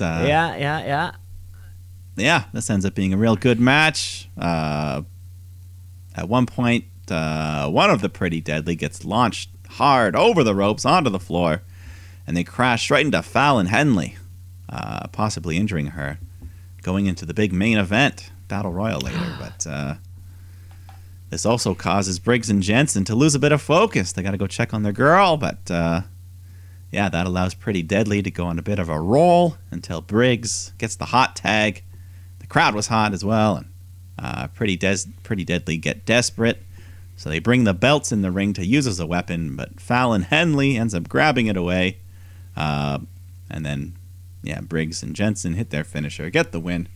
uh, 0.00 0.24
yeah, 0.26 0.56
yeah, 0.56 0.56
yeah. 0.56 1.12
yeah, 2.16 2.44
this 2.52 2.68
ends 2.68 2.84
up 2.84 2.94
being 2.94 3.12
a 3.12 3.16
real 3.16 3.36
good 3.36 3.60
match. 3.60 4.28
Uh, 4.36 5.02
at 6.16 6.28
one 6.28 6.46
point, 6.46 6.84
uh, 7.10 7.68
one 7.70 7.90
of 7.90 8.00
the 8.00 8.08
Pretty 8.08 8.40
Deadly 8.40 8.76
gets 8.76 9.04
launched 9.04 9.51
hard 9.72 10.14
over 10.14 10.44
the 10.44 10.54
ropes 10.54 10.84
onto 10.84 11.10
the 11.10 11.18
floor, 11.18 11.62
and 12.26 12.36
they 12.36 12.44
crash 12.44 12.90
right 12.90 13.04
into 13.04 13.22
Fallon 13.22 13.66
Henley, 13.66 14.16
uh, 14.68 15.08
possibly 15.08 15.56
injuring 15.56 15.88
her, 15.88 16.18
going 16.82 17.06
into 17.06 17.24
the 17.24 17.34
big 17.34 17.52
main 17.52 17.78
event, 17.78 18.30
Battle 18.48 18.72
Royal 18.72 19.00
later. 19.00 19.18
But 19.38 19.66
uh, 19.66 19.94
this 21.30 21.46
also 21.46 21.74
causes 21.74 22.18
Briggs 22.18 22.50
and 22.50 22.62
Jensen 22.62 23.04
to 23.04 23.14
lose 23.14 23.34
a 23.34 23.38
bit 23.38 23.52
of 23.52 23.62
focus. 23.62 24.12
They 24.12 24.22
got 24.22 24.32
to 24.32 24.36
go 24.36 24.46
check 24.46 24.74
on 24.74 24.82
their 24.82 24.92
girl, 24.92 25.36
but 25.36 25.70
uh, 25.70 26.02
yeah, 26.90 27.08
that 27.08 27.26
allows 27.26 27.54
Pretty 27.54 27.82
Deadly 27.82 28.22
to 28.22 28.30
go 28.30 28.44
on 28.46 28.58
a 28.58 28.62
bit 28.62 28.78
of 28.78 28.88
a 28.90 29.00
roll 29.00 29.56
until 29.70 30.02
Briggs 30.02 30.72
gets 30.78 30.94
the 30.96 31.06
hot 31.06 31.34
tag. 31.34 31.82
The 32.40 32.46
crowd 32.46 32.74
was 32.74 32.88
hot 32.88 33.14
as 33.14 33.24
well, 33.24 33.56
and 33.56 33.66
uh, 34.18 34.48
Pretty 34.48 34.76
Des- 34.76 35.08
Pretty 35.22 35.44
Deadly 35.44 35.78
get 35.78 36.04
desperate. 36.04 36.62
So 37.22 37.30
they 37.30 37.38
bring 37.38 37.62
the 37.62 37.72
belts 37.72 38.10
in 38.10 38.22
the 38.22 38.32
ring 38.32 38.52
to 38.54 38.66
use 38.66 38.84
as 38.84 38.98
a 38.98 39.06
weapon, 39.06 39.54
but 39.54 39.78
Fallon 39.78 40.22
Henley 40.22 40.76
ends 40.76 40.92
up 40.92 41.08
grabbing 41.08 41.46
it 41.46 41.56
away. 41.56 41.98
Uh, 42.56 42.98
and 43.48 43.64
then, 43.64 43.96
yeah, 44.42 44.60
Briggs 44.60 45.04
and 45.04 45.14
Jensen 45.14 45.54
hit 45.54 45.70
their 45.70 45.84
finisher, 45.84 46.30
get 46.30 46.50
the 46.50 46.58
win, 46.58 46.88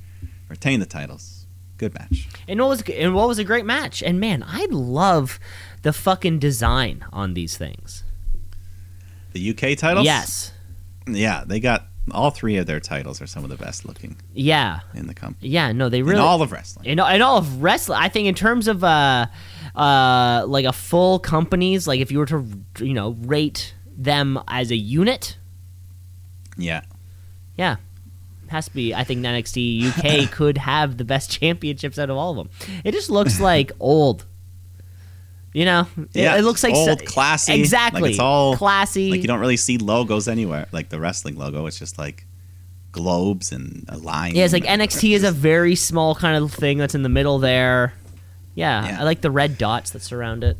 retain 0.48 0.80
the 0.80 0.86
titles. 0.86 1.46
Good 1.78 1.94
match. 1.94 2.26
And 2.48 2.58
what 2.60 2.70
was 2.70 2.82
and 2.88 3.14
what 3.14 3.28
was 3.28 3.38
a 3.38 3.44
great 3.44 3.64
match. 3.66 4.02
And 4.02 4.18
man, 4.18 4.42
I 4.44 4.66
love 4.68 5.38
the 5.82 5.92
fucking 5.92 6.40
design 6.40 7.04
on 7.12 7.34
these 7.34 7.56
things. 7.56 8.02
The 9.32 9.50
UK 9.50 9.78
titles? 9.78 10.06
Yes. 10.06 10.52
Yeah, 11.06 11.44
they 11.46 11.60
got 11.60 11.86
all 12.10 12.30
three 12.32 12.56
of 12.56 12.66
their 12.66 12.80
titles 12.80 13.22
are 13.22 13.28
some 13.28 13.44
of 13.44 13.50
the 13.50 13.56
best 13.56 13.84
looking 13.84 14.16
Yeah. 14.34 14.80
in 14.92 15.06
the 15.06 15.14
company. 15.14 15.50
Yeah. 15.50 15.70
No, 15.70 15.88
they 15.88 16.02
really 16.02 16.16
in 16.18 16.20
all 16.24 16.42
of 16.42 16.50
wrestling. 16.50 16.86
in, 16.86 16.98
in 16.98 17.22
all 17.22 17.38
of 17.38 17.62
wrestling 17.62 17.98
i 18.00 18.08
think 18.08 18.26
in 18.26 18.34
terms 18.34 18.66
of 18.68 18.82
uh 18.82 19.26
uh 19.76 20.44
like 20.46 20.64
a 20.64 20.72
full 20.72 21.18
companies 21.18 21.86
like 21.86 22.00
if 22.00 22.10
you 22.10 22.18
were 22.18 22.26
to 22.26 22.46
you 22.80 22.94
know 22.94 23.10
rate 23.22 23.74
them 23.96 24.38
as 24.48 24.70
a 24.70 24.76
unit? 24.76 25.36
Yeah. 26.56 26.82
yeah. 27.56 27.76
Has 28.48 28.66
to 28.66 28.74
be. 28.74 28.94
I 28.94 29.04
think 29.04 29.20
nxt 29.24 29.88
uk 30.24 30.30
could 30.38 30.58
have 30.58 30.96
the 30.96 31.04
best 31.04 31.30
championships 31.30 31.98
out 31.98 32.10
of 32.10 32.16
all 32.16 32.30
of 32.30 32.36
them. 32.36 32.50
It 32.84 32.92
just 32.92 33.10
looks 33.10 33.40
like 33.50 33.72
old. 33.80 34.24
You 35.52 35.64
know? 35.64 35.86
Yeah, 36.12 36.36
it, 36.36 36.42
looks 36.42 36.62
like 36.62 36.74
old, 36.74 37.00
so- 37.00 37.06
classy. 37.06 37.52
Like, 37.52 37.60
exactly. 37.60 38.10
it's 38.10 38.18
all- 38.18 38.56
classy. 38.56 39.10
Like 39.10 39.22
you 39.22 39.26
don't 39.26 39.40
really 39.40 39.56
see 39.56 39.78
logos 39.78 40.28
anywhere. 40.28 40.66
Like 40.70 40.90
the 40.90 41.00
wrestling 41.00 41.36
logo, 41.36 41.66
it's 41.66 41.78
just 41.78 41.98
like 41.98 42.26
globes 42.92 43.52
and 43.52 43.84
a 43.90 43.98
line. 43.98 44.34
yeah 44.34 44.42
it's 44.44 44.54
like 44.54 44.64
nxt 44.64 45.14
is 45.14 45.22
a 45.22 45.30
very 45.30 45.74
small 45.74 46.14
kind 46.14 46.42
of 46.42 46.50
thing 46.50 46.78
that's 46.78 46.94
in 46.94 47.02
the 47.02 47.10
middle 47.10 47.38
there 47.38 47.92
yeah, 48.56 48.84
Yeah. 48.88 49.00
i 49.00 49.04
like 49.04 49.20
the 49.20 49.30
red 49.30 49.56
dots 49.58 49.90
that 49.92 50.02
surround 50.02 50.42
it 50.42 50.56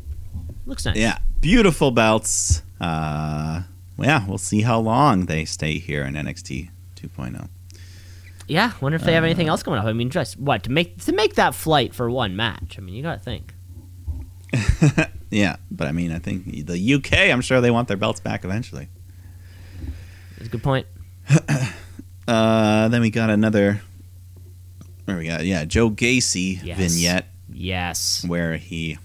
looks 0.65 0.85
nice 0.85 0.95
Yeah, 0.95 1.17
beautiful 1.41 1.91
belts. 1.91 2.61
Uh, 2.79 3.63
yeah, 3.99 4.25
we'll 4.27 4.37
see 4.37 4.61
how 4.61 4.79
long 4.79 5.25
they 5.25 5.43
stay 5.43 5.77
here 5.79 6.03
in 6.05 6.13
NXT 6.13 6.69
2.0. 6.95 7.49
Yeah, 8.47 8.71
wonder 8.79 8.95
if 8.95 9.03
they 9.03 9.11
have 9.13 9.23
Uh, 9.23 9.27
anything 9.27 9.47
else 9.49 9.61
coming 9.63 9.79
up. 9.79 9.85
I 9.85 9.91
mean, 9.93 10.09
just 10.09 10.39
what 10.39 10.63
to 10.63 10.71
make 10.71 11.03
to 11.03 11.11
make 11.11 11.35
that 11.35 11.53
flight 11.55 11.93
for 11.93 12.09
one 12.09 12.35
match. 12.37 12.77
I 12.77 12.81
mean, 12.81 12.95
you 12.95 13.03
gotta 13.03 13.19
think. 13.19 13.53
Yeah, 15.29 15.57
but 15.69 15.87
I 15.87 15.91
mean, 15.91 16.13
I 16.13 16.19
think 16.19 16.65
the 16.67 16.93
UK. 16.93 17.13
I'm 17.33 17.41
sure 17.41 17.59
they 17.59 17.69
want 17.71 17.89
their 17.89 17.97
belts 17.97 18.21
back 18.21 18.45
eventually. 18.45 18.87
It's 20.37 20.47
a 20.47 20.49
good 20.49 20.63
point. 20.63 20.87
Uh, 22.27 22.89
then 22.89 22.99
we 23.01 23.09
got 23.09 23.29
another. 23.29 23.81
Where 25.05 25.17
we 25.17 25.27
got? 25.27 25.45
Yeah, 25.45 25.63
Joe 25.63 25.89
Gacy 25.89 26.59
Yes. 26.61 26.77
vignette 26.77 27.27
Yes. 27.57 28.23
where 28.27 28.57
he. 28.57 28.97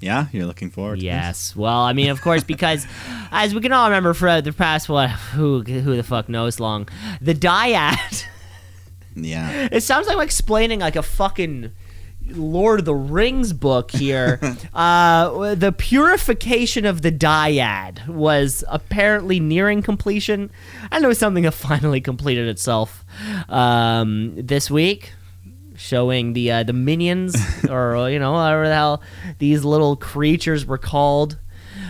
Yeah, 0.00 0.26
you're 0.32 0.46
looking 0.46 0.70
forward. 0.70 0.96
to 0.96 1.00
this? 1.02 1.04
Yes. 1.04 1.56
Well, 1.56 1.80
I 1.80 1.92
mean, 1.92 2.08
of 2.08 2.22
course, 2.22 2.42
because 2.42 2.86
as 3.30 3.54
we 3.54 3.60
can 3.60 3.72
all 3.72 3.84
remember 3.88 4.14
for 4.14 4.40
the 4.40 4.52
past 4.52 4.88
what 4.88 5.10
who 5.10 5.62
who 5.62 5.96
the 5.96 6.02
fuck 6.02 6.28
knows 6.28 6.58
long, 6.58 6.88
the 7.20 7.34
dyad. 7.34 8.24
Yeah. 9.14 9.68
It 9.72 9.82
sounds 9.82 10.06
like 10.06 10.16
I'm 10.16 10.22
explaining 10.22 10.80
like 10.80 10.96
a 10.96 11.02
fucking 11.02 11.72
Lord 12.28 12.80
of 12.80 12.84
the 12.84 12.94
Rings 12.94 13.52
book 13.52 13.90
here. 13.90 14.40
uh, 14.74 15.54
the 15.54 15.72
purification 15.72 16.86
of 16.86 17.02
the 17.02 17.12
dyad 17.12 18.06
was 18.06 18.64
apparently 18.68 19.40
nearing 19.40 19.82
completion. 19.82 20.50
I 20.90 21.00
know 21.00 21.12
something 21.12 21.42
that 21.44 21.52
finally 21.52 22.00
completed 22.00 22.48
itself 22.48 23.04
um, 23.48 24.34
this 24.36 24.70
week, 24.70 25.12
showing 25.80 26.34
the 26.34 26.52
uh, 26.52 26.62
the 26.62 26.74
minions 26.74 27.34
or 27.70 28.10
you 28.10 28.18
know 28.18 28.32
whatever 28.32 28.68
the 28.68 28.74
hell 28.74 29.02
these 29.38 29.64
little 29.64 29.96
creatures 29.96 30.66
were 30.66 30.78
called. 30.78 31.38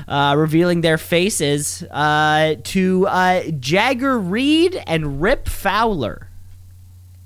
Uh, 0.07 0.35
revealing 0.37 0.81
their 0.81 0.99
faces 0.99 1.85
uh, 1.91 2.57
to 2.65 3.07
uh, 3.07 3.43
Jagger 3.61 4.19
Reid 4.19 4.83
and 4.87 5.23
Rip 5.23 5.49
Fowler. 5.49 6.29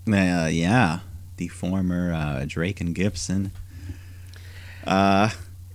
Uh, 0.06 0.48
yeah, 0.52 0.98
the 1.38 1.48
former 1.48 2.12
uh, 2.12 2.44
Drake 2.46 2.82
and 2.82 2.94
Gibson. 2.94 3.52
Uh, 4.86 5.30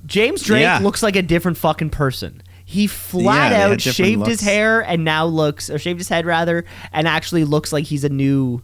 James 0.05 0.43
Drake 0.43 0.61
Yeah. 0.61 0.79
looks 0.79 1.01
like 1.01 1.15
a 1.15 1.21
different 1.23 1.57
fucking 1.57 1.89
person. 1.89 2.41
He 2.63 2.85
flat 2.85 3.51
Yeah, 3.51 3.69
out 3.69 3.81
shaved 3.81 4.27
his 4.27 4.41
hair 4.41 4.81
and 4.81 5.03
now 5.03 5.25
looks, 5.25 5.69
or 5.71 5.79
shaved 5.79 5.99
his 5.99 6.09
head 6.09 6.25
rather, 6.27 6.65
and 6.93 7.07
actually 7.07 7.43
looks 7.43 7.73
like 7.73 7.85
he's 7.85 8.03
a 8.03 8.09
new, 8.09 8.61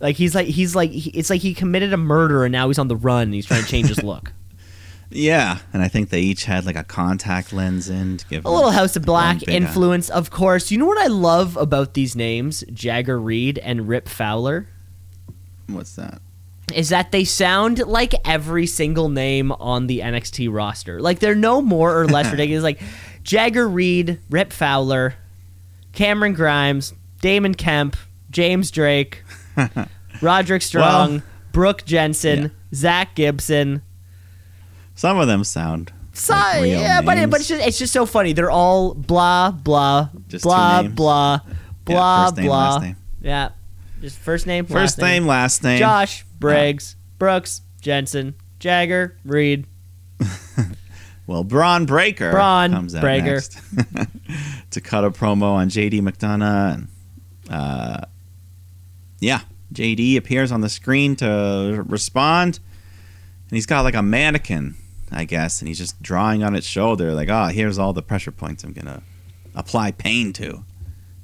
like 0.00 0.16
he's 0.16 0.34
like 0.34 0.46
he's 0.46 0.74
like 0.76 0.90
he, 0.90 1.10
it's 1.10 1.30
like 1.30 1.40
he 1.40 1.54
committed 1.54 1.92
a 1.92 1.96
murder 1.96 2.44
and 2.44 2.52
now 2.52 2.68
he's 2.68 2.78
on 2.78 2.88
the 2.88 2.96
run. 2.96 3.22
and 3.24 3.34
He's 3.34 3.46
trying 3.46 3.62
to 3.62 3.68
change 3.68 3.88
his 3.88 4.02
look. 4.02 4.32
yeah, 5.10 5.58
and 5.72 5.82
I 5.82 5.88
think 5.88 6.10
they 6.10 6.20
each 6.20 6.44
had 6.44 6.66
like 6.66 6.76
a 6.76 6.84
contact 6.84 7.52
lens 7.52 7.88
in 7.88 8.18
to 8.18 8.26
give 8.28 8.44
A 8.44 8.50
little 8.50 8.70
House 8.70 8.94
of 8.96 9.04
Black 9.04 9.36
eye. 9.48 9.52
Uh, 9.52 9.54
influence, 9.56 10.10
of 10.10 10.30
course. 10.30 10.70
You 10.70 10.78
know 10.78 10.86
what 10.86 10.98
I 10.98 11.06
love 11.06 11.56
about 11.56 11.94
these 11.94 12.14
names, 12.14 12.62
Jagger 12.72 13.18
Reid 13.18 13.58
and 13.58 13.88
Rip 13.88 14.08
Fowler, 14.08 14.68
What's 15.66 15.94
that? 15.96 16.20
is 16.74 16.90
that 16.90 17.10
they 17.12 17.24
sound 17.24 17.78
like 17.86 18.12
every 18.28 18.66
single 18.66 19.08
name 19.08 19.50
on 19.52 19.86
the 19.86 20.00
NXT 20.00 20.52
roster. 20.52 21.00
Like 21.00 21.18
they're 21.18 21.34
no 21.34 21.62
more 21.62 21.98
or 21.98 22.06
less 22.06 22.30
ridiculous. 22.30 22.62
Like 22.62 22.80
Jagger 23.22 23.66
Reid, 23.66 24.20
Rip 24.28 24.52
Fowler, 24.52 25.14
Cameron 25.92 26.34
Grimes, 26.34 26.92
Damon 27.22 27.54
Kemp, 27.54 27.96
James 28.30 28.70
Drake, 28.70 29.22
Roderick 30.22 30.62
Strong, 30.62 31.10
Well, 31.12 31.22
Brooke 31.52 31.84
Jensen, 31.84 32.42
yeah. 32.42 32.48
Zach 32.74 33.14
Gibson. 33.14 33.82
Some 34.94 35.18
of 35.18 35.26
them 35.28 35.44
sound. 35.44 35.92
So, 36.12 36.34
like 36.34 36.66
yeah, 36.68 37.00
but, 37.00 37.16
it, 37.18 37.30
but 37.30 37.38
it's 37.40 37.48
just 37.48 37.64
it's 37.64 37.78
just 37.78 37.92
so 37.92 38.04
funny. 38.04 38.32
They're 38.32 38.50
all 38.50 38.92
blah 38.94 39.52
blah 39.52 40.08
Just 40.26 40.42
two 40.42 40.48
blah 40.48 40.82
blah 40.82 41.40
Yeah, 41.46 41.54
blah 41.84 42.24
first 42.26 42.36
name, 42.36 42.46
blah. 42.46 42.56
last 42.70 42.82
name. 42.82 42.96
Yeah, 43.22 43.48
just 44.00 44.18
first 44.18 44.46
name, 44.46 44.64
First 44.66 44.74
last 44.74 44.98
name, 44.98 45.26
last 45.26 45.62
name. 45.62 45.78
Josh 45.78 46.24
Briggs, 46.40 46.96
Brooks 47.20 47.62
Jensen, 47.80 48.34
Jagger 48.58 49.16
Reid. 49.24 49.66
Well, 51.28 51.44
Bron 51.44 51.84
Breakker 51.84 52.30
Bron 52.30 52.72
comes 52.72 52.94
out 52.94 53.02
Breakker. 53.02 53.34
next 53.34 53.60
to 54.70 54.80
cut 54.80 55.04
a 55.04 55.10
promo 55.10 55.52
on 55.52 55.68
JD 55.68 56.00
McDonagh. 56.00 56.74
And, 56.74 56.88
uh, 57.50 58.00
yeah, 59.20 59.40
JD 59.72 60.16
appears 60.16 60.52
on 60.52 60.60
the 60.60 60.68
screen 60.68 61.16
to 61.16 61.84
respond, 61.86 62.60
and 63.50 63.56
he's 63.56 63.66
got 63.66 63.82
like 63.82 63.94
a 63.94 64.02
mannequin, 64.02 64.76
I 65.10 65.24
guess, 65.24 65.60
and 65.60 65.68
he's 65.68 65.78
just 65.78 66.00
drawing 66.02 66.42
on 66.42 66.54
its 66.54 66.66
shoulder, 66.66 67.12
like, 67.12 67.28
oh, 67.28 67.46
here's 67.46 67.78
all 67.78 67.92
the 67.92 68.02
pressure 68.02 68.32
points 68.32 68.64
I'm 68.64 68.72
gonna 68.72 69.02
apply 69.54 69.92
pain 69.92 70.32
to, 70.34 70.64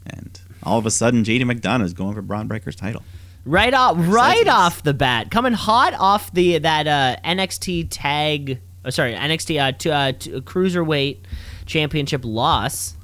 and 0.06 0.40
all 0.62 0.78
of 0.78 0.86
a 0.86 0.90
sudden, 0.90 1.24
JD 1.24 1.42
McDonagh 1.42 1.84
is 1.84 1.94
going 1.94 2.14
for 2.14 2.22
Bron 2.22 2.48
Breakker's 2.48 2.76
title. 2.76 3.02
Right 3.46 3.74
off, 3.74 3.96
right 3.98 4.48
off 4.48 4.82
the 4.82 4.94
bat, 4.94 5.30
coming 5.30 5.52
hot 5.52 5.92
off 5.94 6.32
the 6.32 6.58
that 6.58 6.86
uh, 6.86 7.16
NXT 7.24 7.88
tag. 7.90 8.60
Oh, 8.86 8.90
sorry, 8.90 9.14
NXT 9.14 9.62
uh, 9.62 9.72
t- 9.72 9.90
uh, 9.90 10.12
t- 10.12 10.40
cruiserweight 10.40 11.18
championship 11.66 12.22
loss. 12.24 12.96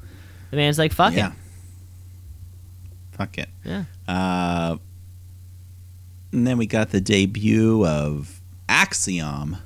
The 0.51 0.57
man's 0.57 0.78
like, 0.78 0.93
"Fuck 0.93 1.12
yeah. 1.12 1.28
it." 1.28 1.32
Fuck 3.20 3.36
it. 3.36 3.50
Yeah. 3.66 3.84
Uh, 4.08 4.78
and 6.32 6.46
then 6.46 6.56
we 6.56 6.66
got 6.66 6.88
the 6.88 7.02
debut 7.02 7.84
of 7.86 8.40
Axiom 8.66 9.58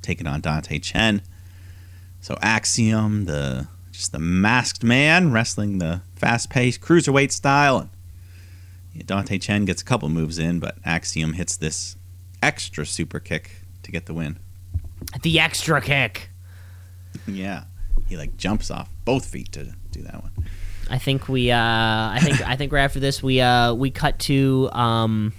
taking 0.00 0.28
on 0.28 0.40
Dante 0.40 0.78
Chen. 0.78 1.20
So 2.20 2.38
Axiom, 2.40 3.24
the 3.24 3.66
just 3.90 4.12
the 4.12 4.20
masked 4.20 4.84
man 4.84 5.32
wrestling 5.32 5.78
the 5.78 6.02
fast-paced 6.14 6.80
cruiserweight 6.80 7.32
style. 7.32 7.78
And 7.80 9.06
Dante 9.06 9.38
Chen 9.38 9.64
gets 9.64 9.82
a 9.82 9.84
couple 9.84 10.08
moves 10.08 10.38
in, 10.38 10.60
but 10.60 10.78
Axiom 10.84 11.32
hits 11.32 11.56
this 11.56 11.96
extra 12.44 12.86
super 12.86 13.18
kick 13.18 13.62
to 13.82 13.90
get 13.90 14.06
the 14.06 14.14
win. 14.14 14.38
The 15.20 15.40
extra 15.40 15.80
kick. 15.80 16.30
yeah, 17.26 17.64
he 18.06 18.16
like 18.16 18.36
jumps 18.36 18.70
off 18.70 18.88
both 19.04 19.26
feet 19.26 19.50
to 19.50 19.74
do 19.90 20.02
that 20.02 20.22
one. 20.22 20.30
I 20.90 20.98
think 20.98 21.28
we. 21.28 21.50
Uh, 21.50 21.58
I 21.58 22.18
think. 22.22 22.46
I 22.46 22.56
think 22.56 22.72
right 22.72 22.84
after 22.84 23.00
this, 23.00 23.22
we 23.22 23.40
uh, 23.40 23.72
we 23.74 23.90
cut 23.90 24.18
to 24.20 24.68
um, 24.72 25.32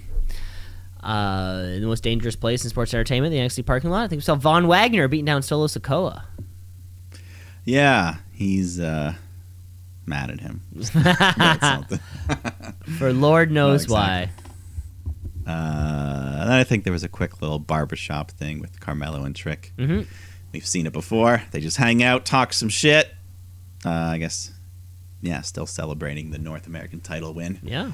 uh, 1.02 1.62
the 1.62 1.84
most 1.86 2.02
dangerous 2.02 2.36
place 2.36 2.64
in 2.64 2.70
sports 2.70 2.92
entertainment, 2.92 3.32
the 3.32 3.38
NXT 3.38 3.64
parking 3.66 3.90
lot. 3.90 4.02
I 4.04 4.08
think 4.08 4.18
we 4.18 4.22
saw 4.24 4.34
Von 4.34 4.66
Wagner 4.66 5.08
beating 5.08 5.24
down 5.24 5.42
Solo 5.42 5.66
Sikoa. 5.68 6.24
Yeah, 7.64 8.16
he's 8.32 8.78
uh, 8.80 9.14
mad 10.04 10.30
at 10.30 10.40
him. 10.40 10.60
For 12.98 13.12
Lord 13.12 13.50
knows 13.50 13.84
exactly. 13.84 14.32
why. 15.46 15.52
Uh, 15.52 16.38
and 16.42 16.52
I 16.52 16.64
think 16.64 16.84
there 16.84 16.92
was 16.92 17.04
a 17.04 17.08
quick 17.08 17.40
little 17.40 17.58
barbershop 17.60 18.32
thing 18.32 18.60
with 18.60 18.80
Carmelo 18.80 19.24
and 19.24 19.34
Trick. 19.34 19.72
hmm 19.78 20.02
We've 20.52 20.66
seen 20.66 20.86
it 20.86 20.92
before. 20.92 21.42
They 21.50 21.60
just 21.60 21.76
hang 21.76 22.02
out, 22.02 22.24
talk 22.24 22.52
some 22.52 22.68
shit. 22.68 23.12
Uh, 23.84 23.90
I 23.90 24.18
guess, 24.18 24.50
yeah, 25.26 25.40
still 25.42 25.66
celebrating 25.66 26.30
the 26.30 26.38
North 26.38 26.66
American 26.66 27.00
title 27.00 27.34
win. 27.34 27.58
Yeah. 27.62 27.92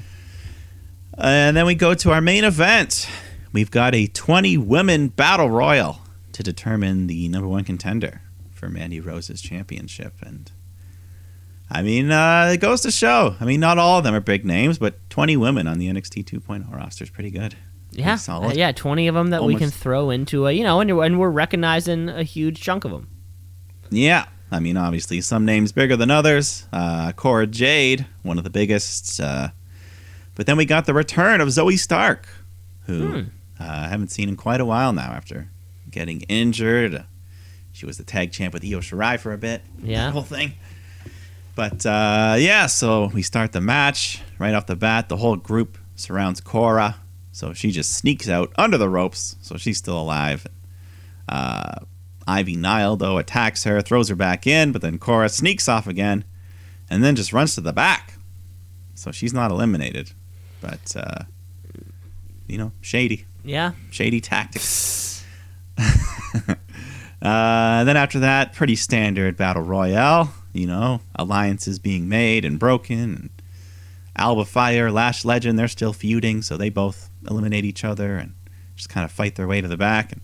And 1.17 1.55
then 1.55 1.65
we 1.65 1.75
go 1.75 1.93
to 1.93 2.11
our 2.11 2.21
main 2.21 2.43
event. 2.43 3.07
We've 3.51 3.69
got 3.69 3.93
a 3.93 4.07
20 4.07 4.57
women 4.57 5.09
battle 5.09 5.49
royal 5.49 5.99
to 6.31 6.41
determine 6.43 7.07
the 7.07 7.27
number 7.27 7.47
one 7.47 7.63
contender 7.63 8.21
for 8.51 8.69
Mandy 8.69 8.99
Rose's 8.99 9.41
championship. 9.41 10.15
And 10.21 10.51
I 11.69 11.83
mean, 11.83 12.11
uh, 12.11 12.51
it 12.53 12.57
goes 12.57 12.81
to 12.81 12.91
show. 12.91 13.35
I 13.39 13.45
mean, 13.45 13.59
not 13.59 13.77
all 13.77 13.99
of 13.99 14.03
them 14.03 14.15
are 14.15 14.19
big 14.19 14.43
names, 14.45 14.79
but 14.79 15.07
20 15.09 15.37
women 15.37 15.67
on 15.67 15.77
the 15.77 15.87
NXT 15.87 16.25
2.0 16.25 16.73
roster 16.73 17.03
is 17.03 17.09
pretty 17.11 17.29
good. 17.31 17.55
Yeah, 17.95 18.15
solid. 18.15 18.53
Uh, 18.53 18.53
yeah, 18.55 18.71
twenty 18.71 19.07
of 19.07 19.13
them 19.13 19.29
that 19.29 19.43
we 19.43 19.55
can 19.55 19.69
throw 19.69 20.09
into 20.09 20.47
a, 20.47 20.51
you 20.51 20.63
know, 20.63 20.79
and, 20.79 20.89
and 20.89 21.19
we're 21.19 21.29
recognizing 21.29 22.09
a 22.09 22.23
huge 22.23 22.59
chunk 22.59 22.85
of 22.85 22.91
them. 22.91 23.07
Yeah. 23.91 24.25
I 24.53 24.59
mean, 24.59 24.77
obviously, 24.77 25.19
some 25.21 25.45
names 25.45 25.71
bigger 25.71 25.95
than 25.95 26.11
others. 26.11 26.67
Uh, 26.71 27.11
Cora 27.13 27.47
Jade, 27.47 28.05
one 28.21 28.37
of 28.37 28.43
the 28.43 28.49
biggest. 28.49 29.19
Uh, 29.19 29.49
but 30.35 30.45
then 30.45 30.57
we 30.57 30.65
got 30.65 30.85
the 30.85 30.93
return 30.93 31.41
of 31.41 31.47
Zoey 31.49 31.77
Stark, 31.77 32.27
who 32.85 33.07
Hmm. 33.07 33.19
uh, 33.59 33.63
I 33.63 33.87
haven't 33.89 34.11
seen 34.11 34.29
in 34.29 34.35
quite 34.35 34.61
a 34.61 34.65
while 34.65 34.93
now 34.93 35.11
after 35.11 35.49
getting 35.89 36.21
injured. 36.23 37.03
She 37.71 37.85
was 37.85 37.97
the 37.97 38.03
tag 38.03 38.31
champ 38.31 38.53
with 38.53 38.63
Io 38.63 38.79
Shirai 38.79 39.19
for 39.19 39.33
a 39.33 39.37
bit. 39.37 39.61
Yeah. 39.81 40.11
Whole 40.11 40.21
thing. 40.23 40.53
But 41.55 41.85
uh, 41.85 42.35
yeah, 42.39 42.65
so 42.67 43.07
we 43.13 43.21
start 43.21 43.51
the 43.51 43.61
match 43.61 44.21
right 44.39 44.53
off 44.53 44.65
the 44.65 44.75
bat. 44.75 45.07
The 45.09 45.17
whole 45.17 45.35
group 45.35 45.77
surrounds 45.95 46.41
Cora. 46.41 46.97
So 47.31 47.53
she 47.53 47.71
just 47.71 47.93
sneaks 47.93 48.27
out 48.29 48.51
under 48.57 48.77
the 48.77 48.89
ropes. 48.89 49.35
So 49.41 49.57
she's 49.57 49.77
still 49.77 49.99
alive. 49.99 50.45
Uh, 51.29 51.75
Ivy 52.27 52.55
Nile, 52.55 52.95
though, 52.95 53.17
attacks 53.17 53.63
her, 53.63 53.81
throws 53.81 54.09
her 54.09 54.15
back 54.15 54.47
in, 54.47 54.71
but 54.71 54.81
then 54.81 54.97
Cora 54.97 55.29
sneaks 55.29 55.67
off 55.67 55.87
again 55.87 56.23
and 56.89 57.03
then 57.03 57.15
just 57.15 57.33
runs 57.33 57.55
to 57.55 57.61
the 57.61 57.73
back. 57.73 58.15
So 58.95 59.11
she's 59.11 59.33
not 59.33 59.51
eliminated. 59.51 60.11
But, 60.61 60.95
uh, 60.95 61.23
you 62.47 62.57
know, 62.57 62.71
shady. 62.81 63.25
Yeah, 63.43 63.71
Shady 63.91 64.21
tactics. 64.21 65.25
uh, 65.77 66.53
then 67.21 67.97
after 67.97 68.19
that, 68.19 68.53
pretty 68.53 68.75
standard 68.75 69.35
battle 69.35 69.63
royale. 69.63 70.33
You 70.53 70.67
know, 70.67 71.01
alliances 71.15 71.79
being 71.79 72.07
made 72.07 72.45
and 72.45 72.59
broken. 72.59 73.31
Alba 74.15 74.45
Fyre, 74.45 74.91
Lash 74.91 75.25
Legend, 75.25 75.57
they're 75.57 75.67
still 75.67 75.93
feuding, 75.93 76.43
so 76.43 76.55
they 76.55 76.69
both 76.69 77.09
eliminate 77.27 77.65
each 77.65 77.83
other 77.83 78.15
and 78.15 78.35
just 78.75 78.89
kind 78.89 79.03
of 79.03 79.11
fight 79.11 79.35
their 79.35 79.47
way 79.47 79.59
to 79.59 79.67
the 79.67 79.77
back. 79.77 80.11
And 80.11 80.21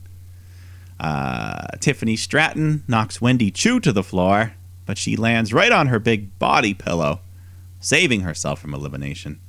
uh, 0.99 1.67
Tiffany 1.79 2.15
Stratton 2.15 2.83
knocks 2.87 3.21
Wendy 3.21 3.51
Choo 3.51 3.79
to 3.79 3.91
the 3.91 4.03
floor, 4.03 4.53
but 4.85 4.97
she 4.97 5.15
lands 5.15 5.53
right 5.53 5.71
on 5.71 5.87
her 5.87 5.99
big 5.99 6.37
body 6.39 6.73
pillow, 6.73 7.21
saving 7.79 8.21
herself 8.21 8.59
from 8.59 8.73
elimination. 8.73 9.39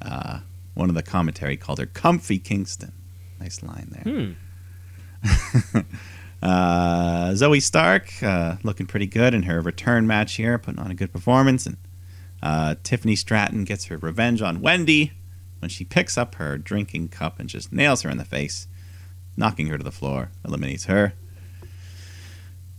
Uh, 0.00 0.40
one 0.74 0.88
of 0.88 0.94
the 0.94 1.02
commentary 1.02 1.56
called 1.56 1.78
her 1.78 1.86
Comfy 1.86 2.38
Kingston. 2.38 2.92
Nice 3.38 3.62
line 3.62 3.88
there. 3.90 4.36
Hmm. 5.24 5.80
Uh, 6.42 7.30
Zoey 7.30 7.62
Stark 7.62 8.20
uh, 8.20 8.56
looking 8.64 8.86
pretty 8.86 9.06
good 9.06 9.32
in 9.32 9.44
her 9.44 9.60
return 9.60 10.08
match 10.08 10.34
here, 10.34 10.58
putting 10.58 10.80
on 10.80 10.90
a 10.90 10.94
good 10.94 11.12
performance. 11.12 11.66
And 11.66 11.76
uh, 12.42 12.74
Tiffany 12.82 13.14
Stratton 13.14 13.62
gets 13.64 13.84
her 13.84 13.96
revenge 13.96 14.42
on 14.42 14.60
Wendy 14.60 15.12
when 15.60 15.68
she 15.68 15.84
picks 15.84 16.18
up 16.18 16.34
her 16.34 16.58
drinking 16.58 17.10
cup 17.10 17.38
and 17.38 17.48
just 17.48 17.72
nails 17.72 18.02
her 18.02 18.10
in 18.10 18.18
the 18.18 18.24
face, 18.24 18.66
knocking 19.36 19.66
her 19.66 19.78
to 19.78 19.84
the 19.84 19.92
floor, 19.92 20.30
eliminates 20.44 20.84
her. 20.86 21.14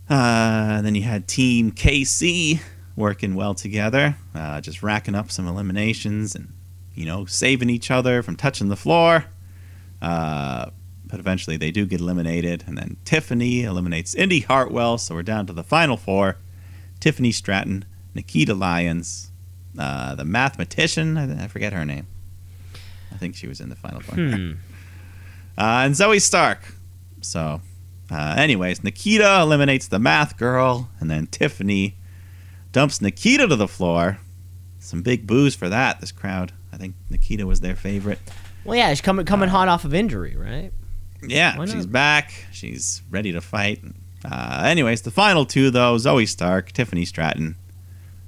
Uh, 0.08 0.82
then 0.82 0.94
you 0.94 1.02
had 1.02 1.26
Team 1.26 1.72
KC 1.72 2.60
working 2.96 3.34
well 3.34 3.54
together, 3.54 4.16
uh, 4.34 4.60
just 4.60 4.82
racking 4.82 5.14
up 5.14 5.30
some 5.30 5.46
eliminations 5.48 6.34
and, 6.34 6.52
you 6.94 7.06
know, 7.06 7.24
saving 7.24 7.70
each 7.70 7.90
other 7.90 8.22
from 8.22 8.36
touching 8.36 8.68
the 8.68 8.76
floor. 8.76 9.24
Uh, 10.02 10.70
but 11.06 11.18
eventually 11.18 11.56
they 11.56 11.70
do 11.70 11.86
get 11.86 12.00
eliminated. 12.00 12.64
And 12.66 12.76
then 12.76 12.96
Tiffany 13.04 13.62
eliminates 13.62 14.14
Indy 14.14 14.40
Hartwell, 14.40 14.98
so 14.98 15.14
we're 15.14 15.22
down 15.22 15.46
to 15.46 15.52
the 15.52 15.64
final 15.64 15.96
four 15.96 16.36
Tiffany 17.00 17.32
Stratton, 17.32 17.84
Nikita 18.14 18.54
Lyons, 18.54 19.30
uh, 19.78 20.14
the 20.14 20.24
mathematician, 20.24 21.16
I, 21.16 21.44
I 21.44 21.48
forget 21.48 21.72
her 21.72 21.84
name. 21.84 22.06
I 23.12 23.16
think 23.16 23.36
she 23.36 23.46
was 23.46 23.60
in 23.60 23.68
the 23.68 23.76
final 23.76 24.00
four. 24.00 24.14
Hmm. 24.16 24.52
Uh, 25.56 25.82
and 25.84 25.94
Zoey 25.94 26.20
Stark. 26.20 26.74
So, 27.20 27.60
uh, 28.10 28.34
anyways, 28.36 28.84
Nikita 28.84 29.40
eliminates 29.40 29.88
the 29.88 29.98
math 29.98 30.36
girl, 30.36 30.90
and 31.00 31.10
then 31.10 31.26
Tiffany 31.26 31.96
dumps 32.72 33.00
Nikita 33.00 33.46
to 33.48 33.56
the 33.56 33.68
floor. 33.68 34.18
Some 34.78 35.02
big 35.02 35.26
boos 35.26 35.54
for 35.54 35.68
that. 35.68 36.00
This 36.00 36.12
crowd, 36.12 36.52
I 36.72 36.76
think 36.76 36.94
Nikita 37.08 37.46
was 37.46 37.60
their 37.60 37.76
favorite. 37.76 38.18
Well, 38.64 38.76
yeah, 38.76 38.90
she's 38.90 39.00
coming 39.00 39.24
coming 39.24 39.48
hot 39.48 39.68
off 39.68 39.84
of 39.84 39.94
injury, 39.94 40.36
right? 40.36 40.72
Yeah, 41.26 41.64
she's 41.64 41.86
back. 41.86 42.32
She's 42.52 43.02
ready 43.10 43.32
to 43.32 43.40
fight. 43.40 43.82
Uh, 44.24 44.62
anyways, 44.66 45.02
the 45.02 45.10
final 45.10 45.46
two 45.46 45.70
though: 45.70 45.96
Zoey 45.96 46.28
Stark, 46.28 46.72
Tiffany 46.72 47.04
Stratton. 47.04 47.56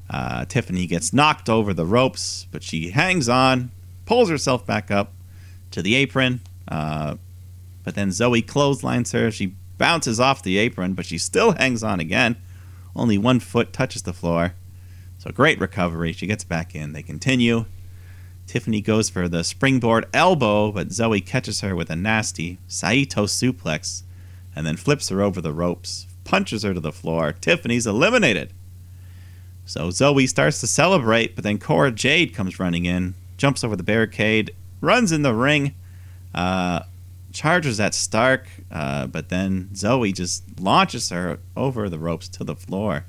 Uh, 0.08 0.44
Tiffany 0.44 0.86
gets 0.86 1.12
knocked 1.12 1.48
over 1.48 1.74
the 1.74 1.84
ropes, 1.84 2.46
but 2.52 2.62
she 2.62 2.90
hangs 2.90 3.28
on, 3.28 3.72
pulls 4.04 4.30
herself 4.30 4.64
back 4.64 4.90
up 4.90 5.12
to 5.72 5.82
the 5.82 5.94
apron. 5.96 6.40
Uh, 6.68 7.16
but 7.84 7.94
then 7.94 8.08
Zoey 8.08 8.46
clotheslines 8.46 9.12
her. 9.12 9.30
She 9.30 9.54
bounces 9.78 10.18
off 10.18 10.42
the 10.42 10.58
apron, 10.58 10.94
but 10.94 11.06
she 11.06 11.18
still 11.18 11.52
hangs 11.52 11.82
on 11.82 12.00
again. 12.00 12.36
Only 12.94 13.18
one 13.18 13.40
foot 13.40 13.72
touches 13.72 14.02
the 14.02 14.12
floor. 14.12 14.54
So 15.18 15.30
great 15.30 15.60
recovery. 15.60 16.12
She 16.12 16.26
gets 16.26 16.44
back 16.44 16.74
in. 16.74 16.92
They 16.92 17.02
continue. 17.02 17.66
Tiffany 18.46 18.80
goes 18.80 19.10
for 19.10 19.28
the 19.28 19.42
springboard 19.42 20.06
elbow, 20.14 20.70
but 20.70 20.88
Zoey 20.88 21.24
catches 21.24 21.60
her 21.60 21.74
with 21.74 21.90
a 21.90 21.96
nasty 21.96 22.58
Saito 22.68 23.26
suplex 23.26 24.02
and 24.54 24.66
then 24.66 24.76
flips 24.76 25.08
her 25.08 25.20
over 25.20 25.40
the 25.40 25.52
ropes, 25.52 26.06
punches 26.24 26.62
her 26.62 26.72
to 26.72 26.80
the 26.80 26.92
floor. 26.92 27.32
Tiffany's 27.32 27.86
eliminated. 27.86 28.52
So 29.64 29.88
Zoey 29.88 30.28
starts 30.28 30.60
to 30.60 30.66
celebrate, 30.66 31.34
but 31.34 31.42
then 31.42 31.58
Cora 31.58 31.90
Jade 31.90 32.34
comes 32.34 32.60
running 32.60 32.84
in, 32.84 33.14
jumps 33.36 33.64
over 33.64 33.74
the 33.74 33.82
barricade, 33.82 34.54
runs 34.80 35.10
in 35.10 35.22
the 35.22 35.34
ring, 35.34 35.74
uh, 36.36 36.80
charges 37.32 37.80
at 37.80 37.94
Stark, 37.94 38.46
uh, 38.70 39.06
but 39.06 39.28
then 39.30 39.70
Zoey 39.72 40.14
just 40.14 40.60
launches 40.60 41.10
her 41.10 41.38
over 41.56 41.88
the 41.88 41.98
ropes 41.98 42.28
to 42.28 42.44
the 42.44 42.54
floor. 42.54 43.04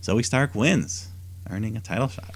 Zoey 0.00 0.24
Stark 0.24 0.54
wins, 0.54 1.08
earning 1.50 1.76
a 1.76 1.80
title 1.80 2.08
shot. 2.08 2.34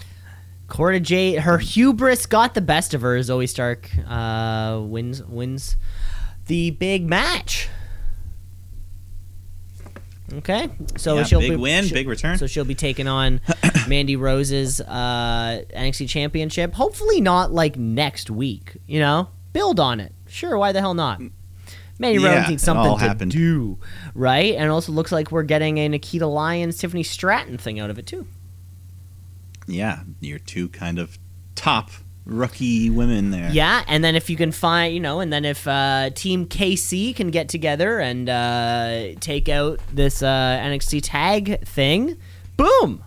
Cora 0.68 1.00
Jade, 1.00 1.40
her 1.40 1.58
hubris 1.58 2.26
got 2.26 2.54
the 2.54 2.60
best 2.60 2.94
of 2.94 3.02
her. 3.02 3.18
Zoey 3.18 3.48
Stark 3.48 3.90
uh, 4.08 4.80
wins 4.82 5.22
wins 5.22 5.76
the 6.46 6.70
big 6.70 7.06
match. 7.08 7.68
Okay, 10.34 10.70
so 10.96 11.16
Yeah, 11.16 11.24
she'll 11.24 11.40
big 11.40 11.50
be, 11.50 11.56
win, 11.56 11.88
big 11.90 12.08
return. 12.08 12.38
So 12.38 12.46
she'll 12.46 12.64
be 12.64 12.74
taking 12.74 13.06
on 13.06 13.42
Mandy 13.88 14.16
Rose's 14.16 14.80
uh, 14.80 15.62
NXT 15.76 16.08
Championship. 16.08 16.72
Hopefully 16.72 17.20
not 17.20 17.52
like 17.52 17.76
next 17.76 18.30
week. 18.30 18.78
You 18.86 19.00
know, 19.00 19.28
build 19.52 19.78
on 19.80 20.00
it. 20.00 20.12
Sure, 20.26 20.56
why 20.58 20.72
the 20.72 20.80
hell 20.80 20.94
not? 20.94 21.20
Mandy 21.98 22.20
Yeah, 22.20 22.40
Rose 22.40 22.48
needs 22.48 22.62
something 22.62 22.98
to 22.98 23.04
happened. 23.04 23.32
do, 23.32 23.78
right? 24.14 24.54
And 24.54 24.70
also 24.70 24.92
looks 24.92 25.12
like 25.12 25.30
we're 25.30 25.42
getting 25.42 25.78
a 25.78 25.88
Nikita 25.88 26.26
Lyons, 26.26 26.78
Tiffany 26.78 27.02
Stratton 27.02 27.58
thing 27.58 27.78
out 27.78 27.90
of 27.90 27.98
it 27.98 28.06
too. 28.06 28.26
Yeah, 29.66 30.00
your 30.20 30.38
two 30.38 30.68
kind 30.70 30.98
of 30.98 31.18
top 31.54 31.90
rookie 32.24 32.90
women 32.90 33.30
there. 33.30 33.50
Yeah, 33.52 33.84
and 33.86 34.02
then 34.02 34.16
if 34.16 34.28
you 34.30 34.36
can 34.36 34.52
find, 34.52 34.92
you 34.94 35.00
know, 35.00 35.20
and 35.20 35.32
then 35.32 35.44
if 35.44 35.66
uh, 35.68 36.10
Team 36.14 36.46
KC 36.46 37.14
can 37.14 37.30
get 37.30 37.48
together 37.48 37.98
and 38.00 38.28
uh, 38.28 39.14
take 39.20 39.48
out 39.48 39.80
this 39.92 40.22
uh, 40.22 40.26
NXT 40.62 41.00
tag 41.04 41.64
thing, 41.66 42.16
boom, 42.56 43.04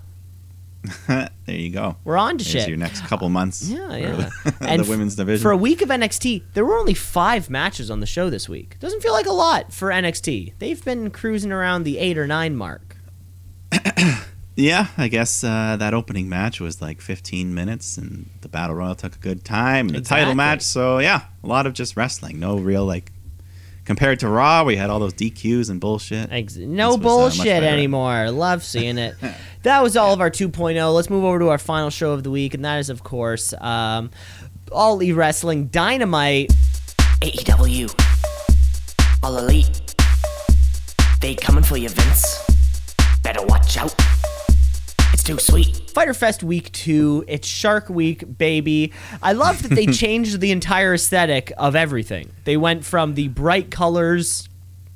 there 1.08 1.30
you 1.48 1.70
go. 1.70 1.98
we're 2.04 2.18
on 2.18 2.38
to 2.38 2.44
There's 2.44 2.64
shit. 2.64 2.68
your 2.68 2.78
next 2.78 3.06
couple 3.06 3.30
months. 3.30 3.68
Yeah, 3.68 3.88
for 3.88 3.98
yeah. 3.98 4.30
the, 4.44 4.56
And 4.62 4.84
the 4.84 4.90
women's 4.90 5.16
division. 5.16 5.42
For 5.42 5.52
a 5.52 5.58
week 5.58 5.82
of 5.82 5.90
NXT, 5.90 6.44
there 6.54 6.66
were 6.66 6.78
only 6.78 6.94
five 6.94 7.50
matches 7.50 7.92
on 7.92 8.00
the 8.00 8.06
show 8.06 8.30
this 8.30 8.48
week. 8.50 8.80
Doesn't 8.80 9.02
feel 9.02 9.14
like 9.14 9.26
a 9.26 9.32
lot 9.34 9.74
for 9.74 9.90
NXT. 9.90 10.54
They've 10.60 10.84
been 10.84 11.12
cruising 11.12 11.52
around 11.52 11.84
the 11.84 11.98
eight 11.98 12.18
or 12.18 12.28
nine 12.28 12.56
mark. 12.56 12.98
yeah, 14.56 14.88
I 14.98 15.08
guess 15.08 15.44
uh, 15.44 15.76
that 15.78 15.94
opening 15.94 16.30
match 16.30 16.60
was 16.62 16.82
like 16.82 17.02
15 17.02 17.54
minutes, 17.54 17.98
and 17.98 18.30
the 18.42 18.50
battle 18.50 18.76
royal 18.76 18.96
took 18.96 19.16
a 19.16 19.20
good 19.20 19.44
time. 19.44 19.88
And 19.88 19.98
the 19.98 20.02
title 20.02 20.36
match, 20.36 20.62
so 20.62 21.00
yeah, 21.00 21.22
a 21.44 21.48
lot 21.48 21.66
of 21.68 21.74
just 21.74 21.98
wrestling. 21.98 22.40
No 22.40 22.58
real 22.58 22.86
like 22.86 23.12
compared 23.86 24.20
to 24.20 24.28
Raw, 24.28 24.64
we 24.64 24.76
had 24.76 24.90
all 24.90 25.00
those 25.00 25.14
DQs 25.14 25.70
and 25.70 25.80
bullshit. 25.80 26.32
Ex- 26.32 26.56
no 26.58 26.98
This 26.98 27.06
was, 27.06 27.14
uh, 27.14 27.18
much 27.20 27.38
bullshit 27.38 27.64
anymore. 27.64 28.32
Love 28.32 28.64
seeing 28.64 28.98
it. 28.98 29.16
that 29.64 29.82
was 29.82 29.96
all 29.96 30.14
of 30.14 30.20
our 30.22 30.30
2.0. 30.30 30.94
Let's 30.94 31.10
move 31.10 31.24
over 31.24 31.40
to 31.40 31.50
our 31.50 31.58
final 31.58 31.90
show 31.90 32.12
of 32.12 32.24
the 32.24 32.32
week, 32.32 32.54
and 32.54 32.66
that 32.66 32.80
is, 32.80 32.90
of 32.90 33.04
course, 33.04 33.54
um, 33.62 34.10
All 34.72 35.02
E 35.02 35.12
Wrestling 35.14 35.68
Dynamite. 35.68 36.52
AEW. 37.22 37.94
All 39.24 39.38
elite. 39.38 39.96
They 41.22 41.34
coming 41.36 41.64
for 41.64 41.78
you, 41.78 41.90
Vince. 41.90 42.46
Better 43.24 43.44
watch 43.46 43.78
out. 43.78 43.96
Too 45.26 45.40
sweet. 45.40 45.82
Fyter 45.90 46.14
Fest 46.14 46.44
Week 46.44 46.72
2. 46.72 47.26
It's 47.28 47.48
Shark 47.48 47.90
Week, 47.90 48.38
baby. 48.38 48.94
I 49.24 49.34
love 49.34 49.64
that 49.64 49.70
they 49.74 49.86
changed 49.92 50.40
the 50.40 50.52
entire 50.52 50.94
aesthetic 50.94 51.52
of 51.58 51.76
everything. 51.76 52.30
They 52.44 52.58
went 52.58 52.86
from 52.86 53.16
the 53.16 53.30
bright 53.30 53.72
colors, 53.72 54.48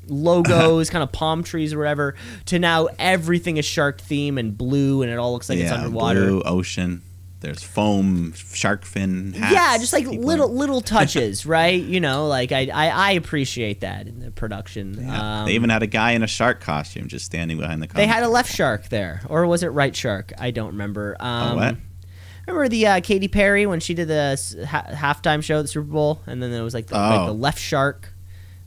logos, 0.08 0.90
kind 0.92 1.02
of 1.02 1.12
palm 1.12 1.42
trees 1.42 1.74
or 1.74 1.80
whatever, 1.80 2.14
to 2.46 2.60
now 2.60 2.90
everything 3.00 3.58
is 3.58 3.66
shark 3.66 4.02
theme 4.02 4.38
and 4.38 4.56
blue, 4.56 5.02
and 5.02 5.12
it 5.12 5.16
all 5.18 5.34
looks 5.34 5.50
like 5.50 5.58
it's 5.58 5.72
underwater. 5.72 6.20
blue 6.28 6.42
ocean. 6.44 7.02
There's 7.42 7.64
foam, 7.64 8.34
shark 8.34 8.84
fin 8.84 9.32
hats. 9.34 9.54
yeah, 9.54 9.78
just 9.78 9.94
like 9.94 10.06
little 10.06 10.50
are- 10.50 10.54
little 10.54 10.82
touches, 10.96 11.46
right? 11.46 11.82
You 11.82 12.02
know, 12.02 12.28
like 12.28 12.52
I, 12.52 12.68
I 12.74 12.88
I 12.90 13.12
appreciate 13.12 13.80
that 13.82 14.08
in 14.08 14.20
the 14.20 14.30
production. 14.32 14.98
Yeah, 15.00 15.40
Um, 15.42 15.46
they 15.46 15.54
even 15.54 15.70
had 15.70 15.82
a 15.82 15.88
guy 15.88 16.12
in 16.12 16.22
a 16.24 16.28
shark 16.28 16.60
costume 16.60 17.08
just 17.08 17.26
standing 17.26 17.58
behind 17.58 17.82
the. 17.82 17.88
they 17.88 18.08
had 18.08 18.24
a 18.24 18.28
left 18.28 18.54
shark 18.54 18.90
there, 18.90 19.22
or 19.30 19.46
was 19.48 19.64
it 19.64 19.70
right 19.70 19.96
shark? 19.96 20.34
I 20.38 20.52
don't 20.52 20.72
remember. 20.72 21.16
Um, 21.22 21.56
what? 21.56 21.76
Remember 22.46 22.68
the 22.68 22.88
uh, 22.88 23.00
Katy 23.02 23.28
Perry 23.30 23.66
when 23.66 23.80
she 23.80 23.94
did 23.94 24.08
the 24.10 24.66
ha- 24.68 24.88
halftime 24.90 25.42
show 25.44 25.60
at 25.60 25.62
the 25.62 25.68
Super 25.70 25.86
Bowl, 25.88 26.22
and 26.28 26.44
then 26.44 26.52
there 26.52 26.64
was 26.64 26.74
like 26.74 26.88
the, 26.88 26.96
like 26.96 27.22
Oh. 27.22 27.26
the 27.28 27.34
left 27.34 27.60
shark 27.60 28.12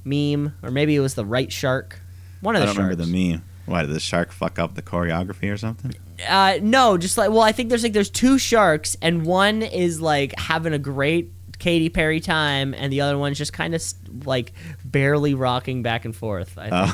meme, 0.05 0.55
or 0.62 0.70
maybe 0.70 0.94
it 0.97 1.01
was 1.01 1.15
the 1.15 1.24
right 1.27 1.53
shark. 1.53 2.01
One 2.40 2.57
of 2.57 2.62
I 2.62 2.66
the 2.66 2.73
don't 2.73 2.77
remember 2.85 3.03
sharks. 3.03 3.12
the 3.12 3.31
meme. 3.32 3.43
Why 3.66 3.82
did 3.82 3.90
the 3.93 4.01
shark 4.01 4.32
fuck 4.32 4.59
up 4.59 4.74
the 4.77 4.82
choreography 4.82 5.53
or 5.53 5.57
something? 5.57 5.93
Uh, 6.28 6.59
no, 6.62 6.98
just 6.98 7.18
like 7.18 7.30
well, 7.30 7.43
I 7.43 7.52
think 7.52 7.68
there's 7.68 7.82
like 7.82 7.93
there's 7.93 8.10
two 8.10 8.39
sharks, 8.39 8.97
and 9.02 9.24
one 9.24 9.62
is 9.62 10.01
like 10.01 10.39
having 10.39 10.72
a 10.72 10.78
great 10.78 11.32
Katy 11.59 11.90
Perry 11.90 12.20
time, 12.20 12.74
and 12.74 12.93
the 12.93 13.02
other 13.02 13.16
one's 13.16 13.39
just 13.39 13.52
kind 13.52 13.74
of 13.74 13.82
like 14.26 14.52
barely 14.84 15.34
rocking 15.34 15.82
back 15.82 16.05
and 16.05 16.14
forth. 16.14 16.59
I 16.59 16.90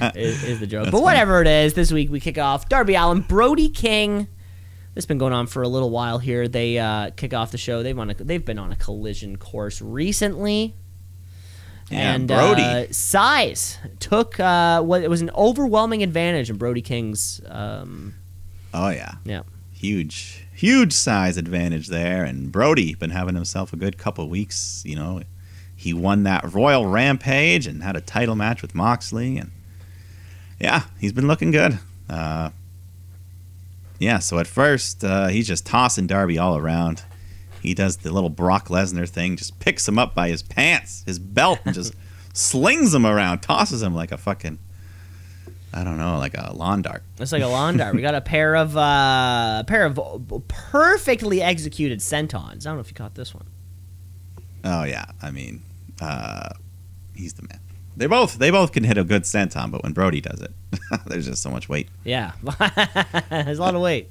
think 0.00 0.16
is, 0.16 0.42
is 0.42 0.60
the 0.60 0.66
joke. 0.66 0.84
That's 0.84 0.92
but 0.92 1.02
whatever 1.02 1.42
it 1.42 1.46
is, 1.46 1.74
this 1.74 1.92
week 1.92 2.10
we 2.10 2.18
kick 2.18 2.38
off 2.38 2.68
Darby 2.68 2.94
Allin, 2.94 3.20
Brody 3.20 3.68
King. 3.68 4.26
This 4.94 5.04
has 5.04 5.06
been 5.06 5.18
going 5.18 5.34
on 5.34 5.46
for 5.46 5.62
a 5.62 5.68
little 5.68 5.90
while 5.90 6.18
here. 6.18 6.48
They 6.48 6.78
uh, 6.78 7.10
kick 7.10 7.34
off 7.34 7.52
the 7.52 7.58
show. 7.58 7.82
They've 7.82 7.98
on 7.98 8.10
a, 8.10 8.14
they've 8.14 8.44
been 8.44 8.58
on 8.58 8.72
a 8.72 8.76
collision 8.76 9.36
course 9.36 9.82
recently. 9.82 10.74
And 11.90 12.28
Brody. 12.28 12.62
Uh, 12.62 12.86
size 12.90 13.78
took 13.98 14.40
uh, 14.40 14.80
what 14.82 15.02
it 15.02 15.10
was 15.10 15.20
an 15.20 15.30
overwhelming 15.36 16.02
advantage 16.02 16.48
in 16.48 16.56
Brody 16.56 16.82
King's 16.82 17.40
um, 17.46 18.14
Oh 18.72 18.90
yeah, 18.90 19.14
yeah. 19.24 19.42
huge, 19.72 20.46
huge 20.54 20.92
size 20.92 21.36
advantage 21.36 21.88
there. 21.88 22.24
And 22.24 22.52
Brody 22.52 22.94
been 22.94 23.10
having 23.10 23.34
himself 23.34 23.72
a 23.72 23.76
good 23.76 23.98
couple 23.98 24.28
weeks. 24.28 24.82
You 24.86 24.96
know, 24.96 25.22
he 25.74 25.92
won 25.92 26.22
that 26.24 26.52
Royal 26.52 26.86
Rampage 26.86 27.66
and 27.66 27.82
had 27.82 27.96
a 27.96 28.00
title 28.00 28.36
match 28.36 28.62
with 28.62 28.74
Moxley, 28.74 29.38
and 29.38 29.50
yeah, 30.60 30.82
he's 31.00 31.12
been 31.12 31.26
looking 31.26 31.50
good. 31.50 31.78
Uh, 32.08 32.50
yeah, 33.98 34.18
so 34.18 34.38
at 34.38 34.46
first 34.46 35.04
uh, 35.04 35.28
he's 35.28 35.46
just 35.46 35.66
tossing 35.66 36.06
Darby 36.06 36.38
all 36.38 36.56
around. 36.56 37.02
He 37.62 37.74
does 37.74 37.98
the 37.98 38.10
little 38.10 38.30
Brock 38.30 38.68
Lesnar 38.68 39.08
thing, 39.08 39.36
just 39.36 39.58
picks 39.60 39.86
him 39.86 39.98
up 39.98 40.14
by 40.14 40.28
his 40.28 40.42
pants, 40.42 41.02
his 41.06 41.18
belt, 41.18 41.58
and 41.64 41.74
just 41.74 41.94
slings 42.32 42.94
him 42.94 43.04
around, 43.04 43.40
tosses 43.40 43.82
him 43.82 43.94
like 43.94 44.10
a 44.12 44.16
fucking, 44.16 44.58
I 45.72 45.84
don't 45.84 45.98
know, 45.98 46.18
like 46.18 46.34
a 46.34 46.52
lawn 46.54 46.82
dart. 46.82 47.02
It's 47.18 47.32
like 47.32 47.42
a 47.42 47.46
lawn 47.46 47.76
dart. 47.76 47.94
We 47.94 48.02
got 48.02 48.14
a 48.14 48.20
pair 48.20 48.56
of 48.56 48.76
uh, 48.76 49.58
a 49.60 49.64
pair 49.66 49.86
of 49.86 50.00
perfectly 50.48 51.42
executed 51.42 52.00
sentons. 52.00 52.66
I 52.66 52.70
don't 52.70 52.76
know 52.76 52.80
if 52.80 52.88
you 52.88 52.94
caught 52.94 53.14
this 53.14 53.34
one. 53.34 53.46
Oh 54.64 54.84
yeah, 54.84 55.06
I 55.22 55.30
mean, 55.30 55.62
uh, 56.00 56.50
he's 57.14 57.34
the 57.34 57.42
man. 57.42 57.60
They 57.96 58.06
both 58.06 58.38
they 58.38 58.50
both 58.50 58.72
can 58.72 58.84
hit 58.84 58.98
a 58.98 59.04
good 59.04 59.22
senton, 59.22 59.70
but 59.70 59.82
when 59.82 59.92
Brody 59.92 60.20
does 60.20 60.40
it, 60.40 60.52
there's 61.06 61.26
just 61.26 61.42
so 61.42 61.50
much 61.50 61.68
weight. 61.68 61.88
Yeah, 62.04 62.32
there's 63.30 63.58
a 63.58 63.62
lot 63.62 63.74
of 63.74 63.80
weight. 63.80 64.08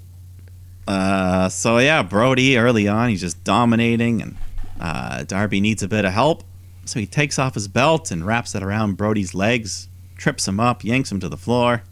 Uh, 0.88 1.50
so 1.50 1.78
yeah, 1.78 2.04
Brody 2.04 2.58
early 2.58 2.88
on 2.88 3.10
he's 3.10 3.22
just 3.22 3.44
dominating, 3.44 4.22
and 4.22 4.38
uh, 4.80 5.24
Darby 5.24 5.60
needs 5.60 5.84
a 5.84 5.88
bit 5.88 6.06
of 6.06 6.14
help. 6.14 6.44
So 6.86 7.00
he 7.00 7.06
takes 7.06 7.38
off 7.38 7.54
his 7.54 7.68
belt 7.68 8.10
and 8.10 8.26
wraps 8.26 8.56
it 8.56 8.64
around 8.64 8.98
Brody's 8.98 9.36
legs, 9.36 9.88
trips 10.20 10.48
him 10.48 10.60
up, 10.60 10.84
yanks 10.84 11.12
him 11.12 11.20
to 11.20 11.30
the 11.30 11.38
floor, 11.38 11.84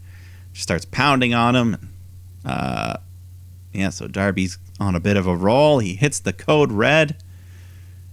starts 0.52 0.84
pounding 0.84 1.34
on 1.34 1.56
him. 1.56 1.94
Uh, 2.44 2.98
yeah, 3.72 3.90
so 3.90 4.06
Darby's 4.06 4.58
on 4.78 4.94
a 4.94 5.00
bit 5.00 5.16
of 5.16 5.26
a 5.26 5.34
roll. 5.34 5.80
He 5.80 5.94
hits 5.94 6.20
the 6.20 6.32
code 6.32 6.70
red, 6.70 7.16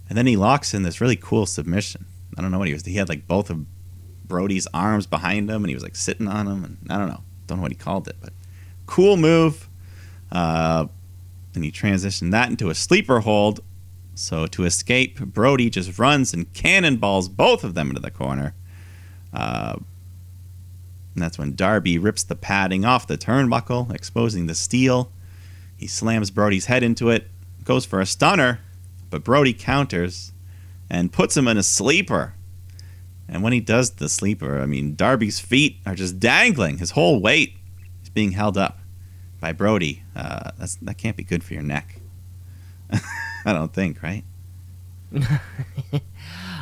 and 0.10 0.18
then 0.18 0.26
he 0.26 0.36
locks 0.36 0.74
in 0.74 0.84
this 0.84 1.02
really 1.02 1.16
cool 1.16 1.46
submission. 1.46 2.06
I 2.38 2.42
don't 2.42 2.52
know 2.52 2.60
what 2.60 2.68
he 2.68 2.74
was. 2.74 2.86
He 2.86 2.96
had 2.96 3.10
like 3.10 3.28
both 3.28 3.50
of 3.50 3.66
Brody's 4.28 4.68
arms 4.74 5.06
behind 5.06 5.50
him, 5.50 5.64
and 5.64 5.70
he 5.70 5.76
was 5.76 5.84
like 5.84 5.96
sitting 5.96 6.28
on 6.28 6.48
him, 6.48 6.64
and 6.64 6.92
I 6.92 6.98
don't 6.98 7.10
know, 7.10 7.24
don't 7.48 7.58
know 7.58 7.64
what 7.64 7.72
he 7.72 7.78
called 7.78 8.08
it, 8.08 8.16
but 8.22 8.34
cool 8.86 9.18
move. 9.18 9.70
Uh, 10.32 10.88
and 11.54 11.64
he 11.64 11.72
transitioned 11.72 12.32
that 12.32 12.50
into 12.50 12.70
a 12.70 12.76
sleeper 12.76 13.22
hold. 13.22 13.62
So 14.16 14.48
to 14.48 14.64
escape, 14.66 15.20
Brody 15.20 15.70
just 15.70 16.00
runs 16.00 16.34
and 16.34 16.52
cannonballs 16.54 17.30
both 17.30 17.64
of 17.64 17.74
them 17.74 17.90
into 17.90 18.02
the 18.02 18.12
corner. 18.12 18.54
Uh, 19.34 19.78
and 21.16 21.24
that's 21.24 21.38
when 21.40 21.56
Darby 21.56 21.98
rips 21.98 22.24
the 22.24 22.36
padding 22.36 22.84
off 22.84 23.08
the 23.08 23.18
turnbuckle, 23.18 23.94
exposing 23.94 24.48
the 24.48 24.56
steel. 24.56 25.12
He 25.78 25.88
slams 25.88 26.30
Brody's 26.30 26.66
head 26.66 26.84
into 26.84 27.10
it, 27.10 27.28
goes 27.64 27.86
for 27.86 28.02
a 28.02 28.06
stunner, 28.06 28.60
but 29.10 29.24
Brody 29.24 29.54
counters 29.54 30.34
and 30.90 31.14
puts 31.14 31.36
him 31.36 31.48
in 31.48 31.58
a 31.58 31.64
sleeper. 31.64 32.34
And 33.30 33.42
when 33.42 33.54
he 33.54 33.62
does 33.62 33.92
the 33.92 34.10
sleeper, 34.10 34.62
I 34.62 34.66
mean, 34.66 34.96
Darby's 34.96 35.40
feet 35.40 35.78
are 35.86 35.96
just 35.96 36.20
dangling. 36.20 36.78
His 36.80 36.92
whole 36.92 37.22
weight 37.22 37.56
is 38.04 38.10
being 38.10 38.34
held 38.34 38.58
up 38.58 38.80
by 39.40 39.54
Brody. 39.54 40.04
Uh, 40.16 40.52
that 40.82 40.98
can't 40.98 41.16
be 41.18 41.24
good 41.24 41.44
for 41.44 41.54
your 41.54 41.64
neck. 41.64 41.96
I 43.46 43.54
don't 43.54 43.74
think, 43.74 44.04
right? 44.04 44.24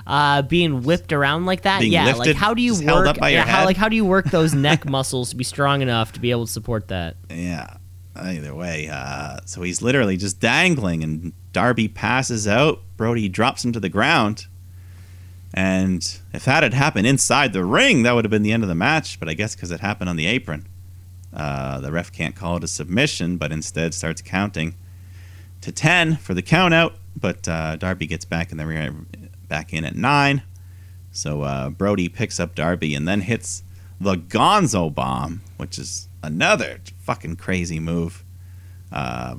Uh, 0.05 0.41
being 0.41 0.83
whipped 0.83 1.13
around 1.13 1.45
like 1.45 1.61
that, 1.61 1.79
Being 1.79 1.93
yeah. 1.93 2.05
lifted, 2.05 2.27
like 2.27 2.35
how 2.35 2.53
do 2.53 2.61
you 2.61 2.73
work? 2.85 3.07
up 3.07 3.19
by 3.19 3.29
your 3.29 3.39
yeah, 3.39 3.45
how 3.45 3.63
like 3.65 3.77
how 3.77 3.87
do 3.87 3.95
you 3.95 4.03
work 4.05 4.25
those 4.25 4.53
neck 4.69 4.85
muscles 4.85 5.29
to 5.29 5.35
be 5.37 5.45
strong 5.45 5.81
enough 5.81 6.11
to 6.13 6.19
be 6.19 6.31
able 6.31 6.45
to 6.45 6.51
support 6.51 6.89
that? 6.89 7.15
Yeah. 7.29 7.77
Either 8.15 8.53
way, 8.53 8.89
uh, 8.91 9.37
so 9.45 9.63
he's 9.63 9.81
literally 9.81 10.17
just 10.17 10.39
dangling, 10.39 11.03
and 11.03 11.33
Darby 11.51 11.87
passes 11.87 12.47
out. 12.47 12.81
Brody 12.95 13.27
drops 13.27 13.65
him 13.65 13.71
to 13.71 13.79
the 13.79 13.89
ground. 13.89 14.45
And 15.51 16.19
if 16.31 16.45
that 16.45 16.61
had 16.63 16.73
happened 16.75 17.07
inside 17.07 17.53
the 17.53 17.63
ring, 17.65 18.03
that 18.03 18.13
would 18.13 18.23
have 18.25 18.29
been 18.31 18.43
the 18.43 18.51
end 18.51 18.61
of 18.63 18.69
the 18.69 18.75
match. 18.75 19.19
But 19.19 19.29
I 19.29 19.33
guess 19.33 19.55
because 19.55 19.71
it 19.71 19.79
happened 19.79 20.09
on 20.09 20.15
the 20.15 20.25
apron, 20.27 20.67
uh, 21.33 21.79
the 21.79 21.91
ref 21.91 22.11
can't 22.11 22.35
call 22.35 22.57
it 22.57 22.63
a 22.63 22.67
submission, 22.67 23.37
but 23.37 23.51
instead 23.51 23.93
starts 23.95 24.21
counting 24.21 24.75
to 25.61 25.71
ten 25.71 26.15
for 26.17 26.33
the 26.35 26.41
count 26.43 26.73
out. 26.73 26.95
But 27.19 27.47
uh, 27.47 27.77
Darby 27.77 28.05
gets 28.07 28.25
back 28.25 28.51
in 28.51 28.57
the 28.57 28.65
rear, 28.65 28.93
back 29.53 29.71
in 29.71 29.85
at 29.85 29.95
nine. 29.95 30.41
So 31.11 31.43
uh, 31.43 31.69
Brody 31.69 32.09
picks 32.09 32.39
up 32.39 32.55
Darby 32.55 32.95
and 32.95 33.07
then 33.07 33.21
hits 33.21 33.61
the 34.01 34.15
Gonzo 34.15 34.91
bomb, 34.91 35.41
which 35.57 35.77
is 35.77 36.09
another 36.23 36.79
fucking 37.03 37.35
crazy 37.35 37.79
move. 37.79 38.23
Uh, 38.91 39.35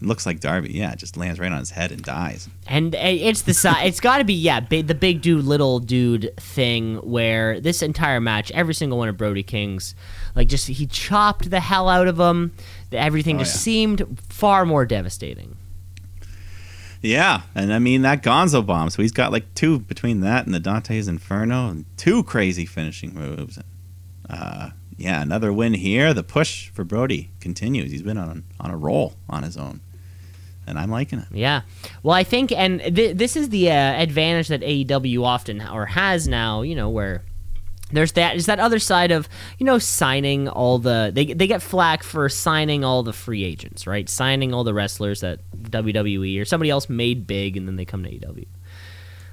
looks 0.00 0.24
like 0.24 0.38
Darby, 0.38 0.70
yeah, 0.74 0.94
just 0.94 1.16
lands 1.16 1.40
right 1.40 1.50
on 1.50 1.58
his 1.58 1.70
head 1.70 1.90
and 1.90 2.02
dies. 2.02 2.48
And 2.68 2.94
uh, 2.94 2.98
it's 3.00 3.42
the 3.42 3.52
si- 3.54 3.68
it's 3.84 3.98
got 3.98 4.18
to 4.18 4.24
be 4.24 4.34
yeah, 4.34 4.60
big, 4.60 4.86
the 4.86 4.94
big 4.94 5.22
dude 5.22 5.44
little 5.44 5.80
dude 5.80 6.32
thing 6.36 6.98
where 6.98 7.60
this 7.60 7.82
entire 7.82 8.20
match, 8.20 8.52
every 8.52 8.74
single 8.74 8.98
one 8.98 9.08
of 9.08 9.16
Brody 9.16 9.42
King's, 9.42 9.96
like 10.36 10.46
just 10.46 10.68
he 10.68 10.86
chopped 10.86 11.50
the 11.50 11.58
hell 11.58 11.88
out 11.88 12.06
of 12.06 12.20
him. 12.20 12.52
Everything 12.92 13.36
Oh, 13.36 13.38
just 13.40 13.54
yeah. 13.56 13.60
seemed 13.60 14.20
far 14.28 14.64
more 14.64 14.86
devastating. 14.86 15.56
Yeah, 17.02 17.42
and 17.54 17.72
I 17.72 17.80
mean 17.80 18.02
that 18.02 18.22
Gonzo 18.22 18.64
bomb. 18.64 18.88
So 18.90 19.02
he's 19.02 19.12
got 19.12 19.32
like 19.32 19.52
two 19.54 19.80
between 19.80 20.20
that 20.20 20.46
and 20.46 20.54
the 20.54 20.60
Dante's 20.60 21.08
Inferno, 21.08 21.68
and 21.68 21.84
two 21.96 22.22
crazy 22.22 22.64
finishing 22.64 23.12
moves. 23.12 23.58
Uh, 24.30 24.70
yeah, 24.96 25.20
another 25.20 25.52
win 25.52 25.74
here. 25.74 26.14
The 26.14 26.22
push 26.22 26.68
for 26.70 26.84
Brody 26.84 27.30
continues. 27.40 27.90
He's 27.90 28.02
been 28.02 28.18
on 28.18 28.44
on 28.60 28.70
a 28.70 28.76
roll 28.76 29.14
on 29.28 29.42
his 29.42 29.56
own, 29.56 29.80
and 30.64 30.78
I'm 30.78 30.90
liking 30.90 31.18
it. 31.18 31.26
Yeah. 31.32 31.62
Well, 32.04 32.14
I 32.14 32.22
think, 32.22 32.52
and 32.52 32.80
th- 32.80 33.16
this 33.16 33.34
is 33.34 33.48
the 33.48 33.70
uh, 33.70 33.74
advantage 33.74 34.46
that 34.48 34.60
AEW 34.60 35.24
often 35.24 35.60
or 35.60 35.86
has 35.86 36.28
now. 36.28 36.62
You 36.62 36.76
know, 36.76 36.88
where 36.88 37.24
there's 37.92 38.12
that 38.12 38.36
is 38.36 38.46
that 38.46 38.58
other 38.58 38.78
side 38.78 39.10
of 39.10 39.28
you 39.58 39.66
know 39.66 39.78
signing 39.78 40.48
all 40.48 40.78
the 40.78 41.10
they 41.14 41.26
they 41.32 41.46
get 41.46 41.62
flack 41.62 42.02
for 42.02 42.28
signing 42.28 42.84
all 42.84 43.02
the 43.02 43.12
free 43.12 43.44
agents, 43.44 43.86
right? 43.86 44.08
Signing 44.08 44.52
all 44.54 44.64
the 44.64 44.74
wrestlers 44.74 45.20
that 45.20 45.40
WWE 45.62 46.40
or 46.40 46.44
somebody 46.44 46.70
else 46.70 46.88
made 46.88 47.26
big, 47.26 47.56
and 47.56 47.66
then 47.68 47.76
they 47.76 47.84
come 47.84 48.02
to 48.04 48.10
AEW. 48.10 48.46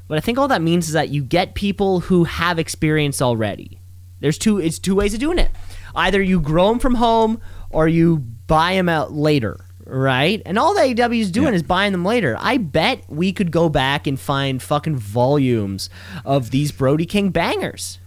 But 0.08 0.18
I 0.18 0.22
think 0.22 0.38
all 0.38 0.48
that 0.48 0.62
means 0.62 0.88
is 0.88 0.94
that 0.94 1.10
you 1.10 1.24
get 1.24 1.54
people 1.56 2.00
who 2.02 2.24
have 2.24 2.58
experience 2.60 3.22
already. 3.22 3.80
There's 4.20 4.38
two. 4.38 4.60
It's 4.60 4.80
two 4.80 4.96
ways 4.96 5.14
of 5.14 5.20
doing 5.20 5.40
it. 5.40 5.52
Either 5.96 6.22
you 6.22 6.40
grow 6.40 6.70
them 6.70 6.80
from 6.80 6.96
home, 6.96 7.42
or 7.70 7.88
you 7.88 8.18
buy 8.18 8.74
them 8.74 8.90
out 8.90 9.12
later, 9.14 9.60
right? 9.86 10.42
And 10.46 10.58
all 10.60 10.74
the 10.74 10.82
AEW 10.82 11.20
is 11.22 11.32
doing 11.32 11.50
Yeah. 11.50 11.54
is 11.56 11.64
buying 11.64 11.92
them 11.92 12.04
later. 12.04 12.36
I 12.40 12.58
bet 12.58 13.04
we 13.08 13.32
could 13.32 13.52
go 13.52 13.70
back 13.70 14.08
and 14.08 14.20
find 14.20 14.62
fucking 14.62 14.98
volumes 14.98 15.90
of 16.26 16.52
these 16.52 16.72
Brody 16.72 17.06
King 17.06 17.30
bangers. 17.30 18.00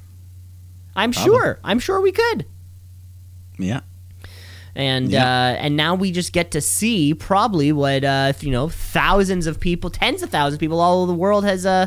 I'm 0.94 1.12
sure. 1.12 1.58
I'm 1.64 1.78
sure 1.78 2.00
we 2.00 2.12
could. 2.12 2.46
Yeah, 3.58 3.80
And 4.74 5.14
uh, 5.14 5.56
and 5.58 5.76
now 5.76 5.94
we 5.94 6.10
just 6.10 6.32
get 6.32 6.50
to 6.52 6.60
see 6.60 7.14
probably 7.14 7.72
what 7.72 8.02
uh, 8.02 8.32
you 8.40 8.50
know 8.50 8.68
thousands 8.68 9.46
of 9.46 9.60
people, 9.60 9.90
tens 9.90 10.22
of 10.22 10.30
thousands 10.30 10.54
of 10.54 10.60
people 10.60 10.80
all 10.80 11.02
over 11.02 11.12
the 11.12 11.18
world 11.18 11.44
has 11.44 11.66
uh, 11.66 11.86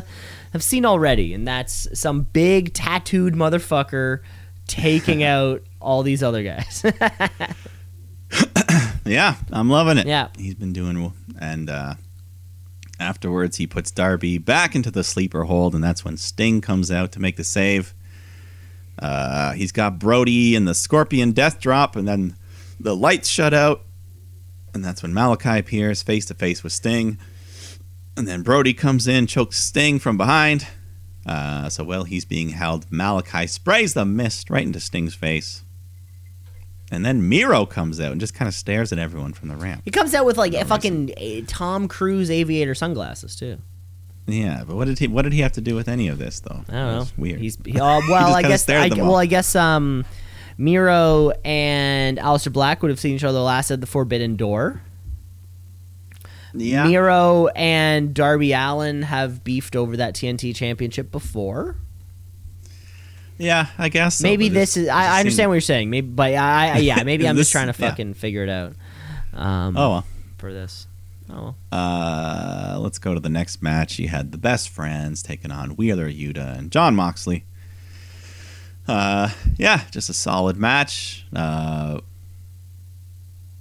have 0.52 0.62
seen 0.62 0.84
already, 0.84 1.34
and 1.34 1.46
that's 1.46 1.88
some 1.98 2.22
big 2.22 2.72
tattooed 2.72 3.34
motherfucker 3.34 4.20
taking 4.66 5.22
out 5.24 5.62
all 5.80 6.02
these 6.02 6.22
other 6.22 6.42
guys. 6.42 6.84
yeah, 9.04 9.34
I'm 9.52 9.68
loving 9.68 9.98
it. 9.98 10.06
Yeah. 10.06 10.28
he's 10.38 10.54
been 10.54 10.72
doing, 10.72 11.00
well. 11.00 11.14
and 11.38 11.68
uh, 11.68 11.94
afterwards 12.98 13.56
he 13.56 13.66
puts 13.66 13.90
Darby 13.90 14.38
back 14.38 14.74
into 14.74 14.90
the 14.90 15.04
sleeper 15.04 15.44
hold, 15.44 15.74
and 15.74 15.82
that's 15.82 16.04
when 16.04 16.16
Sting 16.16 16.60
comes 16.60 16.90
out 16.90 17.12
to 17.12 17.20
make 17.20 17.36
the 17.36 17.44
save. 17.44 17.94
Uh, 18.98 19.52
he's 19.52 19.72
got 19.72 19.98
Brody 19.98 20.56
and 20.56 20.66
the 20.66 20.74
Scorpion 20.74 21.32
Death 21.32 21.60
Drop, 21.60 21.96
and 21.96 22.06
then 22.08 22.36
the 22.80 22.96
lights 22.96 23.28
shut 23.28 23.52
out, 23.52 23.82
and 24.74 24.84
that's 24.84 25.02
when 25.02 25.12
Malakai 25.12 25.58
appears 25.58 26.02
face 26.02 26.26
to 26.26 26.34
face 26.34 26.62
with 26.62 26.72
Sting, 26.72 27.18
and 28.16 28.26
then 28.26 28.42
Brody 28.42 28.72
comes 28.74 29.06
in, 29.06 29.26
chokes 29.26 29.58
Sting 29.58 29.98
from 29.98 30.16
behind. 30.16 30.66
Uh, 31.26 31.68
so 31.68 31.84
while 31.84 32.04
he's 32.04 32.24
being 32.24 32.50
held, 32.50 32.86
Malakai 32.88 33.48
sprays 33.48 33.94
the 33.94 34.04
mist 34.04 34.48
right 34.48 34.64
into 34.64 34.80
Sting's 34.80 35.14
face. 35.14 35.64
And 36.90 37.04
then 37.04 37.28
Miro 37.28 37.66
comes 37.66 37.98
out 37.98 38.12
and 38.12 38.20
just 38.20 38.32
kind 38.32 38.48
of 38.48 38.54
stares 38.54 38.92
at 38.92 38.98
everyone 38.98 39.32
from 39.32 39.48
the 39.48 39.56
ramp. 39.56 39.82
he 39.84 39.90
comes 39.90 40.14
out 40.14 40.24
with 40.24 40.38
like 40.38 40.52
No 40.52 40.60
a 40.60 40.64
fucking 40.64 41.12
uh, 41.18 41.44
Tom 41.48 41.88
Cruise 41.88 42.30
aviator 42.30 42.76
sunglasses 42.76 43.34
too. 43.34 43.58
Yeah, 44.26 44.64
but 44.66 44.76
what 44.76 44.86
did 44.86 44.98
he 44.98 45.06
what 45.06 45.22
did 45.22 45.32
he 45.32 45.40
have 45.40 45.52
to 45.52 45.60
do 45.60 45.74
with 45.74 45.88
any 45.88 46.08
of 46.08 46.18
this 46.18 46.40
though? 46.40 46.64
I 46.68 46.72
don't 46.72 46.96
know. 46.96 47.06
Weird. 47.16 47.40
He's 47.40 47.56
he, 47.64 47.72
uh, 47.80 48.00
well, 48.08 48.34
I 48.34 48.42
guess 48.42 48.68
I, 48.68 48.86
at 48.86 48.90
them 48.90 49.00
all. 49.02 49.06
well, 49.08 49.16
I 49.16 49.26
guess 49.26 49.54
um, 49.54 50.04
Miro 50.58 51.32
and 51.44 52.18
Aleister 52.18 52.52
Black 52.52 52.82
would 52.82 52.90
have 52.90 52.98
seen 52.98 53.14
each 53.14 53.24
other 53.24 53.38
last 53.38 53.70
at 53.70 53.80
the 53.80 53.86
Forbidden 53.86 54.36
Door. 54.36 54.82
yeah. 56.54 56.86
Miro 56.86 57.46
and 57.48 58.14
Darby 58.14 58.52
Allin 58.52 59.02
have 59.02 59.44
beefed 59.44 59.76
over 59.76 59.96
that 59.96 60.14
TNT 60.14 60.54
championship 60.54 61.12
before. 61.12 61.76
Yeah, 63.38 63.66
I 63.78 63.90
guess. 63.90 64.16
so, 64.16 64.22
maybe 64.22 64.48
this 64.48 64.76
is. 64.76 64.88
I, 64.88 65.16
I 65.16 65.20
understand 65.20 65.50
what 65.50 65.54
you're 65.54 65.60
saying. 65.60 65.90
Maybe, 65.90 66.08
but 66.08 66.34
I, 66.34 66.70
I 66.70 66.78
yeah, 66.78 67.02
maybe 67.04 67.28
I'm 67.28 67.36
just 67.36 67.52
trying 67.52 67.72
to 67.72 67.80
yeah. 67.80 67.90
fucking 67.90 68.14
figure 68.14 68.42
it 68.42 68.48
out. 68.48 68.72
Um, 69.34 69.76
Oh 69.76 69.90
well. 69.90 70.04
for 70.38 70.52
this. 70.52 70.86
Oh. 71.30 71.54
Uh, 71.72 72.78
let's 72.80 72.98
go 72.98 73.14
to 73.14 73.20
the 73.20 73.28
next 73.28 73.62
match. 73.62 73.98
You 73.98 74.08
had 74.08 74.32
the 74.32 74.38
best 74.38 74.68
friends 74.68 75.22
taking 75.22 75.50
on 75.50 75.70
Wheeler 75.70 76.08
Yuta 76.10 76.56
and 76.58 76.70
Jon 76.70 76.94
Moxley. 76.94 77.44
Uh, 78.86 79.30
yeah, 79.56 79.82
just 79.90 80.08
a 80.08 80.12
solid 80.14 80.56
match. 80.56 81.26
Uh, 81.34 82.00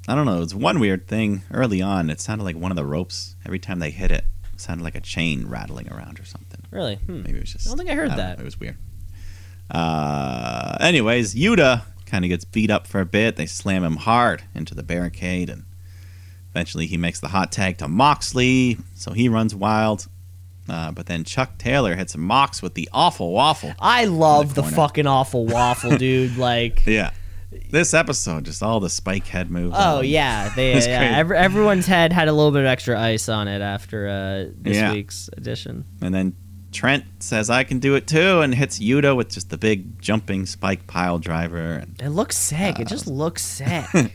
I 0.07 0.13
don't 0.15 0.25
know. 0.25 0.37
It 0.37 0.41
was 0.41 0.53
one 0.55 0.79
weird 0.79 1.07
thing 1.07 1.41
early 1.51 1.81
on. 1.81 2.09
It 2.11 2.19
sounded 2.21 2.43
like 2.43 2.55
one 2.55 2.71
of 2.71 2.75
the 2.77 2.85
ropes. 2.85 3.35
Every 3.45 3.57
time 3.57 3.79
they 3.79 3.89
hit 3.89 4.11
it, 4.11 4.25
it 4.53 4.61
sounded 4.61 4.83
like 4.83 4.93
a 4.95 5.01
chain 5.01 5.47
rattling 5.47 5.91
around 5.91 6.19
or 6.19 6.25
something. 6.25 6.61
really? 6.69 6.95
Hmm. 6.97 7.23
Maybe 7.23 7.37
it 7.39 7.41
was 7.41 7.53
just. 7.53 7.67
I 7.67 7.71
don't 7.71 7.77
think 7.79 7.89
I 7.89 7.95
heard 7.95 8.11
know. 8.11 8.17
that. 8.17 8.39
It 8.39 8.45
was 8.45 8.59
weird. 8.59 8.77
Uh, 9.71 10.77
anyways, 10.79 11.33
Yuta 11.33 11.81
kind 12.05 12.23
of 12.23 12.29
gets 12.29 12.45
beat 12.45 12.69
up 12.69 12.85
for 12.85 13.01
a 13.01 13.05
bit. 13.05 13.35
They 13.35 13.47
slam 13.47 13.83
him 13.83 13.95
hard 13.97 14.43
into 14.53 14.75
the 14.75 14.83
barricade, 14.83 15.49
and 15.49 15.63
eventually 16.55 16.85
he 16.87 16.95
makes 16.95 17.19
the 17.19 17.27
hot 17.27 17.51
tag 17.51 17.77
to 17.79 17.87
Moxley, 17.89 18.77
so 18.93 19.11
he 19.11 19.27
runs 19.27 19.53
wild. 19.53 20.07
Uh, 20.69 20.89
but 20.91 21.05
then 21.05 21.25
Chuck 21.25 21.57
Taylor 21.57 21.95
hits 21.95 22.15
Mox 22.15 22.61
with 22.61 22.73
the 22.75 22.87
awful 22.93 23.33
waffle. 23.33 23.73
I 23.77 24.05
love 24.05 24.55
the, 24.55 24.61
corner. 24.61 24.75
fucking 24.75 25.05
awful 25.05 25.45
waffle, 25.45 25.97
dude. 25.97 26.37
Like, 26.37 26.85
Yeah. 26.85 27.11
This 27.71 27.93
episode, 27.93 28.45
just 28.45 28.63
all 28.63 28.79
the 28.79 28.89
spike 28.89 29.27
head 29.27 29.51
moves. 29.51 29.75
oh 29.77 29.99
Um, 29.99 30.05
yeah, 30.05 30.49
they, 30.55 30.73
yeah. 30.73 31.17
Every, 31.17 31.37
everyone's 31.37 31.85
head 31.85 32.11
had 32.13 32.27
a 32.29 32.33
little 32.33 32.51
bit 32.51 32.61
of 32.61 32.65
extra 32.67 32.99
ice 32.99 33.29
on 33.29 33.47
it 33.47 33.61
after 33.61 34.07
uh, 34.07 34.51
this 34.57 34.77
Yeah. 34.77 34.91
week's 34.93 35.29
edition. 35.37 35.85
And 36.01 36.13
then 36.15 36.35
Trent 36.71 37.03
says, 37.19 37.49
I 37.49 37.63
can 37.63 37.79
do 37.79 37.95
it 37.95 38.07
too, 38.07 38.41
and 38.41 38.53
hits 38.55 38.79
Yuta 38.79 39.15
with 39.15 39.29
just 39.29 39.49
the 39.49 39.57
big 39.57 40.01
jumping 40.01 40.45
spike 40.45 40.87
pile 40.87 41.19
driver. 41.19 41.73
And, 41.75 42.01
It 42.01 42.09
looks 42.09 42.37
sick. 42.37 42.79
it 42.79 42.87
just 42.87 43.07
looks 43.07 43.43
sick. 43.43 43.85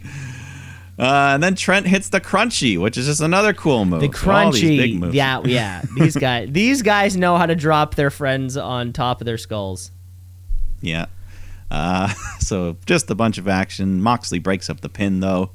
uh, 1.00 1.30
and 1.32 1.42
then 1.42 1.54
Trent 1.54 1.86
hits 1.86 2.10
the 2.10 2.20
crunchy, 2.20 2.78
which 2.78 2.98
is 2.98 3.06
just 3.06 3.22
another 3.22 3.54
cool 3.54 3.86
move. 3.86 4.02
The 4.02 4.12
So 4.12 4.30
all 4.30 4.52
these 4.52 4.62
big 4.62 5.00
crunchy, 5.00 5.14
yeah, 5.14 5.40
yeah. 5.44 5.82
These 5.96 6.16
guys, 6.16 6.48
these 6.50 6.82
guys 6.82 7.16
know 7.16 7.38
how 7.38 7.46
to 7.46 7.54
drop 7.54 7.94
their 7.94 8.10
friends 8.10 8.58
on 8.58 8.92
top 8.92 9.22
of 9.22 9.24
their 9.24 9.38
skulls. 9.38 9.92
Yeah. 10.82 11.06
Uh, 11.70 12.08
so 12.40 12.76
just 12.84 13.10
a 13.10 13.14
bunch 13.14 13.38
of 13.38 13.48
action. 13.48 14.02
Moxley 14.02 14.40
breaks 14.40 14.68
up 14.68 14.82
the 14.82 14.90
pin 14.90 15.20
though. 15.20 15.52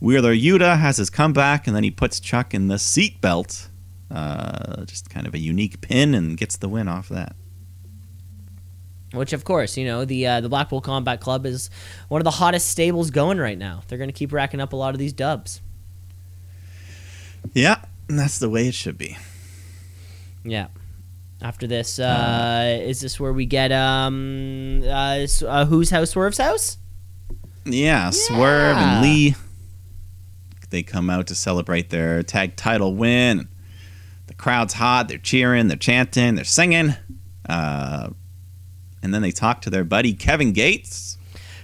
Wheeler 0.00 0.34
Yuta 0.34 0.76
has 0.76 0.96
his 0.96 1.10
comeback, 1.10 1.68
and 1.68 1.76
then 1.76 1.84
he 1.84 1.90
puts 1.92 2.18
Chuck 2.18 2.52
in 2.52 2.66
the 2.66 2.78
seat 2.78 3.20
belt. 3.20 3.68
Uh, 4.10 4.84
just 4.84 5.08
kind 5.08 5.28
of 5.28 5.34
a 5.34 5.38
unique 5.38 5.80
pin, 5.80 6.12
and 6.12 6.36
gets 6.36 6.56
the 6.56 6.68
win 6.68 6.88
off 6.88 7.08
that. 7.08 7.36
Which, 9.12 9.32
of 9.32 9.44
course, 9.44 9.76
you 9.76 9.84
know 9.84 10.04
the 10.04 10.26
uh, 10.26 10.40
the 10.40 10.48
Blackpool 10.48 10.80
Combat 10.80 11.20
Club 11.20 11.44
is 11.44 11.68
one 12.08 12.20
of 12.20 12.24
the 12.24 12.30
hottest 12.30 12.68
stables 12.68 13.10
going 13.10 13.38
right 13.38 13.58
now. 13.58 13.82
They're 13.88 13.98
going 13.98 14.08
to 14.08 14.14
keep 14.14 14.32
racking 14.32 14.60
up 14.60 14.72
a 14.72 14.76
lot 14.76 14.94
of 14.94 14.98
these 14.98 15.12
dubs. 15.12 15.60
Yeah, 17.52 17.82
and 18.08 18.18
that's 18.18 18.38
the 18.38 18.48
way 18.48 18.68
it 18.68 18.74
should 18.74 18.96
be. 18.96 19.18
Yeah. 20.44 20.68
After 21.42 21.66
this, 21.66 21.98
uh, 21.98 22.80
is 22.82 23.00
this 23.00 23.18
where 23.18 23.32
we 23.32 23.46
get 23.46 23.72
um 23.72 24.82
uh, 24.84 25.26
uh 25.46 25.64
whose 25.66 25.90
house? 25.90 26.10
Swerve's 26.10 26.38
house. 26.38 26.78
Yeah, 27.64 28.10
Swerve 28.10 28.76
and 28.76 29.02
Lee. 29.02 29.34
They 30.70 30.82
come 30.82 31.10
out 31.10 31.26
to 31.26 31.34
celebrate 31.34 31.90
their 31.90 32.22
tag 32.22 32.56
title 32.56 32.94
win. 32.94 33.48
The 34.26 34.34
crowd's 34.34 34.74
hot. 34.74 35.08
They're 35.08 35.18
cheering. 35.18 35.68
They're 35.68 35.76
chanting. 35.76 36.36
They're 36.36 36.44
singing. 36.44 36.94
Uh, 37.48 38.10
and 39.02 39.12
then 39.12 39.22
they 39.22 39.30
talk 39.32 39.60
to 39.62 39.70
their 39.70 39.84
buddy 39.84 40.12
Kevin 40.14 40.52
Gates. 40.52 41.18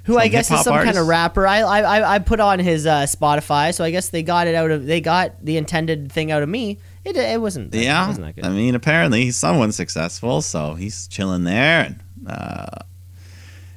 Who 0.05 0.16
I 0.19 0.28
guess 0.28 0.51
is 0.51 0.62
some 0.62 0.74
kind 0.85 0.97
of 0.97 1.06
rapper. 1.06 1.47
I, 1.47 1.59
I 1.60 2.15
I- 2.15 2.19
put 2.19 2.40
on 2.40 2.59
his 2.60 2.86
uh, 2.86 3.02
Spotify, 3.02 3.74
so 3.74 3.85
I 3.85 3.90
guess 3.90 4.09
they 4.09 4.23
got 4.23 4.47
it 4.47 4.55
out 4.55 4.70
of 4.70 4.86
they 4.86 5.02
got 5.02 5.44
the 5.44 5.59
intended 5.59 6.10
thing 6.10 6.31
out 6.32 6.43
of 6.43 6.48
me. 6.48 6.78
It 7.05 7.16
it 7.16 7.40
wasn't. 7.40 7.74
It 7.74 7.82
Yeah, 7.85 8.06
wasn't 8.06 8.27
that 8.27 8.35
good. 8.36 8.47
I 8.47 8.48
mean, 8.48 8.74
apparently 8.74 9.24
he's 9.24 9.36
someone 9.36 9.70
successful, 9.73 10.40
so 10.40 10.74
he's 10.74 11.09
chilling 11.09 11.44
there. 11.44 11.85
And 11.85 12.01
uh, 12.27 12.78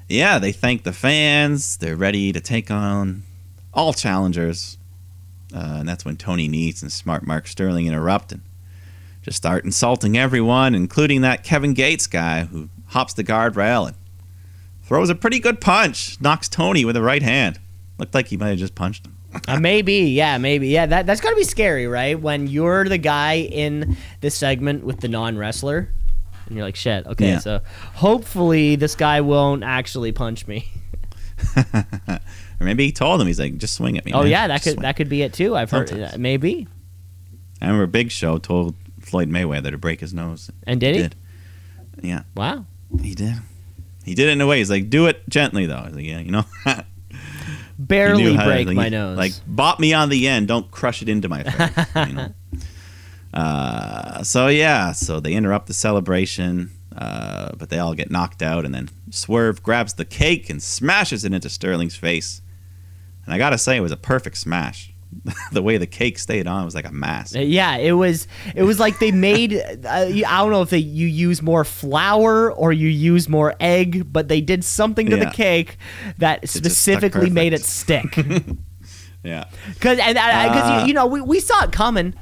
yeah, 0.07 0.39
they 0.39 0.53
thank 0.53 0.83
the 0.83 0.93
fans. 0.93 1.75
They're 1.77 1.97
ready 1.97 2.31
to 2.31 2.39
take 2.39 2.71
on 2.71 3.23
all 3.73 3.93
challengers. 3.93 4.77
Uh, 5.53 5.77
and 5.79 5.89
that's 5.89 6.05
when 6.05 6.15
Tony 6.15 6.47
Nese 6.47 6.81
and 6.81 6.91
Smart 6.91 7.27
Mark 7.27 7.45
Sterling 7.47 7.87
interrupt 7.87 8.31
and 8.31 8.41
just 9.21 9.35
start 9.35 9.65
insulting 9.65 10.17
everyone, 10.17 10.75
including 10.75 11.21
that 11.21 11.43
Kevin 11.43 11.73
Gates 11.73 12.07
guy 12.07 12.45
who 12.45 12.69
hops 12.91 13.13
the 13.13 13.23
guardrail 13.23 13.87
and 13.87 13.95
throws 14.83 15.09
a 15.09 15.15
pretty 15.15 15.39
good 15.39 15.59
punch, 15.59 16.19
knocks 16.21 16.47
Tony 16.47 16.85
with 16.85 16.95
a 16.95 17.01
right 17.01 17.21
hand. 17.23 17.59
Looked 17.97 18.13
like 18.13 18.27
he 18.27 18.37
might 18.37 18.49
have 18.49 18.57
just 18.59 18.75
punched 18.75 19.05
him. 19.05 19.17
Uh, 19.47 19.57
maybe, 19.61 19.93
yeah, 20.09 20.37
maybe, 20.37 20.67
yeah. 20.67 20.85
That 20.85 21.05
that's 21.05 21.21
gotta 21.21 21.37
be 21.37 21.45
scary, 21.45 21.87
right? 21.87 22.19
When 22.19 22.47
you're 22.47 22.83
the 22.83 22.97
guy 22.97 23.35
in 23.37 23.95
this 24.19 24.35
segment 24.35 24.83
with 24.83 24.99
the 24.99 25.07
non 25.07 25.37
wrestler, 25.37 25.87
and 26.47 26.57
you're 26.57 26.65
like, 26.65 26.75
shit. 26.75 27.07
Okay, 27.07 27.29
Yeah. 27.29 27.39
so 27.39 27.61
hopefully 27.93 28.75
this 28.75 28.93
guy 28.95 29.21
won't 29.21 29.63
actually 29.63 30.11
punch 30.11 30.47
me. 30.47 30.69
or 31.55 32.19
maybe 32.59 32.85
he 32.85 32.91
told 32.91 33.21
him, 33.21 33.27
he's 33.27 33.39
like, 33.39 33.57
just 33.57 33.73
swing 33.75 33.97
at 33.97 34.03
me. 34.03 34.11
oh 34.11 34.23
man. 34.23 34.27
yeah, 34.31 34.47
that 34.47 34.55
Just 34.55 34.63
could 34.65 34.73
swing." 34.73 34.81
that 34.81 34.95
could 34.97 35.07
be 35.07 35.21
it 35.21 35.31
too. 35.31 35.55
I've 35.55 35.71
heard 35.71 35.89
uh, 35.93 36.09
maybe. 36.17 36.67
I 37.61 37.67
remember 37.67 37.87
Big 37.87 38.11
Show 38.11 38.37
told 38.37 38.75
Floyd 38.99 39.29
Mayweather 39.29 39.71
to 39.71 39.77
break 39.77 40.01
his 40.01 40.13
nose. 40.13 40.51
And 40.67 40.79
did 40.81 40.95
he? 40.95 41.01
did. 41.03 41.15
Yeah, 42.01 42.23
Wow. 42.35 42.65
He 43.01 43.13
did. 43.15 43.35
He 44.03 44.15
did 44.15 44.29
it 44.29 44.31
in 44.31 44.41
a 44.41 44.47
way. 44.47 44.57
He's 44.57 44.69
like, 44.69 44.89
do 44.89 45.05
it 45.07 45.27
gently 45.29 45.65
though. 45.67 45.83
He's 45.85 45.95
like, 45.95 46.05
yeah, 46.05 46.19
you 46.19 46.31
know. 46.31 46.43
Barely 47.79 48.23
knew 48.23 48.35
how 48.35 48.43
to- 48.45 48.49
break 48.49 48.67
like, 48.67 48.75
my 48.75 48.89
nose. 48.89 49.17
Like, 49.17 49.33
bop 49.47 49.79
me 49.79 49.93
on 49.93 50.09
the 50.09 50.27
end. 50.27 50.47
Don't 50.47 50.69
crush 50.69 51.01
it 51.01 51.09
into 51.09 51.27
my 51.29 51.43
face. 51.93 52.07
you 52.07 52.13
know. 52.13 52.33
Uh, 53.33 54.23
so 54.23 54.47
yeah, 54.47 54.91
so 54.91 55.19
they 55.19 55.33
interrupt 55.33 55.67
the 55.67 55.73
celebration, 55.73 56.69
uh, 56.95 57.51
but 57.57 57.69
they 57.69 57.79
all 57.79 57.93
get 57.93 58.11
knocked 58.11 58.41
out, 58.41 58.65
and 58.65 58.75
then 58.75 58.89
Swerve 59.09 59.63
grabs 59.63 59.93
the 59.93 60.05
cake 60.05 60.49
and 60.49 60.61
smashes 60.61 61.23
it 61.23 61.33
into 61.33 61.49
Sterling's 61.49 61.95
face. 61.95 62.41
And 63.25 63.33
I 63.33 63.37
gotta 63.37 63.57
say, 63.57 63.77
it 63.77 63.81
was 63.81 63.91
a 63.91 63.97
perfect 63.97 64.37
smash. 64.37 64.90
the 65.51 65.61
way 65.61 65.77
the 65.77 65.87
cake 65.87 66.17
stayed 66.17 66.47
on 66.47 66.65
was 66.65 66.75
like 66.75 66.87
a 66.87 66.91
mask. 66.91 67.35
Uh, 67.35 67.39
Yeah, 67.39 67.75
it 67.77 67.91
was. 67.93 68.27
It 68.55 68.63
was 68.63 68.79
like 68.79 68.99
they 68.99 69.11
made. 69.11 69.53
Uh, 69.53 69.89
I 69.89 70.37
don't 70.39 70.51
know 70.51 70.61
if 70.61 70.69
they 70.69 70.77
you 70.77 71.07
use 71.07 71.41
more 71.41 71.63
flour 71.63 72.51
or 72.51 72.71
you 72.73 72.87
use 72.87 73.27
more 73.29 73.53
egg, 73.59 74.11
but 74.11 74.27
they 74.27 74.41
did 74.41 74.63
something 74.63 75.09
to 75.09 75.17
the 75.17 75.25
cake 75.31 75.77
that 76.17 76.47
stuck 76.47 76.63
specifically 76.65 77.29
made 77.29 77.53
it 77.53 77.63
stick. 77.63 78.17
Yeah. 79.23 79.45
Because 79.73 79.99
and 79.99 80.15
because 80.15 80.63
Uh, 80.63 80.79
you, 80.81 80.87
you 80.87 80.93
know 80.93 81.05
we, 81.05 81.21
we 81.21 81.39
saw 81.39 81.63
it 81.63 81.71
coming 81.71 82.15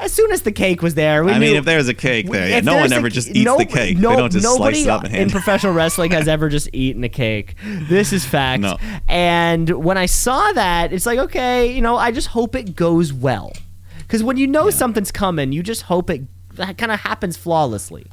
as 0.00 0.12
soon 0.12 0.32
as 0.32 0.42
the 0.42 0.52
cake 0.52 0.82
was 0.82 0.94
there. 0.94 1.22
We 1.24 1.32
I 1.32 1.38
knew, 1.38 1.46
mean, 1.48 1.56
if 1.56 1.64
there's 1.64 1.88
a 1.88 1.94
cake 1.94 2.28
there, 2.30 2.48
yeah, 2.48 2.60
no 2.60 2.72
one 2.72 2.80
there's 2.82 2.92
a- 2.92 2.96
ever 2.96 3.08
just 3.08 3.28
eats 3.28 3.44
no- 3.44 3.58
the 3.58 3.66
cake. 3.66 3.98
No, 3.98 4.10
they 4.10 4.16
don't 4.16 4.32
just 4.32 4.44
nobody 4.44 4.82
slice 4.82 4.86
it 4.86 4.90
up 4.90 5.04
and 5.04 5.12
in 5.12 5.18
hand 5.20 5.32
professional 5.32 5.72
wrestling 5.72 6.10
has 6.12 6.26
ever 6.36 6.48
just 6.48 6.68
eaten 6.72 7.04
a 7.04 7.08
cake. 7.08 7.54
This 7.64 8.12
is 8.12 8.24
fact. 8.24 8.62
No. 8.62 8.76
And 9.08 9.68
when 9.70 9.98
I 9.98 10.06
saw 10.06 10.52
that, 10.52 10.92
it's 10.92 11.06
like 11.06 11.18
okay, 11.18 11.72
you 11.72 11.80
know, 11.82 11.96
I 11.96 12.10
just 12.12 12.28
hope 12.28 12.54
it 12.54 12.74
goes 12.74 13.12
well. 13.12 13.52
Because 13.98 14.22
when 14.24 14.36
you 14.36 14.46
know 14.46 14.70
something's 14.70 15.12
coming, 15.12 15.52
you 15.52 15.62
just 15.62 15.82
hope 15.82 16.10
it 16.10 16.22
that 16.54 16.76
kind 16.78 16.90
of 16.90 17.00
happens 17.00 17.36
flawlessly. 17.36 18.06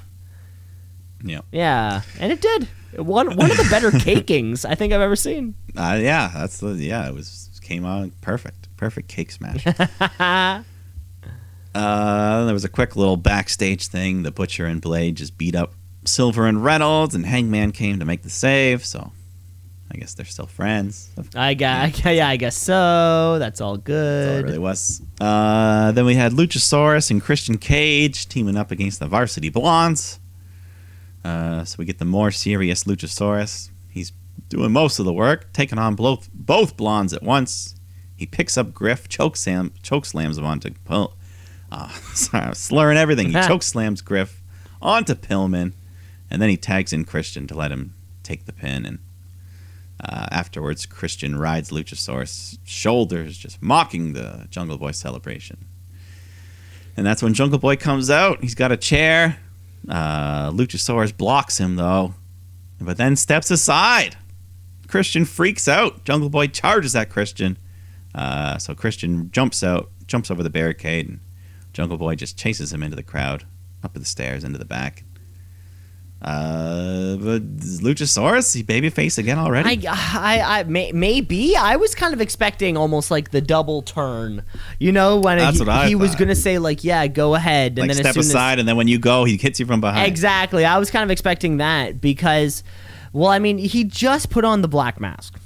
Yeah. 1.24 1.42
Yeah, 1.52 2.02
and 2.20 2.32
it 2.32 2.42
did. 2.42 2.68
One 2.96 3.36
one 3.36 3.50
of 3.52 3.58
the 3.58 3.68
better 3.70 3.92
cakings 4.06 4.64
I 4.64 4.76
think 4.76 4.94
I've 4.94 5.02
ever 5.02 5.16
seen. 5.16 5.56
Uh, 5.76 5.98
yeah, 6.02 6.32
that's 6.34 6.60
the 6.60 6.74
yeah. 6.74 7.08
It 7.08 7.14
was 7.14 7.50
came 7.64 7.86
out 7.86 8.12
perfect, 8.22 8.70
perfect 8.78 9.08
cake 9.10 9.32
smash. 9.32 9.66
uh, 11.78 12.46
there 12.46 12.54
was 12.54 12.66
a 12.66 12.70
quick 12.70 12.96
little 12.96 13.18
backstage 13.18 13.88
thing. 13.88 14.24
The 14.24 14.32
butcher 14.32 14.66
and 14.66 14.82
Blade 14.82 15.16
just 15.16 15.38
beat 15.38 15.56
up 15.56 15.74
Silver 16.06 16.48
and 16.48 16.64
Reynolds, 16.64 17.14
and 17.14 17.26
Hangman 17.26 17.72
came 17.72 18.00
to 18.00 18.06
make 18.06 18.24
the 18.24 18.30
save. 18.30 18.84
So, 18.86 19.12
I 19.92 19.98
guess 19.98 20.14
they're 20.14 20.26
still 20.26 20.48
friends. 20.48 21.10
I 21.36 21.54
got 21.54 22.04
yeah, 22.06 22.28
I 22.28 22.38
guess 22.38 22.58
so. 22.58 23.38
That's 23.40 23.62
all 23.62 23.68
all 23.68 23.78
good. 23.78 24.40
it 24.40 24.48
really 24.48 24.60
was. 24.60 25.02
Uh, 25.20 25.92
then 25.92 26.06
we 26.06 26.16
had 26.16 26.32
Luchasaurus 26.32 27.12
and 27.12 27.22
Christian 27.22 27.58
Cage 27.58 28.28
teaming 28.28 28.58
up 28.58 28.72
against 28.72 29.00
the 29.00 29.08
Varsity 29.08 29.50
Blondes. 29.50 30.20
Uh, 31.24 31.64
so 31.66 31.76
we 31.78 31.86
get 31.86 32.00
the 32.00 32.06
more 32.06 32.32
serious 32.32 32.86
Luchasaurus. 32.86 33.70
He's 33.90 34.14
doing 34.50 34.72
most 34.72 35.00
of 35.00 35.06
the 35.06 35.14
work, 35.14 35.52
taking 35.54 35.78
on 35.78 35.96
both 35.96 36.30
both 36.34 36.78
blondes 36.78 37.14
at 37.14 37.22
once. 37.22 37.76
He 38.16 38.26
picks 38.26 38.58
up 38.58 38.74
Griff, 38.74 39.08
choke 39.08 39.36
Sam, 39.36 39.74
choke 39.84 40.06
slams 40.06 40.38
him 40.38 40.46
onto 40.46 40.72
uh, 41.72 41.90
sorry, 42.14 42.56
slurring 42.56 42.98
everything. 42.98 43.28
He 43.28 43.34
choke 43.48 43.64
slams 43.64 44.02
Griff 44.02 44.42
onto 44.82 45.16
Pillman, 45.16 45.74
and 46.30 46.42
then 46.42 46.50
he 46.50 46.58
tags 46.58 46.94
in 46.94 47.06
Christian 47.06 47.48
to 47.48 47.56
let 47.56 47.72
him 47.72 47.94
take 48.24 48.46
the 48.46 48.54
pin. 48.54 48.86
And 48.86 49.00
uh, 50.04 50.28
afterwards, 50.32 50.86
Christian 50.86 51.38
rides 51.38 51.72
Luchasaurus' 51.72 52.58
shoulders, 52.64 53.38
just 53.38 53.62
mocking 53.62 54.14
the 54.14 54.48
Jungle 54.50 54.78
Boy 54.78 54.92
celebration. 54.92 55.66
And 56.96 57.06
that's 57.06 57.22
when 57.22 57.34
Jungle 57.34 57.60
Boy 57.60 57.76
comes 57.76 58.10
out. 58.10 58.42
He's 58.42 58.56
got 58.56 58.72
a 58.72 58.78
chair. 58.78 59.40
Uh, 59.88 60.52
Luchasaurus 60.52 61.16
blocks 61.16 61.60
him 61.60 61.76
though, 61.76 62.16
but 62.82 62.98
then 62.98 63.16
steps 63.16 63.52
aside. 63.52 64.18
Christian 64.88 65.26
freaks 65.26 65.68
out. 65.68 66.04
Jungle 66.06 66.30
Boy 66.30 66.48
charges 66.48 66.96
at 66.96 67.10
Christian. 67.10 67.58
Uh, 68.16 68.58
so 68.58 68.74
Christian 68.74 69.30
jumps 69.32 69.64
out, 69.64 69.92
jumps 70.08 70.32
over 70.32 70.42
the 70.42 70.50
barricade, 70.50 71.08
and 71.08 71.20
Jungle 71.78 72.00
Boy 72.00 72.16
just 72.16 72.40
chases 72.40 72.74
him 72.74 72.82
into 72.82 72.96
the 72.96 73.04
crowd, 73.04 73.46
up 73.84 73.94
the 73.94 74.04
stairs, 74.04 74.44
into 74.44 74.58
the 74.58 74.66
back. 74.66 75.04
Uh, 76.20 77.16
but 77.18 77.44
Luchasaurus, 77.60 78.56
he 78.56 78.64
babyface 78.64 79.20
again 79.20 79.38
already? 79.38 79.88
I, 79.88 79.92
I, 79.92 80.60
I 80.60 80.64
may, 80.64 80.92
maybe 80.92 81.56
I 81.56 81.76
was 81.76 81.94
kind 81.94 82.16
of 82.16 82.20
expecting 82.20 82.78
almost 82.78 83.12
like 83.12 83.30
the 83.30 83.42
double 83.42 83.84
turn, 83.84 84.44
you 84.80 84.92
know, 84.92 85.20
when 85.20 85.38
That's 85.38 85.60
he, 85.60 85.90
he 85.90 85.96
was 85.96 86.16
gonna 86.16 86.34
say 86.34 86.58
like, 86.58 86.84
yeah, 86.84 87.06
go 87.06 87.36
ahead, 87.36 87.74
and 87.78 87.88
like 87.88 87.90
then 87.90 87.98
step 87.98 88.18
as 88.18 88.28
aside, 88.28 88.58
and 88.58 88.68
then 88.68 88.76
when 88.76 88.88
you 88.88 88.98
go, 88.98 89.26
he 89.26 89.38
hits 89.38 89.60
you 89.60 89.68
from 89.68 89.80
behind. 89.80 90.08
exactly, 90.08 90.66
I 90.66 90.80
was 90.80 90.90
kind 90.90 91.04
of 91.04 91.12
expecting 91.12 91.58
that 91.58 92.02
because, 92.02 92.64
well, 93.14 93.30
I 93.30 93.38
mean, 93.38 93.60
he 93.60 93.84
just 93.84 94.32
put 94.32 94.44
on 94.44 94.64
the 94.64 94.68
black 94.68 95.00
mask. 95.00 95.40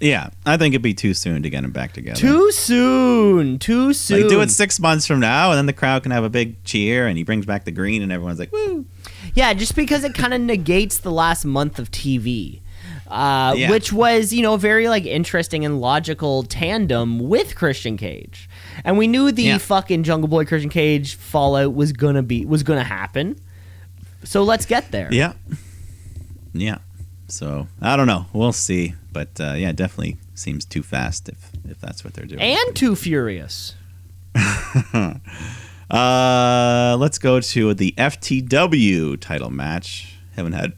Yeah, 0.00 0.30
I 0.46 0.56
think 0.56 0.74
it'd 0.74 0.82
be 0.82 0.94
too 0.94 1.12
soon 1.12 1.42
to 1.42 1.50
get 1.50 1.64
him 1.64 1.72
back 1.72 1.92
together. 1.92 2.18
Too 2.20 2.52
soon, 2.52 3.58
too 3.58 3.92
soon. 3.92 4.20
Like 4.20 4.30
do 4.30 4.40
it 4.40 4.50
six 4.50 4.78
months 4.78 5.06
from 5.06 5.18
now, 5.20 5.50
and 5.50 5.58
then 5.58 5.66
the 5.66 5.72
crowd 5.72 6.02
can 6.04 6.12
have 6.12 6.22
a 6.24 6.30
big 6.30 6.62
cheer, 6.64 7.06
and 7.08 7.18
he 7.18 7.24
brings 7.24 7.46
back 7.46 7.64
the 7.64 7.72
green, 7.72 8.02
and 8.02 8.12
everyone's 8.12 8.38
like, 8.38 8.52
"Woo!" 8.52 8.86
Yeah, 9.34 9.52
just 9.54 9.74
because 9.74 10.04
it 10.04 10.14
kind 10.14 10.32
of 10.32 10.40
negates 10.40 10.98
the 10.98 11.10
last 11.10 11.44
month 11.44 11.78
of 11.78 11.90
TV. 11.90 12.60
Uh, 13.10 13.54
Yeah. 13.56 13.70
Which 13.70 13.92
was, 13.92 14.32
you 14.34 14.42
know, 14.42 14.56
very 14.56 14.86
like 14.88 15.04
interesting 15.06 15.64
and 15.64 15.80
logical 15.80 16.42
tandem 16.44 17.18
with 17.18 17.54
Christian 17.56 17.96
Cage, 17.96 18.48
and 18.84 18.98
we 18.98 19.06
knew 19.08 19.32
the 19.32 19.42
Yeah. 19.42 19.58
fucking 19.58 20.02
Jungle 20.04 20.28
Boy 20.28 20.44
Christian 20.44 20.70
Cage 20.70 21.14
fallout 21.16 21.74
was 21.74 21.92
gonna 21.92 22.22
be 22.22 22.44
was 22.44 22.62
gonna 22.62 22.84
happen. 22.84 23.36
So 24.24 24.42
let's 24.44 24.66
get 24.66 24.90
there. 24.92 25.08
Yeah, 25.10 25.32
yeah. 26.52 26.78
So 27.28 27.68
I 27.80 27.96
don't 27.96 28.06
know. 28.06 28.26
We'll 28.32 28.52
see, 28.52 28.94
but 29.12 29.28
uh, 29.40 29.54
yeah, 29.56 29.72
definitely 29.72 30.16
seems 30.34 30.64
too 30.64 30.82
fast 30.82 31.28
if 31.28 31.50
if 31.68 31.80
that's 31.80 32.02
what 32.04 32.14
they're 32.14 32.26
doing. 32.26 32.40
And 32.40 32.74
too 32.76 32.96
furious. 32.96 33.74
Uh, 35.90 36.96
let's 37.00 37.18
go 37.18 37.40
to 37.40 37.72
the 37.72 37.92
FTW 37.96 39.18
title 39.20 39.50
match. 39.50 40.18
Haven't 40.36 40.52
had 40.52 40.74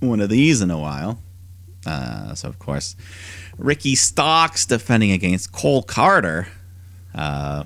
one 0.00 0.20
of 0.20 0.30
these 0.30 0.62
in 0.62 0.70
a 0.70 0.78
while. 0.78 1.20
Uh, 1.86 2.34
so 2.34 2.48
of 2.48 2.58
course, 2.58 2.96
Ricky 3.58 3.94
Starks 3.94 4.64
defending 4.64 5.12
against 5.12 5.52
Cole 5.52 5.82
Carter. 5.82 6.48
Uh, 7.14 7.64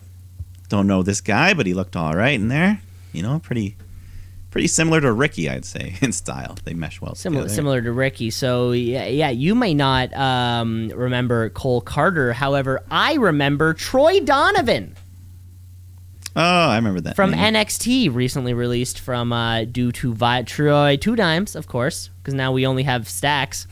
don't 0.69 0.87
know 0.87 1.03
this 1.03 1.21
guy, 1.21 1.55
but 1.55 1.67
he 1.67 1.75
looked 1.75 1.97
all 1.97 2.15
right 2.15 2.35
in 2.35 2.49
there. 2.49 2.81
You 3.13 3.23
know, 3.23 3.39
pretty, 3.39 3.77
pretty 4.53 4.69
similar 4.69 5.01
to 5.01 5.11
Ricky, 5.13 5.51
I'd 5.51 5.65
say 5.65 5.97
in 6.01 6.13
style. 6.13 6.57
They 6.65 6.75
mesh 6.75 7.01
well 7.01 7.15
Similar, 7.17 7.43
together. 7.45 7.55
similar 7.55 7.83
to 7.83 7.91
Ricky. 7.91 8.31
So 8.31 8.71
yeah, 8.73 9.07
yeah, 9.07 9.31
you 9.31 9.55
may 9.57 9.75
not 9.75 10.15
um, 10.15 10.89
remember 10.95 11.49
Cole 11.51 11.81
Carter. 11.81 12.33
However, 12.33 12.85
I 12.91 13.15
remember 13.15 13.75
Troy 13.75 14.21
Donovan. 14.21 14.95
Oh, 16.35 16.41
I 16.41 16.77
remember 16.77 17.03
that 17.03 17.15
from 17.15 17.33
name. 17.33 17.53
NXT 17.55 18.15
recently 18.15 18.55
released 18.55 18.99
from 18.99 19.35
uh, 19.35 19.65
due 19.65 19.93
to 19.93 20.15
Vi- 20.15 20.43
Troy 20.45 20.97
Two 20.97 21.15
Dimes, 21.15 21.55
of 21.55 21.67
course, 21.67 22.09
because 22.23 22.33
now 22.33 22.53
we 22.53 22.67
only 22.67 22.85
have 22.85 23.07
stacks. 23.07 23.67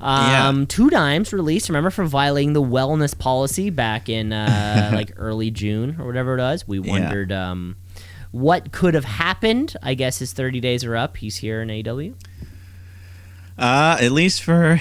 Um, 0.00 0.60
Yeah. 0.60 0.64
Two 0.66 0.88
Dimes 0.88 1.30
released. 1.34 1.68
Remember 1.68 1.90
for 1.90 2.06
violating 2.06 2.54
the 2.54 2.62
wellness 2.62 3.18
policy 3.18 3.68
back 3.68 4.08
in 4.08 4.32
uh, 4.32 4.90
like 4.94 5.12
early 5.16 5.50
June 5.50 5.96
or 6.00 6.06
whatever 6.06 6.38
it 6.38 6.40
was. 6.40 6.66
We 6.66 6.80
Yeah. 6.80 6.90
wondered 6.90 7.32
um, 7.32 7.76
what 8.32 8.72
could 8.72 8.94
have 8.94 9.04
happened. 9.04 9.76
I 9.82 9.94
guess 9.94 10.18
his 10.18 10.32
30 10.32 10.60
days 10.60 10.84
are 10.84 10.96
up. 10.96 11.16
He's 11.16 11.36
here 11.36 11.62
in 11.62 11.70
AW. 11.70 12.12
Uh, 13.58 13.98
at 14.00 14.12
least 14.12 14.42
for 14.42 14.80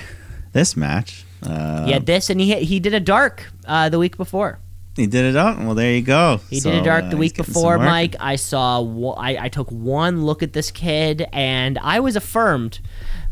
this 0.53 0.77
match. 0.77 1.25
Uh, 1.43 1.85
had 1.87 2.05
this, 2.05 2.29
and 2.29 2.39
he 2.41 2.53
he 2.65 2.79
did 2.79 2.93
a 2.93 2.99
dark 2.99 3.49
uh, 3.65 3.87
the 3.89 3.97
week 3.99 4.17
before. 4.17 4.59
He 4.95 5.07
did 5.07 5.23
it 5.23 5.35
out. 5.37 5.57
Well, 5.59 5.75
there 5.75 5.93
you 5.93 6.01
go. 6.01 6.41
He 6.49 6.59
So, 6.59 6.71
did 6.71 6.81
a 6.81 6.83
dark 6.83 7.05
uh, 7.05 7.09
the 7.09 7.15
he's 7.15 7.19
week 7.19 7.37
before. 7.37 7.77
Mike. 7.77 8.15
I 8.19 8.35
saw. 8.35 8.81
I, 9.13 9.45
I 9.45 9.49
took 9.49 9.69
one 9.71 10.25
look 10.25 10.43
at 10.43 10.51
this 10.53 10.71
kid, 10.71 11.25
and 11.31 11.77
I 11.79 12.01
was 12.01 12.15
affirmed 12.17 12.79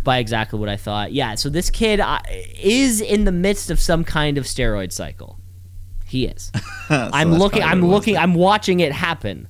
by 0.03 0.19
exactly 0.19 0.57
what 0.59 0.69
I 0.69 0.77
thought. 0.77 1.11
Yeah. 1.11 1.35
So 1.35 1.49
this 1.49 1.69
kid 1.69 1.99
uh, 1.99 2.19
is 2.61 3.01
in 3.01 3.25
the 3.25 3.31
midst 3.33 3.69
of 3.69 3.79
some 3.81 4.05
kind 4.05 4.37
of 4.37 4.45
steroid 4.45 4.93
cycle. 4.93 5.37
He 6.05 6.25
is. 6.25 6.51
So 6.87 7.09
I'm 7.11 7.33
looking. 7.33 7.63
I'm 7.63 7.81
what 7.81 7.87
it 7.87 7.89
was 7.89 7.91
looking. 7.91 8.17
I'm 8.17 8.33
watching 8.33 8.79
it 8.79 8.93
happen. 8.93 9.49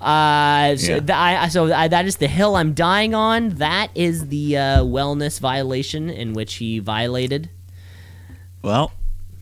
Uh, 0.00 0.76
so, 0.76 0.94
Yeah. 0.94 1.00
th- 1.00 1.10
I, 1.10 1.48
so 1.48 1.72
I, 1.72 1.88
that 1.88 2.06
is 2.06 2.16
the 2.16 2.28
hill 2.28 2.56
I'm 2.56 2.72
dying 2.74 3.14
on. 3.14 3.50
That 3.50 3.90
is 3.94 4.28
the 4.28 4.56
uh, 4.56 4.60
wellness 4.82 5.40
violation 5.40 6.10
in 6.10 6.32
which 6.34 6.54
he 6.54 6.78
violated. 6.78 7.48
Well, 8.62 8.92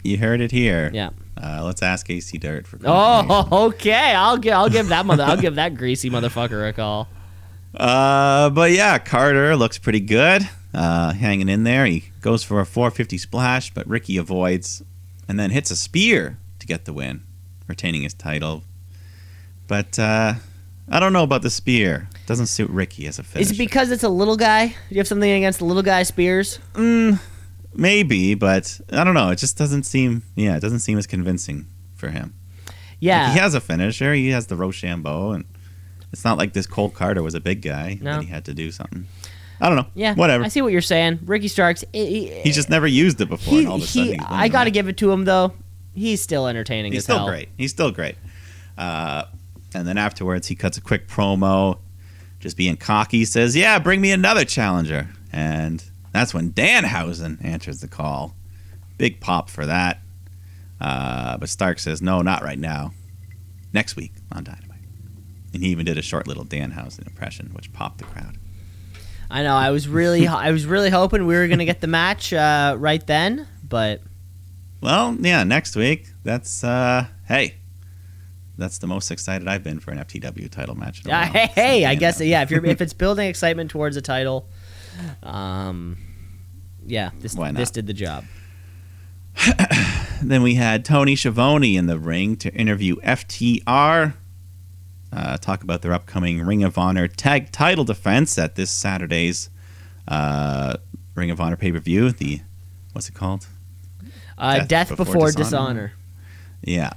you 0.03 0.19
heard 0.19 0.41
it 0.41 0.51
here. 0.51 0.91
Yeah. 0.93 1.11
Uh, 1.43 1.63
let's 1.65 1.83
ask 1.83 2.09
AC 2.11 2.37
Dirt 2.39 2.67
for. 2.67 2.79
Oh, 2.85 3.67
okay. 3.69 4.15
I'll 4.15 4.37
give. 4.37 4.53
I'll 4.53 4.69
give 4.69 4.89
that 4.89 5.07
mother. 5.07 5.25
I'll 5.25 5.37
give 5.41 5.55
that 5.57 5.75
greasy 5.77 6.11
motherfucker 6.11 6.69
a 6.69 6.73
call. 6.73 7.09
Uh, 7.75 8.51
but 8.51 8.71
yeah, 8.73 8.99
Carter 8.99 9.57
looks 9.57 9.79
pretty 9.79 10.01
good. 10.01 10.49
Uh, 10.75 11.13
hanging 11.13 11.49
in 11.49 11.65
there. 11.65 11.87
He 11.87 12.05
goes 12.21 12.43
for 12.45 12.61
a 12.61 12.67
450 12.67 13.19
splash, 13.19 13.73
but 13.73 13.87
Ricky 13.87 14.17
avoids, 14.17 14.83
and 15.29 15.39
then 15.39 15.51
hits 15.51 15.71
a 15.71 15.77
spear 15.77 16.39
to 16.61 16.67
get 16.67 16.85
the 16.85 16.93
win, 16.93 17.25
retaining 17.67 18.03
his 18.03 18.15
title. 18.15 18.63
But 19.69 19.99
uh, 19.99 20.35
I 20.89 21.01
don't 21.01 21.13
know 21.13 21.23
about 21.23 21.43
the 21.43 21.51
spear. 21.51 22.09
Doesn't 22.27 22.47
suit 22.47 22.71
Ricky 22.71 23.07
as 23.07 23.19
a 23.19 23.23
finish. 23.23 23.47
Is 23.47 23.53
it 23.53 23.59
because 23.59 23.91
it's 23.91 24.03
a 24.03 24.09
little 24.09 24.37
guy? 24.37 24.69
Do 24.69 24.75
you 24.91 24.99
have 24.99 25.09
something 25.09 25.31
against 25.31 25.59
the 25.61 25.65
little 25.65 25.83
guy 25.83 26.03
spears? 26.03 26.59
Maybe, 27.75 28.35
but 28.35 28.81
I 28.93 29.03
don't 29.03 29.15
know. 29.15 29.31
It 29.31 29.37
just 29.37 29.57
doesn't 29.57 29.85
seem. 29.85 30.23
Yeah, 30.37 30.57
it 30.57 30.61
doesn't 30.61 30.81
seem 30.81 30.99
as 30.99 31.07
convincing 31.07 31.67
for 31.95 32.09
him. 32.11 32.35
Yeah. 33.01 33.25
Like, 33.25 33.33
he 33.33 33.39
has 33.39 33.55
a 33.55 33.61
finisher. 33.61 34.13
He 34.13 34.29
has 34.29 34.47
the 34.47 34.57
Roshambo, 34.57 35.35
and 35.35 35.45
it's 36.13 36.25
not 36.25 36.37
like 36.39 36.53
this 36.53 36.67
Cole 36.67 36.91
Carter 36.91 37.23
was 37.23 37.35
a 37.35 37.41
big 37.41 37.63
guy 37.63 37.99
No. 38.01 38.15
that 38.17 38.25
he 38.25 38.29
had 38.29 38.45
to 38.45 38.55
do 38.55 38.71
something. 38.71 39.07
I 39.61 39.69
don't 39.69 39.77
know. 39.77 39.87
yeah. 39.95 40.15
whatever. 40.15 40.45
I 40.45 40.49
see 40.49 40.61
what 40.61 40.73
you're 40.73 40.81
saying. 40.83 41.21
Ricky 41.25 41.49
Starks. 41.49 41.85
He, 41.93 42.29
He's 42.43 42.55
just 42.57 42.69
never 42.69 42.87
used 42.87 43.21
it 43.21 43.29
before, 43.29 43.55
he, 43.61 43.67
all 43.67 43.77
of 43.77 43.83
a 43.83 43.87
sudden 43.87 44.09
he- 44.09 44.13
he's 44.15 44.27
I 44.29 44.49
got 44.49 44.65
to 44.65 44.71
give 44.73 44.89
it 44.89 44.97
to 44.99 45.11
him 45.13 45.25
though. 45.25 45.53
He's 45.95 46.21
still 46.21 46.47
entertaining 46.49 46.93
He's 46.93 47.01
as 47.01 47.05
still 47.05 47.19
hell. 47.19 47.29
great. 47.29 47.49
He's 47.57 47.71
still 47.71 47.91
great. 47.93 48.17
Uh, 48.77 49.25
and 49.75 49.87
then 49.87 49.99
afterwards, 49.99 50.49
he 50.49 50.55
cuts 50.55 50.77
a 50.77 50.81
quick 50.81 51.09
promo, 51.09 51.79
just 52.41 52.57
being 52.57 52.77
cocky. 52.77 53.25
Says, 53.25 53.57
"Yeah, 53.57 53.79
bring 53.79 54.01
me 54.01 54.11
another 54.13 54.45
challenger." 54.45 55.09
And 55.33 55.83
that's 56.13 56.35
when 56.35 56.53
Danhausen 56.53 57.43
answers 57.45 57.81
the 57.81 57.89
call. 57.89 58.35
Big 58.99 59.21
pop 59.21 59.49
for 59.49 59.65
that. 59.67 60.01
Uh, 60.81 61.39
but 61.39 61.49
Stark 61.49 61.79
says, 61.79 62.03
"No, 62.03 62.23
not 62.23 62.43
right 62.43 62.59
now. 62.59 62.93
Next 63.73 63.97
week 63.97 64.13
on 64.31 64.45
Dynamite." 64.45 64.69
And 65.55 65.63
he 65.63 65.71
even 65.71 65.85
did 65.85 65.99
a 65.99 66.03
short 66.03 66.27
little 66.27 66.45
Danhausen 66.45 67.07
impression, 67.07 67.51
which 67.53 67.73
popped 67.73 67.99
the 67.99 68.05
crowd. 68.05 68.39
I 69.31 69.43
know. 69.43 69.55
I 69.55 69.71
was 69.71 69.89
really, 69.89 70.27
I 70.47 70.51
was 70.51 70.67
really 70.67 70.91
hoping 70.91 71.27
we 71.27 71.35
were 71.35 71.49
gonna 71.49 71.65
get 71.65 71.81
the 71.81 71.87
match 71.87 72.33
uh, 72.33 72.77
right 72.79 73.05
then, 73.07 73.47
but 73.67 74.03
Well, 74.81 75.17
yeah, 75.21 75.45
next 75.45 75.77
week. 75.77 76.09
That's 76.25 76.63
uh, 76.65 77.07
hey, 77.29 77.57
that's 78.59 78.79
the 78.79 78.87
most 78.87 79.11
excited 79.11 79.49
I've 79.49 79.63
been 79.65 79.81
for 79.81 79.91
an 79.93 79.99
FTW 79.99 80.51
title 80.51 80.75
match. 80.75 81.05
In 81.05 81.11
a 81.11 81.15
while. 81.15 81.25
hey, 81.25 81.47
hey, 81.47 81.83
So, 81.83 81.89
I 81.89 81.95
guess 81.95 82.21
yeah. 82.21 82.43
If 82.43 82.51
you're, 82.51 82.65
if 82.65 82.81
it's 82.81 82.93
building 82.93 83.29
excitement 83.29 83.71
towards 83.71 83.97
a 83.97 84.03
title, 84.03 84.49
um, 85.23 85.97
yeah, 86.87 87.11
this 87.21 87.35
this 87.35 87.71
did 87.71 87.87
the 87.87 87.95
job. 87.95 88.25
Then 90.23 90.43
we 90.45 90.55
had 90.55 90.85
Tony 90.85 91.17
Schiavone 91.17 91.77
in 91.77 91.87
the 91.87 91.99
ring 91.99 92.37
to 92.37 92.55
interview 92.55 92.95
FTR. 93.01 94.15
Uh, 95.13 95.37
talk 95.39 95.65
about 95.65 95.83
their 95.83 95.93
upcoming 95.93 96.41
Ring 96.43 96.63
of 96.63 96.79
Honor 96.79 97.09
tag 97.09 97.51
title 97.51 97.85
defense 97.85 98.39
at 98.39 98.55
this 98.55 98.71
Saturday's 98.71 99.51
uh, 100.07 100.77
Ring 101.17 101.31
of 101.33 101.41
Honor 101.41 101.57
pay 101.57 101.73
per 101.73 101.81
view. 101.81 102.13
The 102.13 102.41
what's 102.93 103.09
it 103.09 103.15
called? 103.15 103.49
Uh, 104.39 104.59
Death 104.59 104.69
death, 104.69 104.89
before 104.91 105.05
before, 105.07 105.33
dishonor. 105.33 105.43
dishonor. 105.43 105.93
Yeah. 106.63 106.93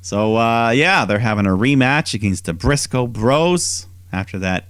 So 0.00 0.36
uh, 0.36 0.70
yeah, 0.70 1.04
they're 1.04 1.18
having 1.18 1.46
a 1.46 1.50
rematch 1.50 2.14
against 2.14 2.44
the 2.44 2.52
Briscoe 2.54 3.06
Bros 3.06 3.86
after 4.12 4.38
that 4.38 4.68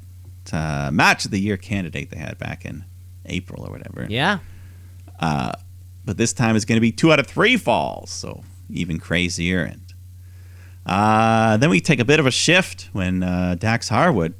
uh, 0.53 0.91
match 0.93 1.25
of 1.25 1.31
the 1.31 1.41
year 1.41 1.57
candidate 1.57 2.11
they 2.11 2.19
had 2.19 2.39
back 2.39 2.65
in 2.65 2.85
April 3.27 3.65
or 3.65 3.71
whatever. 3.71 4.07
Yeah. 4.09 4.39
but 5.21 6.17
this 6.17 6.33
time 6.33 6.57
it's 6.57 6.65
going 6.65 6.77
to 6.77 6.81
be 6.81 6.93
two 6.93 7.13
out 7.13 7.19
of 7.21 7.27
three 7.27 7.57
falls, 7.57 8.11
so 8.11 8.43
even 8.71 8.99
crazier. 8.99 9.63
And 9.63 9.93
uh, 10.87 11.59
then 11.59 11.69
we 11.69 11.81
take 11.81 12.01
a 12.01 12.05
bit 12.05 12.19
of 12.19 12.27
a 12.27 12.31
shift 12.31 12.89
when 12.93 13.23
uh, 13.23 13.57
Dax 13.59 13.91
Harwood 13.91 14.35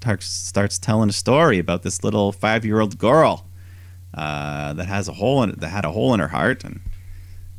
tar- 0.00 0.20
starts 0.20 0.78
telling 0.78 1.08
a 1.08 1.12
story 1.12 1.58
about 1.58 1.82
this 1.82 2.04
little 2.04 2.32
five-year-old 2.32 2.98
girl 2.98 3.46
uh, 4.12 4.74
that 4.74 4.86
has 4.86 5.08
a 5.08 5.12
hole 5.12 5.42
in 5.42 5.52
that 5.58 5.68
had 5.68 5.84
a 5.86 5.92
hole 5.92 6.12
in 6.12 6.20
her 6.20 6.28
heart, 6.28 6.64
and 6.64 6.80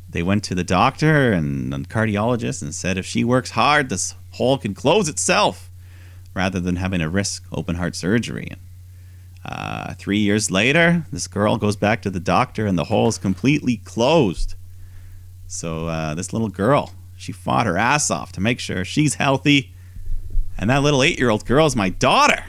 they 0.08 0.22
went 0.22 0.42
to 0.44 0.54
the 0.54 0.64
doctor 0.64 1.32
and 1.32 1.72
the 1.72 1.78
cardiologist 1.78 2.62
and 2.62 2.74
said 2.74 2.96
if 2.96 3.04
she 3.06 3.24
works 3.24 3.50
hard, 3.50 3.88
this 3.88 4.14
hole 4.32 4.58
can 4.58 4.74
close 4.74 5.08
itself, 5.08 5.70
rather 6.34 6.60
than 6.60 6.76
having 6.76 7.00
to 7.00 7.08
risk 7.08 7.44
open 7.52 7.76
heart 7.76 7.94
surgery. 7.96 8.48
And 8.50 8.60
Uh, 9.44 9.94
three 9.94 10.18
years 10.18 10.50
later, 10.50 11.06
this 11.12 11.26
girl 11.28 11.56
goes 11.56 11.76
back 11.76 12.02
to 12.02 12.10
the 12.10 12.20
doctor, 12.20 12.66
and 12.66 12.76
the 12.76 12.84
hole 12.84 13.08
is 13.08 13.18
completely 13.18 13.78
closed. 13.78 14.54
So 15.46 15.86
uh, 15.86 16.14
this 16.14 16.32
little 16.32 16.50
girl, 16.50 16.92
she 17.16 17.32
fought 17.32 17.64
her 17.66 17.78
ass 17.78 18.10
off 18.10 18.30
to 18.32 18.40
make 18.40 18.60
sure 18.60 18.84
she's 18.84 19.14
healthy, 19.14 19.72
and 20.58 20.68
that 20.68 20.82
little 20.82 21.02
eight-year-old 21.02 21.46
girl 21.46 21.66
is 21.66 21.76
my 21.76 21.88
daughter. 21.88 22.44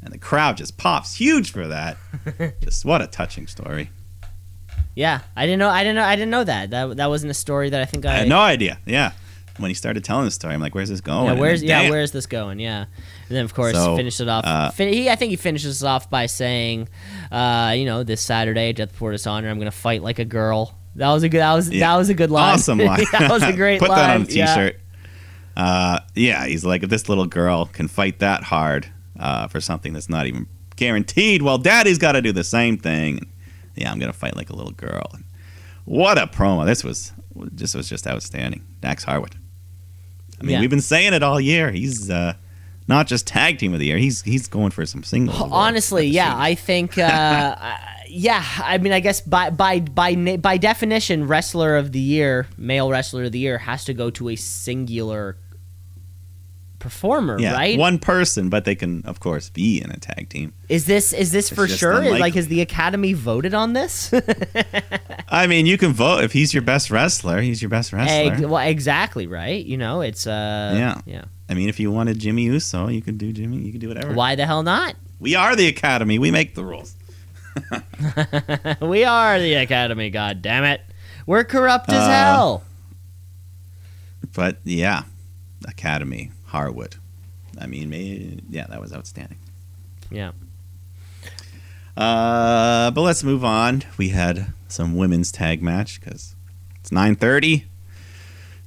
And 0.00 0.12
the 0.14 0.18
crowd 0.18 0.56
just 0.56 0.78
pops 0.78 1.16
huge 1.16 1.50
for 1.50 1.66
that. 1.66 1.96
just 2.62 2.84
what 2.84 3.02
a 3.02 3.08
touching 3.08 3.46
story. 3.48 3.90
Yeah, 4.96 5.20
I 5.36 5.46
didn't 5.46 5.60
know. 5.60 5.68
I 5.68 5.84
didn't 5.84 5.96
know. 5.96 6.02
I 6.04 6.16
didn't 6.16 6.30
know 6.30 6.42
that. 6.42 6.70
That 6.70 6.96
that 6.96 7.06
wasn't 7.08 7.30
a 7.30 7.34
story 7.34 7.70
that 7.70 7.80
I 7.80 7.84
think 7.84 8.04
I. 8.06 8.10
I 8.10 8.16
had 8.20 8.28
no 8.28 8.40
idea. 8.40 8.78
Yeah. 8.86 9.12
When 9.58 9.70
he 9.70 9.74
started 9.74 10.04
telling 10.04 10.24
the 10.26 10.30
story, 10.30 10.52
I'm 10.52 10.60
like, 10.60 10.74
where's 10.74 10.88
this 10.90 11.00
going? 11.00 11.26
Yeah, 11.34 11.40
where's 11.40 11.60
then, 11.60 11.68
yeah, 11.70 11.82
damn. 11.82 11.90
where's 11.90 12.10
this 12.12 12.26
going? 12.26 12.58
Yeah, 12.60 12.80
and 12.82 13.36
then 13.36 13.44
of 13.44 13.54
course 13.54 13.72
So, 13.74 13.96
finished 13.96 14.20
it 14.20 14.28
off. 14.28 14.44
uh, 14.44 14.70
fin- 14.70 14.92
he, 14.92 15.08
I 15.08 15.16
think 15.16 15.30
he 15.30 15.36
finishes 15.36 15.82
off 15.82 16.10
by 16.10 16.26
saying, 16.26 16.90
uh, 17.32 17.72
you 17.74 17.86
know, 17.86 18.02
this 18.02 18.20
Saturday, 18.20 18.74
Death 18.74 18.90
Before 18.92 19.12
Dishonor, 19.12 19.48
I'm 19.48 19.58
gonna 19.58 19.70
fight 19.70 20.02
like 20.02 20.18
a 20.18 20.26
girl. 20.26 20.74
That 20.96 21.10
was 21.10 21.22
a 21.22 21.30
good. 21.30 21.40
That 21.40 21.54
was 21.54 21.70
Yeah. 21.70 21.88
that 21.90 21.96
was 21.96 22.08
a 22.10 22.14
good 22.14 22.30
line. 22.30 22.54
Awesome 22.54 22.78
line. 22.90 23.04
that 23.12 23.30
was 23.30 23.42
a 23.42 23.52
great 23.54 23.78
Put 23.80 23.88
line. 23.88 23.98
that 23.98 24.14
on 24.16 24.22
a 24.22 24.24
yeah. 24.26 24.46
t-shirt. 24.54 24.80
Uh, 25.56 26.00
yeah, 26.14 26.46
he's 26.46 26.64
like, 26.64 26.82
if 26.82 26.90
this 26.90 27.08
little 27.08 27.26
girl 27.26 27.64
can 27.66 27.88
fight 27.88 28.18
that 28.18 28.42
hard 28.42 28.88
uh, 29.18 29.46
for 29.48 29.60
something 29.62 29.94
that's 29.94 30.10
not 30.10 30.26
even 30.26 30.46
guaranteed, 30.76 31.40
well, 31.40 31.56
daddy's 31.56 31.96
got 31.98 32.12
to 32.12 32.20
do 32.20 32.30
the 32.32 32.44
same 32.44 32.76
thing. 32.76 33.26
Yeah, 33.76 33.92
I'm 33.92 33.98
gonna 33.98 34.12
fight 34.12 34.36
like 34.36 34.50
a 34.50 34.56
little 34.56 34.72
girl. 34.72 35.10
And 35.12 35.24
what 35.84 36.18
a 36.18 36.26
promo! 36.26 36.64
This 36.66 36.82
was 36.82 37.12
this 37.34 37.74
was 37.74 37.88
just 37.88 38.06
outstanding. 38.06 38.64
Dax 38.80 39.04
Harwood. 39.04 39.36
I 40.40 40.44
mean, 40.44 40.54
Yeah. 40.54 40.60
we've 40.60 40.70
been 40.70 40.80
saying 40.80 41.12
it 41.14 41.22
all 41.22 41.40
year. 41.40 41.70
He's 41.70 42.10
uh, 42.10 42.34
not 42.88 43.06
just 43.06 43.26
tag 43.26 43.58
team 43.58 43.72
of 43.74 43.80
the 43.80 43.86
year. 43.86 43.98
He's 43.98 44.22
he's 44.22 44.48
going 44.48 44.70
for 44.70 44.84
some 44.86 45.02
singles. 45.02 45.40
Honestly, 45.50 46.06
yeah. 46.06 46.34
I 46.36 46.54
think, 46.54 46.98
uh, 46.98 47.02
uh, 47.02 47.76
yeah, 48.08 48.44
I 48.58 48.78
mean, 48.78 48.92
I 48.92 49.00
guess 49.00 49.20
by 49.20 49.50
by 49.50 49.80
by 49.80 50.14
by 50.36 50.56
definition, 50.56 51.26
wrestler 51.26 51.76
of 51.76 51.92
the 51.92 52.00
year, 52.00 52.46
male 52.56 52.90
wrestler 52.90 53.24
of 53.24 53.32
the 53.32 53.38
year, 53.38 53.58
has 53.58 53.84
to 53.84 53.94
go 53.94 54.10
to 54.10 54.28
a 54.30 54.36
singular 54.36 55.36
performer, 56.86 57.38
yeah, 57.40 57.52
right? 57.52 57.78
one 57.78 57.98
person, 57.98 58.48
but 58.48 58.64
they 58.64 58.74
can 58.74 59.02
of 59.06 59.18
course 59.20 59.50
be 59.50 59.82
in 59.82 59.90
a 59.90 59.96
tag 59.98 60.28
team. 60.28 60.52
Is 60.68 60.86
this 60.86 61.12
is 61.12 61.32
this 61.32 61.50
for 61.50 61.66
sure? 61.66 61.92
unlikely. 61.98 62.18
Like, 62.20 62.34
has 62.34 62.48
the 62.48 62.60
Academy 62.60 63.12
voted 63.12 63.54
on 63.54 63.72
this? 63.72 64.12
I 65.28 65.46
mean, 65.46 65.66
you 65.66 65.76
can 65.78 65.92
vote 65.92 66.22
if 66.24 66.32
he's 66.32 66.54
your 66.54 66.62
best 66.62 66.90
wrestler. 66.90 67.40
He's 67.40 67.60
your 67.60 67.68
best 67.68 67.92
wrestler. 67.92 68.32
Egg, 68.34 68.40
well, 68.44 68.64
exactly, 68.66 69.26
right? 69.26 69.64
You 69.64 69.76
know, 69.76 70.00
it's 70.00 70.26
uh, 70.26 70.74
Yeah. 70.76 71.00
yeah. 71.04 71.24
I 71.48 71.54
mean, 71.54 71.68
if 71.68 71.78
you 71.80 71.90
wanted 71.90 72.18
Jimmy 72.18 72.42
Uso, 72.44 72.88
you 72.88 73.02
could 73.02 73.18
do 73.18 73.32
Jimmy. 73.32 73.58
You 73.58 73.72
could 73.72 73.80
do 73.80 73.88
whatever. 73.88 74.12
Why 74.14 74.34
the 74.36 74.46
hell 74.46 74.62
not? 74.62 74.94
We 75.18 75.34
are 75.34 75.56
the 75.56 75.66
Academy. 75.68 76.18
We 76.18 76.30
make 76.30 76.54
the 76.54 76.64
rules. 76.64 76.94
we 78.80 79.04
are 79.04 79.38
the 79.38 79.54
Academy. 79.54 80.10
God 80.10 80.42
damn 80.42 80.64
it, 80.64 80.80
we're 81.26 81.44
corrupt 81.44 81.88
as 81.88 82.02
Uh, 82.02 82.08
hell. 82.10 82.62
But 84.34 84.58
yeah, 84.64 85.02
Academy 85.66 86.30
Harwood. 86.56 86.96
I 87.60 87.66
mean, 87.66 87.90
may 87.90 88.38
yeah, 88.48 88.66
that 88.68 88.80
was 88.80 88.94
outstanding. 88.94 89.38
Yeah. 90.10 90.32
Uh, 91.94 92.90
but 92.92 93.02
let's 93.02 93.22
move 93.22 93.44
on. 93.44 93.82
We 93.98 94.08
had 94.08 94.54
some 94.68 94.96
women's 94.96 95.30
tag 95.30 95.62
match 95.62 96.00
because 96.00 96.34
it's 96.80 96.90
nine 96.90 97.14
thirty. 97.14 97.66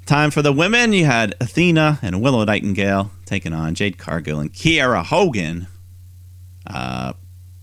Time 0.06 0.30
for 0.30 0.44
the 0.44 0.54
women. 0.54 0.94
You 0.94 1.06
had 1.06 1.34
Athena 1.42 1.98
and 2.04 2.22
Willow 2.22 2.44
Nightingale 2.44 3.10
taking 3.26 3.54
on 3.54 3.74
Jade 3.74 3.98
Cargill 3.98 4.40
and 4.40 4.54
Kiera 4.54 5.04
Hogan. 5.04 5.66
Uh, 6.68 7.14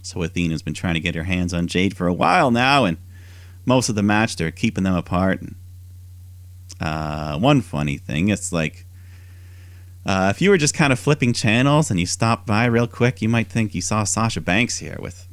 so 0.03 0.23
Athena's 0.23 0.63
been 0.63 0.75
trying 0.75 0.95
to 0.95 1.01
get 1.01 1.15
her 1.15 1.25
hands 1.25 1.55
on 1.55 1.69
Jade 1.69 1.97
for 1.97 2.09
a 2.09 2.13
while 2.13 2.51
now, 2.51 2.85
and 2.85 2.99
most 3.65 3.89
of 3.89 3.95
the 3.95 4.03
match 4.03 4.35
they're 4.35 4.51
keeping 4.51 4.83
them 4.83 4.97
apart. 4.97 5.41
And 5.41 5.55
uh, 6.81 7.39
one 7.39 7.61
funny 7.61 7.97
thing, 7.97 8.29
it's 8.29 8.53
like 8.53 8.86
uh, 10.07 10.29
if 10.35 10.41
you 10.41 10.51
were 10.51 10.59
just 10.59 10.75
kind 10.75 10.93
of 10.93 10.99
flipping 10.99 11.33
channels 11.33 11.91
and 11.91 11.99
you 12.01 12.07
stopped 12.07 12.47
by 12.47 12.65
real 12.67 12.87
quick, 12.87 13.21
you 13.21 13.29
might 13.29 13.49
think 13.49 13.75
you 13.75 13.81
saw 13.83 14.05
Sasha 14.05 14.41
Banks 14.41 14.79
here 14.79 14.97
with 15.01 15.27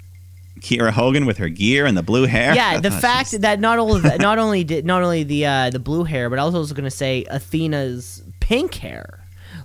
Kiera 0.59 0.91
Hogan 0.91 1.25
with 1.25 1.37
her 1.37 1.49
gear 1.49 1.85
and 1.85 1.95
the 1.97 2.03
blue 2.03 2.25
hair. 2.25 2.55
Yeah, 2.55 2.79
the 2.89 2.91
fact 2.91 3.29
she's- 3.31 3.41
that 3.41 3.59
not 3.59 3.79
only 3.79 4.01
not 4.17 4.39
only 4.39 4.63
did 4.63 4.85
not 4.85 5.03
only 5.03 5.23
the 5.23 5.45
uh, 5.45 5.69
the 5.69 5.79
blue 5.79 6.03
hair, 6.05 6.29
but 6.29 6.39
I 6.39 6.43
was 6.45 6.55
also 6.55 6.73
going 6.73 6.85
to 6.85 6.91
say 6.91 7.25
Athena's 7.29 8.23
pink 8.39 8.75
hair, 8.75 9.19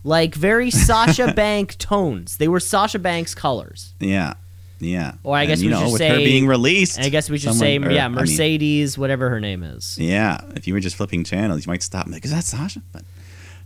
like 0.04 0.34
very 0.34 0.70
Sasha 0.88 1.32
Bank 1.32 1.78
tones. 1.78 2.36
They 2.36 2.48
were 2.48 2.60
Sasha 2.60 2.98
Banks 2.98 3.34
colors. 3.34 3.94
yeah, 4.00 4.34
yeah. 4.80 5.14
Or 5.24 5.36
I 5.36 5.42
And, 5.42 5.48
guess 5.50 5.60
we 5.60 5.68
know, 5.68 5.84
should 5.84 5.92
with 5.92 6.02
her 6.02 6.16
say- 6.16 6.24
being 6.24 6.46
released. 6.46 6.98
I 7.00 7.08
guess 7.08 7.30
we 7.30 7.38
should 7.38 7.50
someone- 7.54 7.58
say, 7.60 7.78
or, 7.78 7.90
yeah, 7.92 8.04
I 8.04 8.08
mean, 8.08 8.16
Mercedes, 8.18 8.98
whatever 8.98 9.30
her 9.30 9.40
name 9.40 9.62
is. 9.62 9.96
Yeah, 9.98 10.40
if 10.56 10.66
you 10.66 10.74
were 10.74 10.80
just 10.80 10.96
flipping 10.96 11.22
channels, 11.24 11.64
you 11.66 11.70
might 11.70 11.82
stop 11.82 12.04
and 12.04 12.12
be 12.12 12.16
like, 12.16 12.24
"Is 12.24 12.32
that 12.32 12.44
Sasha?" 12.44 12.82
But 12.92 13.02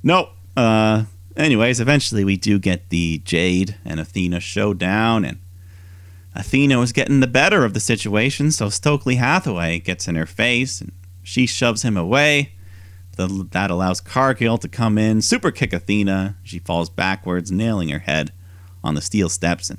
nope. 0.02 0.30
Uh, 0.56 1.04
anyways, 1.36 1.80
eventually 1.80 2.24
we 2.24 2.36
do 2.36 2.58
get 2.58 2.88
the 2.90 3.18
Jade 3.24 3.76
and 3.84 3.98
Athena 4.00 4.40
showdown, 4.40 5.24
and 5.24 5.38
Athena 6.34 6.78
was 6.78 6.92
getting 6.92 7.20
the 7.20 7.26
better 7.26 7.64
of 7.64 7.74
the 7.74 7.80
situation, 7.80 8.50
so 8.52 8.68
Stokely 8.68 9.16
Hathaway 9.16 9.78
gets 9.78 10.08
in 10.08 10.14
her 10.14 10.26
face, 10.26 10.80
and 10.80 10.92
she 11.22 11.46
shoves 11.46 11.82
him 11.82 11.96
away. 11.96 12.52
The, 13.16 13.46
that 13.50 13.70
allows 13.70 14.00
Cargill 14.00 14.56
to 14.58 14.68
come 14.68 14.96
in, 14.96 15.20
super 15.20 15.50
kick 15.50 15.74
Athena. 15.74 16.36
She 16.42 16.58
falls 16.58 16.88
backwards, 16.88 17.52
nailing 17.52 17.90
her 17.90 17.98
head 17.98 18.32
on 18.82 18.94
the 18.94 19.02
steel 19.02 19.28
steps, 19.28 19.68
and 19.68 19.78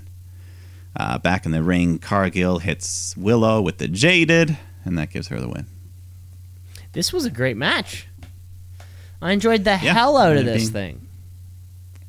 uh, 0.95 1.17
back 1.17 1.45
in 1.47 1.51
the 1.51 1.63
ring, 1.63 1.97
Cargill 1.97 2.59
hits 2.59 3.17
Willow 3.17 3.59
with 3.59 3.79
the 3.79 3.87
Jaded, 3.87 4.55
and 4.85 4.95
that 4.99 5.09
gives 5.09 5.29
her 5.29 5.39
the 5.39 5.47
win. 5.47 5.65
This 6.91 7.11
was 7.11 7.25
a 7.25 7.31
great 7.31 7.57
match. 7.57 8.05
I 9.19 9.31
enjoyed 9.31 9.63
the 9.63 9.71
Yeah, 9.71 9.93
hell 9.93 10.15
out 10.17 10.37
of 10.37 10.45
this 10.45 10.69
being- 10.69 10.97
thing. 10.97 11.07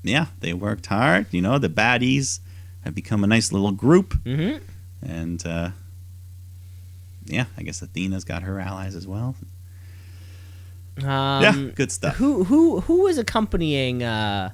Yeah, 0.04 0.26
they 0.40 0.52
worked 0.52 0.86
hard. 0.86 1.26
You 1.32 1.40
know, 1.42 1.58
the 1.58 1.68
baddies 1.68 2.38
have 2.84 2.94
become 2.94 3.24
a 3.24 3.26
nice 3.26 3.50
little 3.50 3.72
group, 3.72 4.12
hmm 4.22 4.58
and 5.02 5.44
uh, 5.46 5.70
yeah, 7.24 7.46
I 7.56 7.62
guess 7.62 7.82
Athena's 7.82 8.24
got 8.24 8.42
her 8.42 8.60
allies 8.60 8.94
as 8.94 9.06
well. 9.06 9.34
Um, 10.98 11.04
yeah, 11.06 11.52
good 11.74 11.90
stuff. 11.90 12.16
Who 12.16 12.44
who 12.44 12.80
who 12.80 13.02
was 13.04 13.18
accompanying 13.18 14.02
uh, 14.02 14.50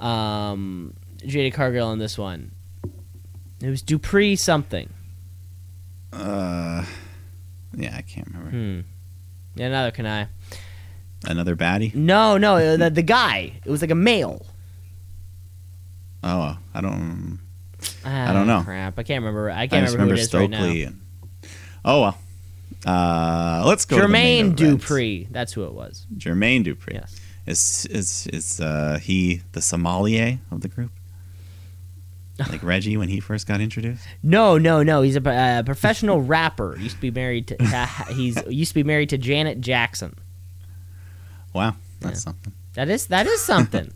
um, 0.00 0.94
Jada 1.18 1.52
Cargill 1.52 1.86
on 1.88 1.98
this 1.98 2.18
one? 2.18 2.52
It 3.60 3.68
was 3.68 3.82
Dupri 3.82 4.36
something. 4.38 4.88
Uh, 6.12 6.84
yeah, 7.74 7.94
I 7.96 8.02
can't 8.02 8.26
remember. 8.26 8.50
Hmm. 8.50 8.80
Yeah, 9.54 9.68
neither 9.68 9.90
can 9.92 10.06
I. 10.06 10.28
Another 11.26 11.54
baddie? 11.54 11.94
No, 11.94 12.36
no, 12.38 12.76
the, 12.76 12.90
the 12.90 13.02
guy. 13.02 13.60
It 13.64 13.70
was 13.70 13.80
like 13.80 13.90
a 13.92 13.94
male. 13.94 14.44
Oh, 16.22 16.56
I 16.74 16.80
don't. 16.80 17.38
Ah, 18.04 18.32
don't 18.32 18.46
know. 18.46 18.62
Crap, 18.62 18.98
I 18.98 19.02
can't 19.02 19.22
remember. 19.22 19.50
I 19.50 19.62
I 19.62 19.66
can't 19.66 19.84
just 19.84 19.94
remember, 19.96 20.14
remember 20.14 20.16
who 20.16 20.20
it 20.20 20.20
is 20.20 20.34
right 20.34 20.50
now. 20.50 20.58
Stokely. 20.62 20.82
and, 20.84 21.00
oh 21.84 22.00
well. 22.02 22.18
Uh, 22.84 23.62
let's 23.66 23.84
go. 23.84 23.96
to 23.96 24.02
the 24.02 24.08
main 24.08 24.54
Jermaine. 24.54 24.78
Dupri. 24.78 25.28
That's 25.30 25.52
who 25.52 25.64
it 25.64 25.72
was. 25.72 26.06
Jermaine 26.16 26.64
Dupri. 26.64 26.94
Yes. 26.94 27.20
Is 27.46 27.86
is 27.86 28.26
is 28.28 28.60
uh, 28.60 28.98
he 29.02 29.42
the 29.52 29.60
sommelier 29.60 30.38
of 30.50 30.60
the 30.60 30.68
group? 30.68 30.90
Like 32.48 32.62
Reggie 32.64 32.96
when 32.96 33.08
he 33.08 33.20
first 33.20 33.46
got 33.46 33.60
introduced. 33.60 34.04
No, 34.22 34.58
no, 34.58 34.82
no. 34.82 35.02
He's 35.02 35.16
a 35.16 35.30
uh, 35.30 35.62
professional 35.62 36.20
rapper. 36.34 36.76
Used 36.78 36.96
to 36.96 37.00
be 37.00 37.10
married 37.12 37.46
to. 37.48 37.56
Uh, 37.62 37.86
he's 38.14 38.42
used 38.48 38.70
to 38.70 38.74
be 38.74 38.82
married 38.82 39.10
to 39.10 39.18
Janet 39.18 39.60
Jackson. 39.60 40.16
Wow, 41.54 41.76
that's 42.00 42.16
Yeah. 42.20 42.20
something. 42.32 42.52
That 42.74 42.88
is 42.88 43.06
that 43.08 43.26
is 43.26 43.40
something. 43.42 43.92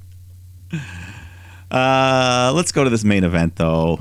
Uh, 1.70 2.52
let's 2.54 2.72
go 2.72 2.84
to 2.84 2.90
this 2.90 3.04
main 3.04 3.24
event 3.24 3.56
though. 3.56 3.98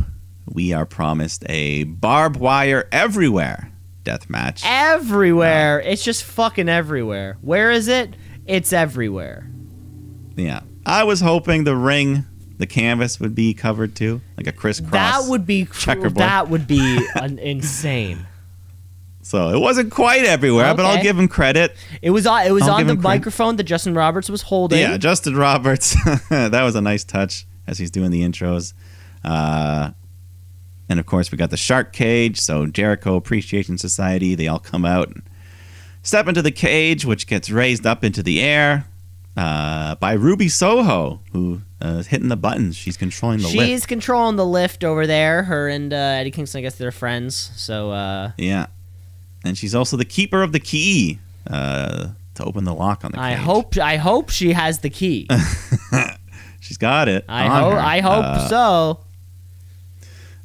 We 0.48 0.74
are 0.74 0.86
promised 0.86 1.44
a 1.50 1.84
barbed 1.86 2.38
wire 2.38 2.88
everywhere 2.92 3.72
death 4.06 4.30
match. 4.30 4.62
everywhere. 4.64 5.82
It's 5.82 6.04
just 6.04 6.24
fucking 6.24 6.70
everywhere. 6.70 7.38
Where 7.42 7.72
is 7.72 7.88
it? 7.90 8.16
It's 8.46 8.72
everywhere. 8.72 9.50
Yeah, 10.36 10.62
I 10.86 11.04
was 11.04 11.20
hoping 11.20 11.64
the 11.64 11.76
ring, 11.76 12.26
the 12.58 12.68
canvas 12.68 13.20
would 13.20 13.36
be 13.36 13.54
covered 13.54 13.96
too, 13.96 14.22
like 14.38 14.48
a 14.48 14.52
crisscross. 14.52 14.92
that 14.92 15.24
would 15.30 15.46
be 15.46 15.66
checkerboard. 15.66 16.18
that 16.18 16.50
would 16.50 16.68
be 16.68 17.06
an, 17.16 17.40
insane. 17.40 18.28
So 19.24 19.50
it 19.50 19.60
wasn't 19.60 19.92
quite 19.92 20.24
everywhere, 20.24 20.76
but 20.76 20.86
I'll 20.86 21.02
give 21.02 21.18
him 21.18 21.28
credit. 21.28 21.76
It 22.04 22.12
was 22.12 22.28
on. 22.28 22.46
It 22.46 22.52
was 22.52 22.64
I'll 22.64 22.76
on 22.76 22.82
the 22.86 22.94
credit. 22.94 23.02
microphone 23.02 23.56
that 23.56 23.64
Justin 23.64 23.96
Roberts 23.96 24.30
was 24.30 24.44
holding. 24.44 24.78
Yeah, 24.78 24.98
Justin 24.98 25.36
Roberts. 25.36 25.96
that 26.30 26.62
was 26.62 26.76
a 26.76 26.82
nice 26.82 27.04
touch 27.04 27.48
as 27.68 27.78
he's 27.80 27.92
doing 27.92 28.12
the 28.12 28.22
intros. 28.22 28.74
Uh, 29.24 29.92
and 30.88 31.00
of 31.00 31.06
course, 31.06 31.32
we 31.32 31.38
got 31.38 31.50
the 31.50 31.58
Shark 31.58 31.94
Cage. 31.94 32.40
So 32.40 32.66
Jericho 32.68 33.16
Appreciation 33.16 33.78
Society, 33.78 34.36
they 34.36 34.48
all 34.48 34.60
come 34.60 34.86
out 34.86 35.08
and 35.10 35.24
step 36.04 36.28
into 36.28 36.42
the 36.42 36.52
cage, 36.52 37.06
which 37.06 37.26
gets 37.28 37.50
raised 37.50 37.86
up 37.86 38.04
into 38.04 38.22
the 38.22 38.40
air. 38.42 38.86
uh, 39.38 39.96
by 39.96 40.14
Ruby 40.14 40.48
Soho, 40.48 41.20
who 41.34 41.62
uh, 41.84 41.98
is 42.00 42.08
hitting 42.08 42.30
the 42.30 42.38
buttons. 42.38 42.78
She's 42.78 42.96
controlling 42.96 43.40
the 43.40 43.48
She's 43.48 43.56
lift. 43.58 43.70
She's 43.70 43.86
controlling 43.86 44.38
the 44.38 44.46
lift 44.46 44.84
over 44.86 45.06
there. 45.08 45.44
Her 45.44 45.68
and 45.68 45.92
uh, 45.92 45.98
Eddie 45.98 46.32
Kingston, 46.32 46.60
I 46.60 46.62
guess 46.62 46.76
they're 46.76 46.92
friends. 46.92 47.52
So 47.56 47.92
uh, 47.92 48.32
Yeah, 48.38 48.68
and 49.44 49.58
she's 49.58 49.76
also 49.76 49.98
the 49.98 50.06
keeper 50.06 50.42
of 50.42 50.54
the 50.54 50.60
key 50.62 51.20
uh, 51.48 52.10
to 52.36 52.44
open 52.46 52.64
the 52.64 52.74
lock 52.74 53.04
on 53.04 53.12
the. 53.12 53.18
cage. 53.18 53.26
I 53.26 53.34
hope 53.34 53.78
I 53.78 53.98
hope 53.98 54.30
she 54.30 54.54
has 54.54 54.80
the 54.80 54.90
key. 54.90 55.28
she's 56.66 56.78
got 56.78 57.08
it. 57.08 57.26
I 57.30 57.48
hope 57.48 57.74
her. 57.74 57.80
I 57.80 58.00
hope 58.02 58.26
Uh, 58.26 58.48
so. 58.50 59.00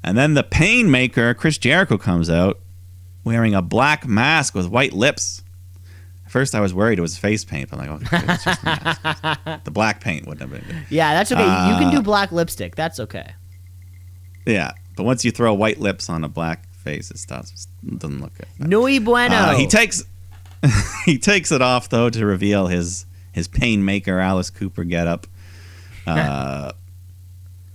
And 0.02 0.16
then 0.16 0.34
the 0.34 0.42
pain 0.42 0.90
maker, 0.90 1.34
Chris 1.34 1.58
Jericho, 1.58 1.98
comes 1.98 2.30
out 2.30 2.58
wearing 3.24 3.54
a 3.54 3.62
black 3.62 4.06
mask 4.06 4.54
with 4.54 4.66
white 4.66 4.92
lips. 4.92 5.42
At 6.24 6.32
first, 6.32 6.54
I 6.54 6.60
was 6.60 6.72
worried 6.72 6.98
it 6.98 7.02
was 7.02 7.18
face 7.18 7.44
paint. 7.44 7.70
But 7.70 7.80
I'm 7.80 7.90
like, 8.00 8.12
okay, 8.12 8.32
it's 8.32 8.44
just 8.44 8.64
mask. 8.64 9.02
the 9.64 9.70
black 9.70 10.00
paint 10.00 10.26
wouldn't 10.26 10.50
have 10.50 10.66
been. 10.66 10.84
Yeah, 10.88 11.12
that's 11.14 11.30
okay. 11.32 11.42
you 11.42 11.48
can 11.78 11.88
uh, 11.88 11.90
do 11.90 12.02
black 12.02 12.32
lipstick. 12.32 12.76
That's 12.76 12.98
okay. 13.00 13.34
Yeah, 14.46 14.72
but 14.96 15.04
once 15.04 15.24
you 15.24 15.30
throw 15.30 15.52
white 15.54 15.78
lips 15.80 16.08
on 16.08 16.24
a 16.24 16.28
black 16.28 16.66
face, 16.74 17.10
it 17.10 17.18
stops. 17.18 17.68
It 17.86 17.98
doesn't 17.98 18.20
look 18.20 18.32
good. 18.34 18.46
Nui 18.68 18.98
bueno. 19.00 19.34
Uh, 19.34 19.54
he 19.56 19.66
takes 19.66 20.04
he 21.04 21.18
takes 21.18 21.52
it 21.52 21.60
off 21.60 21.88
though 21.90 22.08
to 22.10 22.24
reveal 22.24 22.68
his 22.68 23.04
his 23.32 23.48
pain 23.48 23.84
maker 23.84 24.18
Alice 24.18 24.48
Cooper 24.50 24.84
getup. 24.84 25.26
Uh, 26.06 26.72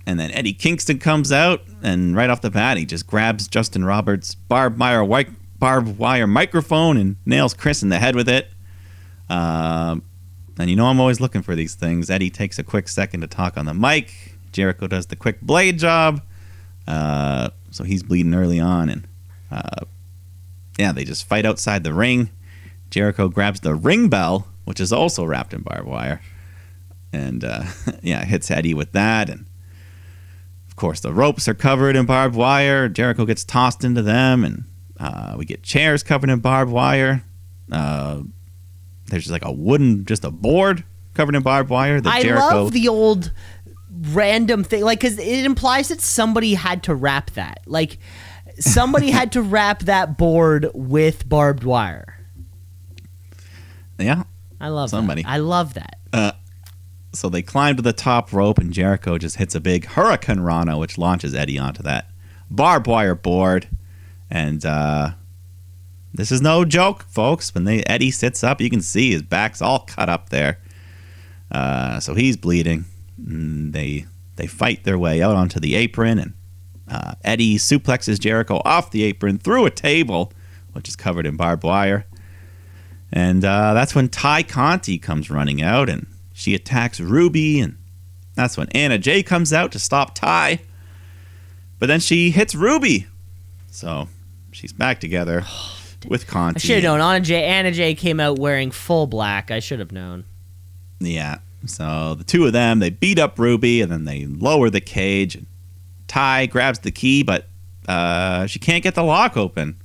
and 0.06 0.20
then 0.20 0.30
Eddie 0.30 0.52
Kingston 0.52 0.98
comes 0.98 1.32
out, 1.32 1.62
and 1.82 2.14
right 2.14 2.30
off 2.30 2.40
the 2.40 2.50
bat, 2.50 2.76
he 2.76 2.84
just 2.84 3.06
grabs 3.06 3.48
Justin 3.48 3.84
Roberts' 3.84 4.34
barbed 4.34 4.78
wire 4.78 5.04
white 5.04 5.28
barbed 5.58 5.98
wire 5.98 6.26
microphone 6.26 6.96
and 6.96 7.16
nails 7.24 7.54
Chris 7.54 7.82
in 7.82 7.88
the 7.88 7.98
head 7.98 8.14
with 8.14 8.28
it. 8.28 8.50
Um, 9.28 10.02
and 10.58 10.70
you 10.70 10.76
know 10.76 10.86
I'm 10.86 11.00
always 11.00 11.20
looking 11.20 11.42
for 11.42 11.54
these 11.54 11.74
things. 11.74 12.10
Eddie 12.10 12.30
takes 12.30 12.58
a 12.58 12.62
quick 12.62 12.88
second 12.88 13.22
to 13.22 13.26
talk 13.26 13.56
on 13.56 13.66
the 13.66 13.74
mic. 13.74 14.34
Jericho 14.52 14.86
does 14.86 15.06
the 15.06 15.16
quick 15.16 15.40
blade 15.40 15.78
job. 15.78 16.22
Uh, 16.86 17.50
so 17.70 17.84
he's 17.84 18.02
bleeding 18.02 18.34
early 18.34 18.60
on, 18.60 18.88
and 18.88 19.08
uh, 19.50 19.84
yeah, 20.78 20.92
they 20.92 21.04
just 21.04 21.26
fight 21.26 21.44
outside 21.44 21.84
the 21.84 21.92
ring. 21.92 22.30
Jericho 22.90 23.28
grabs 23.28 23.60
the 23.60 23.74
ring 23.74 24.08
bell, 24.08 24.46
which 24.64 24.80
is 24.80 24.92
also 24.92 25.24
wrapped 25.24 25.52
in 25.52 25.62
barbed 25.62 25.88
wire, 25.88 26.20
and 27.16 27.44
uh, 27.44 27.64
yeah, 28.02 28.24
hits 28.24 28.50
Eddie 28.50 28.74
with 28.74 28.92
that. 28.92 29.28
And 29.30 29.46
of 30.68 30.76
course, 30.76 31.00
the 31.00 31.12
ropes 31.12 31.48
are 31.48 31.54
covered 31.54 31.96
in 31.96 32.06
barbed 32.06 32.34
wire. 32.34 32.88
Jericho 32.88 33.24
gets 33.24 33.44
tossed 33.44 33.84
into 33.84 34.02
them, 34.02 34.44
and 34.44 34.64
uh, 35.00 35.34
we 35.38 35.44
get 35.44 35.62
chairs 35.62 36.02
covered 36.02 36.30
in 36.30 36.40
barbed 36.40 36.70
wire. 36.70 37.24
Uh, 37.70 38.22
there's 39.06 39.24
just 39.24 39.32
like 39.32 39.44
a 39.44 39.52
wooden, 39.52 40.04
just 40.04 40.24
a 40.24 40.30
board 40.30 40.84
covered 41.14 41.34
in 41.34 41.42
barbed 41.42 41.70
wire. 41.70 42.00
That 42.00 42.12
I 42.12 42.22
Jericho, 42.22 42.64
love 42.64 42.72
the 42.72 42.88
old 42.88 43.32
random 43.90 44.62
thing, 44.64 44.82
like 44.82 45.00
because 45.00 45.18
it 45.18 45.44
implies 45.44 45.88
that 45.88 46.00
somebody 46.00 46.54
had 46.54 46.82
to 46.84 46.94
wrap 46.94 47.30
that. 47.32 47.60
Like 47.66 47.98
somebody 48.58 49.10
had 49.10 49.32
to 49.32 49.42
wrap 49.42 49.80
that 49.80 50.18
board 50.18 50.68
with 50.74 51.28
barbed 51.28 51.64
wire. 51.64 52.18
yeah. 53.98 54.24
I 54.60 54.68
love 54.68 54.88
Somebody. 54.90 55.22
That. 55.22 55.28
I 55.28 55.36
love 55.36 55.74
that. 55.74 55.98
So 57.12 57.28
they 57.28 57.42
climb 57.42 57.76
to 57.76 57.82
the 57.82 57.92
top 57.92 58.32
rope, 58.32 58.58
and 58.58 58.72
Jericho 58.72 59.16
just 59.16 59.36
hits 59.36 59.54
a 59.54 59.60
big 59.60 59.86
Hurricanrana, 59.86 60.78
which 60.78 60.98
launches 60.98 61.34
Eddie 61.34 61.58
onto 61.58 61.82
that 61.82 62.10
barbed 62.50 62.86
wire 62.86 63.14
board. 63.14 63.68
And 64.30 64.64
uh, 64.64 65.10
this 66.12 66.30
is 66.30 66.42
no 66.42 66.64
joke, 66.64 67.04
folks. 67.04 67.54
When 67.54 67.64
they 67.64 67.82
Eddie 67.84 68.10
sits 68.10 68.44
up, 68.44 68.60
you 68.60 68.70
can 68.70 68.82
see 68.82 69.12
his 69.12 69.22
back's 69.22 69.62
all 69.62 69.80
cut 69.80 70.08
up 70.08 70.28
there. 70.28 70.60
Uh, 71.50 72.00
so 72.00 72.14
he's 72.14 72.36
bleeding. 72.36 72.84
And 73.18 73.72
they 73.72 74.06
they 74.36 74.46
fight 74.46 74.84
their 74.84 74.98
way 74.98 75.22
out 75.22 75.36
onto 75.36 75.58
the 75.58 75.74
apron, 75.74 76.18
and 76.18 76.34
uh, 76.88 77.14
Eddie 77.24 77.56
suplexes 77.56 78.20
Jericho 78.20 78.60
off 78.64 78.90
the 78.90 79.02
apron 79.04 79.38
through 79.38 79.64
a 79.64 79.70
table, 79.70 80.32
which 80.72 80.88
is 80.88 80.96
covered 80.96 81.26
in 81.26 81.36
barbed 81.36 81.64
wire. 81.64 82.06
And 83.10 83.44
uh, 83.44 83.72
that's 83.72 83.94
when 83.94 84.08
Tay 84.08 84.42
Conti 84.42 84.98
comes 84.98 85.30
running 85.30 85.62
out, 85.62 85.88
and 85.88 86.06
she 86.36 86.54
attacks 86.54 87.00
Ruby, 87.00 87.60
and 87.60 87.78
that's 88.34 88.58
when 88.58 88.68
Anna 88.72 88.98
Jay 88.98 89.22
comes 89.22 89.54
out 89.54 89.72
to 89.72 89.78
stop 89.78 90.14
Tay. 90.14 90.60
But 91.78 91.86
then 91.86 91.98
she 91.98 92.30
hits 92.30 92.54
Ruby, 92.54 93.06
so 93.70 94.08
she's 94.52 94.74
back 94.74 95.00
together 95.00 95.44
with 96.06 96.26
Conti. 96.26 96.58
I 96.58 96.60
should 96.60 96.84
have 96.84 96.98
known. 96.98 97.00
Anna 97.00 97.20
Jay. 97.24 97.44
Anna 97.44 97.72
Jay. 97.72 97.94
came 97.94 98.20
out 98.20 98.38
wearing 98.38 98.70
full 98.70 99.06
black. 99.06 99.50
I 99.50 99.60
should 99.60 99.78
have 99.78 99.92
known. 99.92 100.26
Yeah. 101.00 101.38
So 101.64 102.14
the 102.14 102.22
two 102.24 102.44
of 102.44 102.52
them, 102.52 102.80
they 102.80 102.90
beat 102.90 103.18
up 103.18 103.38
Ruby, 103.38 103.80
and 103.80 103.90
then 103.90 104.04
they 104.04 104.26
lower 104.26 104.68
the 104.68 104.82
cage. 104.82 105.36
And 105.36 105.46
Tay 106.06 106.48
grabs 106.48 106.80
the 106.80 106.90
key, 106.90 107.22
but 107.22 107.46
uh, 107.88 108.46
she 108.46 108.58
can't 108.58 108.82
get 108.82 108.94
the 108.94 109.02
lock 109.02 109.38
open. 109.38 109.80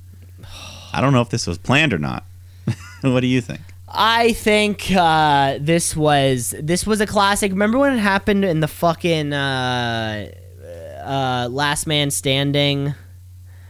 I 0.92 1.00
don't 1.00 1.14
know 1.14 1.22
if 1.22 1.30
this 1.30 1.46
was 1.46 1.56
planned 1.56 1.94
or 1.94 1.98
not. 1.98 2.26
what 3.00 3.20
do 3.20 3.26
you 3.26 3.40
think? 3.40 3.62
I 3.94 4.32
think 4.32 4.90
uh, 4.90 5.58
this 5.60 5.94
was 5.96 6.54
this 6.58 6.86
was 6.86 7.00
a 7.00 7.06
classic. 7.06 7.52
Remember 7.52 7.78
when 7.78 7.94
it 7.94 7.98
happened 8.00 8.44
in 8.44 8.60
the 8.60 8.68
fucking 8.68 9.32
uh, 9.32 10.30
uh, 11.04 11.48
Last 11.50 11.86
Man 11.86 12.10
Standing, 12.10 12.94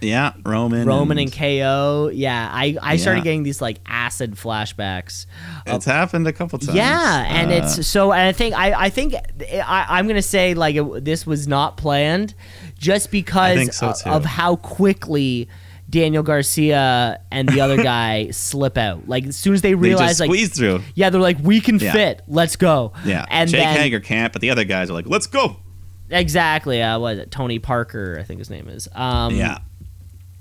Yeah, 0.01 0.33
Roman. 0.45 0.87
Roman 0.87 1.19
and 1.19 1.33
KO? 1.33 2.11
Yeah, 2.13 2.49
I 2.53 2.77
I 2.81 2.97
started 2.99 3.21
Yeah. 3.21 3.25
getting 3.25 3.43
these 3.43 3.61
like 3.61 3.79
acid 3.87 4.35
flashbacks. 4.37 5.27
It's 5.67 5.85
happened 5.87 6.27
a 6.29 6.33
couple 6.33 6.59
times. 6.59 6.77
Yeah, 6.77 7.25
and 7.29 7.51
Uh, 7.51 7.55
it's 7.57 7.87
so. 7.87 8.13
And 8.13 8.23
I 8.29 8.33
think 8.33 8.55
I 8.55 8.73
I 8.87 8.91
think 8.91 9.15
I, 9.15 9.87
I'm 9.89 10.07
gonna 10.07 10.23
say 10.23 10.55
like 10.55 10.77
it, 10.77 11.05
this 11.05 11.27
was 11.27 11.49
not 11.49 11.77
planned, 11.77 12.35
just 12.79 13.11
because 13.11 13.75
so, 13.77 13.93
of 14.07 14.25
how 14.25 14.57
quickly. 14.57 15.49
Daniel 15.93 16.25
Garcia 16.25 17.21
and 17.31 17.49
the 17.49 17.61
other 17.61 17.81
guy 17.83 18.31
slip 18.33 18.77
out. 18.77 19.07
Like 19.09 19.27
as 19.27 19.37
soon 19.37 19.55
as 19.55 19.63
they 19.63 19.69
they 19.71 19.75
realize, 19.77 20.09
just 20.09 20.21
like 20.21 20.29
squeeze 20.29 20.57
through. 20.57 20.81
Yeah, 20.97 21.11
they're 21.11 21.21
like, 21.21 21.39
we 21.41 21.61
can 21.61 21.79
Yeah. 21.79 21.93
fit. 21.93 22.23
Let's 22.27 22.57
go. 22.57 22.95
Yeah, 23.05 23.25
and 23.31 23.49
Jake 23.49 23.61
then 23.61 23.77
Hager 23.77 24.01
can't, 24.01 24.33
but 24.33 24.43
the 24.43 24.51
other 24.51 24.65
guys 24.65 24.91
are 24.91 24.95
like, 24.95 25.07
"Let's 25.07 25.29
go." 25.29 25.59
exactly. 26.11 26.83
Uh, 26.83 26.99
what 26.99 27.15
is 27.15 27.19
it? 27.21 27.31
Tony 27.31 27.59
Parker, 27.59 28.19
I 28.19 28.25
think 28.25 28.39
his 28.39 28.51
name 28.51 28.69
is. 28.69 28.89
Um, 28.95 29.35
yeah, 29.35 29.59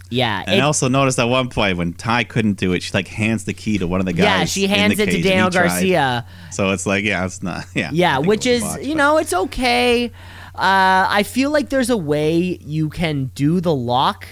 yeah. 0.10 0.44
and 0.46 0.56
it- 0.56 0.60
I 0.60 0.62
also 0.66 0.88
noticed 0.90 1.18
at 1.20 1.26
one 1.26 1.50
point 1.50 1.78
when 1.78 1.94
Tay 1.94 2.24
couldn't 2.26 2.58
do 2.58 2.74
it, 2.74 2.84
she 2.84 2.92
like 2.94 3.08
hands 3.08 3.46
the 3.46 3.54
key 3.54 3.78
to 3.78 3.88
one 3.88 4.00
of 4.00 4.06
the 4.06 4.14
guys. 4.14 4.24
yeah, 4.40 4.46
she 4.46 4.68
hands 4.68 5.00
it 5.00 5.06
to 5.10 5.22
Daniel. 5.22 5.50
Garcia. 5.50 6.26
So 6.52 6.72
it's 6.72 6.86
like, 6.86 7.04
yeah, 7.06 7.26
it's 7.26 7.42
not. 7.44 7.66
Yeah, 7.76 7.92
Yeah, 7.94 8.18
which 8.18 8.46
is 8.46 8.64
you 8.82 8.96
but- 8.96 8.98
know 8.98 9.18
it's 9.18 9.34
okay. 9.34 10.12
Uh, 10.54 11.08
I 11.10 11.24
feel 11.24 11.50
like 11.52 11.70
there's 11.70 11.90
a 11.90 11.96
way 11.98 12.60
you 12.62 12.90
can 12.90 13.32
do 13.36 13.62
the 13.62 13.74
lock 13.74 14.28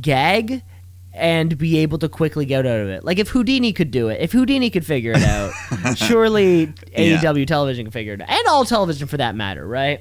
gag 0.00 0.62
and 1.12 1.56
be 1.56 1.78
able 1.78 1.98
to 1.98 2.08
quickly 2.08 2.44
get 2.44 2.66
out 2.66 2.80
of 2.80 2.88
it. 2.88 3.02
Like 3.04 3.18
if 3.18 3.28
Houdini 3.28 3.72
could 3.72 3.90
do 3.90 4.08
it, 4.08 4.20
if 4.20 4.32
Houdini 4.32 4.68
could 4.70 4.84
figure 4.84 5.12
it 5.12 5.22
out, 5.22 5.52
surely 5.96 6.72
Yeah. 6.92 7.18
AEW 7.22 7.46
television 7.46 7.86
can 7.86 7.92
figure 7.92 8.12
it 8.14 8.20
out, 8.20 8.28
and 8.28 8.46
all 8.48 8.64
television 8.64 9.06
for 9.08 9.16
that 9.16 9.34
matter, 9.34 9.66
right? 9.66 10.00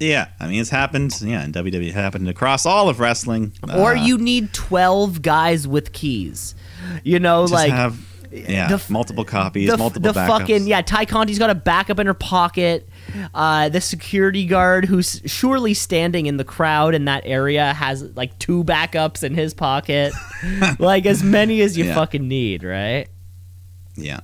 Yeah, 0.00 0.26
I 0.40 0.48
mean, 0.48 0.60
it's 0.60 0.70
happened. 0.70 1.16
Yeah, 1.22 1.42
and 1.42 1.54
WWE 1.54 1.92
happened 1.92 2.28
across 2.28 2.66
all 2.66 2.88
of 2.88 2.98
wrestling. 2.98 3.52
or 3.76 3.92
Uh, 3.94 4.04
you 4.04 4.18
need 4.18 4.52
12 4.52 5.22
guys 5.22 5.68
with 5.68 5.92
keys. 5.92 6.56
You 7.04 7.20
know, 7.20 7.42
just 7.44 7.52
like 7.52 7.70
have 7.70 7.96
yeah, 8.32 8.66
the 8.66 8.84
multiple 8.92 9.24
copies, 9.24 9.70
the, 9.70 9.76
multiple 9.78 10.12
the 10.12 10.18
backups. 10.18 10.26
fucking 10.26 10.66
yeah, 10.66 10.80
Tay 10.82 11.06
Conti's 11.06 11.38
got 11.38 11.50
a 11.50 11.54
backup 11.54 12.00
in 12.00 12.08
her 12.08 12.14
pocket. 12.14 12.88
Uh, 13.34 13.68
the 13.68 13.80
security 13.80 14.46
guard 14.46 14.84
who's 14.84 15.20
surely 15.26 15.74
standing 15.74 16.26
in 16.26 16.36
the 16.36 16.44
crowd 16.44 16.94
in 16.94 17.04
that 17.04 17.22
area 17.24 17.72
has 17.72 18.02
like 18.16 18.38
two 18.38 18.64
backups 18.64 19.22
in 19.22 19.34
his 19.34 19.54
pocket. 19.54 20.12
like 20.78 21.06
as 21.06 21.22
many 21.22 21.60
as 21.60 21.76
you 21.78 21.84
Yeah. 21.84 21.94
fucking 21.94 22.26
need, 22.26 22.62
right? 22.62 23.08
Yeah. 23.96 24.20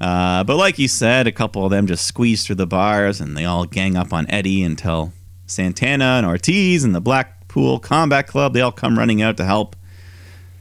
Uh, 0.00 0.44
but 0.44 0.56
like 0.56 0.78
you 0.78 0.88
said, 0.88 1.26
a 1.26 1.32
couple 1.32 1.64
of 1.64 1.70
them 1.70 1.86
just 1.86 2.04
squeeze 2.06 2.44
through 2.46 2.56
the 2.56 2.66
bars 2.66 3.20
and 3.20 3.36
they 3.36 3.44
all 3.44 3.64
gang 3.66 3.96
up 3.96 4.12
on 4.12 4.28
Eddie 4.30 4.62
until 4.62 5.12
Santana 5.46 6.16
and 6.16 6.26
Ortiz 6.26 6.84
and 6.84 6.94
the 6.94 7.00
Blackpool 7.00 7.78
Combat 7.78 8.26
Club, 8.26 8.52
they 8.54 8.60
all 8.60 8.72
come 8.72 8.98
running 8.98 9.20
out 9.20 9.36
to 9.36 9.44
help. 9.44 9.76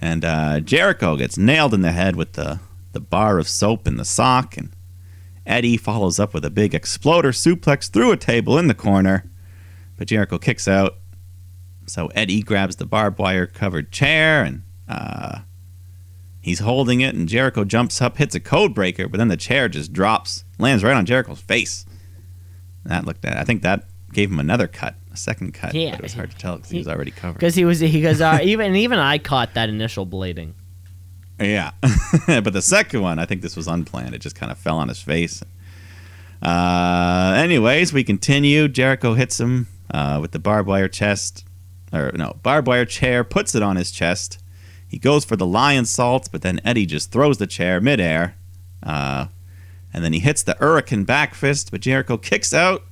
And 0.01 0.23
uh, 0.25 0.59
Jericho 0.61 1.15
gets 1.17 1.37
nailed 1.37 1.73
in 1.73 1.81
the 1.81 1.91
head 1.91 2.15
with 2.15 2.33
the, 2.33 2.59
the 2.93 2.99
bar 2.99 3.37
of 3.39 3.47
soap 3.47 3.87
in 3.87 3.97
the 3.97 4.05
sock. 4.05 4.57
And 4.57 4.71
Eddie 5.49 5.77
follows 5.77 6.19
up 6.19 6.33
with 6.33 6.45
a 6.45 6.49
big 6.49 6.73
exploder 6.73 7.31
suplex 7.31 7.89
through 7.89 8.11
a 8.11 8.17
table 8.17 8.57
in 8.57 8.67
the 8.67 8.73
corner. 8.73 9.29
But 9.97 10.07
Jericho 10.07 10.37
kicks 10.37 10.67
out. 10.67 10.95
So 11.87 12.07
Eddie 12.15 12.43
grabs 12.43 12.77
the 12.77 12.85
barbed 12.85 13.19
wire 13.19 13.47
covered 13.47 13.91
chair 13.91 14.43
and 14.43 14.63
uh, 14.87 15.39
He's 16.41 16.59
holding 16.59 17.01
it, 17.01 17.15
and 17.15 17.27
Jericho 17.27 17.65
jumps 17.65 18.01
up, 18.01 18.17
hits 18.17 18.33
a 18.33 18.39
code 18.39 18.73
breaker, 18.73 19.07
but 19.07 19.17
then 19.17 19.27
the 19.27 19.37
chair 19.37 19.67
just 19.67 19.91
drops, 19.91 20.45
lands 20.57 20.83
right 20.83 20.95
on 20.95 21.05
Jericho's 21.05 21.41
face. 21.41 21.85
That 22.85 23.05
looked 23.05 23.25
at. 23.25 23.37
I 23.37 23.43
think 23.43 23.61
that 23.63 23.89
gave 24.13 24.31
him 24.31 24.39
another 24.39 24.67
cut, 24.67 24.95
a 25.11 25.17
second 25.17 25.53
cut. 25.53 25.75
Yeah. 25.75 25.95
it 25.95 26.01
was 26.01 26.13
hard 26.13 26.31
to 26.31 26.37
tell 26.37 26.55
because 26.55 26.71
he 26.71 26.77
was 26.77 26.87
already 26.87 27.11
covered. 27.11 27.35
Because 27.35 27.55
he 27.55 27.65
was 27.65 27.79
he 27.81 28.01
goes 28.01 28.21
uh, 28.21 28.39
even 28.43 28.75
even 28.75 28.99
I 28.99 29.17
caught 29.17 29.53
that 29.55 29.67
initial 29.67 30.05
bleeding. 30.05 30.55
Yeah, 31.39 31.71
but 32.27 32.51
the 32.51 32.61
second 32.61 33.01
one, 33.01 33.17
I 33.17 33.25
think 33.25 33.41
this 33.41 33.55
was 33.55 33.67
unplanned. 33.67 34.13
It 34.13 34.19
just 34.19 34.35
kind 34.35 34.51
of 34.51 34.57
fell 34.57 34.77
on 34.77 34.89
his 34.89 35.01
face. 35.01 35.41
Uh, 36.41 37.33
anyways, 37.37 37.93
we 37.93 38.03
continue. 38.03 38.67
Jericho 38.67 39.13
hits 39.13 39.39
him 39.39 39.67
uh, 39.91 40.19
with 40.21 40.31
the 40.31 40.39
barbed 40.39 40.67
wire 40.67 40.87
chest, 40.87 41.45
or 41.93 42.11
no, 42.13 42.37
barbed 42.43 42.67
wire 42.67 42.85
chair, 42.85 43.23
puts 43.23 43.55
it 43.55 43.63
on 43.63 43.75
his 43.75 43.91
chest. 43.91 44.41
He 44.87 44.97
goes 44.97 45.23
for 45.23 45.35
the 45.35 45.45
Lionsault, 45.45 46.31
but 46.31 46.41
then 46.41 46.59
Eddie 46.65 46.85
just 46.85 47.11
throws 47.11 47.37
the 47.37 47.47
chair 47.47 47.79
midair. 47.79 48.35
Uh, 48.81 49.27
and 49.93 50.03
then 50.03 50.13
he 50.13 50.19
hits 50.19 50.43
the 50.43 50.55
hurricane 50.59 51.03
back 51.03 51.35
fist, 51.35 51.71
but 51.71 51.81
Jericho 51.81 52.17
kicks 52.17 52.53
out. 52.53 52.83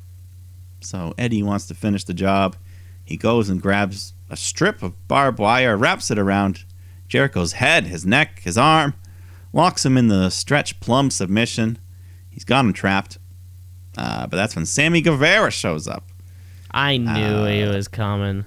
So 0.80 1.14
Eddie 1.18 1.44
wants 1.44 1.66
to 1.68 1.74
finish 1.74 2.04
the 2.04 2.14
job. 2.14 2.56
He 3.04 3.18
goes 3.18 3.50
and 3.50 3.62
grabs 3.62 4.14
a 4.30 4.38
strip 4.38 4.84
of 4.84 5.08
barbed 5.08 5.40
wire, 5.40 5.76
wraps 5.76 6.12
it 6.12 6.20
around 6.20 6.66
Jericho's 7.08 7.54
head, 7.54 7.86
his 7.86 8.06
neck, 8.06 8.40
his 8.40 8.58
arm, 8.58 8.94
locks 9.54 9.86
him 9.86 9.98
in 9.98 10.08
the 10.08 10.30
stretch 10.30 10.80
plum 10.80 11.10
submission. 11.10 11.78
He's 12.30 12.44
got 12.44 12.66
him 12.66 12.74
trapped. 12.74 13.18
Uh, 13.98 14.28
but 14.28 14.38
that's 14.38 14.56
when 14.56 14.66
Sammy 14.66 15.02
Guevara 15.02 15.50
shows 15.52 15.88
up. 15.88 16.04
I 16.72 16.98
knew 16.98 17.10
Uh, 17.10 17.46
he 17.48 17.64
was 17.64 17.88
coming. 17.88 18.46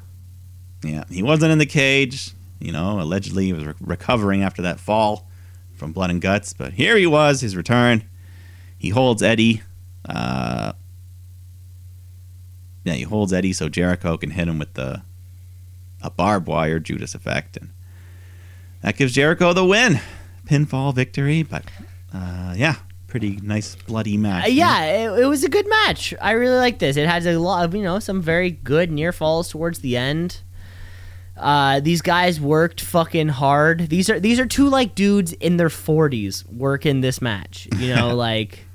Yeah, 0.84 1.04
he 1.10 1.22
wasn't 1.22 1.52
in 1.52 1.58
the 1.58 1.66
cage. 1.66 2.32
You 2.60 2.72
know, 2.72 3.00
allegedly 3.00 3.46
he 3.46 3.52
was 3.52 3.64
re- 3.64 3.74
recovering 3.80 4.42
after 4.42 4.62
that 4.62 4.78
fall 4.78 5.28
from 5.74 5.92
blood 5.92 6.10
and 6.10 6.20
guts. 6.20 6.52
But 6.52 6.74
here 6.74 6.96
he 6.96 7.06
was, 7.06 7.40
his 7.40 7.56
return. 7.56 8.04
He 8.78 8.90
holds 8.90 9.22
Eddie. 9.22 9.62
Uh, 10.08 10.72
yeah, 12.84 12.92
he 12.94 13.02
holds 13.02 13.32
Eddie 13.32 13.52
so 13.52 13.68
Jericho 13.68 14.16
can 14.16 14.30
hit 14.30 14.46
him 14.48 14.58
with 14.58 14.74
the 14.74 15.02
a 16.02 16.10
barbed 16.10 16.46
wire 16.46 16.78
Judas 16.78 17.14
effect, 17.14 17.56
and 17.58 17.70
that 18.82 18.96
gives 18.96 19.12
Jericho 19.12 19.52
the 19.52 19.64
win, 19.64 20.00
pinfall 20.46 20.94
victory. 20.94 21.42
But 21.42 21.64
uh, 22.14 22.54
yeah, 22.56 22.76
pretty 23.06 23.38
nice 23.42 23.74
bloody 23.74 24.16
match. 24.16 24.44
Uh, 24.44 24.48
yeah, 24.48 24.84
it, 24.84 25.20
it 25.20 25.26
was 25.26 25.44
a 25.44 25.48
good 25.48 25.68
match. 25.68 26.14
I 26.20 26.32
really 26.32 26.56
like 26.56 26.78
this. 26.78 26.96
It 26.96 27.08
has 27.08 27.26
a 27.26 27.38
lot 27.38 27.64
of, 27.64 27.74
you 27.74 27.82
know, 27.82 27.98
some 27.98 28.22
very 28.22 28.50
good 28.50 28.90
near 28.90 29.12
falls 29.12 29.48
towards 29.50 29.80
the 29.80 29.96
end. 29.96 30.40
Uh, 31.36 31.80
these 31.80 32.02
guys 32.02 32.40
worked 32.40 32.80
fucking 32.80 33.28
hard. 33.28 33.88
These 33.88 34.10
are 34.10 34.20
these 34.20 34.38
are 34.38 34.46
two 34.46 34.68
like 34.68 34.94
dudes 34.94 35.32
in 35.32 35.56
their 35.56 35.70
forties 35.70 36.44
working 36.46 37.00
this 37.00 37.22
match. 37.22 37.66
You 37.78 37.94
know, 37.94 38.14
like, 38.14 38.66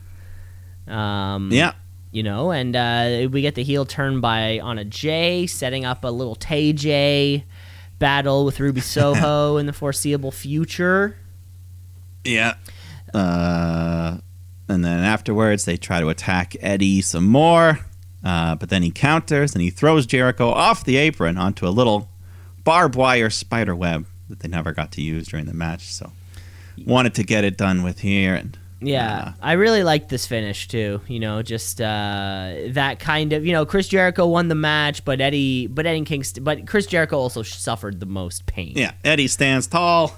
um, 0.87 1.49
yeah. 1.51 1.73
you 2.11 2.23
know, 2.23 2.51
and 2.51 2.75
uh, 2.75 3.29
we 3.31 3.41
get 3.41 3.53
the 3.53 3.63
heel 3.63 3.85
turn 3.85 4.19
by 4.19 4.59
Anna 4.63 4.83
Jay, 4.83 5.45
setting 5.45 5.85
up 5.85 6.03
a 6.03 6.07
little 6.07 6.33
Tay 6.33 6.73
J 6.73 7.45
battle 7.99 8.45
with 8.45 8.59
Ruby 8.59 8.81
Soho 8.95 9.57
in 9.57 9.65
the 9.65 9.73
foreseeable 9.73 10.31
future. 10.31 11.17
Yeah. 12.23 12.55
Uh, 13.13 14.17
and 14.67 14.83
then 14.83 14.99
afterwards, 15.03 15.65
they 15.65 15.77
try 15.77 15.99
to 15.99 16.09
attack 16.09 16.55
Eddie 16.59 17.01
some 17.01 17.25
more. 17.25 17.79
Uh, 18.23 18.55
but 18.55 18.69
then 18.69 18.81
he 18.81 18.89
counters 18.89 19.53
and 19.53 19.61
he 19.61 19.69
throws 19.69 20.07
Jericho 20.07 20.49
off 20.49 20.83
the 20.83 20.97
apron 20.97 21.37
onto 21.37 21.67
a 21.67 21.69
little 21.69 22.09
barbed 22.63 22.95
wire 22.95 23.29
spider 23.29 23.75
web 23.75 24.07
that 24.29 24.39
they 24.39 24.47
never 24.47 24.71
got 24.71 24.91
to 24.93 25.01
use 25.01 25.27
during 25.27 25.45
the 25.45 25.53
match. 25.53 25.93
So 25.93 26.11
wanted 26.83 27.13
to 27.15 27.23
get 27.23 27.43
it 27.43 27.55
done 27.55 27.83
with 27.83 27.99
here. 27.99 28.33
And 28.33 28.57
Yeah, 28.81 29.17
Uh, 29.27 29.31
I 29.41 29.53
really 29.53 29.83
like 29.83 30.09
this 30.09 30.25
finish 30.25 30.67
too. 30.67 31.01
You 31.07 31.19
know, 31.19 31.41
just 31.41 31.79
uh, 31.81 32.53
that 32.69 32.99
kind 32.99 33.33
of 33.33 33.45
you 33.45 33.53
know, 33.53 33.65
Chris 33.65 33.87
Jericho 33.87 34.27
won 34.27 34.47
the 34.49 34.55
match, 34.55 35.05
but 35.05 35.21
Eddie, 35.21 35.67
but 35.67 35.85
Eddie 35.85 36.03
Kingston, 36.03 36.43
but 36.43 36.67
Chris 36.67 36.85
Jericho 36.85 37.17
also 37.17 37.41
suffered 37.41 37.99
the 37.99 38.05
most 38.05 38.45
pain. 38.45 38.73
yeah, 38.75 38.91
Eddie 39.03 39.27
stands 39.27 39.67
tall 39.67 40.15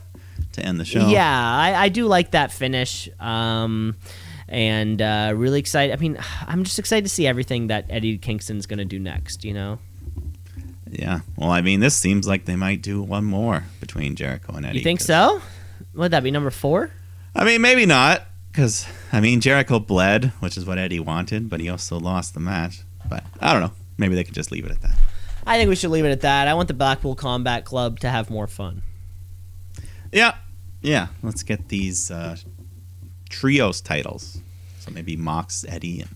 to 0.54 0.62
end 0.66 0.80
the 0.80 0.86
show. 0.86 1.08
Yeah, 1.08 1.30
I, 1.58 1.84
I 1.86 1.90
do 1.90 2.08
like 2.08 2.32
that 2.32 2.52
finish. 2.52 3.08
Um, 3.20 3.96
and 4.50 5.02
uh, 5.02 5.34
really 5.36 5.60
excited. 5.60 5.94
I 5.94 5.98
mean, 6.00 6.18
I'm 6.48 6.64
just 6.64 6.80
excited 6.80 7.04
to 7.06 7.10
see 7.10 7.28
everything 7.28 7.68
that 7.68 7.86
Eddie 7.90 8.18
Kingston's 8.18 8.66
gonna 8.66 8.86
do 8.86 8.98
next. 9.00 9.44
You 9.46 9.54
know, 9.54 9.80
Yeah. 10.90 11.20
Well, 11.38 11.52
I 11.52 11.62
mean, 11.62 11.80
this 11.80 11.96
seems 11.96 12.28
like 12.28 12.46
they 12.46 12.56
might 12.56 12.82
do 12.82 13.02
one 13.02 13.24
more 13.26 13.66
between 13.80 14.16
Jericho 14.16 14.54
and 14.54 14.66
Eddie. 14.66 14.80
you 14.80 14.84
think 14.84 15.02
so? 15.02 15.42
Would 15.94 16.12
that 16.12 16.24
be 16.24 16.32
number 16.32 16.50
four? 16.50 16.92
I 17.36 17.44
mean, 17.44 17.62
maybe 17.62 17.86
not, 17.86 18.26
because 18.58 18.88
I 19.14 19.20
mean 19.22 19.40
Jericho 19.40 19.78
bled, 19.78 20.32
which 20.40 20.58
is 20.58 20.66
what 20.66 20.80
Eddie 20.80 21.00
wanted, 21.00 21.48
but 21.48 21.60
he 21.60 21.70
also 21.70 22.00
lost 22.00 22.34
the 22.34 22.40
match. 22.40 22.80
But 23.08 23.24
I 23.40 23.54
don't 23.54 23.62
know. 23.62 23.72
Maybe 24.00 24.16
they 24.16 24.24
could 24.24 24.34
just 24.34 24.52
leave 24.52 24.66
it 24.66 24.72
at 24.72 24.82
that. 24.82 24.98
I 25.46 25.58
think 25.60 25.70
we 25.70 25.76
should 25.76 25.92
leave 25.92 26.06
it 26.06 26.10
at 26.10 26.22
that. 26.22 26.48
I 26.48 26.56
want 26.56 26.68
the 26.68 26.74
Blackpool 26.74 27.14
Combat 27.14 27.66
Club 27.66 28.00
to 28.00 28.10
have 28.10 28.32
more 28.32 28.48
fun. 28.48 28.82
Yeah, 30.12 30.36
yeah. 30.82 31.08
Let's 31.22 31.44
get 31.44 31.68
these 31.70 32.10
uh, 32.10 32.36
trios 33.30 33.80
titles. 33.80 34.42
So 34.80 34.90
maybe 34.90 35.16
Mox, 35.16 35.64
Eddie, 35.70 36.02
and 36.02 36.16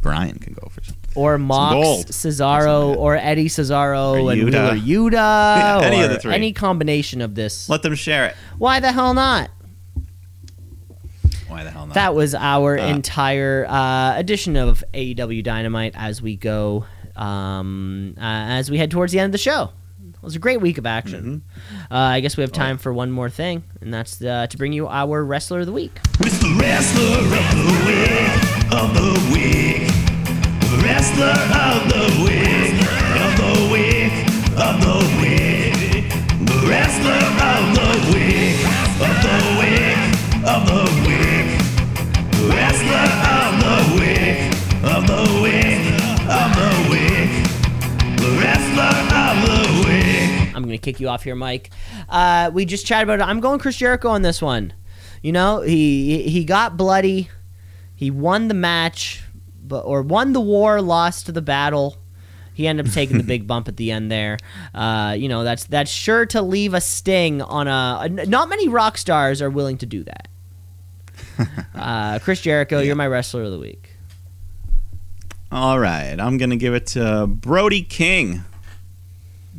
Bryan 0.00 0.38
can 0.40 0.54
go 0.54 0.68
for 0.68 0.82
some. 0.82 0.96
or 1.14 1.38
Mox, 1.38 1.72
gold. 1.72 2.06
Cesaro, 2.08 2.64
Something 2.64 2.96
or 3.00 3.14
Eddie 3.16 3.48
Cesaro 3.48 4.24
Or 4.24 4.32
and 4.32 4.40
Yuta. 4.42 4.72
Wheeler 4.74 4.76
Yuta, 4.76 5.12
Yeah, 5.12 5.80
any 5.84 6.02
of 6.02 6.10
the 6.10 6.18
three. 6.18 6.34
any 6.34 6.52
combination 6.52 7.20
of 7.20 7.36
this. 7.36 7.68
Let 7.68 7.82
them 7.82 7.94
share 7.94 8.26
it. 8.26 8.36
Why 8.58 8.80
the 8.80 8.90
hell 8.90 9.14
not? 9.14 9.50
Why 11.56 11.64
the 11.64 11.70
hell 11.70 11.86
not? 11.86 11.94
That 11.94 12.14
was 12.14 12.34
our 12.34 12.78
Uh, 12.78 12.86
entire 12.86 13.64
uh, 13.66 14.18
edition 14.18 14.56
of 14.56 14.84
AEW 14.92 15.42
Dynamite 15.42 15.94
as 15.96 16.20
we 16.20 16.36
go, 16.36 16.84
um, 17.16 18.14
uh, 18.18 18.20
as 18.20 18.70
we 18.70 18.76
head 18.76 18.90
towards 18.90 19.10
the 19.12 19.18
end 19.20 19.26
of 19.30 19.32
the 19.32 19.38
show. 19.38 19.70
It 20.12 20.22
was 20.22 20.36
a 20.36 20.38
great 20.38 20.60
week 20.60 20.76
of 20.76 20.84
action. 20.84 21.42
Mm-hmm. 21.48 21.94
Uh, 21.94 21.96
I 21.98 22.20
guess 22.20 22.36
we 22.36 22.42
have 22.42 22.50
Oh, 22.50 22.54
time 22.54 22.76
for 22.76 22.92
one 22.92 23.10
more 23.10 23.30
thing, 23.30 23.64
and 23.80 23.94
that's 23.94 24.20
uh, 24.22 24.48
to 24.48 24.56
bring 24.58 24.74
you 24.74 24.86
our 24.86 25.24
wrestler 25.24 25.60
of 25.60 25.66
the 25.66 25.72
week. 25.72 25.98
It's 26.20 26.38
the 26.40 26.54
wrestler 26.60 27.24
of 27.24 27.48
the 27.56 27.72
week, 27.88 28.32
of 28.76 28.92
the 28.92 29.12
week. 29.32 29.88
Wrestler 30.84 31.32
of 31.56 31.88
the 31.88 32.04
week, 32.22 32.76
of 33.24 33.32
the 33.40 33.52
week, 33.72 34.12
of 34.60 34.74
the 34.84 34.98
week. 35.22 36.04
The 36.50 36.66
wrestler 36.68 37.16
of 37.48 37.64
the 37.80 37.90
week, 38.12 38.60
of 39.00 39.16
the 39.24 39.38
week, 39.58 40.00
of 40.44 40.66
the 40.66 41.00
week. 41.00 41.05
Wrestler 42.96 43.36
of 43.44 43.60
the 43.60 43.94
week, 44.00 44.38
of 44.84 45.06
the 45.06 45.22
week, 45.42 45.84
of 46.30 46.50
the 46.56 46.70
week. 46.90 47.30
The 48.18 48.38
wrestler 48.40 48.94
of 49.14 49.36
the 49.44 49.88
week. 49.88 50.56
I'm 50.56 50.62
gonna 50.62 50.78
kick 50.78 50.98
you 51.00 51.08
off 51.08 51.22
here, 51.24 51.34
Mike. 51.34 51.70
Uh, 52.08 52.50
we 52.54 52.64
just 52.64 52.86
chatted 52.86 53.08
about 53.08 53.20
it. 53.20 53.30
I'm 53.30 53.40
going 53.40 53.58
Chris 53.58 53.76
Jericho 53.76 54.08
on 54.08 54.22
this 54.22 54.40
one. 54.40 54.72
You 55.22 55.32
know, 55.32 55.60
he 55.60 56.22
he 56.28 56.44
got 56.44 56.76
bloody. 56.76 57.28
He 57.94 58.10
won 58.10 58.48
the 58.48 58.54
match, 58.54 59.22
but 59.62 59.80
or 59.80 60.00
won 60.02 60.32
the 60.32 60.40
war, 60.40 60.80
lost 60.80 61.32
the 61.32 61.42
battle. 61.42 61.98
He 62.54 62.66
ended 62.66 62.86
up 62.86 62.92
taking 62.94 63.18
the 63.18 63.24
big 63.34 63.46
bump 63.46 63.68
at 63.68 63.76
the 63.76 63.90
end 63.92 64.10
there. 64.10 64.38
Uh, 64.74 65.14
you 65.18 65.28
know, 65.28 65.44
that's 65.44 65.64
that's 65.64 65.90
sure 65.90 66.24
to 66.26 66.40
leave 66.40 66.72
a 66.72 66.80
sting 66.80 67.42
on 67.42 67.68
a. 67.68 67.98
a- 68.04 68.26
Not 68.26 68.48
many 68.48 68.68
rock 68.68 68.96
stars 68.96 69.42
are 69.42 69.50
willing 69.50 69.76
to 69.78 69.86
do 69.86 70.02
that. 70.04 70.28
Uh, 71.74 72.18
Chris 72.18 72.40
Jericho, 72.40 72.80
you're 72.80 72.96
my 72.96 73.06
wrestler 73.06 73.44
of 73.44 73.52
the 73.52 73.58
week. 73.58 73.90
All 75.52 75.78
right, 75.78 76.18
I'm 76.18 76.38
gonna 76.38 76.56
give 76.56 76.74
it 76.74 76.86
to 76.88 77.26
Brody 77.26 77.82
King. 77.82 78.42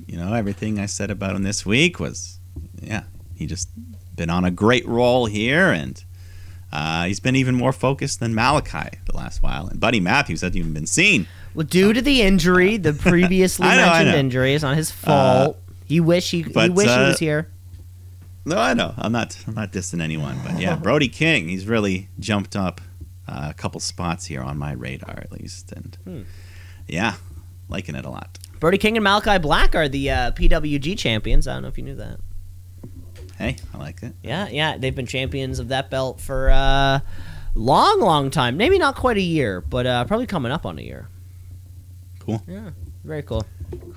You 0.08 0.18
know, 0.18 0.34
everything 0.34 0.80
I 0.80 0.88
said 0.88 1.10
about 1.10 1.36
him 1.36 1.44
this 1.44 1.66
week 1.66 2.00
was, 2.00 2.40
yeah, 2.82 3.04
he 3.36 3.46
just 3.46 3.70
been 4.16 4.30
on 4.30 4.44
a 4.44 4.52
great 4.52 4.86
roll 4.88 5.28
here, 5.28 5.72
and 5.72 6.04
uh, 6.72 7.06
he's 7.06 7.20
been 7.20 7.36
even 7.36 7.56
more 7.56 7.72
focused 7.72 8.20
than 8.20 8.34
Malakai 8.34 9.06
the 9.06 9.16
last 9.16 9.42
while. 9.42 9.68
And 9.68 9.80
Buddy 9.80 10.00
Matthews 10.00 10.42
hasn't 10.42 10.58
even 10.58 10.74
been 10.74 10.88
seen. 10.88 11.28
Well, 11.54 11.66
due 11.66 11.94
to 11.94 12.02
the 12.02 12.22
injury, 12.22 12.78
the 12.78 12.94
previously 13.10 13.68
know, 13.68 13.76
mentioned 13.78 14.16
injury, 14.16 14.54
it's 14.54 14.64
not 14.64 14.76
his 14.76 14.92
fault. 14.92 15.58
he 15.86 16.00
wish 16.02 16.32
he, 16.32 16.42
he 16.42 16.52
but, 16.52 16.72
wish 16.72 16.88
he 16.88 16.94
uh, 16.94 17.08
was 17.08 17.20
here. 17.20 17.50
No, 18.48 18.58
I 18.58 18.74
know. 18.74 18.94
I'm 18.98 19.12
not. 19.12 19.38
I'm 19.48 19.56
not 19.56 19.72
dissing 19.72 20.02
anyone, 20.02 20.40
but 20.44 20.60
yeah, 20.60 20.76
Brody 20.82 21.10
King. 21.10 21.50
He's 21.50 21.68
really 21.68 22.10
jumped 22.20 22.56
up 22.56 22.80
uh, 23.28 23.48
a 23.50 23.54
couple 23.54 23.80
spots 23.80 24.26
here 24.26 24.42
on 24.42 24.58
my 24.58 24.72
radar, 24.72 25.18
at 25.18 25.32
least, 25.32 25.72
and 25.74 25.98
Hmm. 26.06 26.22
yeah, 26.88 27.16
liking 27.68 27.96
it 27.96 28.06
a 28.06 28.10
lot. 28.10 28.38
Brody 28.60 28.78
King 28.78 28.96
and 28.98 29.06
Malakai 29.06 29.42
Black 29.42 29.76
are 29.76 29.88
the 29.90 30.10
uh, 30.10 30.32
PWG 30.32 30.98
champions. 30.98 31.48
I 31.48 31.54
don't 31.54 31.64
know 31.64 31.68
if 31.68 31.78
you 31.78 31.84
knew 31.84 31.96
that. 31.96 32.20
Hey, 33.38 33.58
I 33.74 33.78
like 33.78 34.02
it. 34.02 34.14
Yeah, 34.24 34.48
yeah, 34.48 34.78
they've 34.78 34.96
been 34.96 35.06
champions 35.06 35.60
of 35.60 35.68
that 35.68 35.92
belt 35.92 36.20
for 36.20 36.48
a 36.48 37.04
long, 37.54 38.00
long 38.00 38.32
time. 38.32 38.58
Maybe 38.58 38.80
not 38.80 38.96
quite 38.96 39.18
a 39.18 39.22
year, 39.22 39.62
but 39.62 39.86
uh, 39.86 40.06
probably 40.06 40.26
coming 40.26 40.52
up 40.52 40.66
on 40.66 40.80
a 40.80 40.82
year. 40.82 41.08
Cool. 42.20 42.42
Yeah, 42.48 42.72
very 43.04 43.22
cool. 43.24 43.46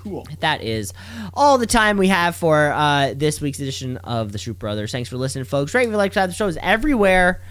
Cool. 0.03 0.27
That 0.39 0.61
is 0.61 0.93
all 1.33 1.57
the 1.57 1.67
time 1.67 1.97
we 1.97 2.07
have 2.07 2.35
for 2.35 2.71
uh, 2.71 3.13
this 3.15 3.39
week's 3.39 3.59
edition 3.59 3.97
of 3.97 4.31
the 4.31 4.37
Shoot 4.37 4.57
Brothers. 4.57 4.91
Thanks 4.91 5.09
for 5.09 5.17
listening, 5.17 5.45
folks. 5.45 5.73
Rate, 5.73 5.83
if 5.83 5.91
you 5.91 5.97
like, 5.97 6.11
subscribe. 6.11 6.29
The 6.29 6.35
show 6.35 6.47
is 6.47 6.57
everywhere. 6.61 7.41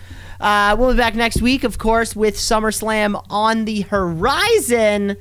Uh, 0.41 0.75
we'll 0.79 0.91
be 0.91 0.97
back 0.97 1.15
next 1.15 1.43
week, 1.43 1.65
of 1.65 1.77
course, 1.77 2.17
with 2.17 2.35
SummerSlam 2.35 3.23
on 3.29 3.67
the 3.67 3.83
horizon. 3.83 5.17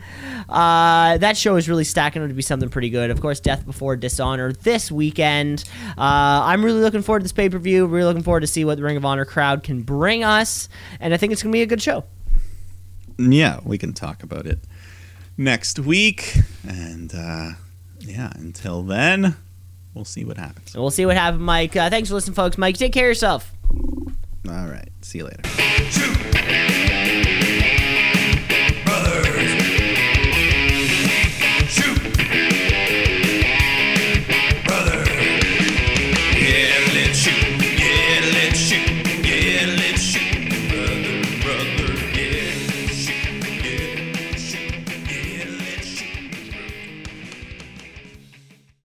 Uh, 0.47 1.17
that 1.17 1.35
show 1.35 1.57
is 1.57 1.67
really 1.67 1.84
stacking 1.84 2.21
up 2.21 2.30
to 2.30 2.34
be 2.34 2.41
something 2.41 2.69
pretty 2.69 2.89
good. 2.89 3.11
Of 3.11 3.21
course, 3.21 3.41
Death 3.41 3.65
Before 3.65 3.97
Dishonor 3.97 4.53
this 4.53 4.91
weekend. 4.91 5.65
Uh, 5.97 6.41
I'm 6.45 6.63
really 6.63 6.80
looking 6.80 7.01
forward 7.01 7.19
to 7.19 7.23
this 7.23 7.34
pay 7.34 7.49
per 7.49 7.59
view. 7.59 7.85
Really 7.85 8.05
looking 8.05 8.23
forward 8.23 8.41
to 8.41 8.47
see 8.47 8.63
what 8.63 8.77
the 8.77 8.84
Ring 8.84 8.95
of 8.95 9.03
Honor 9.03 9.26
crowd 9.26 9.63
can 9.63 9.81
bring 9.81 10.23
us, 10.23 10.69
and 11.01 11.13
I 11.13 11.17
think 11.17 11.34
it's 11.34 11.43
going 11.43 11.51
to 11.51 11.55
be 11.55 11.63
a 11.63 11.67
good 11.67 11.81
show. 11.81 12.05
yeah, 13.17 13.59
we 13.65 13.77
can 13.77 13.91
talk 13.91 14.23
about 14.23 14.45
it 14.45 14.59
next 15.40 15.80
week. 15.80 16.36
And 16.68 17.11
uh, 17.16 17.52
yeah, 17.99 18.32
until 18.36 18.84
then, 18.84 19.36
we'll 19.95 20.06
see 20.06 20.26
what 20.26 20.38
happens. 20.38 20.76
We'll 20.76 20.91
see 20.91 21.06
what 21.06 21.18
happens, 21.18 21.41
Mike. 21.41 21.76
Uh, 21.76 21.90
thanks 21.90 22.10
for 22.10 22.16
listening, 22.16 22.36
folks. 22.36 22.57
Mike, 22.57 22.78
take 22.78 22.94
care 22.94 23.06
of 23.06 23.10
yourself. 23.10 23.52
All 24.48 24.68
right. 24.68 24.90
See 25.02 25.20
you 25.20 25.26
later. 25.26 25.41
Shoot. 25.90 26.89